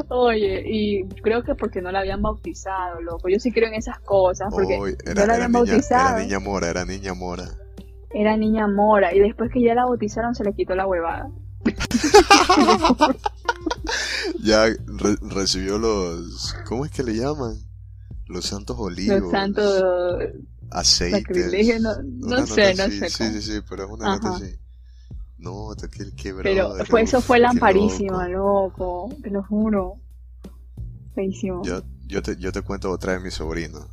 Oye, 0.10 0.64
y 0.66 1.06
creo 1.22 1.44
que 1.44 1.56
porque 1.56 1.82
no 1.82 1.92
la 1.92 2.00
habían 2.00 2.22
bautizado, 2.22 3.02
loco. 3.02 3.30
Yo 3.30 3.40
sí 3.40 3.52
creo 3.52 3.68
en 3.70 3.76
esas 3.76 4.00
cosas, 4.00 4.48
porque 4.52 4.78
no 4.78 5.14
la 5.16 5.24
era 5.24 5.34
habían 5.46 5.52
niña, 5.52 5.66
bautizado. 5.74 6.10
era 6.18 6.24
niña 6.26 6.40
mora, 6.40 6.70
era 6.70 6.86
niña 6.86 7.14
mora. 7.14 7.46
Era 8.12 8.38
niña 8.38 8.68
mora, 8.68 9.14
y 9.14 9.20
después 9.20 9.52
que 9.52 9.62
ya 9.62 9.74
la 9.76 9.86
bautizaron 9.86 10.34
se 10.36 10.44
le 10.44 10.54
quitó 10.54 10.76
la 10.76 10.88
huevada. 10.88 11.30
Ya 14.44 14.66
re- 14.66 15.18
recibió 15.22 15.78
los... 15.78 16.56
¿Cómo 16.68 16.86
es 16.86 16.92
que 16.92 17.04
le 17.04 17.14
llaman? 17.16 17.56
Los 18.28 18.46
santos 18.46 18.76
olivos. 18.80 19.22
Los 19.22 19.32
santos 19.32 19.84
aceites. 20.72 21.82
No, 22.20 22.38
no 22.42 22.48
sé, 22.48 22.74
no 22.76 22.84
sé. 22.86 23.10
Sí, 23.10 23.24
sí, 23.34 23.42
sí, 23.42 23.60
pero 23.68 23.86
es 23.86 23.90
una 23.92 24.06
nota 24.16 24.30
así. 24.36 24.56
No, 25.46 25.76
qué, 25.78 26.12
qué 26.16 26.34
Pero 26.42 26.74
fue, 26.86 27.04
eso 27.04 27.22
fue 27.22 27.38
lamparísima, 27.38 28.28
loco. 28.28 29.10
te 29.22 29.30
lo 29.30 29.44
juro. 29.44 30.00
Feísimo. 31.14 31.62
Yo, 31.64 31.84
yo, 32.08 32.24
te, 32.24 32.36
yo 32.38 32.52
te 32.52 32.64
cuento 32.64 32.90
otra 32.90 33.14
de 33.14 33.20
mi 33.20 33.30
sobrino. 33.30 33.88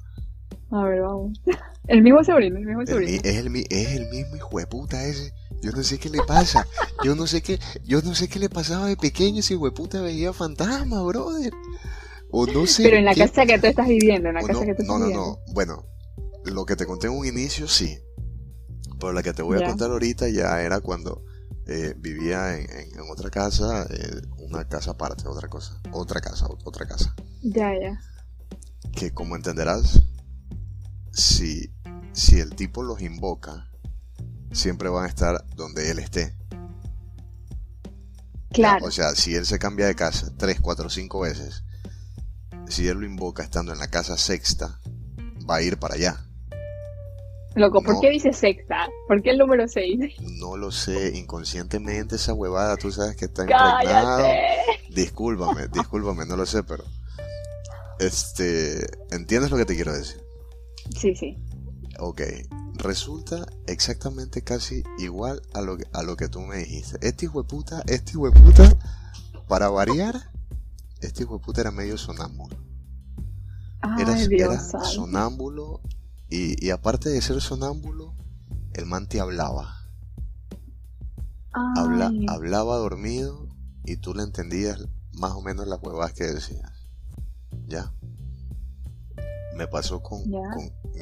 A 0.71 0.85
ver, 0.85 1.03
vamos. 1.03 1.39
El 1.89 2.01
mismo 2.01 2.23
sobrino, 2.23 2.59
el 2.59 2.65
mismo 2.65 2.87
sobrino. 2.87 3.21
es, 3.25 3.37
el, 3.37 3.57
es 3.69 3.91
el 3.97 4.09
mismo 4.09 4.37
hijo 4.37 4.57
de 4.57 4.69
puta 4.69 5.05
ese. 5.05 5.35
Yo 5.63 5.73
no 5.73 5.83
sé 5.83 5.99
qué 5.99 6.09
le 6.11 6.23
pasa. 6.23 6.65
Yo 7.03 7.17
no 7.17 7.27
sé 7.27 7.43
qué, 7.43 7.59
yo 7.83 8.01
no 8.03 8.15
sé 8.15 8.29
qué 8.29 8.39
le 8.39 8.49
pasaba 8.49 8.87
de 8.87 8.97
pequeño 8.97 9.41
ese 9.41 9.55
hijo 9.55 9.65
de 9.65 9.73
puta 9.73 10.01
veía 10.01 10.33
fantasma, 10.33 11.03
brother. 11.03 11.53
O 12.31 12.47
no 12.47 12.69
sé. 12.69 12.85
Pero 12.85 12.99
en 12.99 13.05
la 13.05 13.17
casa 13.17 13.45
que 13.45 13.59
tú 13.59 13.67
estás 13.67 13.89
viviendo, 13.89 14.29
en 14.29 14.37
la 14.37 14.43
casa 14.43 14.65
que 14.65 14.77
tú 14.77 14.85
no, 14.85 14.95
estás 14.95 15.11
no, 15.11 15.17
No, 15.17 15.27
no, 15.27 15.39
Bueno, 15.55 15.85
lo 16.45 16.65
que 16.65 16.77
te 16.77 16.87
conté 16.87 17.09
en 17.09 17.15
un 17.15 17.27
inicio, 17.27 17.67
sí. 17.67 17.99
Pero 19.01 19.13
la 19.13 19.25
que 19.25 19.33
te 19.33 19.43
voy 19.43 19.61
a 19.61 19.67
contar 19.67 19.91
ahorita 19.91 20.29
ya 20.29 20.63
era 20.63 20.81
cuando 20.81 21.25
eh, 21.67 21.95
vivía 21.97 22.57
en, 22.57 23.01
otra 23.11 23.31
casa, 23.31 23.87
eh, 23.91 24.23
una 24.39 24.69
casa 24.69 24.93
aparte, 24.93 25.29
otra 25.29 25.49
cosa. 25.49 25.81
Otra 25.93 26.21
casa, 26.21 26.47
otra 26.65 26.87
casa. 26.87 27.15
Ya, 27.43 27.73
ya. 27.79 28.01
Que 28.93 29.13
como 29.13 29.37
entenderás, 29.37 30.03
si, 31.13 31.73
si 32.13 32.41
el 32.41 32.55
tipo 32.55 32.83
los 32.83 33.01
invoca, 33.01 33.71
siempre 34.51 34.89
van 34.89 35.05
a 35.05 35.09
estar 35.09 35.45
donde 35.55 35.91
él 35.91 35.99
esté. 35.99 36.37
Claro. 38.51 38.87
O 38.87 38.91
sea, 38.91 39.15
si 39.15 39.35
él 39.35 39.47
se 39.47 39.59
cambia 39.59 39.87
de 39.87 39.95
casa 39.95 40.33
tres, 40.37 40.61
cuatro, 40.61 40.91
cinco 40.91 41.21
veces, 41.21 41.65
si 42.69 42.89
él 42.89 42.99
lo 42.99 43.07
invoca 43.07 43.43
estando 43.43 43.73
en 43.73 43.79
la 43.79 43.89
casa 43.89 44.19
sexta, 44.19 44.79
va 45.49 45.57
a 45.57 45.63
ir 45.63 45.79
para 45.79 45.95
allá. 45.95 46.27
Loco, 47.55 47.83
¿por 47.83 48.01
qué 48.01 48.11
dice 48.11 48.33
sexta? 48.33 48.89
¿Por 49.07 49.23
qué 49.23 49.31
el 49.31 49.39
número 49.39 49.69
seis? 49.69 49.99
No 50.41 50.57
lo 50.57 50.71
sé, 50.71 51.17
inconscientemente 51.17 52.17
esa 52.17 52.33
huevada, 52.33 52.77
tú 52.77 52.91
sabes 52.91 53.17
que 53.17 53.27
está 53.27 53.43
impregnado. 53.43 54.25
Discúlpame, 54.91 55.69
discúlpame, 55.69 56.25
no 56.27 56.37
lo 56.37 56.47
sé, 56.47 56.63
pero 56.63 56.85
este, 57.99 58.87
¿entiendes 59.11 59.51
lo 59.51 59.57
que 59.57 59.65
te 59.65 59.75
quiero 59.75 59.93
decir? 59.93 60.23
Sí, 60.99 61.15
sí. 61.15 61.37
Ok, 61.99 62.23
resulta 62.75 63.47
exactamente 63.67 64.43
casi 64.43 64.83
igual 64.99 65.43
a 65.55 65.61
lo 65.61 65.77
que, 65.77 65.85
a 65.93 66.03
lo 66.03 66.17
que 66.17 66.29
tú 66.29 66.41
me 66.41 66.59
dijiste. 66.59 66.99
Este 67.07 67.27
hijo 67.27 67.43
de 67.43 67.49
puta, 67.49 67.83
este 67.87 68.13
hijo 68.13 68.31
de 68.31 68.41
puta, 68.41 68.77
para 69.47 69.69
variar, 69.69 70.31
este 71.01 71.25
hijo 71.25 71.39
de 71.39 71.45
puta 71.45 71.61
era 71.61 71.71
medio 71.71 71.99
sonámbulo. 71.99 72.57
era, 73.99 74.59
sonámbulo 74.59 75.81
y, 76.35 76.71
aparte 76.71 77.11
de 77.11 77.21
ser 77.21 77.43
sonámbulo, 77.43 78.15
el 78.73 78.87
man 78.87 79.07
te 79.07 79.21
hablaba. 79.21 79.87
hablaba 81.53 82.77
dormido 82.79 83.49
y 83.85 83.99
tú 83.99 84.15
le 84.15 84.23
entendías 84.23 84.89
más 85.13 85.33
o 85.33 85.43
menos 85.43 85.67
las 85.67 85.83
huevas 85.83 86.15
que 86.15 86.25
decías. 86.25 86.73
¿Ya? 87.67 87.93
Me 89.59 89.67
pasó 89.67 90.03
con, 90.03 90.23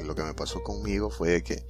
Lo 0.03 0.15
que 0.15 0.23
me 0.23 0.33
pasó 0.33 0.61
conmigo 0.63 1.09
fue 1.09 1.41
que 1.43 1.65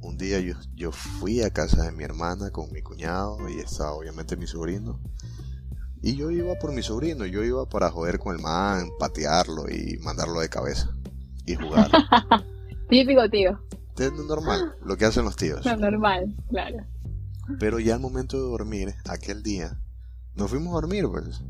un 0.00 0.16
día 0.16 0.38
yo, 0.38 0.54
yo 0.76 0.92
fui 0.92 1.42
a 1.42 1.50
casa 1.50 1.82
de 1.82 1.90
mi 1.90 2.04
hermana 2.04 2.52
con 2.52 2.70
mi 2.70 2.82
cuñado 2.82 3.48
y 3.48 3.58
estaba 3.58 3.94
obviamente 3.94 4.36
mi 4.36 4.46
sobrino. 4.46 5.00
Y 6.02 6.14
yo 6.14 6.30
iba 6.30 6.54
por 6.60 6.70
mi 6.70 6.84
sobrino, 6.84 7.26
yo 7.26 7.42
iba 7.42 7.68
para 7.68 7.90
joder 7.90 8.20
con 8.20 8.36
el 8.36 8.40
man, 8.40 8.90
patearlo 9.00 9.68
y 9.68 9.98
mandarlo 10.04 10.38
de 10.38 10.48
cabeza 10.48 10.88
y 11.46 11.56
jugar. 11.56 11.90
Típico 12.88 13.28
tío. 13.30 13.60
Es 13.98 14.12
normal, 14.12 14.74
lo 14.84 14.96
que 14.96 15.06
hacen 15.06 15.24
los 15.24 15.36
tíos. 15.36 15.64
Normal, 15.78 16.34
claro. 16.50 16.78
Pero 17.58 17.78
ya 17.78 17.94
al 17.94 18.00
momento 18.00 18.36
de 18.36 18.50
dormir, 18.50 18.94
aquel 19.08 19.42
día, 19.42 19.80
nos 20.34 20.50
fuimos 20.50 20.72
a 20.72 20.80
dormir, 20.80 21.06
pues. 21.08 21.40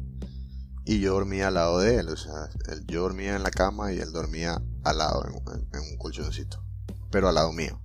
Y 0.84 1.00
yo 1.00 1.14
dormía 1.14 1.48
al 1.48 1.54
lado 1.54 1.80
de 1.80 1.96
él, 1.96 2.08
o 2.08 2.16
sea, 2.16 2.48
yo 2.86 3.02
dormía 3.02 3.34
en 3.34 3.42
la 3.42 3.50
cama 3.50 3.92
y 3.92 3.98
él 3.98 4.12
dormía 4.12 4.62
al 4.84 4.98
lado, 4.98 5.24
en, 5.26 5.80
un 5.80 5.98
colchoncito. 5.98 6.62
Pero 7.10 7.28
al 7.28 7.34
lado 7.34 7.52
mío. 7.52 7.80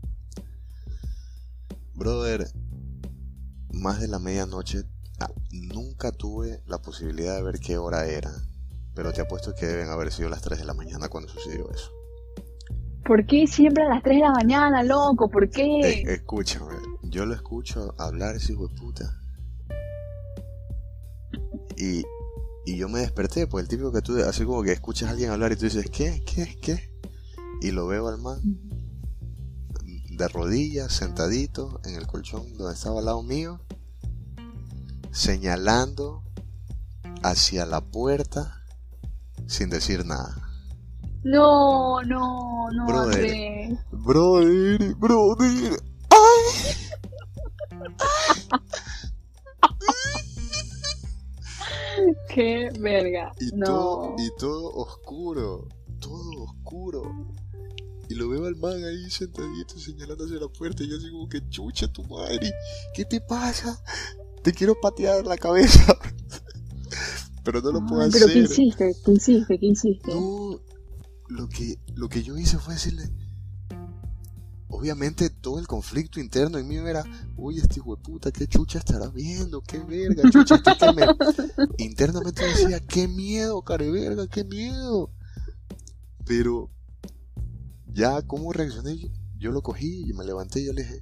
Brother, 1.95 2.47
más 3.71 3.99
de 3.99 4.07
la 4.07 4.19
medianoche 4.19 4.85
Ah, 5.21 5.31
nunca 5.51 6.11
tuve 6.11 6.63
la 6.65 6.81
posibilidad 6.81 7.35
de 7.35 7.43
ver 7.43 7.59
qué 7.59 7.77
hora 7.77 8.07
era, 8.07 8.31
pero 8.95 9.13
te 9.13 9.21
apuesto 9.21 9.53
que 9.53 9.67
deben 9.67 9.89
haber 9.89 10.11
sido 10.11 10.29
las 10.29 10.41
3 10.41 10.57
de 10.57 10.65
la 10.65 10.73
mañana 10.73 11.09
cuando 11.09 11.29
sucedió 11.29 11.69
eso. 11.69 11.91
¿Por 13.05 13.25
qué 13.25 13.47
siempre 13.47 13.83
a 13.83 13.89
las 13.89 14.03
3 14.03 14.15
de 14.15 14.21
la 14.21 14.31
mañana, 14.31 14.83
loco? 14.83 15.29
¿Por 15.29 15.49
qué? 15.49 16.03
Escúchame, 16.07 16.75
yo 17.03 17.25
lo 17.25 17.33
escucho 17.33 17.93
hablar 17.97 18.35
ese 18.35 18.53
hijo 18.53 18.67
de 18.67 18.75
puta. 18.75 19.17
Y, 21.77 22.03
y 22.65 22.77
yo 22.77 22.89
me 22.89 22.99
desperté, 22.99 23.47
pues 23.47 23.63
el 23.63 23.69
típico 23.69 23.91
que 23.91 24.01
tú, 24.01 24.17
así 24.23 24.45
como 24.45 24.61
que 24.63 24.71
escuchas 24.71 25.09
a 25.09 25.11
alguien 25.11 25.31
hablar 25.31 25.51
y 25.51 25.55
tú 25.55 25.65
dices, 25.65 25.89
¿qué? 25.89 26.23
¿Qué? 26.25 26.59
¿Qué? 26.61 26.91
Y 27.61 27.71
lo 27.71 27.87
veo 27.87 28.07
al 28.07 28.19
man 28.19 28.39
de 30.21 30.27
rodillas, 30.27 30.93
sentadito 30.93 31.81
en 31.85 31.95
el 31.95 32.05
colchón 32.05 32.53
donde 32.53 32.73
estaba 32.75 32.99
al 32.99 33.05
lado 33.05 33.23
mío 33.23 33.59
señalando 35.11 36.23
hacia 37.23 37.65
la 37.65 37.81
puerta 37.81 38.63
sin 39.47 39.69
decir 39.69 40.05
nada. 40.05 40.40
No, 41.23 42.01
no, 42.03 42.69
no, 42.71 42.85
brother, 42.87 43.77
brother, 43.91 44.95
brother. 44.95 45.79
¡Ay! 46.09 46.75
Qué 52.29 52.69
verga. 52.79 53.31
Y, 53.39 53.51
no. 53.55 53.65
todo, 53.65 54.15
y 54.17 54.29
todo 54.37 54.73
oscuro, 54.73 55.67
todo 55.99 56.43
oscuro. 56.43 57.03
Y 58.09 58.15
lo 58.15 58.29
veo 58.29 58.45
al 58.45 58.55
man 58.55 58.83
ahí 58.83 59.09
sentadito 59.09 59.77
señalando 59.77 60.25
hacia 60.25 60.39
la 60.39 60.47
puerta 60.47 60.83
y 60.83 60.89
yo 60.89 60.97
digo 60.97 61.29
que 61.29 61.47
chucha 61.49 61.87
tu 61.87 62.03
madre, 62.03 62.51
¿qué 62.93 63.05
te 63.05 63.21
pasa? 63.21 63.81
te 64.41 64.53
quiero 64.53 64.75
patear 64.79 65.25
la 65.25 65.37
cabeza. 65.37 65.97
pero 67.43 67.61
no 67.61 67.71
lo 67.71 67.85
puedo 67.85 68.01
hacer. 68.01 68.21
Pero 68.21 68.33
¿qué 68.33 68.39
hiciste? 68.39 68.95
¿Qué 69.05 69.11
hiciste? 69.11 69.59
¿Qué 69.59 69.65
hiciste? 69.65 70.13
No, 70.13 70.59
lo 71.31 71.47
que, 71.47 71.79
lo 71.95 72.09
que 72.09 72.23
yo 72.23 72.37
hice 72.37 72.57
fue 72.57 72.73
decirle. 72.73 73.09
Obviamente 74.67 75.29
todo 75.29 75.59
el 75.59 75.67
conflicto 75.67 76.19
interno 76.19 76.57
en 76.57 76.67
mí 76.67 76.77
era, 76.77 77.03
uy, 77.35 77.59
este 77.59 77.79
hijo 77.79 77.95
de 77.95 78.01
puta, 78.01 78.31
qué 78.31 78.47
chucha 78.47 78.79
estará 78.79 79.09
viendo, 79.09 79.61
qué 79.61 79.79
verga, 79.79 80.29
chucha, 80.29 80.55
este 80.55 80.71
que 80.77 80.93
me... 80.93 81.05
Internamente 81.77 82.45
decía, 82.45 82.79
qué 82.79 83.07
miedo, 83.07 83.63
verga, 83.67 84.27
qué 84.27 84.43
miedo. 84.43 85.11
Pero 86.25 86.69
ya, 87.87 88.21
¿cómo 88.21 88.53
reaccioné? 88.53 89.11
Yo 89.37 89.51
lo 89.51 89.61
cogí 89.61 90.03
y 90.07 90.13
me 90.13 90.23
levanté 90.23 90.61
y 90.61 90.65
yo 90.67 90.73
le 90.73 90.83
dije, 90.83 91.01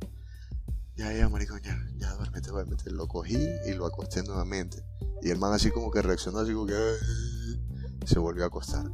ya, 0.95 1.13
ya, 1.13 1.29
maricón, 1.29 1.61
ya, 1.61 1.77
ya, 1.97 2.13
duérmete, 2.15 2.49
duérmete. 2.49 2.91
Lo 2.91 3.07
cogí 3.07 3.37
y 3.65 3.73
lo 3.73 3.85
acosté 3.85 4.23
nuevamente. 4.23 4.83
Y 5.21 5.29
el 5.29 5.37
man 5.37 5.53
así 5.53 5.71
como 5.71 5.91
que 5.91 6.01
reaccionó, 6.01 6.39
así 6.39 6.53
como 6.53 6.65
que 6.65 6.95
se 8.05 8.19
volvió 8.19 8.43
a 8.43 8.47
acostar. 8.47 8.89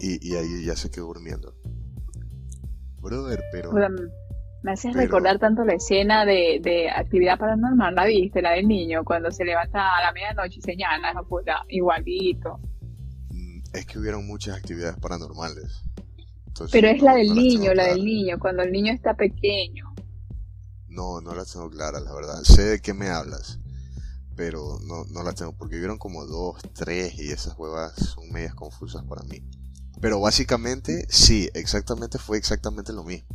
Y, 0.00 0.34
ahí 0.34 0.64
ya 0.64 0.76
se 0.76 0.90
quedó 0.90 1.06
durmiendo. 1.06 1.54
Brother, 3.00 3.42
pero... 3.52 3.72
me 4.62 4.72
haces 4.72 4.94
recordar 4.94 5.38
tanto 5.38 5.64
la 5.64 5.74
escena 5.74 6.24
de, 6.24 6.60
de, 6.62 6.90
actividad 6.90 7.38
paranormal, 7.38 7.94
¿la 7.94 8.04
viste? 8.06 8.42
La 8.42 8.52
del 8.52 8.68
niño, 8.68 9.04
cuando 9.04 9.30
se 9.30 9.44
levanta 9.44 9.96
a 9.96 10.02
la 10.02 10.12
medianoche 10.12 10.58
y 10.58 10.62
señala, 10.62 11.10
esa 11.10 11.22
puta, 11.22 11.64
igualito. 11.68 12.60
Mm, 13.30 13.60
es 13.72 13.86
que 13.86 13.98
hubieron 13.98 14.26
muchas 14.26 14.56
actividades 14.56 14.96
paranormales. 14.98 15.82
pero 16.72 16.88
es 16.88 17.02
la 17.02 17.14
del 17.14 17.34
niño, 17.34 17.74
la 17.74 17.86
del 17.86 18.04
niño, 18.04 18.38
cuando 18.38 18.62
el 18.62 18.72
niño 18.72 18.92
está 18.92 19.14
pequeño. 19.14 19.94
No, 20.88 21.20
no 21.20 21.34
las 21.34 21.52
tengo 21.52 21.70
claras, 21.70 22.02
la 22.02 22.12
verdad. 22.12 22.42
Sé 22.42 22.62
de 22.62 22.80
qué 22.80 22.92
me 22.92 23.08
hablas, 23.08 23.60
pero 24.34 24.78
no, 24.86 25.04
no 25.12 25.22
las 25.22 25.36
tengo 25.36 25.52
porque 25.52 25.76
vieron 25.76 25.98
como 25.98 26.26
dos, 26.26 26.60
tres 26.74 27.18
y 27.18 27.30
esas 27.30 27.56
huevas 27.56 27.94
son 27.94 28.30
medias 28.32 28.54
confusas 28.54 29.04
para 29.04 29.22
mí. 29.22 29.42
Pero 30.00 30.20
básicamente, 30.20 31.06
sí, 31.08 31.48
exactamente 31.54 32.18
fue 32.18 32.38
exactamente 32.38 32.92
lo 32.92 33.04
mismo. 33.04 33.28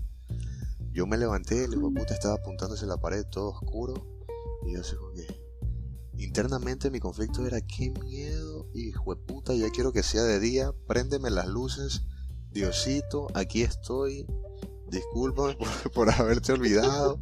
Yo 0.94 1.08
me 1.08 1.18
levanté, 1.18 1.66
el 1.66 1.74
hijo 1.74 1.92
puta 1.94 2.14
estaba 2.14 2.36
apuntándose 2.36 2.86
a 2.86 2.90
la 2.90 2.98
pared, 2.98 3.26
todo 3.26 3.50
oscuro, 3.50 3.94
y 4.66 4.74
yo 4.74 4.84
sé 4.84 4.96
que 5.16 6.24
internamente 6.24 6.92
mi 6.92 7.00
conflicto 7.00 7.46
era 7.46 7.60
qué 7.62 7.92
miedo, 7.92 8.70
hijo 8.74 9.16
de 9.16 9.22
puta, 9.22 9.54
ya 9.56 9.70
quiero 9.72 9.92
que 9.92 10.04
sea 10.04 10.24
de 10.24 10.40
día, 10.40 10.72
préndeme 10.88 11.32
las 11.32 11.48
luces, 11.48 12.04
Diosito, 12.52 13.28
aquí 13.34 13.64
estoy, 13.64 14.26
discúlpame 14.90 15.58
por, 15.94 16.10
haberte 16.12 16.54
olvidado. 16.54 17.20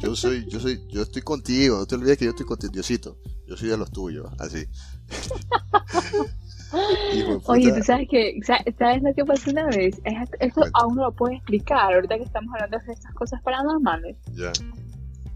Yo 0.00 0.16
soy, 0.16 0.46
yo 0.48 0.60
soy, 0.60 0.84
yo 0.88 1.02
estoy 1.02 1.22
contigo, 1.22 1.78
no 1.78 1.86
te 1.86 1.94
olvides 1.94 2.18
que 2.18 2.24
yo 2.24 2.32
estoy 2.32 2.46
contigo, 2.46 2.72
Diosito, 2.72 3.18
yo 3.46 3.56
soy 3.56 3.68
de 3.68 3.76
los 3.76 3.90
tuyos, 3.90 4.30
así. 4.38 4.66
Oye, 7.48 7.72
tú 7.72 7.82
sabes 7.82 8.08
que, 8.08 8.38
sa- 8.42 8.64
¿sabes 8.78 9.02
lo 9.02 9.12
que 9.14 9.24
pasó 9.24 9.50
una 9.50 9.66
vez? 9.66 10.00
Es- 10.04 10.28
Esto 10.40 10.62
aún 10.74 10.96
no 10.96 11.04
lo 11.04 11.12
puedo 11.12 11.34
explicar, 11.34 11.94
ahorita 11.94 12.16
que 12.16 12.24
estamos 12.24 12.52
hablando 12.54 12.78
de 12.86 12.92
estas 12.92 13.12
cosas 13.14 13.42
paranormales. 13.42 14.16
Ya, 14.36 14.52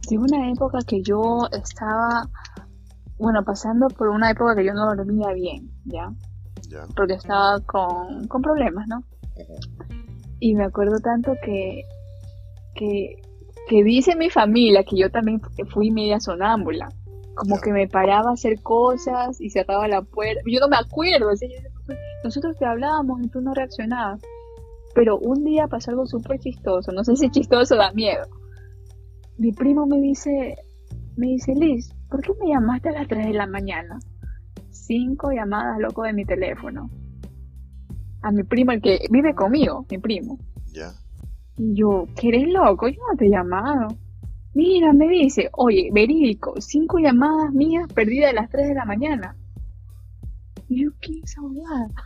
Sí, 0.06 0.16
una 0.19 0.51
época 0.51 0.78
que 0.86 1.02
yo 1.02 1.48
estaba, 1.51 2.28
bueno, 3.19 3.43
pasando 3.43 3.89
por 3.89 4.09
una 4.09 4.31
época 4.31 4.55
que 4.55 4.65
yo 4.65 4.74
no 4.74 4.94
dormía 4.94 5.32
bien, 5.32 5.70
¿ya? 5.86 6.12
ya. 6.69 6.85
Porque 6.94 7.15
estaba 7.15 7.59
con, 7.61 8.28
con 8.28 8.43
problemas, 8.43 8.86
¿no? 8.86 9.02
Y 10.40 10.55
me 10.55 10.65
acuerdo 10.65 10.98
tanto 11.01 11.32
que, 11.43 11.82
que, 12.74 13.16
que 13.69 13.82
dice 13.82 14.15
mi 14.15 14.28
familia 14.28 14.85
que 14.85 14.97
yo 14.98 15.11
también 15.11 15.40
fui 15.73 15.90
media 15.90 16.20
sonámbula. 16.20 16.89
Como 17.36 17.61
que 17.61 17.73
me 17.73 17.89
paraba 17.89 18.31
a 18.31 18.35
hacer 18.35 18.62
cosas 18.62 19.40
y 19.40 19.51
cerraba 19.51 19.89
la 19.89 20.02
puerta. 20.02 20.40
Yo 20.47 20.61
no 20.61 20.69
me 20.69 20.77
acuerdo. 20.77 21.31
yo- 21.32 21.94
nosotros 22.23 22.56
te 22.59 22.65
hablábamos 22.65 23.20
y 23.23 23.28
tú 23.28 23.40
no 23.40 23.52
reaccionabas. 23.55 24.20
Pero 24.94 25.19
un 25.19 25.44
día 25.44 25.66
pasó 25.66 25.90
algo 25.90 26.06
súper 26.06 26.39
chistoso. 26.39 26.93
No 26.93 27.02
sé 27.05 27.16
si 27.16 27.28
chistoso 27.31 27.74
o 27.74 27.78
da 27.78 27.93
miedo. 27.93 28.24
Mi 29.36 29.52
primo 29.52 29.86
me 29.86 30.01
dice, 30.01 30.56
me 31.16 31.27
dice, 31.27 31.55
Liz, 31.55 31.93
¿por 32.09 32.23
qué 32.23 32.32
me 32.40 32.51
llamaste 32.51 32.90
a 32.90 32.93
las 32.93 33.09
3 33.09 33.27
de 33.27 33.32
la 33.35 33.47
mañana? 33.47 33.98
Cinco 34.70 35.32
llamadas, 35.32 35.78
loco, 35.81 36.05
de 36.05 36.12
mi 36.12 36.24
teléfono. 36.24 36.89
A 38.23 38.31
mi 38.31 38.44
primo, 38.44 38.70
el 38.73 38.81
que 38.81 39.01
vive 39.11 39.35
conmigo, 39.35 39.85
mi 39.90 39.98
primo. 39.98 40.39
Ya. 40.73 40.93
Y 41.59 41.74
yo, 41.74 42.06
¿que 42.16 42.28
eres 42.28 42.48
loco? 42.48 42.89
Yo 42.89 43.01
no 43.11 43.16
te 43.16 43.27
he 43.27 43.31
llamado. 43.31 43.89
Mira, 44.55 44.93
me 44.93 45.09
dice, 45.09 45.51
oye, 45.52 45.90
verídico, 45.93 46.55
cinco 46.60 46.98
llamadas 46.98 47.52
mías 47.52 47.86
perdidas 47.93 48.31
a 48.31 48.35
las 48.35 48.51
3 48.51 48.68
de 48.68 48.74
la 48.74 48.85
mañana. 48.85 49.36
Y 50.68 50.85
yo, 50.85 50.90
¿qué 51.01 51.12
es? 51.22 51.35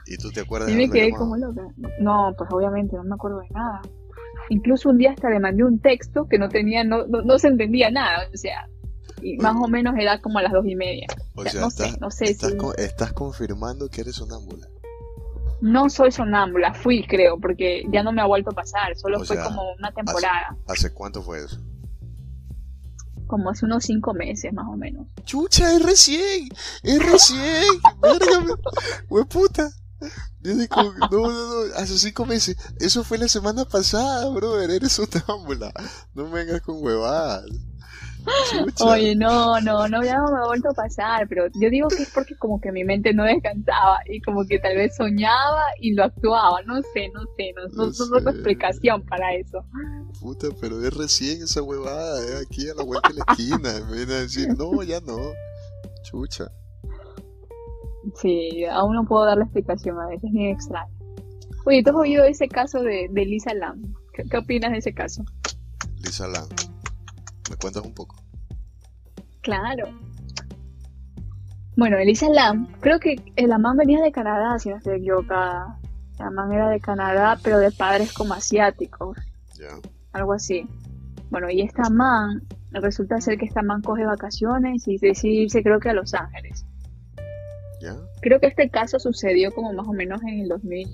¿Y 0.07 0.17
tú 0.17 0.31
te 0.31 0.41
acuerdas 0.41 0.71
Y 0.71 0.77
me 0.77 0.91
quedé 0.91 1.11
como 1.11 1.37
loca. 1.37 1.63
No, 2.01 2.35
pues 2.37 2.51
obviamente 2.53 2.97
no 2.97 3.05
me 3.05 3.15
acuerdo 3.15 3.41
de 3.41 3.49
nada. 3.51 3.83
Incluso 4.49 4.89
un 4.91 4.99
día 4.99 5.11
hasta 5.13 5.29
le 5.31 5.41
mandé 5.41 5.63
un 5.63 5.79
texto 5.79 6.27
que 6.27 6.39
no 6.39 6.49
tenía, 6.49 6.83
no, 6.85 7.07
no, 7.07 7.21
no 7.23 7.39
se 7.39 7.49
entendía 7.49 7.91
nada, 7.91 8.27
o 8.33 8.37
sea, 8.37 8.67
y 9.23 9.37
más 9.37 9.55
o 9.61 9.69
menos 9.69 9.95
era 9.99 10.21
como 10.21 10.39
a 10.39 10.43
las 10.43 10.53
dos 10.53 10.65
y 10.67 10.75
media. 10.75 11.07
O 11.37 11.43
sea, 11.43 11.53
sea, 11.53 11.61
no 11.61 11.71
sé, 11.71 11.83
estás, 11.85 12.01
no 12.01 12.11
sé 12.11 12.25
estás, 12.25 12.51
si- 12.53 12.57
con- 12.57 12.75
estás 12.79 13.13
confirmando 13.13 13.89
que 13.91 14.01
eres 14.01 14.17
sonámbula. 14.17 14.67
No 15.61 15.91
soy 15.91 16.13
sonámbula, 16.13 16.73
fui 16.73 17.05
creo, 17.07 17.39
porque 17.39 17.85
ya 17.93 18.03
no 18.03 18.13
me 18.13 18.23
ha 18.23 18.27
vuelto 18.27 18.51
a 18.51 18.55
pasar, 18.55 18.97
solo 18.97 19.19
O 19.21 19.25
fue 19.25 19.37
sea, 19.37 19.45
como 19.45 19.63
una 19.79 19.93
temporada, 19.93 20.57
¿Hace 20.67 20.95
cuánto 20.95 21.21
fue 21.23 21.45
eso? 21.45 21.61
Como 23.29 23.51
hace 23.51 23.65
unos 23.67 23.85
cinco 23.85 24.13
meses 24.15 24.53
más 24.53 24.67
o 24.67 24.77
menos. 24.77 25.07
Chucha, 25.25 25.73
es 25.77 25.83
recién, 25.85 26.49
es 26.83 26.99
recién, 26.99 27.65
verga, 28.03 28.45
hueputa. 29.09 29.71
Desde 30.41 30.69
como- 30.69 30.93
no, 30.93 31.09
no, 31.11 31.67
no, 31.67 31.75
hace 31.77 31.99
cinco 31.99 32.25
meses. 32.27 32.57
Eso 32.81 33.03
fue 33.05 33.19
la 33.19 33.29
semana 33.29 33.65
pasada, 33.65 34.29
brother, 34.31 34.71
eres 34.71 34.93
sonámbula. 34.93 35.73
No 36.15 36.25
me 36.25 36.45
vengas 36.45 36.63
con 36.63 36.83
huevadas. 36.83 37.45
Chucha. 38.51 38.85
Oye, 38.85 39.15
no, 39.17 39.61
no, 39.61 39.89
no, 39.89 40.03
ya 40.05 40.19
no 40.19 40.33
me 40.33 40.39
ha 40.39 40.47
vuelto 40.47 40.69
a 40.71 40.75
pasar, 40.75 41.27
pero 41.29 41.47
yo 41.61 41.71
digo 41.71 41.89
que 41.89 42.03
es 42.03 42.11
porque 42.11 42.37
como 42.37 42.61
que 42.61 42.73
mi 42.73 42.85
mente 42.85 43.13
no 43.15 43.25
descansaba 43.25 44.01
y 44.07 44.21
como 44.21 44.45
que 44.47 44.59
tal 44.59 44.77
vez 44.77 44.95
soñaba 44.97 45.63
y 45.81 45.95
lo 45.95 46.05
actuaba, 46.05 46.61
no 46.63 46.77
sé, 46.95 47.09
no 47.15 47.21
sé, 47.37 47.53
no, 47.57 47.63
no, 47.69 47.77
No 47.77 47.87
no 47.87 47.93
sé. 47.93 48.05
tengo 48.15 48.31
explicación 48.31 49.05
para 49.07 49.35
eso. 49.35 49.65
Puta, 50.21 50.49
pero 50.61 50.83
es 50.85 50.95
recién 50.95 51.43
esa 51.43 51.63
huevada, 51.63 52.23
es 52.25 52.47
aquí 52.47 52.69
a 52.69 52.75
la 52.75 52.85
vuelta 52.85 53.09
de 53.09 53.15
la 53.15 53.25
esquina. 53.29 53.87
Me 53.89 53.97
viene 53.97 54.15
a 54.15 54.21
decir, 54.21 54.49
no, 54.57 54.83
ya 54.83 55.01
no. 55.01 55.17
Chucha. 56.03 56.51
Sí, 58.21 58.65
aún 58.71 58.95
no 58.95 59.05
puedo 59.05 59.25
dar 59.27 59.39
la 59.39 59.45
explicación, 59.45 59.99
a 60.01 60.07
veces 60.07 60.25
es 60.25 60.33
bien 60.33 60.51
extraño. 60.55 60.93
Oye, 61.67 61.83
¿tú 61.83 61.91
has 61.91 61.97
oído 61.97 62.25
ese 62.25 62.49
caso 62.49 62.81
de, 62.83 63.09
de 63.11 63.25
Lisa 63.27 63.53
Lam? 63.55 63.83
¿Qué, 64.15 64.23
qué 64.25 64.39
opinas 64.39 64.73
de 64.73 64.79
ese 64.79 64.95
caso? 64.95 65.23
Lisa 66.03 66.27
Lam, 66.27 66.49
¿me 67.51 67.57
cuentas 67.57 67.85
un 67.85 67.95
poco? 67.95 68.17
Claro. 69.43 69.89
Bueno, 71.77 71.97
Elisa 71.97 72.29
Lam, 72.29 72.67
creo 72.81 72.99
que 72.99 73.17
la 73.37 73.59
man 73.59 73.77
venía 73.77 74.03
de 74.03 74.11
Canadá, 74.11 74.59
si 74.59 74.69
no 74.69 74.77
estoy 74.79 74.99
equivocada. 74.99 75.79
La 76.19 76.31
man 76.31 76.53
era 76.53 76.69
de 76.69 76.81
Canadá, 76.81 77.39
pero 77.43 77.59
de 77.59 77.71
padres 77.71 78.13
como 78.13 78.35
asiáticos. 78.35 79.17
Algo 80.13 80.33
así. 80.33 80.67
Bueno, 81.31 81.49
y 81.51 81.63
esta 81.63 81.89
man, 81.91 82.43
resulta 82.73 83.21
ser 83.21 83.39
que 83.39 83.45
esta 83.45 83.63
man 83.63 83.83
coge 83.83 84.05
vacaciones 84.05 84.89
y 84.89 84.99
decide 84.99 85.43
irse 85.43 85.63
creo 85.63 85.79
que 85.79 85.91
a 85.91 85.93
Los 85.93 86.15
Ángeles. 86.15 86.65
Creo 88.21 88.41
que 88.41 88.49
este 88.49 88.69
caso 88.69 88.99
sucedió 88.99 89.53
como 89.53 89.73
más 89.73 89.87
o 89.87 89.93
menos 89.93 90.21
en 90.23 90.41
el 90.41 90.49
2000, 90.49 90.89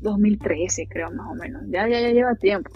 2013, 0.00 0.88
creo 0.88 1.10
más 1.10 1.26
o 1.30 1.34
menos. 1.34 1.62
Ya, 1.68 1.86
ya, 1.86 2.00
ya 2.00 2.10
lleva 2.10 2.34
tiempo. 2.36 2.70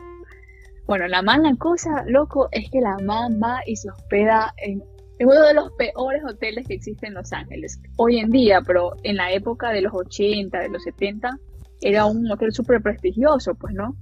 Bueno, 0.86 1.06
la 1.09 1.22
man, 1.22 1.42
la 1.42 1.54
cosa, 1.56 2.04
loco, 2.06 2.48
es 2.52 2.70
que 2.70 2.80
la 2.80 2.98
man 2.98 3.40
va 3.42 3.60
y 3.66 3.76
se 3.76 3.90
hospeda 3.90 4.52
en, 4.56 4.82
en 5.18 5.28
uno 5.28 5.42
de 5.42 5.54
los 5.54 5.72
peores 5.72 6.22
hoteles 6.24 6.66
que 6.66 6.74
existen 6.74 7.09
en 7.09 7.14
Los 7.14 7.32
Ángeles. 7.32 7.80
Hoy 7.96 8.18
en 8.18 8.30
día, 8.30 8.60
pero 8.66 8.94
en 9.02 9.16
la 9.16 9.32
época 9.32 9.70
de 9.70 9.82
los 9.82 9.92
80, 9.94 10.59
de 10.59 10.68
los 10.68 10.82
70, 10.82 11.38
era 11.80 12.06
un 12.06 12.30
hotel 12.30 12.52
súper 12.52 12.82
prestigioso, 12.82 13.54
pues, 13.54 13.74
¿no? 13.74 13.96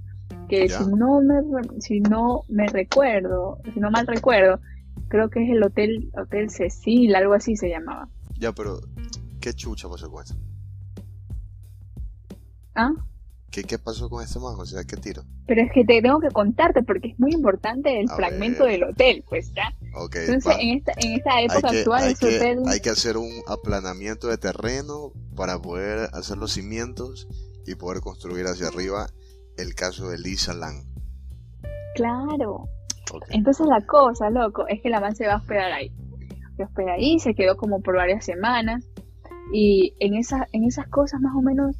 Que 0.47 0.67
si 0.69 0.85
no 0.85 1.21
me 1.21 1.41
si 1.79 2.01
no 2.01 2.43
me 2.49 2.67
recuerdo, 2.67 3.59
si 3.73 3.79
no 3.79 3.89
mal 3.89 4.05
recuerdo, 4.05 4.59
creo 5.07 5.29
que 5.29 5.43
es 5.43 5.49
el 5.51 5.63
hotel 5.63 6.09
Hotel 6.13 6.49
Cecil, 6.49 7.15
algo 7.15 7.33
así 7.33 7.55
se 7.55 7.69
llamaba. 7.69 8.09
ya, 8.37 8.51
pero 8.51 8.79
¿qué 9.39 9.53
chucha 9.53 9.87
pasó 9.87 10.11
con? 10.11 10.25
¿Ah? 12.75 12.91
¿Qué, 13.51 13.63
¿Qué 13.63 13.77
pasó 13.77 14.09
con 14.09 14.23
este 14.23 14.39
man? 14.39 14.55
O 14.57 14.65
sea, 14.65 14.83
¿qué 14.85 14.95
tiro? 14.95 15.23
Pero 15.45 15.61
es 15.61 15.71
que 15.73 15.83
te 15.83 16.01
tengo 16.01 16.19
que 16.19 16.29
contarte 16.29 16.83
porque 16.83 17.09
es 17.09 17.19
muy 17.19 17.33
importante 17.33 17.99
el 17.99 18.09
A 18.09 18.15
fragmento 18.15 18.63
ver. 18.63 18.73
del 18.79 18.83
hotel, 18.85 19.23
pues 19.27 19.51
ya. 19.53 19.73
Entonces, 19.81 20.47
va. 20.47 20.59
en 20.59 20.77
esta, 20.77 20.93
en 20.97 21.13
esta 21.13 21.41
época 21.41 21.69
que, 21.69 21.79
actual, 21.79 22.03
hay, 22.03 22.11
ese 22.13 22.29
que, 22.29 22.35
hotel, 22.37 22.59
hay 22.67 22.79
que 22.79 22.89
hacer 22.89 23.17
un 23.17 23.29
aplanamiento 23.47 24.27
de 24.27 24.37
terreno 24.37 25.11
para 25.35 25.61
poder 25.61 26.09
hacer 26.13 26.37
los 26.37 26.53
cimientos 26.53 27.27
y 27.67 27.75
poder 27.75 28.01
construir 28.01 28.45
hacia 28.45 28.67
arriba 28.69 29.07
el 29.57 29.75
caso 29.75 30.09
de 30.09 30.17
Lisa 30.17 30.53
Lang. 30.53 30.85
claro. 31.95 32.69
Entonces 33.29 33.67
la 33.67 33.85
cosa, 33.85 34.29
loco, 34.29 34.65
es 34.67 34.81
que 34.81 34.89
la 34.89 35.01
man 35.01 35.15
se 35.15 35.27
va 35.27 35.33
a 35.33 35.37
hospedar 35.37 35.71
ahí. 35.73 35.91
Se 36.55 36.63
hospeda 36.63 36.93
ahí, 36.93 37.19
se 37.19 37.33
quedó 37.33 37.57
como 37.57 37.81
por 37.81 37.97
varias 37.97 38.23
semanas. 38.23 38.85
Y 39.51 39.93
en, 39.99 40.15
esa, 40.15 40.47
en 40.53 40.63
esas 40.63 40.87
cosas 40.87 41.19
más 41.19 41.35
o 41.35 41.41
menos 41.41 41.75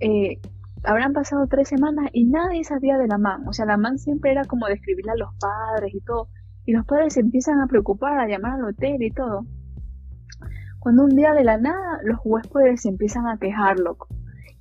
eh, 0.00 0.40
habrán 0.84 1.12
pasado 1.12 1.46
tres 1.48 1.68
semanas 1.68 2.08
y 2.12 2.24
nadie 2.24 2.64
sabía 2.64 2.98
de 2.98 3.06
la 3.08 3.18
man. 3.18 3.46
O 3.48 3.52
sea, 3.52 3.66
la 3.66 3.76
man 3.76 3.98
siempre 3.98 4.30
era 4.32 4.44
como 4.44 4.66
de 4.66 4.74
escribirle 4.74 5.12
a 5.12 5.16
los 5.16 5.30
padres 5.40 5.94
y 5.94 6.00
todo. 6.00 6.28
Y 6.64 6.72
los 6.72 6.84
padres 6.86 7.14
se 7.14 7.20
empiezan 7.20 7.60
a 7.60 7.66
preocupar, 7.66 8.18
a 8.18 8.28
llamar 8.28 8.52
al 8.54 8.64
hotel 8.64 9.02
y 9.02 9.10
todo. 9.10 9.46
Cuando 10.78 11.04
un 11.04 11.16
día 11.16 11.32
de 11.34 11.44
la 11.44 11.58
nada 11.58 11.98
los 12.04 12.18
huéspedes 12.24 12.82
se 12.82 12.88
empiezan 12.88 13.26
a 13.26 13.38
quejar, 13.38 13.78
loco. 13.78 14.06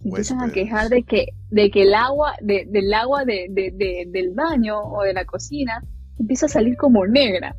Se 0.02 0.08
empiezan 0.10 0.42
a 0.42 0.52
quejar 0.54 0.90
de 0.90 1.04
que, 1.04 1.28
de 1.50 1.70
que 1.72 1.84
el 1.84 1.94
agua, 1.94 2.34
de, 2.42 2.66
del 2.70 2.94
agua 2.94 3.24
de, 3.26 3.48
de- 3.50 3.72
de- 3.76 4.08
del 4.10 4.34
baño 4.34 4.80
o 4.80 5.04
de 5.04 5.14
la 5.14 5.26
cocina 5.26 5.84
empieza 6.20 6.46
a 6.48 6.50
salir 6.50 6.76
como 6.78 7.06
negra. 7.06 7.56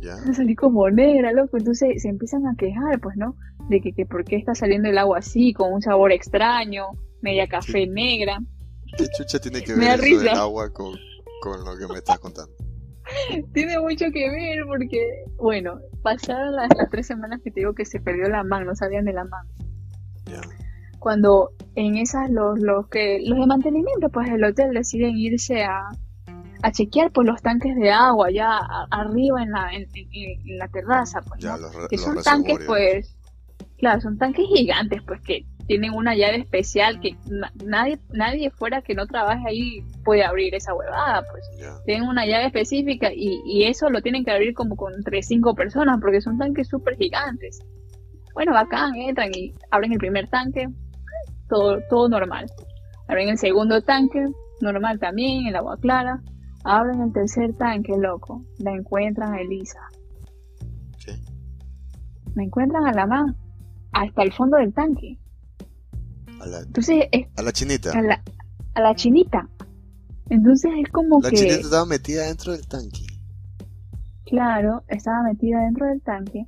ya. 0.00 0.12
Empieza 0.12 0.30
a 0.30 0.34
salir 0.34 0.56
como 0.56 0.88
negra, 0.90 1.32
loco. 1.32 1.56
Entonces 1.56 2.02
se 2.02 2.08
empiezan 2.08 2.46
a 2.46 2.54
quejar, 2.56 3.00
pues, 3.00 3.16
¿no? 3.16 3.36
De 3.68 3.80
que, 3.80 3.92
que 3.92 4.06
por 4.06 4.24
qué 4.24 4.36
está 4.36 4.54
saliendo 4.54 4.88
el 4.88 4.98
agua 4.98 5.18
así, 5.18 5.52
con 5.52 5.72
un 5.72 5.82
sabor 5.82 6.10
extraño, 6.12 6.86
media 7.24 7.46
café 7.48 7.86
negra. 7.86 8.38
¿Qué 8.96 9.06
chucha 9.16 9.40
tiene 9.40 9.62
que 9.62 9.74
ver 9.74 9.98
eso 9.98 10.20
del 10.20 10.28
agua 10.28 10.70
con, 10.72 10.94
con 11.42 11.64
lo 11.64 11.76
que 11.76 11.92
me 11.92 11.98
estás 11.98 12.18
contando? 12.20 12.52
Tiene 13.52 13.78
mucho 13.80 14.06
que 14.12 14.30
ver 14.30 14.58
porque, 14.66 15.24
bueno, 15.36 15.78
pasaron 16.02 16.54
las, 16.56 16.68
las 16.76 16.88
tres 16.90 17.06
semanas 17.06 17.40
que 17.44 17.50
te 17.50 17.60
digo 17.60 17.74
que 17.74 17.84
se 17.84 18.00
perdió 18.00 18.28
la 18.28 18.44
man, 18.44 18.64
no 18.64 18.74
sabían 18.74 19.04
de 19.04 19.12
la 19.12 19.24
man. 19.24 19.46
Ya, 20.26 20.40
Cuando 21.00 21.50
en 21.74 21.96
esas 21.96 22.30
los, 22.30 22.58
los 22.60 22.88
que 22.88 23.18
los 23.22 23.38
de 23.38 23.46
mantenimiento 23.46 24.08
pues 24.08 24.30
del 24.30 24.42
hotel 24.44 24.72
deciden 24.72 25.18
irse 25.18 25.62
a, 25.64 25.80
a 26.62 26.72
chequear 26.72 27.10
pues 27.12 27.26
los 27.26 27.42
tanques 27.42 27.76
de 27.76 27.90
agua 27.90 28.30
ya 28.30 28.56
a- 28.56 28.86
arriba 28.90 29.42
en 29.42 29.50
la 29.50 29.70
en, 29.74 29.82
en- 29.94 30.48
en 30.50 30.58
la 30.58 30.68
terraza 30.68 31.20
pues 31.20 31.42
ya, 31.42 31.56
¿no? 31.56 31.62
los, 31.64 31.74
re- 31.74 31.88
que 31.90 31.96
los 31.96 32.04
son 32.06 32.22
tanques 32.22 32.58
pues 32.66 33.18
claro 33.76 34.00
son 34.00 34.16
tanques 34.16 34.46
gigantes 34.46 35.02
pues 35.06 35.20
que 35.20 35.44
tienen 35.66 35.92
una 35.94 36.14
llave 36.14 36.36
especial 36.38 37.00
que 37.00 37.16
na- 37.30 37.52
nadie 37.64 37.98
nadie 38.12 38.50
fuera 38.50 38.82
que 38.82 38.94
no 38.94 39.06
trabaje 39.06 39.44
ahí 39.48 39.80
puede 40.04 40.24
abrir 40.24 40.54
esa 40.54 40.74
huevada 40.74 41.24
pues 41.30 41.44
tienen 41.86 42.08
una 42.08 42.26
llave 42.26 42.46
específica 42.46 43.10
y, 43.12 43.40
y 43.46 43.64
eso 43.64 43.88
lo 43.90 44.02
tienen 44.02 44.24
que 44.24 44.30
abrir 44.32 44.52
como 44.54 44.76
con 44.76 44.92
entre 44.94 45.22
cinco 45.22 45.54
personas 45.54 45.98
porque 46.00 46.20
son 46.20 46.36
tanques 46.38 46.68
súper 46.68 46.96
gigantes. 46.96 47.60
Bueno, 48.34 48.52
bacán, 48.52 48.94
entran 48.96 49.30
y 49.34 49.52
abren 49.70 49.92
el 49.92 49.98
primer 49.98 50.28
tanque, 50.28 50.66
todo, 51.48 51.78
todo 51.88 52.08
normal. 52.08 52.46
Abren 53.06 53.28
el 53.28 53.38
segundo 53.38 53.80
tanque, 53.82 54.26
normal 54.60 54.98
también, 54.98 55.46
el 55.46 55.54
agua 55.56 55.76
clara. 55.78 56.20
Abren 56.64 57.00
el 57.00 57.12
tercer 57.12 57.54
tanque, 57.56 57.92
loco. 57.96 58.44
La 58.58 58.72
encuentran 58.72 59.34
a 59.34 59.40
Elisa. 59.40 59.78
¿qué? 61.04 61.12
La 62.34 62.42
encuentran 62.42 62.86
a 62.86 62.92
la 62.92 63.06
man. 63.06 63.36
hasta 63.92 64.22
el 64.24 64.32
fondo 64.32 64.56
del 64.56 64.72
tanque. 64.74 65.16
A 66.44 66.46
la, 66.46 66.58
Entonces, 66.60 67.04
es 67.10 67.26
a 67.36 67.42
la 67.42 67.52
chinita. 67.52 67.90
a 67.92 68.02
la, 68.02 68.22
a 68.74 68.80
la 68.80 68.94
chinita. 68.94 69.48
Entonces 70.30 70.70
es 70.84 70.90
como 70.92 71.20
La 71.20 71.30
que, 71.30 71.36
chinita 71.36 71.56
estaba 71.56 71.86
metida 71.86 72.26
dentro 72.26 72.52
del 72.52 72.66
tanque. 72.66 73.06
claro, 74.26 74.82
estaba 74.88 75.22
metida 75.22 75.60
dentro 75.60 75.86
del 75.86 76.00
tanque. 76.02 76.46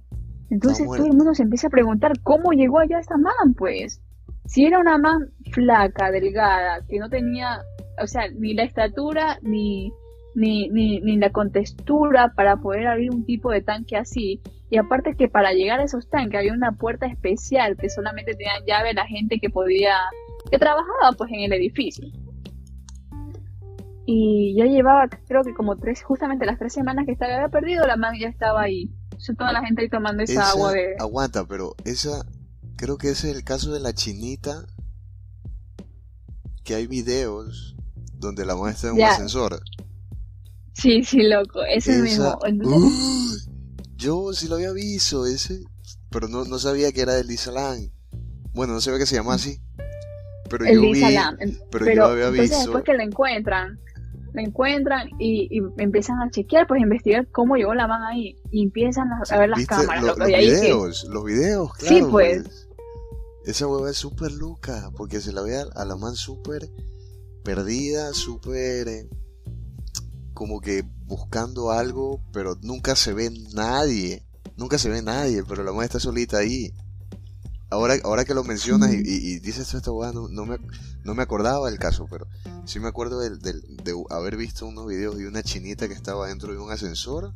Entonces 0.51 0.87
todo 0.87 1.07
el 1.07 1.13
mundo 1.13 1.35
se 1.35 1.43
empieza 1.43 1.67
a 1.67 1.71
preguntar 1.71 2.13
cómo 2.23 2.53
llegó 2.53 2.79
allá 2.79 2.99
esta 3.01 3.17
man, 3.17 3.55
pues. 3.57 4.01
Si 4.47 4.65
era 4.65 4.79
una 4.79 4.97
man 4.97 5.31
flaca, 5.51 6.11
delgada, 6.11 6.85
que 6.89 6.99
no 6.99 7.09
tenía, 7.11 7.61
o 8.01 8.07
sea, 8.07 8.29
ni 8.31 8.55
la 8.55 8.63
estatura 8.63 9.39
ni, 9.43 9.93
ni, 10.37 10.69
ni, 10.69 11.01
ni 11.01 11.17
la 11.17 11.31
contextura 11.31 12.33
para 12.37 12.59
poder 12.59 12.87
abrir 12.87 13.11
un 13.11 13.25
tipo 13.25 13.51
de 13.51 13.63
tanque 13.63 13.97
así. 13.97 14.41
Y 14.69 14.79
aparte 14.79 15.15
que 15.17 15.29
para 15.29 15.53
llegar 15.53 15.79
a 15.81 15.85
esos 15.85 16.09
tanques 16.09 16.39
había 16.41 16.53
una 16.53 16.73
puerta 16.73 17.07
especial 17.07 17.77
que 17.77 17.89
solamente 17.89 18.33
tenían 18.35 18.65
llave 18.67 18.95
la 18.95 19.07
gente 19.07 19.39
que 19.39 19.49
podía, 19.49 19.95
que 20.51 20.59
trabajaba 20.59 21.13
pues 21.17 21.31
en 21.33 21.41
el 21.41 21.53
edificio. 21.53 22.09
Y 24.07 24.55
ya 24.57 24.65
llevaba, 24.67 25.09
creo 25.27 25.43
que 25.43 25.53
como 25.55 25.77
tres, 25.77 26.03
justamente 26.03 26.47
las 26.47 26.59
tres 26.59 26.73
semanas 26.73 27.07
que 27.07 27.13
estaba 27.13 27.35
había 27.35 27.49
perdido, 27.49 27.87
la 27.87 27.97
man 27.97 28.15
ya 28.19 28.29
estaba 28.29 28.63
ahí. 28.63 28.91
O 29.17 29.21
sea, 29.21 29.35
toda 29.35 29.53
la 29.53 29.65
gente 29.65 29.83
ahí 29.83 29.89
tomando 29.89 30.23
esa, 30.23 30.33
Esa- 30.43 30.51
agua 30.51 30.73
de... 30.73 30.95
Aguanta, 31.01 31.45
pero 31.47 31.75
esa. 31.85 32.25
Creo 32.77 32.99
que 32.99 33.09
ese 33.11 33.31
es 33.31 33.37
el 33.37 33.43
caso 33.45 33.73
de 33.73 33.81
la 33.81 33.95
chinita. 33.95 34.67
Que 36.63 36.75
hay 36.75 36.87
videos 36.87 37.77
donde 38.19 38.45
la 38.45 38.55
muestra 38.57 38.91
en 38.91 38.97
un 38.97 39.03
ascensor. 39.03 39.61
Sí, 40.73 41.03
sí, 41.05 41.23
loco, 41.23 41.63
ese 41.65 41.93
Esa- 41.93 42.03
mismo. 42.03 42.39
Entonces. 42.45 43.49
Yo 43.97 44.33
sí 44.33 44.49
lo 44.49 44.57
había 44.57 44.73
visto, 44.73 45.27
ese. 45.27 45.63
Pero 46.11 46.29
no, 46.29 46.45
no 46.45 46.59
sabía 46.59 46.93
que 46.93 47.01
era 47.03 47.15
de 47.15 47.25
Lisa 47.25 47.51
Lang. 47.53 47.91
Bueno, 48.55 48.73
no 48.75 48.81
sabía 48.81 48.99
que 49.01 49.07
se 49.07 49.17
llamaba 49.17 49.35
así. 49.37 49.61
Pero 50.49 50.65
el 50.65 50.75
yo 50.77 50.81
vi. 50.93 51.01
Lam. 51.01 51.37
En- 51.41 51.59
pero 51.71 51.87
yo 51.93 52.05
había 52.05 52.25
entonces 52.29 52.51
visto- 52.51 52.59
después 52.59 52.85
que 52.85 52.95
lo 52.95 53.03
encuentran, 53.03 53.81
lo 54.33 54.41
encuentran 54.41 55.09
y, 55.19 55.49
y 55.51 55.61
empiezan 55.79 56.21
a 56.23 56.31
chequear, 56.31 56.67
pues 56.67 56.81
investigar 56.81 57.27
cómo 57.33 57.57
llegó 57.57 57.75
la 57.75 57.89
man 57.89 58.03
ahí. 58.05 58.37
Y 58.51 58.63
empiezan 58.63 59.09
a, 59.13 59.23
a 59.29 59.39
ver 59.39 59.49
las 59.49 59.59
¿Viste 59.59 59.75
cámaras, 59.75 60.03
lo- 60.03 60.09
loco. 60.09 60.19
los 60.21 60.29
ahí 60.29 60.35
que- 60.35 60.51
videos, 60.53 61.05
los 61.11 61.25
videos, 61.25 61.71
Sí, 61.79 61.87
claro. 61.89 62.11
pues. 62.11 62.69
Esa 63.45 63.67
hueva 63.69 63.91
es 63.91 63.97
súper 63.97 64.33
loca, 64.33 64.91
porque 64.97 65.21
se 65.21 65.33
la 65.33 65.41
ve 65.43 65.57
a, 65.59 65.63
a 65.75 65.85
la 65.85 65.97
man 65.97 66.17
súper 66.17 66.69
perdida, 67.45 68.13
súper 68.13 68.89
eh, 68.89 69.09
como 70.35 70.61
que 70.61 70.83
buscando 71.07 71.71
algo, 71.71 72.21
pero 72.33 72.57
nunca 72.63 72.97
se 72.97 73.13
ve 73.13 73.31
nadie, 73.55 74.27
nunca 74.57 74.79
se 74.79 74.89
ve 74.89 75.03
nadie, 75.03 75.45
pero 75.45 75.65
la 75.65 75.73
man 75.73 75.85
está 75.85 76.01
solita 76.01 76.39
ahí. 76.39 76.73
Ahora, 77.69 77.97
ahora 78.05 78.25
que 78.25 78.35
lo 78.35 78.45
mencionas 78.45 78.93
y, 78.93 79.41
dices 79.41 79.75
esta 79.75 79.91
hueá, 79.91 80.13
no, 80.13 80.47
me, 80.47 80.59
no 81.05 81.15
me 81.15 81.23
acordaba 81.23 81.69
del 81.69 81.79
caso, 81.79 82.07
pero 82.09 82.27
sí 82.65 82.79
me 82.79 82.89
acuerdo 82.89 83.19
de 83.21 83.95
haber 84.11 84.37
visto 84.37 84.67
unos 84.67 84.87
videos 84.87 85.17
de 85.17 85.27
una 85.27 85.43
chinita 85.43 85.89
que 85.89 85.95
estaba 85.95 86.29
dentro 86.29 86.53
de 86.53 86.59
un 86.59 86.71
ascensor 86.71 87.35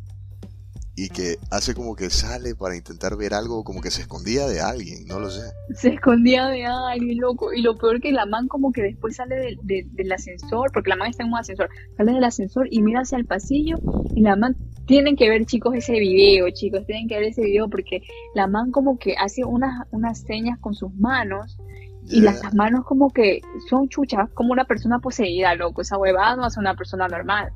y 0.96 1.08
que 1.08 1.36
hace 1.50 1.72
como 1.74 1.94
que 1.96 2.10
sale 2.10 2.54
para 2.54 2.76
intentar 2.76 3.16
ver 3.16 3.32
algo, 3.32 3.64
como 3.64 3.80
que 3.80 3.90
se 3.90 4.02
escondía 4.02 4.46
de 4.46 4.60
alguien, 4.60 5.06
no 5.06 5.18
lo 5.18 5.30
sé. 5.30 5.50
se 5.74 5.90
escondía 5.94 6.46
de 6.48 6.66
alguien, 6.66 7.18
loco. 7.18 7.52
Y 7.52 7.62
lo 7.62 7.76
peor 7.78 8.00
que 8.00 8.12
la 8.12 8.26
man 8.26 8.48
como 8.48 8.72
que 8.72 8.82
después 8.82 9.16
sale 9.16 9.36
del- 9.36 9.58
de- 9.62 9.86
del 9.92 10.12
ascensor, 10.12 10.70
porque 10.72 10.90
la 10.90 10.96
man 10.96 11.08
está 11.10 11.22
en 11.22 11.30
un 11.30 11.38
ascensor, 11.38 11.68
sale 11.96 12.12
del 12.12 12.24
ascensor 12.24 12.66
y 12.70 12.82
mira 12.82 13.00
hacia 13.00 13.16
el 13.18 13.24
pasillo 13.24 13.78
y 14.14 14.20
la 14.22 14.36
man, 14.36 14.56
tienen 14.86 15.14
que 15.16 15.28
ver 15.30 15.46
chicos 15.46 15.74
ese 15.76 15.92
video, 15.92 16.50
chicos, 16.50 16.84
tienen 16.86 17.06
que 17.08 17.14
ver 17.14 17.24
ese 17.28 17.42
video 17.42 17.70
porque 17.70 18.02
la 18.34 18.46
man 18.48 18.70
como 18.72 18.98
que 18.98 19.14
hace 19.16 19.44
unas, 19.44 19.86
unas 19.92 20.18
señas 20.20 20.58
con 20.58 20.74
sus 20.74 20.92
manos 20.94 21.56
y 22.02 22.22
Ya. 22.22 22.32
las 22.32 22.54
manos 22.54 22.84
como 22.84 23.10
que 23.10 23.40
son 23.68 23.88
chuchas, 23.88 24.28
como 24.34 24.52
una 24.52 24.64
persona 24.64 24.98
poseída, 24.98 25.54
loco. 25.54 25.82
Esa 25.82 25.96
huevada 25.96 26.34
no 26.34 26.44
hace 26.44 26.58
una 26.58 26.74
persona 26.74 27.06
normal. 27.06 27.50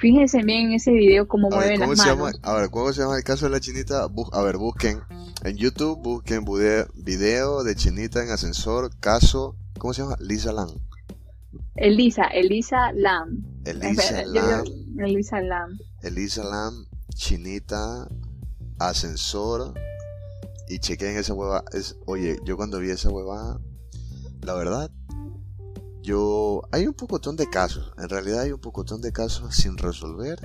Fíjense 0.00 0.42
bien 0.42 0.68
en 0.68 0.72
ese 0.72 0.92
video 0.92 1.28
cómo 1.28 1.48
A 1.52 1.58
ver, 1.58 1.58
mueven 1.58 1.80
¿cómo 1.80 1.92
las 1.92 2.00
se 2.00 2.08
llama? 2.08 2.22
manos. 2.24 2.40
A 2.42 2.54
ver, 2.54 2.70
¿cómo 2.70 2.92
se 2.92 3.02
llama 3.02 3.16
el 3.18 3.22
caso 3.24 3.44
de 3.46 3.50
la 3.50 3.60
chinita? 3.60 4.08
A 4.32 4.42
ver, 4.42 4.56
busquen 4.56 5.00
en 5.44 5.56
YouTube, 5.56 5.98
busquen 6.02 6.44
video 6.94 7.62
de 7.64 7.74
chinita 7.74 8.22
en 8.24 8.30
ascensor, 8.30 8.90
caso, 8.98 9.56
¿cómo 9.78 9.92
se 9.92 10.02
llama? 10.02 10.16
Lisa 10.20 10.52
Lang. 10.52 10.70
Elisa, 11.76 12.24
Elisa 12.24 12.92
Lam. 12.94 13.44
Elisa 13.64 14.22
Lam, 14.24 14.64
Elisa 14.98 15.40
Lam. 15.40 15.78
Elisa 16.02 16.44
Lam, 16.44 16.86
chinita, 17.14 18.08
ascensor, 18.78 19.74
y 20.68 20.78
chequen 20.78 21.16
esa 21.16 21.34
hueva. 21.34 21.64
Es, 21.72 21.96
oye, 22.06 22.38
yo 22.44 22.56
cuando 22.56 22.78
vi 22.78 22.90
esa 22.90 23.10
hueva, 23.10 23.60
la 24.42 24.54
verdad, 24.54 24.90
yo, 26.02 26.62
hay 26.72 26.86
un 26.86 26.94
pocotón 26.94 27.36
de 27.36 27.48
casos, 27.48 27.92
en 27.98 28.08
realidad 28.08 28.40
hay 28.40 28.52
un 28.52 28.60
pocotón 28.60 29.00
de 29.02 29.12
casos 29.12 29.54
sin 29.54 29.76
resolver, 29.76 30.40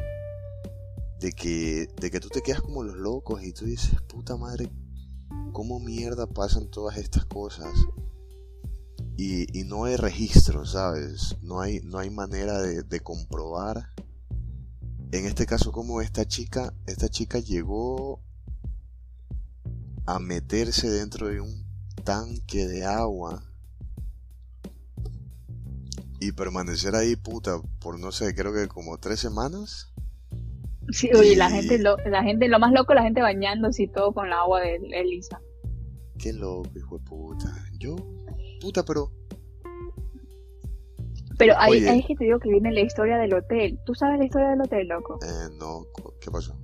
de 1.19 1.31
que, 1.31 1.87
de 1.99 2.11
que 2.11 2.19
tú 2.19 2.29
te 2.29 2.41
quedas 2.41 2.61
como 2.61 2.83
los 2.83 2.97
locos 2.97 3.43
y 3.43 3.53
tú 3.53 3.65
dices, 3.65 4.01
puta 4.07 4.35
madre, 4.35 4.69
¿cómo 5.53 5.79
mierda 5.79 6.27
pasan 6.27 6.69
todas 6.69 6.97
estas 6.97 7.25
cosas? 7.25 7.73
Y, 9.17 9.63
no 9.63 9.85
hay 9.85 9.95
registro, 9.95 10.65
¿sabes? 10.65 11.37
No 11.41 11.61
hay, 11.61 11.79
no 11.81 11.99
hay 11.99 12.09
manera 12.09 12.61
de, 12.61 12.83
de 12.83 12.99
comprobar. 12.99 13.89
En 15.11 15.25
este 15.25 15.45
caso, 15.45 15.71
como 15.71 16.01
esta 16.01 16.27
chica, 16.27 16.73
esta 16.85 17.07
chica 17.07 17.39
llegó 17.39 18.19
a 20.05 20.19
meterse 20.19 20.89
dentro 20.89 21.29
de 21.29 21.39
un 21.39 21.65
tanque 22.03 22.67
de 22.67 22.83
agua 22.83 23.54
y 26.27 26.31
permanecer 26.31 26.95
ahí, 26.95 27.15
puta, 27.15 27.59
por 27.79 27.99
no 27.99 28.11
sé, 28.11 28.33
creo 28.35 28.53
que 28.53 28.67
como 28.67 28.97
tres 28.97 29.19
semanas. 29.19 29.93
Sí, 30.89 31.09
oye, 31.13 31.35
la 31.35 31.49
Y- 31.49 31.53
gente, 31.53 31.79
lo, 31.79 31.97
la 32.05 32.23
gente, 32.23 32.47
lo 32.47 32.59
más 32.59 32.71
loco, 32.71 32.93
la 32.93 33.03
gente 33.03 33.21
bañándose 33.21 33.83
y 33.83 33.87
todo 33.87 34.13
con 34.13 34.29
la 34.29 34.39
agua 34.41 34.61
de 34.61 34.75
Elisa. 34.93 35.39
Qué 36.19 36.31
loco, 36.33 36.69
hijo 36.75 36.97
de 36.99 37.03
puta. 37.05 37.53
Yo, 37.79 37.95
puta, 38.61 38.83
pero 38.83 39.11
Pero 41.37 41.53
ahí 41.57 41.83
es 41.85 42.05
que 42.05 42.15
te 42.15 42.23
digo 42.25 42.39
que 42.39 42.49
viene 42.49 42.71
la 42.71 42.81
historia 42.81 43.17
del 43.17 43.33
hotel. 43.33 43.77
¿Tú 43.85 43.93
sabes 43.93 44.19
la 44.19 44.25
historia 44.25 44.49
del 44.51 44.61
hotel, 44.61 44.87
loco? 44.87 45.19
eh, 45.21 45.49
no, 45.59 45.85
¿qué 46.21 46.31
pasó? 46.31 46.57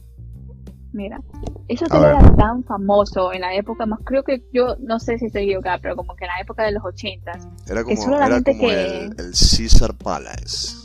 Mira, 0.94 1.22
ese 1.70 1.86
hotel 1.86 2.04
era 2.04 2.36
tan 2.36 2.64
famoso 2.66 3.32
en 3.32 3.42
la 3.42 3.56
época 3.56 3.86
más, 3.86 4.00
creo 4.04 4.24
que 4.24 4.44
yo, 4.54 4.76
no 4.80 5.00
sé 5.00 5.18
si 5.18 5.28
estoy 5.28 5.44
equivocada, 5.44 5.78
pero 5.82 5.96
como 5.96 6.16
que 6.16 6.26
en 6.26 6.30
la 6.36 6.40
época 6.42 6.64
de 6.64 6.74
los 6.74 6.84
ochentas. 6.84 7.48
Era 7.70 7.84
Que 7.86 7.96
como, 7.96 8.18
la 8.18 8.26
era 8.28 8.42
como 8.44 8.60
que- 8.60 9.04
el, 9.06 9.12
el 9.18 9.32
Caesar 9.32 9.96
Palace. 9.96 10.76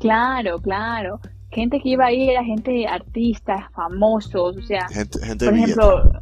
Claro, 0.00 0.58
claro. 0.60 1.20
Gente 1.50 1.80
que 1.80 1.88
iba 1.88 2.04
ahí 2.06 2.28
era 2.28 2.44
gente 2.44 2.86
artistas, 2.86 3.64
famosos, 3.74 4.56
o 4.58 4.62
sea, 4.62 4.86
Gente, 4.88 5.18
gente 5.24 5.44
de 5.46 5.50
por 5.50 5.54
billete. 5.54 5.72
ejemplo, 5.80 6.20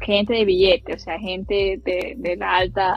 gente 0.00 0.32
de 0.34 0.44
billete, 0.44 0.94
o 0.94 0.98
sea, 0.98 1.18
gente 1.20 1.80
de, 1.84 2.14
de 2.18 2.36
la 2.36 2.56
alta, 2.56 2.96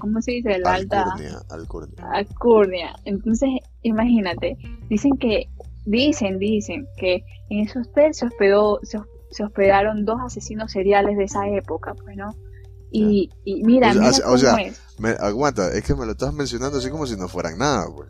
¿cómo 0.00 0.22
se 0.22 0.32
dice? 0.32 0.48
De 0.48 0.58
la 0.60 0.74
alta 0.74 1.02
Alcurnia, 1.02 1.38
Alcurnia. 1.50 2.04
alcurnia. 2.10 2.96
Entonces, 3.04 3.50
imagínate, 3.82 4.56
dicen 4.88 5.12
que, 5.18 5.50
dicen, 5.90 6.38
dicen 6.38 6.86
que 6.96 7.24
en 7.50 7.60
esos 7.60 7.86
hotel 7.88 8.14
se 8.14 8.26
hospedó, 8.26 8.80
se, 8.82 8.98
se 9.30 9.44
hospedaron 9.44 10.04
dos 10.04 10.18
asesinos 10.24 10.70
seriales 10.72 11.16
de 11.16 11.24
esa 11.24 11.48
época, 11.48 11.94
pues, 11.94 12.16
¿no? 12.16 12.34
Y, 12.90 13.30
y 13.44 13.62
mira, 13.64 13.90
O 13.90 13.92
sea, 13.92 14.00
mira 14.02 14.16
o 14.18 14.22
cómo 14.24 14.38
sea, 14.38 14.54
es. 14.56 14.80
Me- 14.98 15.10
aguanta, 15.20 15.72
es 15.72 15.84
que 15.84 15.94
me 15.94 16.06
lo 16.06 16.12
estás 16.12 16.32
mencionando 16.32 16.78
así 16.78 16.88
como 16.90 17.06
si 17.06 17.16
no 17.16 17.28
fueran 17.28 17.58
nada, 17.58 17.86
pues. 17.94 18.08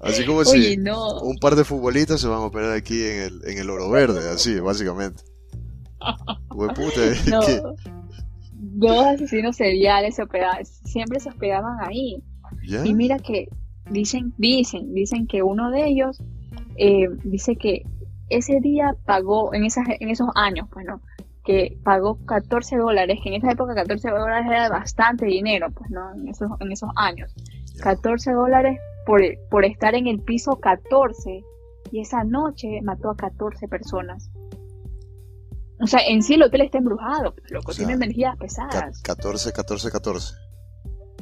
Así 0.00 0.24
como 0.26 0.38
Oye, 0.46 0.70
si 0.70 0.76
no. 0.76 1.20
un 1.20 1.36
par 1.38 1.56
de 1.56 1.64
futbolistas 1.64 2.20
se 2.20 2.28
van 2.28 2.38
a 2.38 2.46
operar 2.46 2.72
aquí 2.72 3.02
en 3.04 3.22
el, 3.22 3.40
en 3.48 3.58
el 3.58 3.70
oro 3.70 3.88
verde, 3.90 4.28
así, 4.28 4.60
básicamente. 4.60 5.22
No. 7.30 7.40
Dos 8.58 9.06
asesinos 9.06 9.56
seriales 9.56 10.16
se 10.16 10.22
hospedaban, 10.22 10.64
siempre 10.66 11.18
se 11.20 11.28
hospedaban 11.30 11.78
ahí. 11.80 12.22
¿Ya? 12.68 12.84
Y 12.86 12.94
mira 12.94 13.18
que 13.18 13.48
dicen, 13.90 14.34
dicen, 14.38 14.94
dicen 14.94 15.26
que 15.26 15.42
uno 15.42 15.70
de 15.70 15.86
ellos 15.86 16.22
eh, 16.76 17.08
dice 17.24 17.56
que 17.56 17.82
ese 18.28 18.60
día 18.60 18.96
pagó, 19.04 19.54
en, 19.54 19.64
esas, 19.64 19.86
en 20.00 20.10
esos 20.10 20.28
años, 20.34 20.68
pues 20.72 20.84
no, 20.86 21.00
que 21.44 21.78
pagó 21.84 22.18
14 22.26 22.76
dólares, 22.76 23.20
que 23.22 23.28
en 23.28 23.36
esa 23.36 23.52
época 23.52 23.74
14 23.74 24.10
dólares 24.10 24.46
era 24.46 24.68
bastante 24.68 25.26
dinero, 25.26 25.70
pues 25.70 25.90
no, 25.90 26.12
en 26.14 26.28
esos, 26.28 26.50
en 26.60 26.72
esos 26.72 26.90
años. 26.96 27.32
Ya. 27.74 27.84
14 27.84 28.32
dólares 28.32 28.80
por, 29.06 29.22
por 29.48 29.64
estar 29.64 29.94
en 29.94 30.08
el 30.08 30.20
piso 30.20 30.56
14 30.56 31.44
y 31.92 32.00
esa 32.00 32.24
noche 32.24 32.80
mató 32.82 33.10
a 33.10 33.16
14 33.16 33.68
personas. 33.68 34.28
O 35.80 35.86
sea, 35.86 36.00
en 36.06 36.22
sí 36.22 36.34
el 36.34 36.42
hotel 36.42 36.62
está 36.62 36.78
embrujado, 36.78 37.34
pues, 37.34 37.50
loco, 37.50 37.70
O 37.70 37.74
sea, 37.74 37.86
tiene 37.86 38.04
energías 38.04 38.36
pesadas. 38.38 39.02
14, 39.02 39.52
14, 39.52 39.90
14. 39.90 40.34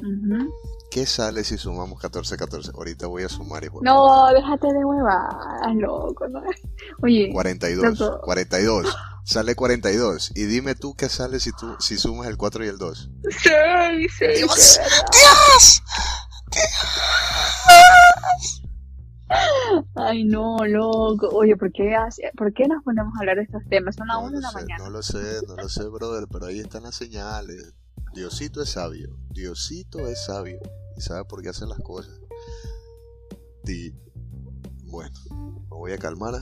Ujú. 0.01 0.51
¿Qué 0.95 1.05
sale 1.05 1.43
si 1.43 1.57
sumamos 1.57 1.99
14, 1.99 2.37
14? 2.37 2.71
Ahorita 2.73 3.07
voy 3.07 3.23
a 3.23 3.27
sumar, 3.27 3.65
hijo 3.65 3.81
de 3.81 3.83
No, 3.83 4.31
déjate 4.33 4.67
de 4.67 4.85
huevadas, 4.85 5.75
loco. 5.75 6.25
¿no? 6.29 6.39
Oye, 7.03 7.25
puta. 7.25 7.33
42, 7.33 7.99
loco. 7.99 8.21
42. 8.21 8.95
sale 9.25 9.55
42. 9.55 10.31
Y 10.35 10.43
dime 10.43 10.73
tú 10.73 10.95
qué 10.95 11.09
sale 11.09 11.41
si 11.41 11.51
tú 11.51 11.75
si 11.81 11.97
sumas 11.97 12.27
el 12.27 12.37
4 12.37 12.63
y 12.63 12.69
el 12.69 12.77
2. 12.77 13.09
Sí, 13.29 13.49
sí. 14.07 14.25
Dios, 14.37 14.79
Dios. 15.11 15.83
Ay, 19.95 20.23
no, 20.23 20.59
loco. 20.65 21.27
Oye, 21.33 21.57
¿por 21.57 21.73
qué, 21.73 21.93
hace, 21.93 22.31
¿por 22.37 22.53
qué 22.53 22.69
nos 22.69 22.81
ponemos 22.85 23.13
a 23.17 23.19
hablar 23.19 23.35
de 23.35 23.43
estos 23.43 23.63
temas? 23.69 23.97
Son 23.97 24.07
las 24.07 24.15
no 24.15 24.27
1 24.27 24.37
de 24.37 24.41
la 24.41 24.49
sé, 24.49 24.55
mañana. 24.55 24.83
No 24.85 24.89
lo 24.91 25.03
sé, 25.03 25.41
no 25.45 25.57
lo 25.57 25.67
sé, 25.67 25.89
brother, 25.89 26.29
pero 26.31 26.45
ahí 26.45 26.61
están 26.61 26.83
las 26.83 26.95
señales. 26.95 27.73
Diosito 28.13 28.61
es 28.61 28.69
sabio. 28.69 29.09
Diosito 29.31 30.07
es 30.07 30.23
sabio. 30.23 30.61
Y 30.97 31.01
sabe 31.01 31.25
por 31.25 31.41
qué 31.41 31.49
hace 31.49 31.65
las 31.65 31.79
cosas. 31.79 32.19
Y 33.67 33.91
bueno, 34.85 35.15
me 35.31 35.77
voy 35.77 35.91
a 35.91 35.97
calmar. 35.97 36.33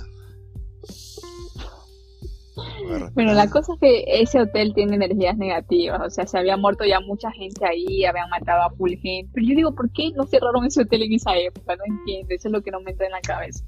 Bueno, 3.13 3.33
la 3.33 3.49
cosa 3.49 3.73
es 3.73 3.79
que 3.79 4.03
ese 4.21 4.39
hotel 4.39 4.73
tiene 4.75 4.95
energías 4.95 5.37
negativas, 5.37 5.99
o 6.05 6.09
sea, 6.09 6.27
se 6.27 6.37
había 6.37 6.55
muerto 6.55 6.85
ya 6.85 6.99
mucha 6.99 7.31
gente 7.31 7.65
ahí, 7.65 8.05
habían 8.05 8.29
matado 8.29 8.61
a 8.61 8.69
full 8.71 8.91
gente, 9.01 9.31
pero 9.33 9.47
yo 9.47 9.55
digo, 9.55 9.73
¿por 9.73 9.91
qué 9.91 10.11
no 10.11 10.25
cerraron 10.27 10.65
ese 10.65 10.81
hotel 10.81 11.03
en 11.03 11.13
esa 11.13 11.35
época? 11.35 11.75
No 11.75 11.83
entiendo, 11.85 12.27
eso 12.29 12.47
es 12.49 12.51
lo 12.51 12.61
que 12.61 12.71
no 12.71 12.79
me 12.81 12.91
entra 12.91 13.07
en 13.07 13.13
la 13.13 13.21
cabeza. 13.21 13.63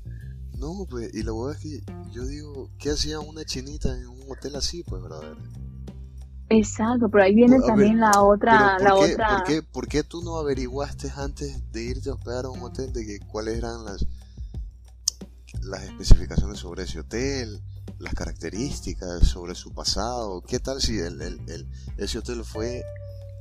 No, 0.58 0.86
pues, 0.90 1.14
y 1.14 1.24
lo 1.24 1.36
bueno 1.36 1.54
es 1.54 1.60
que 1.60 1.80
yo 2.12 2.26
digo, 2.26 2.70
¿qué 2.78 2.92
hacía 2.92 3.20
una 3.20 3.44
chinita 3.44 3.96
en 3.96 4.08
un 4.08 4.32
hotel 4.32 4.56
así, 4.56 4.84
pues, 4.84 5.02
brother? 5.02 5.36
Exacto, 6.50 7.10
pero 7.10 7.24
ahí 7.24 7.34
viene 7.34 7.58
a 7.58 7.66
también 7.66 8.00
ver, 8.00 8.02
la 8.02 8.22
otra, 8.22 8.78
la 8.80 8.94
¿por 8.96 9.08
qué, 9.08 9.14
otra. 9.14 9.28
¿por 9.28 9.44
qué, 9.44 9.62
por 9.64 9.88
qué 9.88 10.04
tú 10.04 10.22
no 10.22 10.38
averiguaste 10.38 11.12
antes 11.16 11.72
de 11.72 11.84
irte 11.84 12.10
a 12.10 12.14
hospedar 12.14 12.46
a 12.46 12.50
un 12.50 12.62
hotel 12.62 12.94
de 12.94 13.06
que 13.06 13.20
cuáles 13.20 13.58
eran 13.58 13.84
las, 13.84 14.06
las 15.64 15.84
especificaciones 15.84 16.60
sobre 16.60 16.84
ese 16.84 17.00
hotel, 17.00 17.62
las 18.00 18.14
características 18.14 19.28
sobre 19.28 19.56
su 19.56 19.74
pasado? 19.74 20.42
¿Qué 20.42 20.60
tal 20.60 20.82
si 20.82 20.98
el, 21.00 21.22
el- 21.22 21.40
el- 21.50 21.68
ese 21.98 22.20
hotel 22.20 22.44
fue 22.44 22.84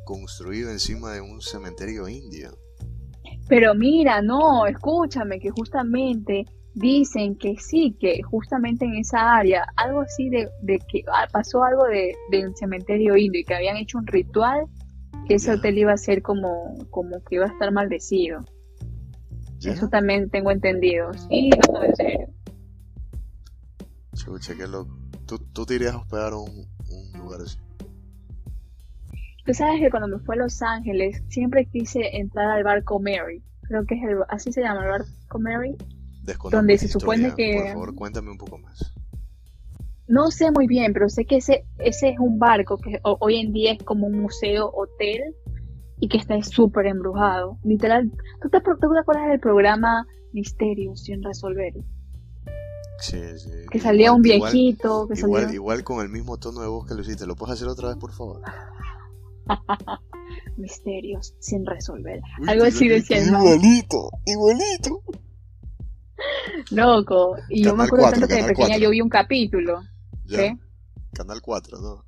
construido 0.06 0.70
encima 0.70 1.12
de 1.12 1.20
un 1.20 1.42
cementerio 1.42 2.08
indio? 2.08 2.56
Pero 3.48 3.74
mira, 3.74 4.22
no, 4.22 4.64
escúchame, 4.66 5.38
que 5.38 5.50
justamente 5.50 6.46
dicen 6.74 7.36
que 7.36 7.56
sí, 7.58 7.96
que 7.98 8.22
justamente 8.22 8.84
en 8.84 8.96
esa 8.96 9.36
área, 9.36 9.66
algo 9.76 10.00
así 10.00 10.28
de, 10.28 10.48
de 10.62 10.78
que 10.78 11.02
ah, 11.12 11.28
pasó 11.32 11.62
algo 11.64 11.84
de, 11.84 12.14
de 12.30 12.46
un 12.46 12.56
cementerio 12.56 13.16
indio 13.16 13.40
y 13.40 13.44
que 13.44 13.54
habían 13.54 13.76
hecho 13.76 13.98
un 13.98 14.06
ritual, 14.06 14.66
que 15.26 15.34
ese 15.34 15.52
hotel 15.52 15.78
iba 15.78 15.92
a 15.92 15.96
ser 15.96 16.22
como, 16.22 16.76
como 16.90 17.22
que 17.24 17.36
iba 17.36 17.46
a 17.46 17.48
estar 17.48 17.72
maldecido. 17.72 18.40
Eso 19.64 19.88
también 19.88 20.28
tengo 20.28 20.50
entendido. 20.50 21.10
Sí, 21.14 21.48
no, 21.72 21.82
en 21.82 21.96
serio. 21.96 22.28
Chucha, 24.12 24.54
qué 24.54 24.66
loco. 24.66 24.94
¿Tú, 25.26 25.38
tú 25.38 25.64
te 25.64 25.76
irías 25.76 25.94
a 25.94 25.98
hospedar 25.98 26.34
a 26.34 26.36
un, 26.36 26.68
un 26.90 27.18
lugar 27.18 27.40
así? 27.40 27.58
Tú 29.46 29.54
sabes 29.54 29.80
que 29.80 29.90
cuando 29.90 30.08
me 30.08 30.18
fui 30.22 30.36
a 30.36 30.38
Los 30.40 30.60
Ángeles, 30.60 31.22
siempre 31.28 31.64
quise 31.66 32.16
entrar 32.16 32.50
al 32.50 32.62
barco 32.62 32.98
Mary. 32.98 33.42
Creo 33.62 33.86
que 33.86 33.94
es 33.94 34.02
el, 34.02 34.18
así 34.28 34.52
se 34.52 34.60
llama, 34.60 34.84
el 34.84 34.90
barco 34.90 35.38
Mary. 35.38 35.76
Desconozco 36.24 36.56
Donde 36.56 36.78
se 36.78 36.88
supone 36.88 37.34
que- 37.36 37.58
Por 37.62 37.72
favor, 37.72 37.94
cuéntame 37.94 38.30
un 38.30 38.38
poco 38.38 38.58
más. 38.58 38.92
No 40.06 40.30
sé 40.30 40.50
muy 40.50 40.66
bien, 40.66 40.92
pero 40.92 41.08
sé 41.08 41.24
que 41.24 41.36
ese, 41.36 41.64
ese 41.78 42.10
es 42.10 42.18
un 42.18 42.38
barco 42.38 42.76
que 42.78 43.00
ho- 43.04 43.16
hoy 43.20 43.40
en 43.40 43.52
día 43.52 43.72
es 43.72 43.82
como 43.82 44.06
un 44.06 44.20
museo, 44.20 44.70
hotel, 44.74 45.34
y 45.98 46.08
que 46.08 46.18
está 46.18 46.42
súper 46.42 46.86
embrujado. 46.86 47.58
Literal, 47.62 48.10
¿tú 48.42 48.48
te, 48.50 48.60
¿tú 48.60 48.76
te 48.92 48.98
acuerdas 49.00 49.28
del 49.28 49.40
programa 49.40 50.06
Misterios 50.32 51.02
sin 51.04 51.22
resolver? 51.22 51.72
Sí, 53.00 53.18
sí. 53.38 53.50
Que 53.70 53.80
salía 53.80 54.06
Igual- 54.06 54.20
un 54.20 54.26
igual- 54.26 54.52
viejito, 54.52 55.08
que 55.08 55.18
Igual, 55.20 55.42
salía 55.42 55.54
igual 55.54 55.84
con 55.84 56.00
el 56.04 56.08
mismo 56.10 56.36
tono 56.38 56.60
de 56.60 56.68
voz 56.68 56.86
que 56.86 56.94
lo 56.94 57.00
hiciste. 57.02 57.26
¿Lo 57.26 57.36
puedes 57.36 57.54
hacer 57.54 57.68
otra 57.68 57.88
vez, 57.88 57.96
por 57.98 58.12
favor? 58.12 58.40
Misterios 60.56 61.34
sin 61.38 61.66
resolver. 61.66 62.20
Algo 62.46 62.64
así 62.64 62.88
decía. 62.88 63.18
Igualito, 63.22 64.10
igualito. 64.26 65.00
Loco. 66.70 67.36
Y 67.48 67.64
yo 67.64 67.74
me 67.76 67.84
acuerdo 67.84 68.04
4, 68.06 68.20
tanto 68.20 68.28
que 68.34 68.42
de 68.42 68.48
pequeña 68.48 68.66
4. 68.68 68.82
yo 68.82 68.90
vi 68.90 69.00
un 69.00 69.08
capítulo. 69.08 69.80
Ya. 70.26 70.38
¿Qué? 70.38 70.56
Canal 71.12 71.40
4, 71.42 71.78
¿no? 71.80 72.04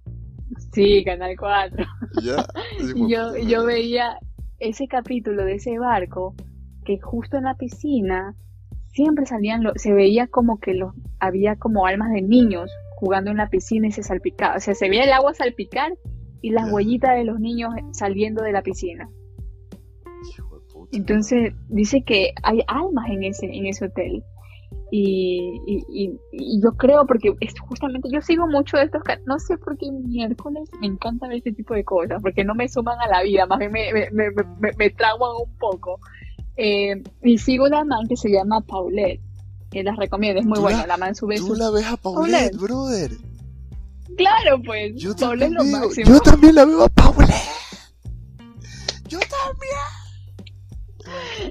Sí, 0.73 1.05
Canal 1.05 1.35
4. 1.39 1.85
Ya. 2.23 2.47
Y 2.95 3.09
yo, 3.11 3.37
yo 3.37 3.65
veía 3.65 4.19
ese 4.59 4.87
capítulo 4.89 5.45
de 5.45 5.55
ese 5.57 5.79
barco 5.79 6.35
que 6.85 6.99
justo 7.01 7.37
en 7.37 7.45
la 7.45 7.55
piscina 7.57 8.35
siempre 8.93 9.27
salían, 9.27 9.63
lo- 9.63 9.73
se 9.77 9.93
veía 9.93 10.27
como 10.29 10.59
que 10.59 10.75
los, 10.75 10.95
había 11.19 11.57
como 11.57 11.87
almas 11.87 12.11
de 12.13 12.23
niños 12.23 12.71
jugando 12.97 13.31
en 13.31 13.37
la 13.37 13.49
piscina 13.51 13.89
y 13.89 13.93
se 13.93 14.03
salpicaba. 14.03 14.57
O 14.57 14.61
sea, 14.61 14.75
se 14.75 14.89
veía 14.89 15.05
el 15.05 15.13
agua 15.13 15.35
salpicar 15.35 15.93
y 16.41 16.51
las 16.51 16.71
huellitas 16.73 17.15
de 17.17 17.25
los 17.25 17.39
niños 17.41 17.75
saliendo 17.93 18.43
de 18.43 18.53
la 18.53 18.63
piscina. 18.63 19.09
Entonces 20.97 21.53
dice 21.69 22.03
que 22.03 22.33
hay 22.43 22.61
almas 22.67 23.09
en 23.11 23.25
ese, 23.25 23.47
en 23.47 23.67
ese 23.67 23.87
hotel. 23.87 24.23
Y, 24.91 25.61
y, 25.67 25.85
y- 25.89 26.21
y 26.33 26.63
yo 26.63 26.73
creo, 26.77 27.07
porque 27.07 27.35
es 27.41 27.55
justamente 27.61 28.09
yo 28.13 28.21
sigo 28.21 28.47
mucho 28.47 28.77
de 28.77 28.85
estos, 28.85 29.03
no 29.25 29.39
sé 29.41 29.59
por 29.59 29.77
qué 29.79 29.91
miércoles 29.91 30.69
me 30.81 30.87
encanta 30.87 31.27
ver 31.27 31.39
este 31.39 31.53
tipo 31.53 31.75
de 31.75 31.85
cosas, 31.85 32.21
porque 32.23 32.45
no 32.45 32.55
me 32.55 32.69
suman 32.69 32.99
a 33.01 33.09
la 33.09 33.23
vida, 33.23 33.47
más 33.47 33.59
bien 33.59 33.73
me, 33.73 33.93
me, 33.93 34.11
me, 34.13 34.31
me, 34.61 34.71
me 34.79 34.91
trauman 34.91 35.31
un 35.45 35.57
poco. 35.59 35.99
Eh, 36.57 37.03
y 37.23 37.39
sigo 37.39 37.67
una 37.67 37.85
man 37.85 38.07
que 38.09 38.17
se 38.17 38.31
llama 38.31 38.61
Paulette, 38.61 39.21
que 39.71 39.83
las 39.83 39.97
recomiendo, 39.97 40.41
es 40.41 40.47
muy 40.47 40.57
¿Tú 40.57 40.63
buena, 40.63 40.87
la- 40.87 40.97
man 40.97 41.15
sube 41.17 41.37
Tú 41.37 41.55
la 41.55 41.71
ves 41.71 41.87
a 41.87 41.97
Paulette, 41.97 42.53
Paulette. 42.53 42.57
brother. 42.57 43.11
Claro, 44.17 44.63
pues, 44.65 44.95
Yo 44.95 45.15
Paulette 45.17 45.49
es 45.49 45.55
lo 45.55 45.65
veo- 45.65 45.81
máximo. 45.81 46.09
yo 46.11 46.21
también 46.21 46.55
la 46.55 46.65
veo 46.65 46.85
a 46.85 46.89
Paulette. 46.89 47.33
Yo 49.09 49.19
también. 49.19 49.75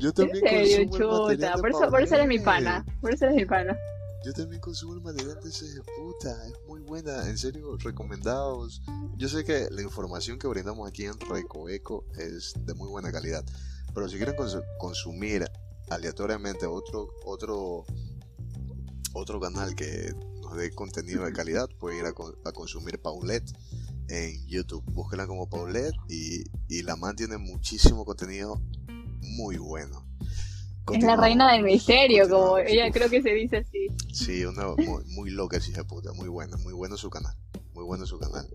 Yo 0.01 0.09
En 0.09 0.13
también 0.15 0.43
serio, 0.43 0.89
consumo 0.89 1.29
el 1.29 1.37
material 1.37 1.51
chuta, 1.51 1.55
de 1.55 1.61
por 1.61 1.69
eso, 1.69 1.89
por 1.91 2.01
eso 2.01 2.15
eres 2.15 2.27
mi 2.27 2.39
pana, 2.39 2.85
por 3.01 3.11
eso 3.13 3.25
eres 3.25 3.35
mi 3.37 3.45
pana. 3.45 3.77
Yo 4.25 4.33
también 4.33 4.59
consumo 4.59 4.93
el 4.95 5.01
material 5.01 5.39
de 5.43 5.49
ese 5.49 5.65
puta, 5.97 6.47
es 6.47 6.53
muy 6.67 6.79
buena, 6.81 7.29
en 7.29 7.37
serio, 7.37 7.77
recomendados. 7.77 8.81
Yo 9.17 9.29
sé 9.29 9.43
que 9.43 9.67
la 9.69 9.81
información 9.83 10.39
que 10.39 10.47
brindamos 10.47 10.87
aquí 10.89 11.05
en 11.05 11.19
Recoeco 11.19 12.05
es 12.17 12.53
de 12.65 12.73
muy 12.73 12.89
buena 12.89 13.11
calidad, 13.11 13.43
pero 13.93 14.09
si 14.09 14.17
quieren 14.17 14.35
cons- 14.35 14.63
consumir 14.79 15.45
aleatoriamente 15.89 16.65
otro 16.65 17.09
otro 17.23 17.85
otro 19.13 19.39
canal 19.39 19.75
que 19.75 20.11
nos 20.41 20.57
dé 20.57 20.71
contenido 20.71 21.23
de 21.23 21.31
calidad, 21.31 21.69
pueden 21.79 21.99
ir 21.99 22.05
a, 22.05 22.13
con- 22.13 22.35
a 22.45 22.51
consumir 22.51 22.99
Paulette 23.01 23.49
en 24.09 24.45
YouTube. 24.47 24.83
Búsquenla 24.91 25.25
como 25.27 25.47
Paulette 25.49 25.95
y, 26.09 26.43
y 26.67 26.81
la 26.83 26.95
man 26.95 27.15
tiene 27.15 27.37
muchísimo 27.37 28.03
contenido 28.05 28.61
muy 29.35 29.57
bueno. 29.57 30.03
Es 30.93 31.03
la 31.03 31.15
reina 31.15 31.51
del 31.51 31.63
misterio, 31.63 32.29
como 32.29 32.59
ella 32.59 32.91
creo 32.91 33.09
que 33.09 33.21
se 33.21 33.33
dice 33.33 33.57
así. 33.57 33.87
Sí, 34.13 34.45
una 34.45 34.67
muy, 34.67 35.03
muy 35.15 35.29
loca 35.31 35.57
hija 35.57 35.83
puta, 35.83 36.13
muy 36.13 36.29
buena, 36.29 36.57
muy 36.57 36.73
bueno 36.73 36.95
su 36.95 37.09
canal, 37.09 37.33
muy 37.73 37.83
bueno 37.83 38.05
su 38.05 38.19
canal. 38.19 38.45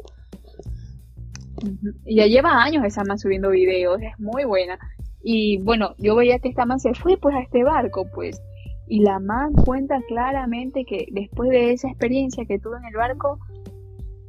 Y 2.05 2.16
ya 2.16 2.26
lleva 2.26 2.62
años 2.62 2.84
esa 2.84 3.02
man 3.02 3.18
subiendo 3.18 3.51
videos, 3.51 4.01
es 4.01 4.18
muy 4.20 4.44
buena. 4.44 4.78
Y 5.22 5.59
bueno, 5.62 5.94
yo 5.98 6.14
veía 6.14 6.38
que 6.38 6.48
esta 6.48 6.64
man 6.64 6.78
se 6.78 6.94
fue 6.94 7.16
pues 7.16 7.34
a 7.34 7.40
este 7.40 7.64
barco, 7.64 8.06
pues. 8.14 8.40
Y 8.86 9.01
la 9.01 9.18
man 9.18 9.52
cuenta 9.52 10.01
claramente 10.09 10.84
que 10.84 11.06
después 11.10 11.51
de 11.51 11.72
esa 11.72 11.88
experiencia 11.88 12.44
que 12.47 12.59
tuvo 12.60 12.76
en 12.76 12.84
el 12.84 12.94
barco, 12.94 13.40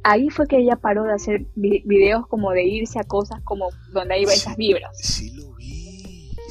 ahí 0.02 0.28
fue 0.28 0.46
que 0.48 0.58
ella 0.58 0.76
paró 0.76 1.04
de 1.04 1.12
hacer 1.12 1.46
vi- 1.54 1.82
videos 1.86 2.26
como 2.26 2.50
de 2.50 2.64
irse 2.64 2.98
a 2.98 3.04
cosas 3.04 3.40
como 3.44 3.68
donde 3.92 4.20
iba 4.20 4.32
esas 4.32 4.56
vibras. 4.56 4.96
Sí 4.98 5.30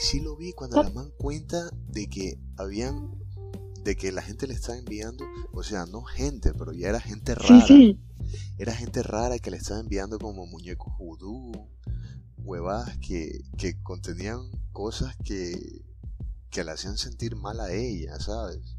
sí 0.02 0.20
lo 0.20 0.36
vi 0.36 0.54
cuando 0.54 0.82
la 0.84 0.90
man 0.90 1.12
cuenta 1.18 1.70
de 1.88 2.08
que 2.08 2.38
habían, 2.58 3.12
de 3.84 3.96
que 3.96 4.12
la 4.12 4.22
gente 4.22 4.48
le 4.48 4.54
estaba 4.54 4.78
enviando, 4.78 5.24
o 5.54 5.64
sea, 5.64 5.86
no 5.86 6.02
gente, 6.04 6.54
pero 6.54 6.72
ya 6.74 6.90
era 6.90 7.00
gente 7.00 7.36
rara. 7.36 7.66
Sí, 7.68 7.98
sí. 8.24 8.46
Era 8.58 8.74
gente 8.74 9.02
rara 9.04 9.40
que 9.40 9.52
le 9.52 9.58
estaba 9.58 9.80
enviando 9.80 10.18
como 10.20 10.46
muñecos 10.46 10.94
vudú, 10.98 11.52
huevadas 12.44 12.98
que, 13.00 13.42
que 13.58 13.82
contenían 13.84 14.40
cosas 14.72 15.16
que, 15.24 15.84
que 16.50 16.64
la 16.64 16.74
hacían 16.74 16.98
sentir 16.98 17.36
mal 17.36 17.60
a 17.60 17.72
ella, 17.74 18.20
¿sabes? 18.20 18.78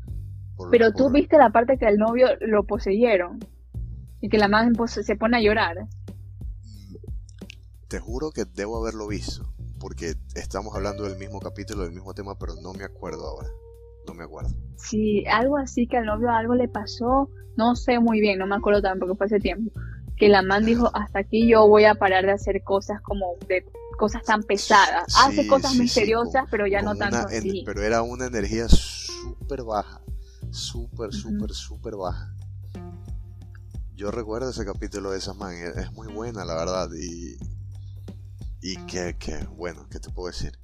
Por- 0.57 0.71
Pero 0.71 0.93
tú 0.93 1.05
por- 1.05 1.13
viste 1.13 1.37
la 1.39 1.51
parte 1.51 1.77
que 1.79 1.87
al 1.87 1.97
novio 1.99 2.29
lo 2.41 2.65
poseyeron 2.65 3.39
y 4.21 4.29
que 4.29 4.39
la 4.39 4.49
man 4.49 4.73
se 4.87 5.17
pone 5.17 5.37
a 5.39 5.41
llorar. 5.41 5.89
Te 7.89 7.99
juro 7.99 8.31
que 8.31 8.45
debo 8.47 8.81
haberlo 8.81 9.07
visto, 9.09 9.52
porque 9.83 10.15
estamos 10.37 10.73
hablando 10.77 11.03
del 11.03 11.17
mismo 11.19 11.41
capítulo, 11.41 11.83
del 11.83 11.93
mismo 11.93 12.15
tema, 12.15 12.39
pero 12.39 12.55
no 12.63 12.73
me 12.73 12.85
acuerdo 12.85 13.27
ahora. 13.27 13.49
No 14.07 14.15
me 14.15 14.23
acuerdo. 14.23 14.51
Sí, 14.77 15.25
algo 15.27 15.57
así 15.59 15.89
que 15.89 15.97
al 15.97 16.07
novio 16.07 16.31
algo 16.31 16.55
le 16.55 16.69
pasó, 16.69 17.29
no 17.57 17.75
sé 17.75 17.99
muy 17.99 18.21
bien, 18.21 18.39
no 18.39 18.47
me 18.47 18.55
acuerdo 18.55 18.81
tampoco 18.81 19.17
fue 19.17 19.27
hace 19.27 19.41
tiempo, 19.41 19.73
que 20.17 20.29
la 20.29 20.43
man 20.43 20.65
dijo, 20.65 20.89
hasta 20.95 21.19
aquí 21.19 21.49
yo 21.51 21.67
voy 21.67 21.85
a 21.85 21.97
parar 21.97 22.25
de 22.25 22.31
hacer 22.31 22.63
cosas 22.63 23.01
como 23.03 23.35
de 23.49 23.65
cosas 23.99 24.23
tan 24.23 24.45
pesadas. 24.45 25.13
Sí, 25.13 25.21
Hace 25.25 25.47
cosas 25.49 25.73
sí, 25.73 25.79
sí, 25.79 25.83
misteriosas, 25.83 26.43
con- 26.43 26.51
pero 26.51 26.67
ya 26.69 26.81
no 26.81 26.95
tanto 26.97 27.17
una 27.19 27.33
en- 27.35 27.39
así. 27.39 27.63
Pero 27.67 27.83
era 27.83 28.03
una 28.03 28.27
energía 28.27 28.69
súper 28.69 29.65
baja, 29.65 30.01
súper, 30.51 31.13
súper, 31.13 31.51
súper 31.53 31.97
baja. 31.97 32.33
yo 33.97 34.11
recuerdo 34.13 34.51
ese 34.51 34.65
capítulo 34.65 35.11
de 35.11 35.19
esa 35.19 35.35
man, 35.35 35.55
es 35.55 35.77
es 35.77 35.93
muy 35.93 36.07
buena, 36.13 36.45
la 36.45 36.55
verdad. 36.55 36.89
Y, 36.97 37.37
y 38.63 38.77
que, 38.87 39.17
que, 39.19 39.37
bueno, 39.57 39.87
¿qué 39.91 39.99
te 40.01 40.09
puedo 40.11 40.29
decir? 40.29 40.59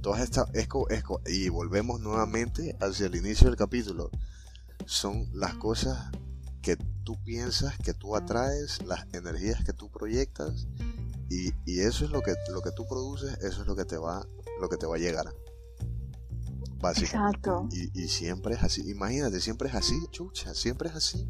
Todas 0.00 0.20
estas, 0.22 0.46
es 0.54 0.68
co- 0.68 0.88
es 0.88 1.02
co- 1.02 1.20
y 1.26 1.48
volvemos 1.48 2.00
nuevamente 2.00 2.76
hacia 2.80 3.06
el 3.06 3.16
inicio 3.16 3.48
del 3.48 3.56
capítulo. 3.56 4.10
Son 4.86 5.28
las 5.32 5.54
cosas 5.54 6.10
que 6.62 6.76
tú 7.04 7.16
piensas, 7.24 7.76
que 7.78 7.92
tú 7.94 8.14
atraes, 8.16 8.82
las 8.86 9.06
energías 9.12 9.64
que 9.64 9.72
tú 9.72 9.90
proyectas, 9.90 10.66
y, 11.30 11.52
y 11.66 11.80
eso 11.80 12.04
es 12.04 12.10
lo 12.10 12.22
que, 12.22 12.34
lo 12.52 12.60
que 12.62 12.70
tú 12.70 12.86
produces, 12.86 13.36
eso 13.38 13.62
es 13.62 13.66
lo 13.66 13.74
que 13.74 13.84
te 13.84 13.96
va, 13.96 14.26
lo 14.60 14.68
que 14.68 14.76
te 14.76 14.86
va 14.86 14.96
a 14.96 14.98
llegar. 14.98 15.26
Básicamente. 16.80 17.38
Exacto. 17.38 17.68
Y, 17.72 18.02
y 18.04 18.08
siempre 18.08 18.54
es 18.54 18.62
así. 18.62 18.88
Imagínate, 18.90 19.40
siempre 19.40 19.68
es 19.68 19.74
así, 19.74 19.94
chucha, 20.10 20.54
siempre 20.54 20.90
es 20.90 20.94
así. 20.96 21.26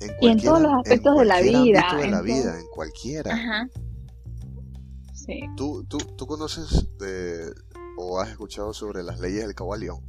En 0.00 0.10
Y 0.20 0.28
en 0.28 0.38
todos 0.38 0.60
cualquiera- 0.60 0.60
los 0.60 0.72
aspectos 0.74 1.18
de 1.18 1.24
la 1.24 1.40
vida, 1.40 1.96
de 1.96 2.04
en 2.04 2.10
la 2.10 2.16
todo. 2.18 2.24
vida, 2.24 2.60
en 2.60 2.66
cualquiera. 2.74 3.34
Ajá. 3.34 3.68
Sí. 5.24 5.40
¿Tú, 5.56 5.84
tú, 5.84 5.98
¿Tú 5.98 6.26
conoces 6.26 6.88
de, 6.98 7.52
o 7.98 8.18
has 8.20 8.30
escuchado 8.30 8.72
sobre 8.74 9.02
las 9.02 9.20
leyes 9.20 9.42
del 9.46 9.54
cabalión? 9.54 10.00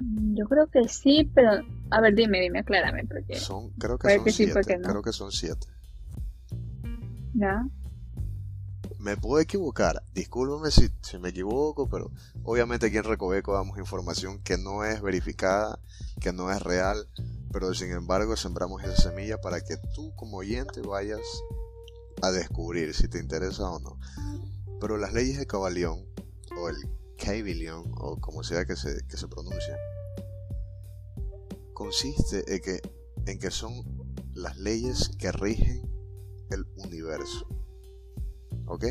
Mm, 0.00 0.36
Yo 0.36 0.44
creo 0.46 0.66
que 0.68 0.88
sí, 0.88 1.30
pero 1.34 1.50
a 1.90 2.00
ver, 2.00 2.14
dime, 2.14 2.40
dime, 2.40 2.60
aclárame, 2.60 3.04
porque 3.06 3.36
Son, 3.36 3.70
creo 3.70 3.98
que 3.98 4.14
son 4.14 4.24
que 4.24 4.32
siete. 4.32 4.78
no. 4.78 4.88
Creo 4.88 5.02
que 5.02 5.12
son 5.12 5.32
siete. 5.32 5.66
ya. 7.34 7.66
Me 9.00 9.16
puedo 9.16 9.40
equivocar, 9.40 10.02
discúlpame 10.12 10.72
si, 10.72 10.88
si 11.02 11.18
me 11.18 11.28
equivoco, 11.28 11.88
pero 11.88 12.10
obviamente 12.42 12.86
aquí 12.86 12.96
en 12.96 13.04
Recoveco 13.04 13.52
damos 13.54 13.78
información 13.78 14.40
que 14.42 14.58
no 14.58 14.84
es 14.84 15.00
verificada, 15.00 15.78
que 16.20 16.32
no 16.32 16.50
es 16.50 16.60
real, 16.60 17.06
pero 17.52 17.72
sin 17.74 17.92
embargo 17.92 18.36
sembramos 18.36 18.82
esa 18.82 18.96
semilla 18.96 19.40
para 19.40 19.60
que 19.60 19.76
tú 19.94 20.12
como 20.16 20.38
oyente 20.38 20.80
vayas 20.80 21.20
a 22.22 22.30
descubrir 22.30 22.94
si 22.94 23.08
te 23.08 23.18
interesa 23.18 23.70
o 23.70 23.78
no. 23.78 23.98
Pero 24.80 24.96
las 24.96 25.12
leyes 25.12 25.38
de 25.38 25.46
Cabalión, 25.46 26.06
o 26.56 26.68
el 26.68 26.76
Cabalión, 27.16 27.92
o 27.96 28.20
como 28.20 28.42
sea 28.42 28.64
que 28.64 28.76
se, 28.76 29.06
que 29.06 29.16
se 29.16 29.28
pronuncie, 29.28 29.74
consiste 31.74 32.54
en 32.54 32.60
que, 32.60 32.80
en 33.26 33.38
que 33.38 33.50
son 33.50 33.72
las 34.34 34.56
leyes 34.56 35.10
que 35.18 35.32
rigen 35.32 35.90
el 36.50 36.66
universo. 36.76 37.46
¿Ok? 38.66 38.84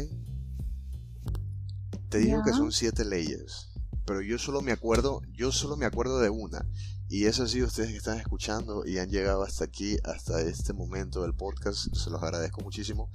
Te 2.10 2.20
digo 2.20 2.42
que 2.44 2.52
son 2.52 2.72
siete 2.72 3.04
leyes, 3.04 3.70
pero 4.06 4.22
yo 4.22 4.38
solo 4.38 4.62
me 4.62 4.72
acuerdo, 4.72 5.22
yo 5.34 5.52
solo 5.52 5.76
me 5.76 5.86
acuerdo 5.86 6.20
de 6.20 6.30
una. 6.30 6.66
Y 7.10 7.26
es 7.26 7.40
así 7.40 7.64
ustedes 7.64 7.92
que 7.92 7.98
están 7.98 8.20
escuchando 8.20 8.86
y 8.86 8.98
han 8.98 9.10
llegado 9.10 9.44
hasta 9.44 9.64
aquí, 9.64 9.98
hasta 10.04 10.42
este 10.42 10.74
momento 10.74 11.22
del 11.22 11.34
podcast, 11.34 11.94
se 11.96 12.10
los 12.10 12.22
agradezco 12.22 12.62
muchísimo. 12.62 13.10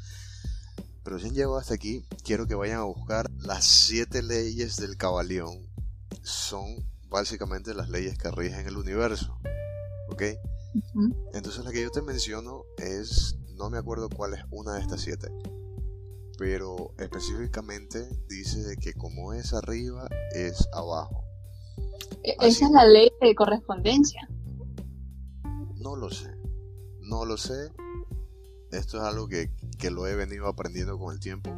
Pero 1.05 1.19
si 1.19 1.29
han 1.29 1.35
llegado 1.35 1.59
hasta 1.59 1.75
aquí, 1.75 2.07
quiero 2.25 2.47
que 2.47 2.55
vayan 2.55 2.79
a 2.79 2.85
buscar 2.85 3.31
las 3.39 3.65
siete 3.65 4.23
leyes 4.23 4.77
del 4.77 4.97
cabalión. 4.97 5.69
Son 6.23 6.65
básicamente 7.11 7.75
las 7.75 7.91
leyes 7.91 8.17
que 8.17 8.31
rigen 8.31 8.67
el 8.67 8.79
universo. 8.79 9.39
¿Ok? 10.09 10.23
Entonces 11.35 11.65
la 11.65 11.71
que 11.71 11.83
yo 11.83 11.91
te 11.91 12.01
menciono 12.01 12.65
es, 12.79 13.37
no 13.57 13.69
me 13.69 13.77
acuerdo 13.77 14.09
cuál 14.09 14.33
es 14.33 14.41
una 14.51 14.75
de 14.75 14.81
estas 14.81 15.03
siete, 15.03 15.29
pero 16.39 16.95
específicamente 16.99 18.09
dice 18.27 18.63
de 18.63 18.77
que 18.77 18.95
como 18.95 19.35
es 19.35 19.53
arriba, 19.53 20.09
es 20.35 20.67
abajo. 20.73 21.22
Así. 22.11 22.49
Esa 22.49 22.67
es 22.67 22.71
la 22.71 22.85
ley 22.85 23.11
de 23.21 23.35
correspondencia. 23.35 24.29
No 25.77 25.97
lo 25.97 26.11
sé, 26.11 26.31
no 27.01 27.25
lo 27.25 27.37
sé. 27.37 27.71
Esto 28.71 28.99
es 28.99 29.03
algo 29.03 29.29
que, 29.29 29.51
que 29.79 29.91
lo 29.91 30.07
he 30.07 30.15
venido 30.15 30.47
aprendiendo 30.47 30.99
con 30.99 31.13
el 31.13 31.21
tiempo. 31.21 31.51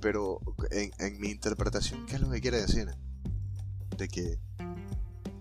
Pero 0.00 0.40
en, 0.70 0.90
en 0.98 1.20
mi 1.20 1.28
interpretación, 1.28 2.06
¿qué 2.06 2.16
es 2.16 2.20
lo 2.20 2.30
que 2.30 2.40
quiere 2.40 2.60
decir? 2.60 2.88
De 3.96 4.08
que, 4.08 4.38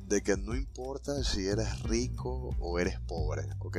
de 0.07 0.21
que 0.21 0.37
no 0.37 0.55
importa 0.55 1.23
si 1.23 1.47
eres 1.47 1.81
rico 1.83 2.51
o 2.59 2.79
eres 2.79 2.99
pobre, 3.01 3.47
¿ok? 3.59 3.77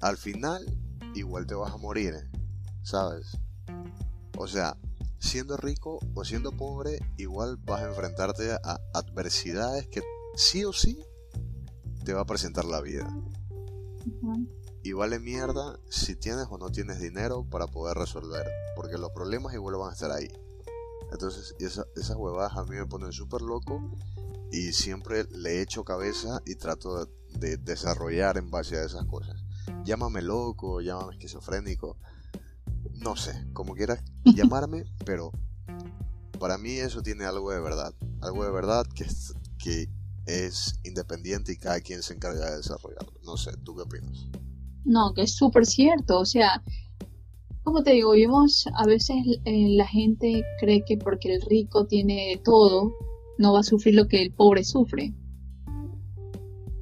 Al 0.00 0.16
final, 0.16 0.64
igual 1.14 1.46
te 1.46 1.54
vas 1.54 1.72
a 1.72 1.78
morir, 1.78 2.14
¿sabes? 2.82 3.36
O 4.36 4.46
sea, 4.46 4.76
siendo 5.18 5.56
rico 5.56 5.98
o 6.14 6.24
siendo 6.24 6.52
pobre, 6.52 6.98
igual 7.16 7.56
vas 7.56 7.82
a 7.82 7.88
enfrentarte 7.88 8.52
a 8.52 8.80
adversidades 8.94 9.86
que 9.88 10.02
sí 10.34 10.64
o 10.64 10.72
sí 10.72 11.02
te 12.04 12.12
va 12.14 12.22
a 12.22 12.26
presentar 12.26 12.64
la 12.64 12.80
vida. 12.80 13.08
Y 14.82 14.92
vale 14.92 15.18
mierda 15.18 15.78
si 15.90 16.16
tienes 16.16 16.46
o 16.50 16.56
no 16.56 16.70
tienes 16.70 17.00
dinero 17.00 17.44
para 17.44 17.66
poder 17.66 17.96
resolver. 17.98 18.46
Porque 18.76 18.96
los 18.96 19.10
problemas 19.10 19.52
igual 19.54 19.76
van 19.76 19.90
a 19.90 19.92
estar 19.92 20.10
ahí. 20.10 20.28
Entonces, 21.12 21.54
esa- 21.58 21.86
esas 21.96 22.16
huevadas 22.16 22.56
a 22.56 22.64
mí 22.64 22.76
me 22.76 22.86
ponen 22.86 23.12
súper 23.12 23.42
loco. 23.42 23.80
Y 24.50 24.72
siempre 24.72 25.24
le 25.30 25.60
echo 25.60 25.84
cabeza 25.84 26.40
y 26.46 26.54
trato 26.54 27.04
de, 27.04 27.10
de 27.38 27.56
desarrollar 27.58 28.38
en 28.38 28.50
base 28.50 28.78
a 28.78 28.84
esas 28.84 29.04
cosas. 29.04 29.42
Llámame 29.84 30.22
loco, 30.22 30.80
llámame 30.80 31.12
esquizofrénico. 31.14 31.98
No 33.00 33.16
sé, 33.16 33.46
como 33.52 33.74
quieras 33.74 34.02
llamarme, 34.24 34.84
pero 35.04 35.32
para 36.38 36.58
mí 36.58 36.72
eso 36.72 37.02
tiene 37.02 37.24
algo 37.24 37.50
de 37.50 37.60
verdad. 37.60 37.94
Algo 38.20 38.44
de 38.44 38.50
verdad 38.50 38.86
que 38.94 39.04
es, 39.04 39.34
que 39.58 39.88
es 40.26 40.78
independiente 40.84 41.52
y 41.52 41.56
cada 41.56 41.80
quien 41.80 42.02
se 42.02 42.14
encarga 42.14 42.50
de 42.50 42.58
desarrollarlo. 42.58 43.12
No 43.24 43.36
sé, 43.36 43.50
¿tú 43.64 43.74
qué 43.74 43.82
opinas? 43.82 44.28
No, 44.84 45.12
que 45.14 45.22
es 45.22 45.34
súper 45.34 45.66
cierto. 45.66 46.20
O 46.20 46.24
sea, 46.24 46.62
como 47.62 47.82
te 47.82 47.92
digo, 47.92 48.12
vimos 48.12 48.66
a 48.74 48.86
veces 48.86 49.16
eh, 49.44 49.68
la 49.76 49.86
gente 49.86 50.44
cree 50.60 50.84
que 50.86 50.96
porque 50.96 51.34
el 51.34 51.42
rico 51.42 51.86
tiene 51.86 52.40
todo, 52.44 52.94
no 53.38 53.52
va 53.52 53.60
a 53.60 53.64
sufrir 53.64 53.94
lo 53.94 54.08
que 54.08 54.22
el 54.22 54.32
pobre 54.32 54.64
sufre. 54.64 55.12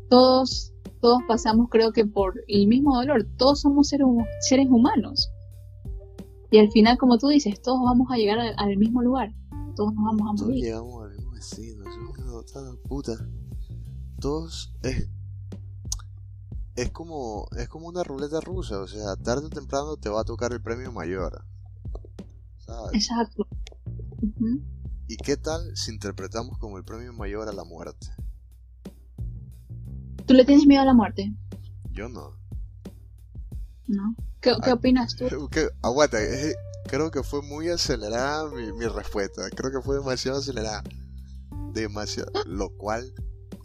Todos, 0.09 0.73
todos 1.01 1.23
pasamos, 1.27 1.69
creo 1.71 1.93
que 1.93 2.07
por 2.07 2.35
el 2.47 2.69
mismo 2.69 2.95
dolor. 2.95 3.27
Todos 3.37 3.61
somos 3.63 3.89
seres, 3.89 4.07
seres 4.41 4.69
humanos. 4.71 5.31
Y 6.51 6.59
al 6.59 6.71
final, 6.71 6.97
como 6.99 7.19
tú 7.19 7.29
dices, 7.29 7.61
todos 7.61 7.81
vamos 7.85 8.09
a 8.11 8.17
llegar 8.17 8.39
al, 8.39 8.55
al 8.57 8.77
mismo 8.77 9.03
lugar. 9.03 9.35
Todos 9.75 9.93
nos 9.95 10.05
vamos 10.05 10.23
a 10.23 10.35
Todos 10.37 10.49
morir. 10.49 10.65
llegamos 10.65 11.05
al 11.05 11.11
mismo 11.17 11.33
destino, 11.35 11.85
puta. 12.89 13.13
Todos 14.21 14.75
es, 14.83 15.09
es 16.77 16.91
como 16.91 17.47
es 17.59 17.69
como 17.69 17.89
una 17.89 18.03
ruleta 18.03 18.41
rusa, 18.41 18.81
o 18.81 18.87
sea, 18.87 19.17
tarde 19.17 19.47
o 19.47 19.51
temprano 19.51 19.97
te 19.97 20.09
va 20.09 20.23
a 20.23 20.25
tocar 20.25 20.53
el 20.53 20.63
premio 20.63 20.93
mayor. 20.93 21.45
¿Sabes? 22.59 22.95
Exacto. 22.95 23.47
¿Y 25.09 25.17
qué 25.19 25.37
tal 25.37 25.77
si 25.77 25.93
interpretamos 25.93 26.59
como 26.59 26.79
el 26.79 26.85
premio 26.85 27.13
mayor 27.13 27.49
a 27.49 27.53
la 27.53 27.65
muerte? 27.65 28.09
¿Tú 30.27 30.35
le 30.35 30.45
tienes 30.45 30.67
miedo 30.67 30.83
a 30.83 30.87
la 30.87 30.95
muerte? 30.95 31.33
Yo 31.93 32.09
no. 32.09 32.37
¿No? 33.89 34.15
¿Qué, 34.41 34.53
qué 34.63 34.71
Ah. 34.71 34.75
opinas 34.75 35.15
tú? 35.17 35.49
Que- 35.49 35.69
aguanta, 35.83 36.23
eh, 36.23 36.55
creo 36.89 37.11
que 37.11 37.23
fue 37.23 37.43
muy 37.43 37.69
acelerada 37.69 38.49
mi, 38.51 38.73
mi 38.73 38.87
respuesta. 38.87 39.49
Creo 39.51 39.71
que 39.71 39.81
fue 39.81 39.97
demasiado 39.97 40.39
acelerada. 40.39 40.83
Demasiado. 41.73 42.31
Lo 42.47 42.71
cual, 42.77 43.13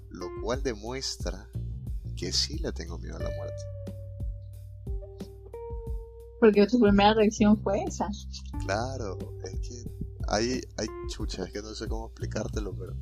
lo 0.10 0.27
cual 0.43 0.61
demuestra 0.64 1.48
que 2.15 2.31
sí 2.31 2.60
le 2.60 2.72
tengo 2.72 2.98
miedo 2.99 3.15
a 3.18 3.19
la 3.19 3.30
muerte. 3.35 3.64
Porque 6.39 6.65
tu 6.68 6.80
primera 6.80 7.14
reacción 7.14 7.57
fue 7.61 7.84
esa. 7.84 8.07
Claro, 8.65 9.18
es 9.43 9.60
que 9.61 9.84
hay, 10.27 10.61
hay 10.77 10.88
chucha, 11.10 11.43
es 11.45 11.52
que 11.52 11.61
no 11.61 11.73
sé 11.76 11.88
cómo 11.88 12.07
explicártelo, 12.07 12.73
pero 12.76 12.93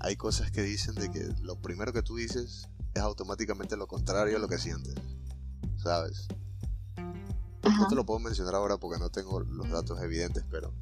hay 0.00 0.16
cosas 0.16 0.50
que 0.50 0.62
dicen 0.62 0.94
de 0.94 1.10
que 1.10 1.28
lo 1.42 1.56
primero 1.60 1.92
que 1.92 2.02
tú 2.02 2.16
dices 2.16 2.68
es 2.94 3.02
automáticamente 3.02 3.76
lo 3.76 3.86
contrario 3.86 4.36
a 4.36 4.40
lo 4.40 4.48
que 4.48 4.58
sientes. 4.58 4.94
¿Sabes? 5.78 6.26
Ajá. 7.64 7.82
No 7.82 7.88
te 7.88 7.94
lo 7.94 8.04
puedo 8.04 8.20
mencionar 8.20 8.54
ahora 8.54 8.76
porque 8.76 8.98
no 8.98 9.10
tengo 9.10 9.40
los 9.40 9.70
datos 9.70 10.00
evidentes, 10.02 10.44
pero 10.50 10.72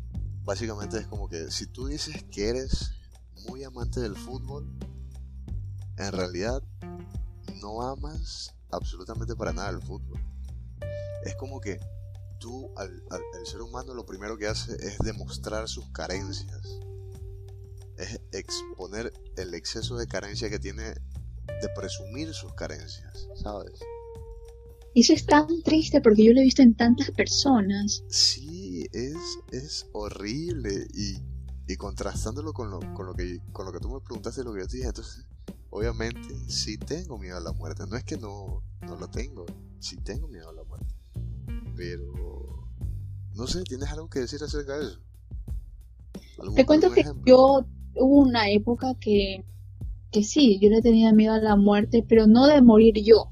básicamente 0.45 0.99
es 0.99 1.07
como 1.07 1.29
que 1.29 1.51
si 1.51 1.67
tú 1.67 1.87
dices 1.87 2.25
que 2.31 2.49
eres 2.49 2.93
muy 3.49 3.65
amante 3.65 4.01
del 4.01 4.17
fútbol, 4.17 4.67
en 5.97 6.13
realidad 6.13 6.63
no 7.61 7.83
amas 7.83 8.55
absolutamente 8.71 9.37
para 9.37 9.53
nada 9.53 9.71
el 9.71 9.83
fútbol. 9.83 10.21
Es 11.25 11.37
como 11.37 11.61
que 11.61 11.79
tú, 12.39 12.71
al, 12.77 13.03
al- 13.11 13.23
el 13.39 13.47
ser 13.47 13.61
humano, 13.63 13.95
lo 13.95 14.05
primero 14.05 14.37
que 14.37 14.49
hace 14.49 14.75
es 14.85 14.99
demostrar 14.99 15.69
sus 15.69 15.89
carencias. 15.91 16.67
Es 17.99 18.21
exponer 18.33 19.13
el 19.37 19.55
exceso 19.55 19.97
de 19.97 20.07
carencia 20.09 20.51
que 20.51 20.59
tiene 20.59 20.83
de 20.83 21.69
presumir 21.77 22.35
sus 22.35 22.53
carencias, 22.55 23.29
¿sabes? 23.41 23.79
Eso 24.95 25.13
es 25.15 25.25
tan 25.25 25.47
triste 25.63 26.01
porque 26.01 26.25
yo 26.25 26.33
lo 26.33 26.41
he 26.41 26.45
visto 26.45 26.63
en 26.63 26.75
tantas 26.75 27.11
personas. 27.13 28.05
Sí, 28.09 28.87
es, 28.93 29.17
es 29.51 29.87
horrible 29.93 30.87
y, 30.95 31.17
y 31.73 31.77
contrastándolo 31.77 32.53
con 32.53 32.71
lo, 32.71 32.81
con 32.95 33.07
lo 33.07 33.15
que 33.15 33.41
con 33.53 33.65
lo 33.65 33.73
que 33.73 33.79
tú 33.79 33.89
me 33.89 34.01
preguntaste 34.01 34.45
lo 34.45 34.53
que 34.53 34.61
yo 34.61 34.67
te 34.67 34.77
dije, 34.77 34.89
entonces 34.89 35.27
obviamente 35.71 36.29
sí 36.49 36.77
tengo 36.77 37.19
miedo 37.19 37.39
a 37.39 37.41
la 37.41 37.53
muerte. 37.53 37.85
No 37.89 37.97
es 37.97 38.05
que 38.05 38.19
no, 38.19 38.63
no 38.83 38.97
lo 38.97 39.09
tengo, 39.09 39.47
sí 39.81 39.97
tengo 39.97 40.29
miedo 40.29 40.51
a 40.51 40.53
la 40.53 40.65
muerte. 40.65 40.95
Pero 41.75 42.69
no 43.35 43.47
sé, 43.47 43.63
¿tienes 43.63 43.89
algo 43.91 44.09
que 44.09 44.21
decir 44.21 44.43
acerca 44.43 44.77
de 44.79 44.87
eso? 44.87 45.01
Te 46.55 46.67
cuento 46.67 46.91
que 46.91 47.05
yo 47.25 47.65
hubo 47.95 48.21
una 48.21 48.51
época 48.51 48.95
que, 49.01 49.45
que 50.11 50.23
sí, 50.23 50.59
yo 50.61 50.69
le 50.71 50.83
tenía 50.83 51.13
miedo 51.13 51.33
a 51.33 51.39
la 51.39 51.57
muerte, 51.57 52.05
pero 52.07 52.27
no 52.27 52.47
de 52.47 52.61
morir 52.61 52.95
yo, 53.03 53.31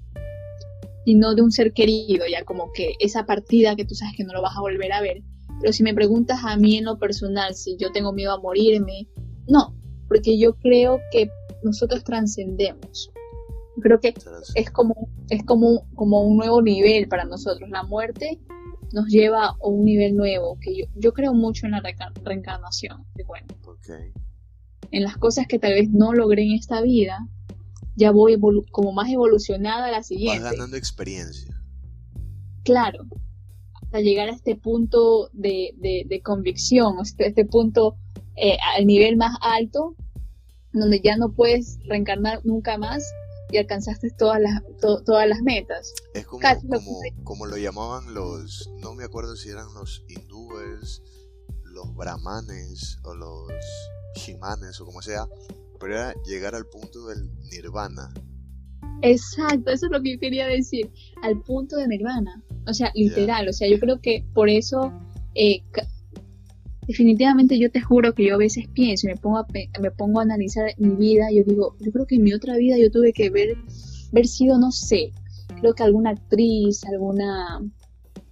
sino 1.11 1.35
de 1.35 1.43
un 1.43 1.51
ser 1.51 1.73
querido, 1.73 2.24
ya 2.31 2.45
como 2.45 2.70
que 2.73 2.95
esa 3.01 3.27
partida 3.27 3.74
que 3.74 3.85
tú 3.85 3.97
sabes 3.97 4.15
que 4.16 4.23
no 4.23 4.32
lo 4.32 4.43
vas 4.43 4.57
a 4.57 4.61
volver 4.61 4.93
a 4.93 5.01
ver. 5.01 5.24
Pero 5.61 5.73
si 5.73 5.82
me 5.82 5.93
preguntas 5.93 6.39
a 6.45 6.57
mí 6.57 6.77
en 6.77 6.85
lo 6.85 7.01
personal 7.01 7.57
si 7.57 7.77
yo 7.78 7.91
tengo 7.91 8.12
miedo 8.12 8.32
a 8.32 8.41
morirme, 8.41 9.09
no, 9.49 9.74
porque 10.07 10.39
yo 10.39 10.55
creo 10.59 11.01
que 11.11 11.28
nosotros 11.65 12.05
trascendemos. 12.05 13.11
Creo 13.82 13.99
que 13.99 14.15
es 14.55 14.70
como, 14.70 15.09
es 15.31 15.43
como, 15.45 15.85
como 15.97 16.23
un 16.23 16.37
nuevo 16.37 16.62
nivel 16.62 17.09
para 17.09 17.24
nosotros. 17.24 17.69
La 17.70 17.82
muerte 17.82 18.39
nos 18.93 19.09
lleva 19.09 19.47
a 19.47 19.57
un 19.66 19.85
nivel 19.85 20.15
nuevo, 20.15 20.59
que 20.61 20.77
yo, 20.77 20.85
yo 20.95 21.12
creo 21.12 21.35
mucho 21.35 21.66
en 21.66 21.73
la 21.73 21.82
reencarnación, 22.24 23.05
bueno. 23.27 23.49
En 24.93 25.03
las 25.03 25.16
cosas 25.16 25.49
que 25.49 25.59
tal 25.59 25.73
vez 25.73 25.91
no 25.91 26.12
logré 26.12 26.43
en 26.45 26.53
esta 26.53 26.81
vida, 26.82 27.27
ya 28.01 28.10
voy 28.12 28.40
como 28.72 28.93
más 28.93 29.10
evolucionada 29.10 29.86
a 29.86 29.90
la 29.90 30.02
siguiente. 30.02 30.43
Vas 30.43 30.52
ganando 30.52 30.77
experiencia. 30.77 31.55
Claro, 32.64 33.05
hasta 33.82 34.01
llegar 34.01 34.31
a 34.31 34.32
este 34.32 34.56
punto 34.56 35.28
de, 35.32 35.74
de, 35.77 36.22
convicción, 36.22 36.97
este, 37.02 37.28
este 37.28 37.44
punto 37.44 37.97
eh, 38.36 38.56
al 38.74 38.86
nivel 38.86 39.16
más 39.16 39.36
alto, 39.43 39.97
donde 40.72 41.01
ya 41.01 41.16
no 41.16 41.32
puedes 41.32 41.78
reencarnar 41.86 42.40
nunca 42.44 42.78
más 42.78 43.05
y 43.51 43.59
alcanzaste 43.59 44.10
todas 44.16 44.40
las, 44.40 44.62
todas 44.81 45.28
las 45.28 45.43
metas. 45.43 45.93
Es 46.14 46.27
como, 46.27 46.40
como, 47.22 47.47
lo 47.47 47.56
llamaban 47.59 48.14
los, 48.14 48.70
no 48.78 48.94
me 48.94 49.05
acuerdo 49.05 49.36
si 49.36 49.51
eran 49.51 49.74
los 49.74 50.05
hindúes, 50.09 51.02
los 51.64 51.94
brahmanes 51.94 52.98
o 53.02 53.14
los 53.14 53.52
shimanes 54.16 54.81
o 54.81 54.86
como 54.86 55.02
sea, 55.02 55.27
pero 55.81 55.94
era 55.94 56.15
llegar 56.24 56.55
al 56.55 56.66
punto 56.66 57.07
del 57.07 57.28
nirvana. 57.51 58.12
Exacto, 59.02 59.70
eso 59.70 59.86
es 59.86 59.93
lo 59.93 60.02
que 60.02 60.15
yo 60.15 60.20
quería 60.20 60.47
decir, 60.47 60.90
al 61.23 61.40
punto 61.40 61.77
de 61.77 61.89
nirvana, 61.89 62.43
o 62.66 62.74
sea, 62.74 62.93
literal, 62.94 63.48
o 63.48 63.52
sea, 63.52 63.69
yo 63.69 63.81
creo 63.81 63.98
que 64.01 64.24
por 64.35 64.51
eso 64.51 64.93
eh, 65.35 65.62
definitivamente 66.86 67.59
yo 67.59 67.70
te 67.70 67.81
juro 67.81 68.15
que 68.15 68.27
yo 68.27 68.35
a 68.35 68.39
veces 68.39 68.66
pienso 68.74 69.07
y 69.07 69.12
me 69.12 69.16
pongo 69.16 69.39
a, 69.39 69.47
me 69.81 69.90
pongo 69.90 70.20
a 70.20 70.24
analizar 70.24 70.74
mi 70.77 70.90
vida, 70.97 71.28
yo 71.32 71.44
digo, 71.44 71.77
yo 71.81 71.93
creo 71.93 72.07
que 72.07 72.16
en 72.16 72.24
mi 72.24 72.35
otra 72.35 72.57
vida 72.57 72.77
yo 72.77 72.90
tuve 72.90 73.12
que 73.12 73.31
ver, 73.31 73.57
haber 74.12 74.27
sido, 74.27 74.59
no 74.59 74.70
sé, 74.70 75.12
creo 75.61 75.74
que 75.74 75.82
alguna 75.82 76.11
actriz, 76.11 76.85
alguna, 76.85 77.61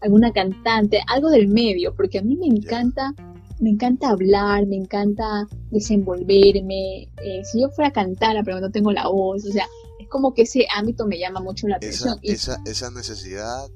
alguna 0.00 0.32
cantante, 0.32 1.00
algo 1.06 1.30
del 1.30 1.48
medio, 1.48 1.94
porque 1.94 2.18
a 2.18 2.22
mí 2.22 2.36
me 2.36 2.46
encanta, 2.46 3.14
me 3.60 3.70
encanta 3.70 4.10
hablar, 4.10 4.66
me 4.66 4.76
encanta 4.76 5.46
desenvolverme, 5.70 7.04
eh, 7.22 7.44
si 7.44 7.60
yo 7.60 7.70
fuera 7.70 7.88
a 7.88 7.92
cantar, 7.92 8.36
pero 8.44 8.60
no 8.60 8.70
tengo 8.70 8.92
la 8.92 9.08
voz, 9.08 9.44
o 9.44 9.52
sea, 9.52 9.66
es 9.98 10.08
como 10.08 10.34
que 10.34 10.42
ese 10.42 10.66
ámbito 10.74 11.06
me 11.06 11.18
llama 11.18 11.40
mucho 11.40 11.66
la 11.68 11.76
atención. 11.76 12.18
Esa, 12.22 12.60
esa 12.66 12.90
necesidad, 12.90 13.68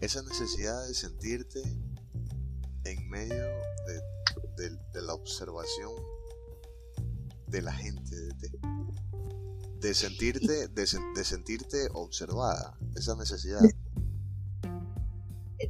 esa 0.00 0.22
necesidad 0.22 0.86
de 0.86 0.94
sentirte 0.94 1.60
en 2.84 3.08
medio 3.08 3.44
de, 4.56 5.02
la 5.02 5.14
observación 5.14 5.92
de 7.48 7.62
la 7.62 7.72
gente, 7.72 8.16
de, 9.80 9.94
sentirte, 9.94 10.68
de, 10.68 11.24
sentirte 11.24 11.88
observada, 11.92 12.78
esa 12.96 13.14
necesidad. 13.16 13.60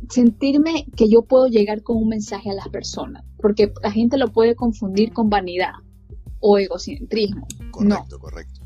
Sentirme 0.09 0.87
que 0.97 1.09
yo 1.09 1.23
puedo 1.23 1.47
llegar 1.47 1.83
con 1.83 1.97
un 1.97 2.09
mensaje 2.09 2.51
a 2.51 2.55
las 2.55 2.69
personas, 2.69 3.25
porque 3.39 3.73
la 3.83 3.91
gente 3.91 4.17
lo 4.17 4.33
puede 4.33 4.55
confundir 4.55 5.13
con 5.13 5.29
vanidad 5.31 5.73
o 6.41 6.59
egocentrismo. 6.59 7.47
Correcto, 7.71 8.19
correcto. 8.19 8.61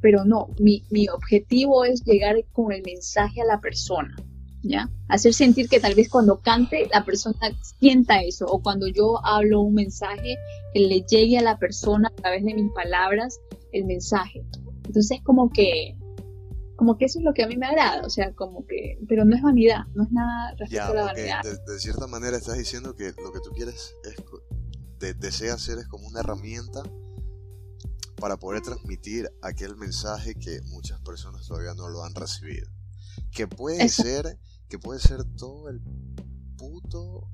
Pero 0.00 0.24
no, 0.24 0.48
mi, 0.58 0.84
mi 0.90 1.08
objetivo 1.08 1.84
es 1.84 2.04
llegar 2.04 2.36
con 2.52 2.72
el 2.72 2.82
mensaje 2.82 3.40
a 3.40 3.44
la 3.44 3.60
persona 3.60 4.16
¿ya? 4.62 4.88
Hacer 5.08 5.34
sentir 5.34 5.68
que 5.68 5.80
tal 5.80 5.94
vez 5.94 6.08
cuando 6.08 6.40
cante 6.40 6.88
la 6.92 7.04
persona 7.04 7.38
sienta 7.78 8.22
eso 8.22 8.46
o 8.46 8.62
cuando 8.62 8.86
yo 8.88 9.24
hablo 9.24 9.60
un 9.60 9.74
mensaje 9.74 10.36
que 10.72 10.80
le 10.80 11.02
llegue 11.02 11.38
a 11.38 11.42
la 11.42 11.58
persona 11.58 12.08
a 12.08 12.14
través 12.14 12.44
de 12.44 12.54
mis 12.54 12.70
palabras 12.72 13.40
el 13.72 13.84
mensaje. 13.84 14.44
Entonces 14.86 15.20
como 15.22 15.50
que 15.50 15.96
como 16.76 16.96
que 16.98 17.04
eso 17.04 17.18
es 17.18 17.24
lo 17.24 17.34
que 17.34 17.42
a 17.42 17.46
mí 17.46 17.56
me 17.56 17.66
agrada, 17.66 18.04
o 18.04 18.10
sea, 18.10 18.34
como 18.34 18.66
que, 18.66 18.98
pero 19.08 19.24
no 19.24 19.36
es 19.36 19.42
vanidad, 19.42 19.86
no 19.94 20.04
es 20.04 20.10
nada 20.10 20.54
respecto 20.56 20.92
a 20.92 20.94
la 20.94 21.04
vanidad. 21.04 21.42
De, 21.42 21.78
cierta 21.78 22.06
manera 22.06 22.36
estás 22.36 22.58
diciendo 22.58 22.94
que 22.94 23.12
lo 23.22 23.32
que 23.32 23.40
tú 23.40 23.50
quieres 23.50 23.94
es, 24.04 24.16
de, 24.98 25.14
desea 25.14 25.54
hacer 25.54 25.78
es 25.78 25.86
como 25.86 26.06
una 26.08 26.20
herramienta 26.20 26.82
para 28.16 28.36
poder 28.36 28.62
transmitir 28.62 29.30
aquel 29.42 29.76
mensaje 29.76 30.34
que 30.34 30.60
muchas 30.62 31.00
personas 31.00 31.46
todavía 31.46 31.74
no 31.74 31.88
lo 31.88 32.04
han 32.04 32.14
recibido. 32.14 32.68
Que 33.32 33.46
puede 33.46 33.88
ser 33.88 34.38
que 34.68 34.78
puede 34.78 35.00
ser 35.00 35.24
todo 35.36 35.68
el 35.68 35.82
puto 36.56 37.28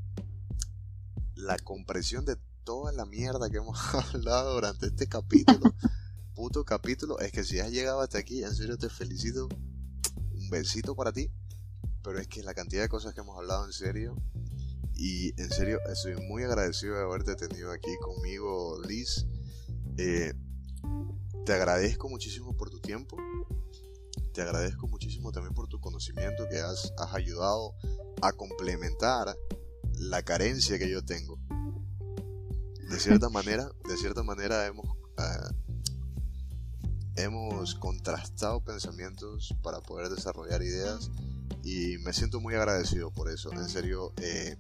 la 1.37 1.57
compresión 1.59 2.25
de 2.25 2.37
toda 2.65 2.91
la 2.91 3.07
mierda 3.07 3.49
que 3.49 3.59
hemos 3.59 3.79
hablado 4.15 4.55
durante 4.55 4.87
este 4.87 5.07
capítulo. 5.07 5.73
Puto 6.39 6.65
capítulo. 6.65 7.19
Es 7.19 7.33
que 7.33 7.43
si 7.43 7.59
has 7.59 7.73
llegado 7.73 8.01
hasta 8.01 8.19
aquí, 8.19 8.45
en 8.45 8.55
serio 8.55 8.79
te 8.79 8.89
felicito. 8.89 9.49
Un 10.33 10.49
besito 10.51 10.95
para 10.95 11.13
ti. 11.13 11.29
Pero 12.05 12.21
es 12.21 12.29
que 12.29 12.45
la 12.45 12.55
cantidad 12.55 12.83
de 12.83 12.89
cosas 12.89 13.13
que 13.13 13.23
hemos 13.23 13.37
hablado 13.37 13.67
en 13.67 13.73
serio. 13.73 14.15
Y 14.95 15.31
en 15.41 15.51
serio, 15.51 15.81
estoy 15.91 16.15
muy 16.29 16.45
agradecido 16.45 16.95
de 16.95 17.03
haberte 17.03 17.35
tenido 17.35 17.73
aquí 17.73 17.91
conmigo, 18.01 18.81
Liz. 18.87 19.27
Eh, 19.97 20.33
te 21.45 21.53
agradezco 21.53 22.09
muchísimo 22.09 22.57
por 22.57 22.71
tu 22.71 22.79
tiempo 22.79 23.17
te 24.33 24.43
agradezco 24.43 24.87
muchísimo 24.87 25.33
también 25.33 25.53
por 25.53 25.67
tu 25.67 25.81
conocimiento 25.81 26.47
que 26.49 26.61
has, 26.61 26.93
ayudado 27.13 27.75
a 28.23 28.31
complementar 28.31 29.37
la 29.95 30.23
carencia 30.23 30.79
que 30.79 30.89
yo 30.89 31.05
tengo. 31.05 31.41
De 32.89 33.01
cierta 33.01 33.29
manera, 33.31 33.69
de 33.89 33.97
cierta 33.97 34.23
manera 34.23 34.65
hemos, 34.67 34.87
eh, 34.87 35.68
hemos 37.19 37.75
contrastado 37.75 38.61
pensamientos 38.61 39.55
para 39.63 39.81
poder 39.81 40.09
desarrollar 40.09 40.63
ideas 40.63 41.11
y 41.65 41.99
me 41.99 42.13
siento 42.13 42.41
muy 42.41 42.55
agradecido 42.55 43.11
por 43.11 43.29
eso. 43.29 43.53
En 43.53 43.69
serio, 43.69 44.13
eh, 44.19 44.57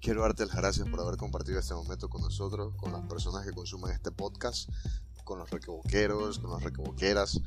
quiero 0.00 0.22
darte 0.22 0.44
las 0.46 0.56
gracias 0.56 0.88
por 0.88 1.00
haber 1.00 1.16
compartido 1.16 1.60
este 1.60 1.74
momento 1.74 2.08
con 2.08 2.22
nosotros, 2.22 2.74
con 2.76 2.92
las 2.92 3.02
personas 3.06 3.46
que 3.46 3.52
consumen 3.52 3.92
este 3.92 4.10
podcast, 4.10 4.68
con 5.24 5.38
los 5.38 5.50
requeboqueros, 5.50 6.40
con 6.40 6.50
las 6.50 6.62
requeboqueras. 6.62 7.40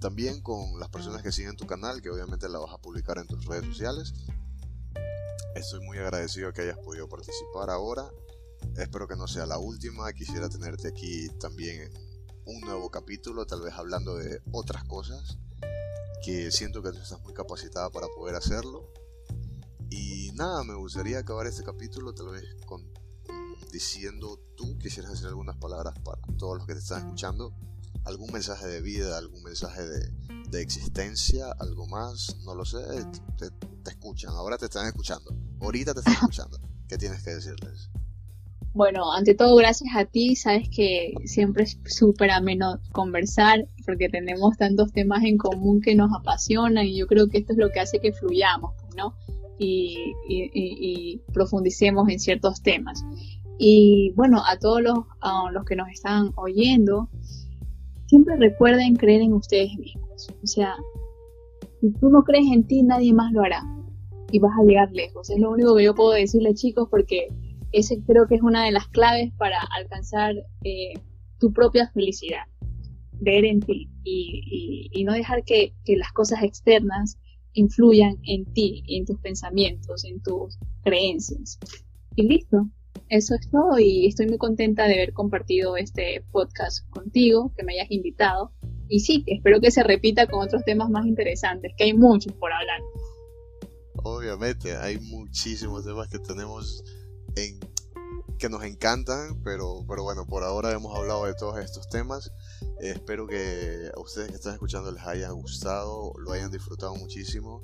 También 0.00 0.42
con 0.42 0.78
las 0.78 0.90
personas 0.90 1.22
que 1.22 1.32
siguen 1.32 1.56
tu 1.56 1.66
canal, 1.66 2.02
que 2.02 2.10
obviamente 2.10 2.50
la 2.50 2.58
vas 2.58 2.74
a 2.74 2.78
publicar 2.78 3.16
en 3.16 3.26
tus 3.26 3.46
redes 3.46 3.64
sociales. 3.64 4.12
Estoy 5.54 5.80
muy 5.80 5.96
agradecido 5.96 6.52
que 6.52 6.62
hayas 6.62 6.78
podido 6.78 7.08
participar 7.08 7.70
ahora. 7.70 8.10
Espero 8.76 9.08
que 9.08 9.16
no 9.16 9.26
sea 9.26 9.46
la 9.46 9.58
última. 9.58 10.12
Quisiera 10.12 10.50
tenerte 10.50 10.88
aquí 10.88 11.30
también 11.40 11.80
en 11.80 12.15
un 12.46 12.60
nuevo 12.60 12.90
capítulo, 12.90 13.44
tal 13.44 13.60
vez 13.60 13.74
hablando 13.74 14.16
de 14.16 14.40
otras 14.52 14.84
cosas 14.84 15.38
que 16.24 16.50
siento 16.50 16.82
que 16.82 16.92
tú 16.92 16.98
estás 16.98 17.20
muy 17.22 17.34
capacitada 17.34 17.90
para 17.90 18.06
poder 18.08 18.36
hacerlo. 18.36 18.90
Y 19.90 20.30
nada, 20.34 20.64
me 20.64 20.74
gustaría 20.74 21.18
acabar 21.18 21.46
este 21.46 21.62
capítulo 21.62 22.14
tal 22.14 22.28
vez 22.30 22.44
con 22.66 22.82
diciendo 23.72 24.40
tú 24.56 24.78
quisieras 24.78 25.12
hacer 25.12 25.28
algunas 25.28 25.56
palabras 25.56 25.98
para 26.00 26.20
todos 26.38 26.58
los 26.58 26.66
que 26.66 26.74
te 26.74 26.78
están 26.78 27.04
escuchando 27.04 27.52
algún 28.04 28.32
mensaje 28.32 28.66
de 28.66 28.80
vida, 28.80 29.18
algún 29.18 29.42
mensaje 29.42 29.82
de, 29.82 30.62
existencia, 30.62 31.52
algo 31.58 31.86
más, 31.86 32.36
no 32.44 32.54
lo 32.54 32.64
sé, 32.64 32.78
te, 33.36 33.90
escuchan, 33.90 34.30
ahora 34.30 34.56
te 34.56 34.64
están 34.64 34.86
escuchando, 34.86 35.36
ahorita 35.60 35.92
te 35.92 36.00
están 36.00 36.14
escuchando, 36.22 36.58
¿qué 36.88 36.96
tienes 36.96 37.22
que 37.22 37.34
decirles? 37.34 37.90
Bueno, 38.76 39.10
ante 39.10 39.34
todo, 39.34 39.56
gracias 39.56 39.88
a 39.96 40.04
ti, 40.04 40.36
sabes 40.36 40.68
que 40.68 41.14
siempre 41.24 41.64
es 41.64 41.80
súper 41.86 42.30
ameno 42.30 42.78
conversar 42.92 43.66
porque 43.86 44.10
tenemos 44.10 44.54
tantos 44.58 44.92
temas 44.92 45.24
en 45.24 45.38
común 45.38 45.80
que 45.80 45.94
nos 45.94 46.10
apasionan 46.12 46.84
y 46.84 46.98
yo 46.98 47.06
creo 47.06 47.26
que 47.30 47.38
esto 47.38 47.54
es 47.54 47.58
lo 47.58 47.70
que 47.70 47.80
hace 47.80 48.00
que 48.00 48.12
fluyamos, 48.12 48.72
¿no? 48.94 49.14
Y, 49.58 50.12
y, 50.28 51.22
profundicemos 51.32 52.06
en 52.10 52.20
ciertos 52.20 52.60
temas. 52.60 53.02
Y 53.58 54.12
bueno, 54.14 54.42
a 54.46 54.58
todos 54.58 54.82
los, 54.82 54.98
a 55.22 55.50
los 55.52 55.64
que 55.64 55.74
nos 55.74 55.88
están 55.88 56.32
oyendo, 56.36 57.08
siempre 58.08 58.36
recuerden 58.36 58.96
creer 58.96 59.22
en 59.22 59.32
ustedes 59.32 59.74
mismos. 59.78 60.28
O 60.42 60.46
sea, 60.46 60.74
si 61.80 61.92
tú 61.92 62.10
no 62.10 62.24
crees 62.24 62.52
en 62.52 62.66
ti, 62.66 62.82
nadie 62.82 63.14
más 63.14 63.32
lo 63.32 63.40
hará. 63.40 63.62
Y 64.30 64.38
vas 64.38 64.52
a 64.60 64.64
llegar 64.64 64.92
lejos. 64.92 65.30
Es 65.30 65.40
lo 65.40 65.50
único 65.50 65.74
que 65.74 65.84
yo 65.84 65.94
puedo 65.94 66.10
decirle, 66.10 66.52
chicos, 66.52 66.88
porque 66.90 67.28
ese 67.76 68.00
creo 68.06 68.26
que 68.26 68.36
es 68.36 68.42
una 68.42 68.64
de 68.64 68.72
las 68.72 68.88
claves 68.88 69.32
para 69.36 69.60
alcanzar 69.60 70.34
eh, 70.64 70.94
tu 71.38 71.52
propia 71.52 71.90
felicidad, 71.90 72.44
ver 73.20 73.44
en 73.44 73.60
ti 73.60 73.90
y, 74.02 75.04
no 75.04 75.12
dejar 75.12 75.44
que, 75.44 75.74
que, 75.84 75.96
las 75.96 76.10
cosas 76.12 76.42
externas 76.42 77.18
influyan 77.52 78.18
en 78.24 78.44
ti, 78.46 78.82
en 78.88 79.04
tus 79.04 79.20
pensamientos, 79.20 80.04
en 80.04 80.20
tus 80.22 80.58
creencias. 80.82 81.58
Y 82.16 82.26
listo, 82.26 82.66
eso 83.08 83.34
es 83.34 83.50
todo 83.50 83.78
y 83.78 84.06
estoy 84.06 84.26
muy 84.26 84.38
contenta 84.38 84.88
de 84.88 84.94
haber 84.94 85.12
compartido 85.12 85.76
este 85.76 86.24
podcast 86.32 86.88
contigo, 86.88 87.52
que 87.56 87.62
me 87.62 87.74
hayas 87.74 87.90
invitado. 87.90 88.52
Y 88.88 89.00
sí, 89.00 89.22
espero 89.26 89.60
que 89.60 89.70
se 89.70 89.82
repita 89.82 90.26
con 90.26 90.42
otros 90.42 90.64
temas 90.64 90.88
más 90.88 91.06
interesantes, 91.06 91.72
que 91.76 91.84
hay 91.84 91.94
muchos 91.94 92.32
por 92.32 92.52
hablar. 92.52 92.80
Obviamente, 94.02 94.74
hay 94.76 94.98
muchísimos 94.98 95.84
temas 95.84 96.08
que 96.08 96.18
tenemos 96.18 96.82
en, 97.36 97.60
que 98.38 98.48
nos 98.48 98.64
encantan, 98.64 99.40
pero, 99.42 99.84
pero 99.88 100.02
bueno, 100.02 100.26
por 100.26 100.42
ahora 100.42 100.72
hemos 100.72 100.94
hablado 100.96 101.24
de 101.24 101.34
todos 101.34 101.58
estos 101.58 101.88
temas. 101.88 102.32
espero 102.80 103.26
que 103.26 103.90
a 103.94 104.00
ustedes 104.00 104.28
que 104.28 104.36
están 104.36 104.54
escuchando 104.54 104.92
les 104.92 105.02
haya 105.04 105.30
gustado, 105.30 106.12
lo 106.18 106.32
hayan 106.32 106.50
disfrutado 106.50 106.94
muchísimo. 106.96 107.62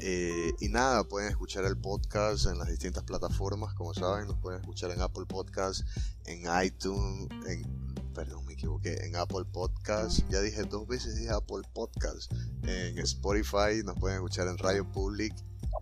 Eh, 0.00 0.52
y 0.60 0.68
nada, 0.68 1.04
pueden 1.04 1.30
escuchar 1.30 1.64
el 1.64 1.78
podcast 1.78 2.46
en 2.46 2.58
las 2.58 2.68
distintas 2.68 3.04
plataformas, 3.04 3.74
como 3.74 3.94
saben, 3.94 4.26
nos 4.26 4.38
pueden 4.38 4.60
escuchar 4.60 4.90
en 4.90 5.00
Apple 5.00 5.24
Podcast, 5.26 5.82
en 6.26 6.42
iTunes, 6.62 7.28
en, 7.46 7.64
perdón, 8.12 8.44
me 8.44 8.54
equivoqué, 8.54 9.06
en 9.06 9.16
Apple 9.16 9.44
Podcast, 9.52 10.20
ya 10.28 10.40
dije 10.40 10.64
dos 10.64 10.86
veces 10.88 11.16
dije 11.16 11.30
Apple 11.30 11.62
Podcast, 11.72 12.32
en 12.64 12.98
Spotify, 12.98 13.82
nos 13.84 13.96
pueden 13.98 14.16
escuchar 14.16 14.48
en 14.48 14.58
Radio 14.58 14.90
Public, 14.90 15.32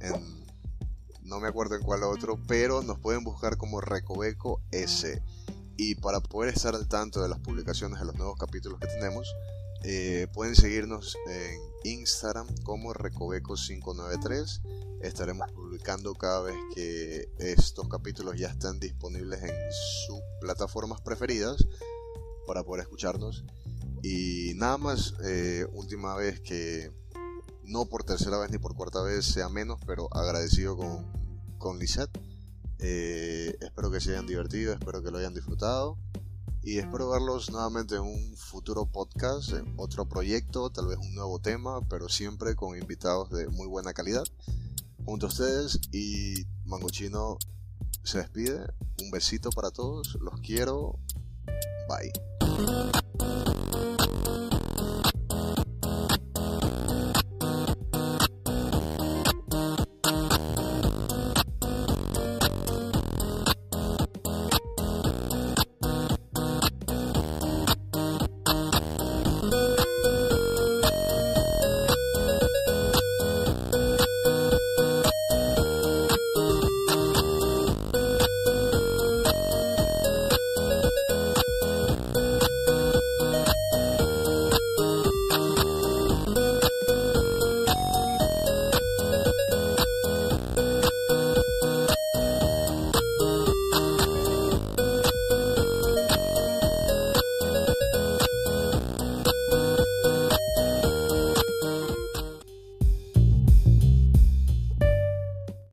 en 0.00 0.41
no 1.24 1.40
me 1.40 1.48
acuerdo 1.48 1.76
en 1.76 1.82
cuál 1.82 2.02
otro, 2.02 2.38
pero 2.46 2.82
nos 2.82 2.98
pueden 2.98 3.24
buscar 3.24 3.56
como 3.56 3.80
Recoveco 3.80 4.60
S. 4.70 5.22
Y 5.76 5.94
para 5.96 6.20
poder 6.20 6.54
estar 6.54 6.74
al 6.74 6.88
tanto 6.88 7.22
de 7.22 7.28
las 7.28 7.38
publicaciones 7.38 7.98
de 7.98 8.06
los 8.06 8.14
nuevos 8.16 8.36
capítulos 8.38 8.78
que 8.78 8.88
tenemos, 8.88 9.34
eh, 9.84 10.28
pueden 10.32 10.54
seguirnos 10.54 11.16
en 11.26 11.58
Instagram 11.84 12.46
como 12.62 12.92
Recoveco593. 12.92 14.60
Estaremos 15.00 15.50
publicando 15.52 16.14
cada 16.14 16.42
vez 16.42 16.56
que 16.74 17.28
estos 17.38 17.88
capítulos 17.88 18.38
ya 18.38 18.48
estén 18.48 18.78
disponibles 18.78 19.42
en 19.42 19.56
sus 20.06 20.20
plataformas 20.40 21.00
preferidas 21.00 21.66
para 22.46 22.62
poder 22.62 22.82
escucharnos. 22.82 23.44
Y 24.02 24.52
nada 24.56 24.78
más, 24.78 25.14
eh, 25.24 25.66
última 25.72 26.14
vez 26.16 26.40
que 26.40 26.92
no 27.72 27.86
por 27.86 28.04
tercera 28.04 28.38
vez 28.38 28.50
ni 28.50 28.58
por 28.58 28.76
cuarta 28.76 29.02
vez 29.02 29.24
sea 29.24 29.48
menos, 29.48 29.80
pero 29.86 30.08
agradecido 30.14 30.76
con, 30.76 31.06
con. 31.58 31.80
Eh, 32.78 33.56
espero 33.60 33.90
que 33.90 34.00
se 34.00 34.10
hayan 34.10 34.26
divertido, 34.26 34.72
espero 34.72 35.02
que 35.02 35.10
lo 35.10 35.18
hayan 35.18 35.34
disfrutado 35.34 35.96
y 36.62 36.78
espero 36.78 37.10
verlos 37.10 37.50
nuevamente 37.50 37.96
en 37.96 38.02
un 38.02 38.36
futuro 38.36 38.86
podcast, 38.86 39.52
en 39.52 39.74
otro 39.76 40.08
proyecto, 40.08 40.70
tal 40.70 40.86
vez 40.86 40.98
un 40.98 41.14
nuevo 41.14 41.40
tema, 41.40 41.80
pero 41.88 42.08
siempre 42.08 42.54
con 42.54 42.78
invitados 42.78 43.30
de 43.30 43.48
muy 43.48 43.66
buena 43.66 43.92
calidad. 43.92 44.24
Junto 45.04 45.26
a 45.26 45.28
ustedes 45.30 45.80
y 45.90 46.46
Mangochino 46.64 47.38
se 48.04 48.18
despide. 48.18 48.60
Un 49.02 49.10
besito 49.10 49.50
para 49.50 49.72
todos, 49.72 50.16
los 50.20 50.40
quiero. 50.40 50.98
Bye. 51.88 52.12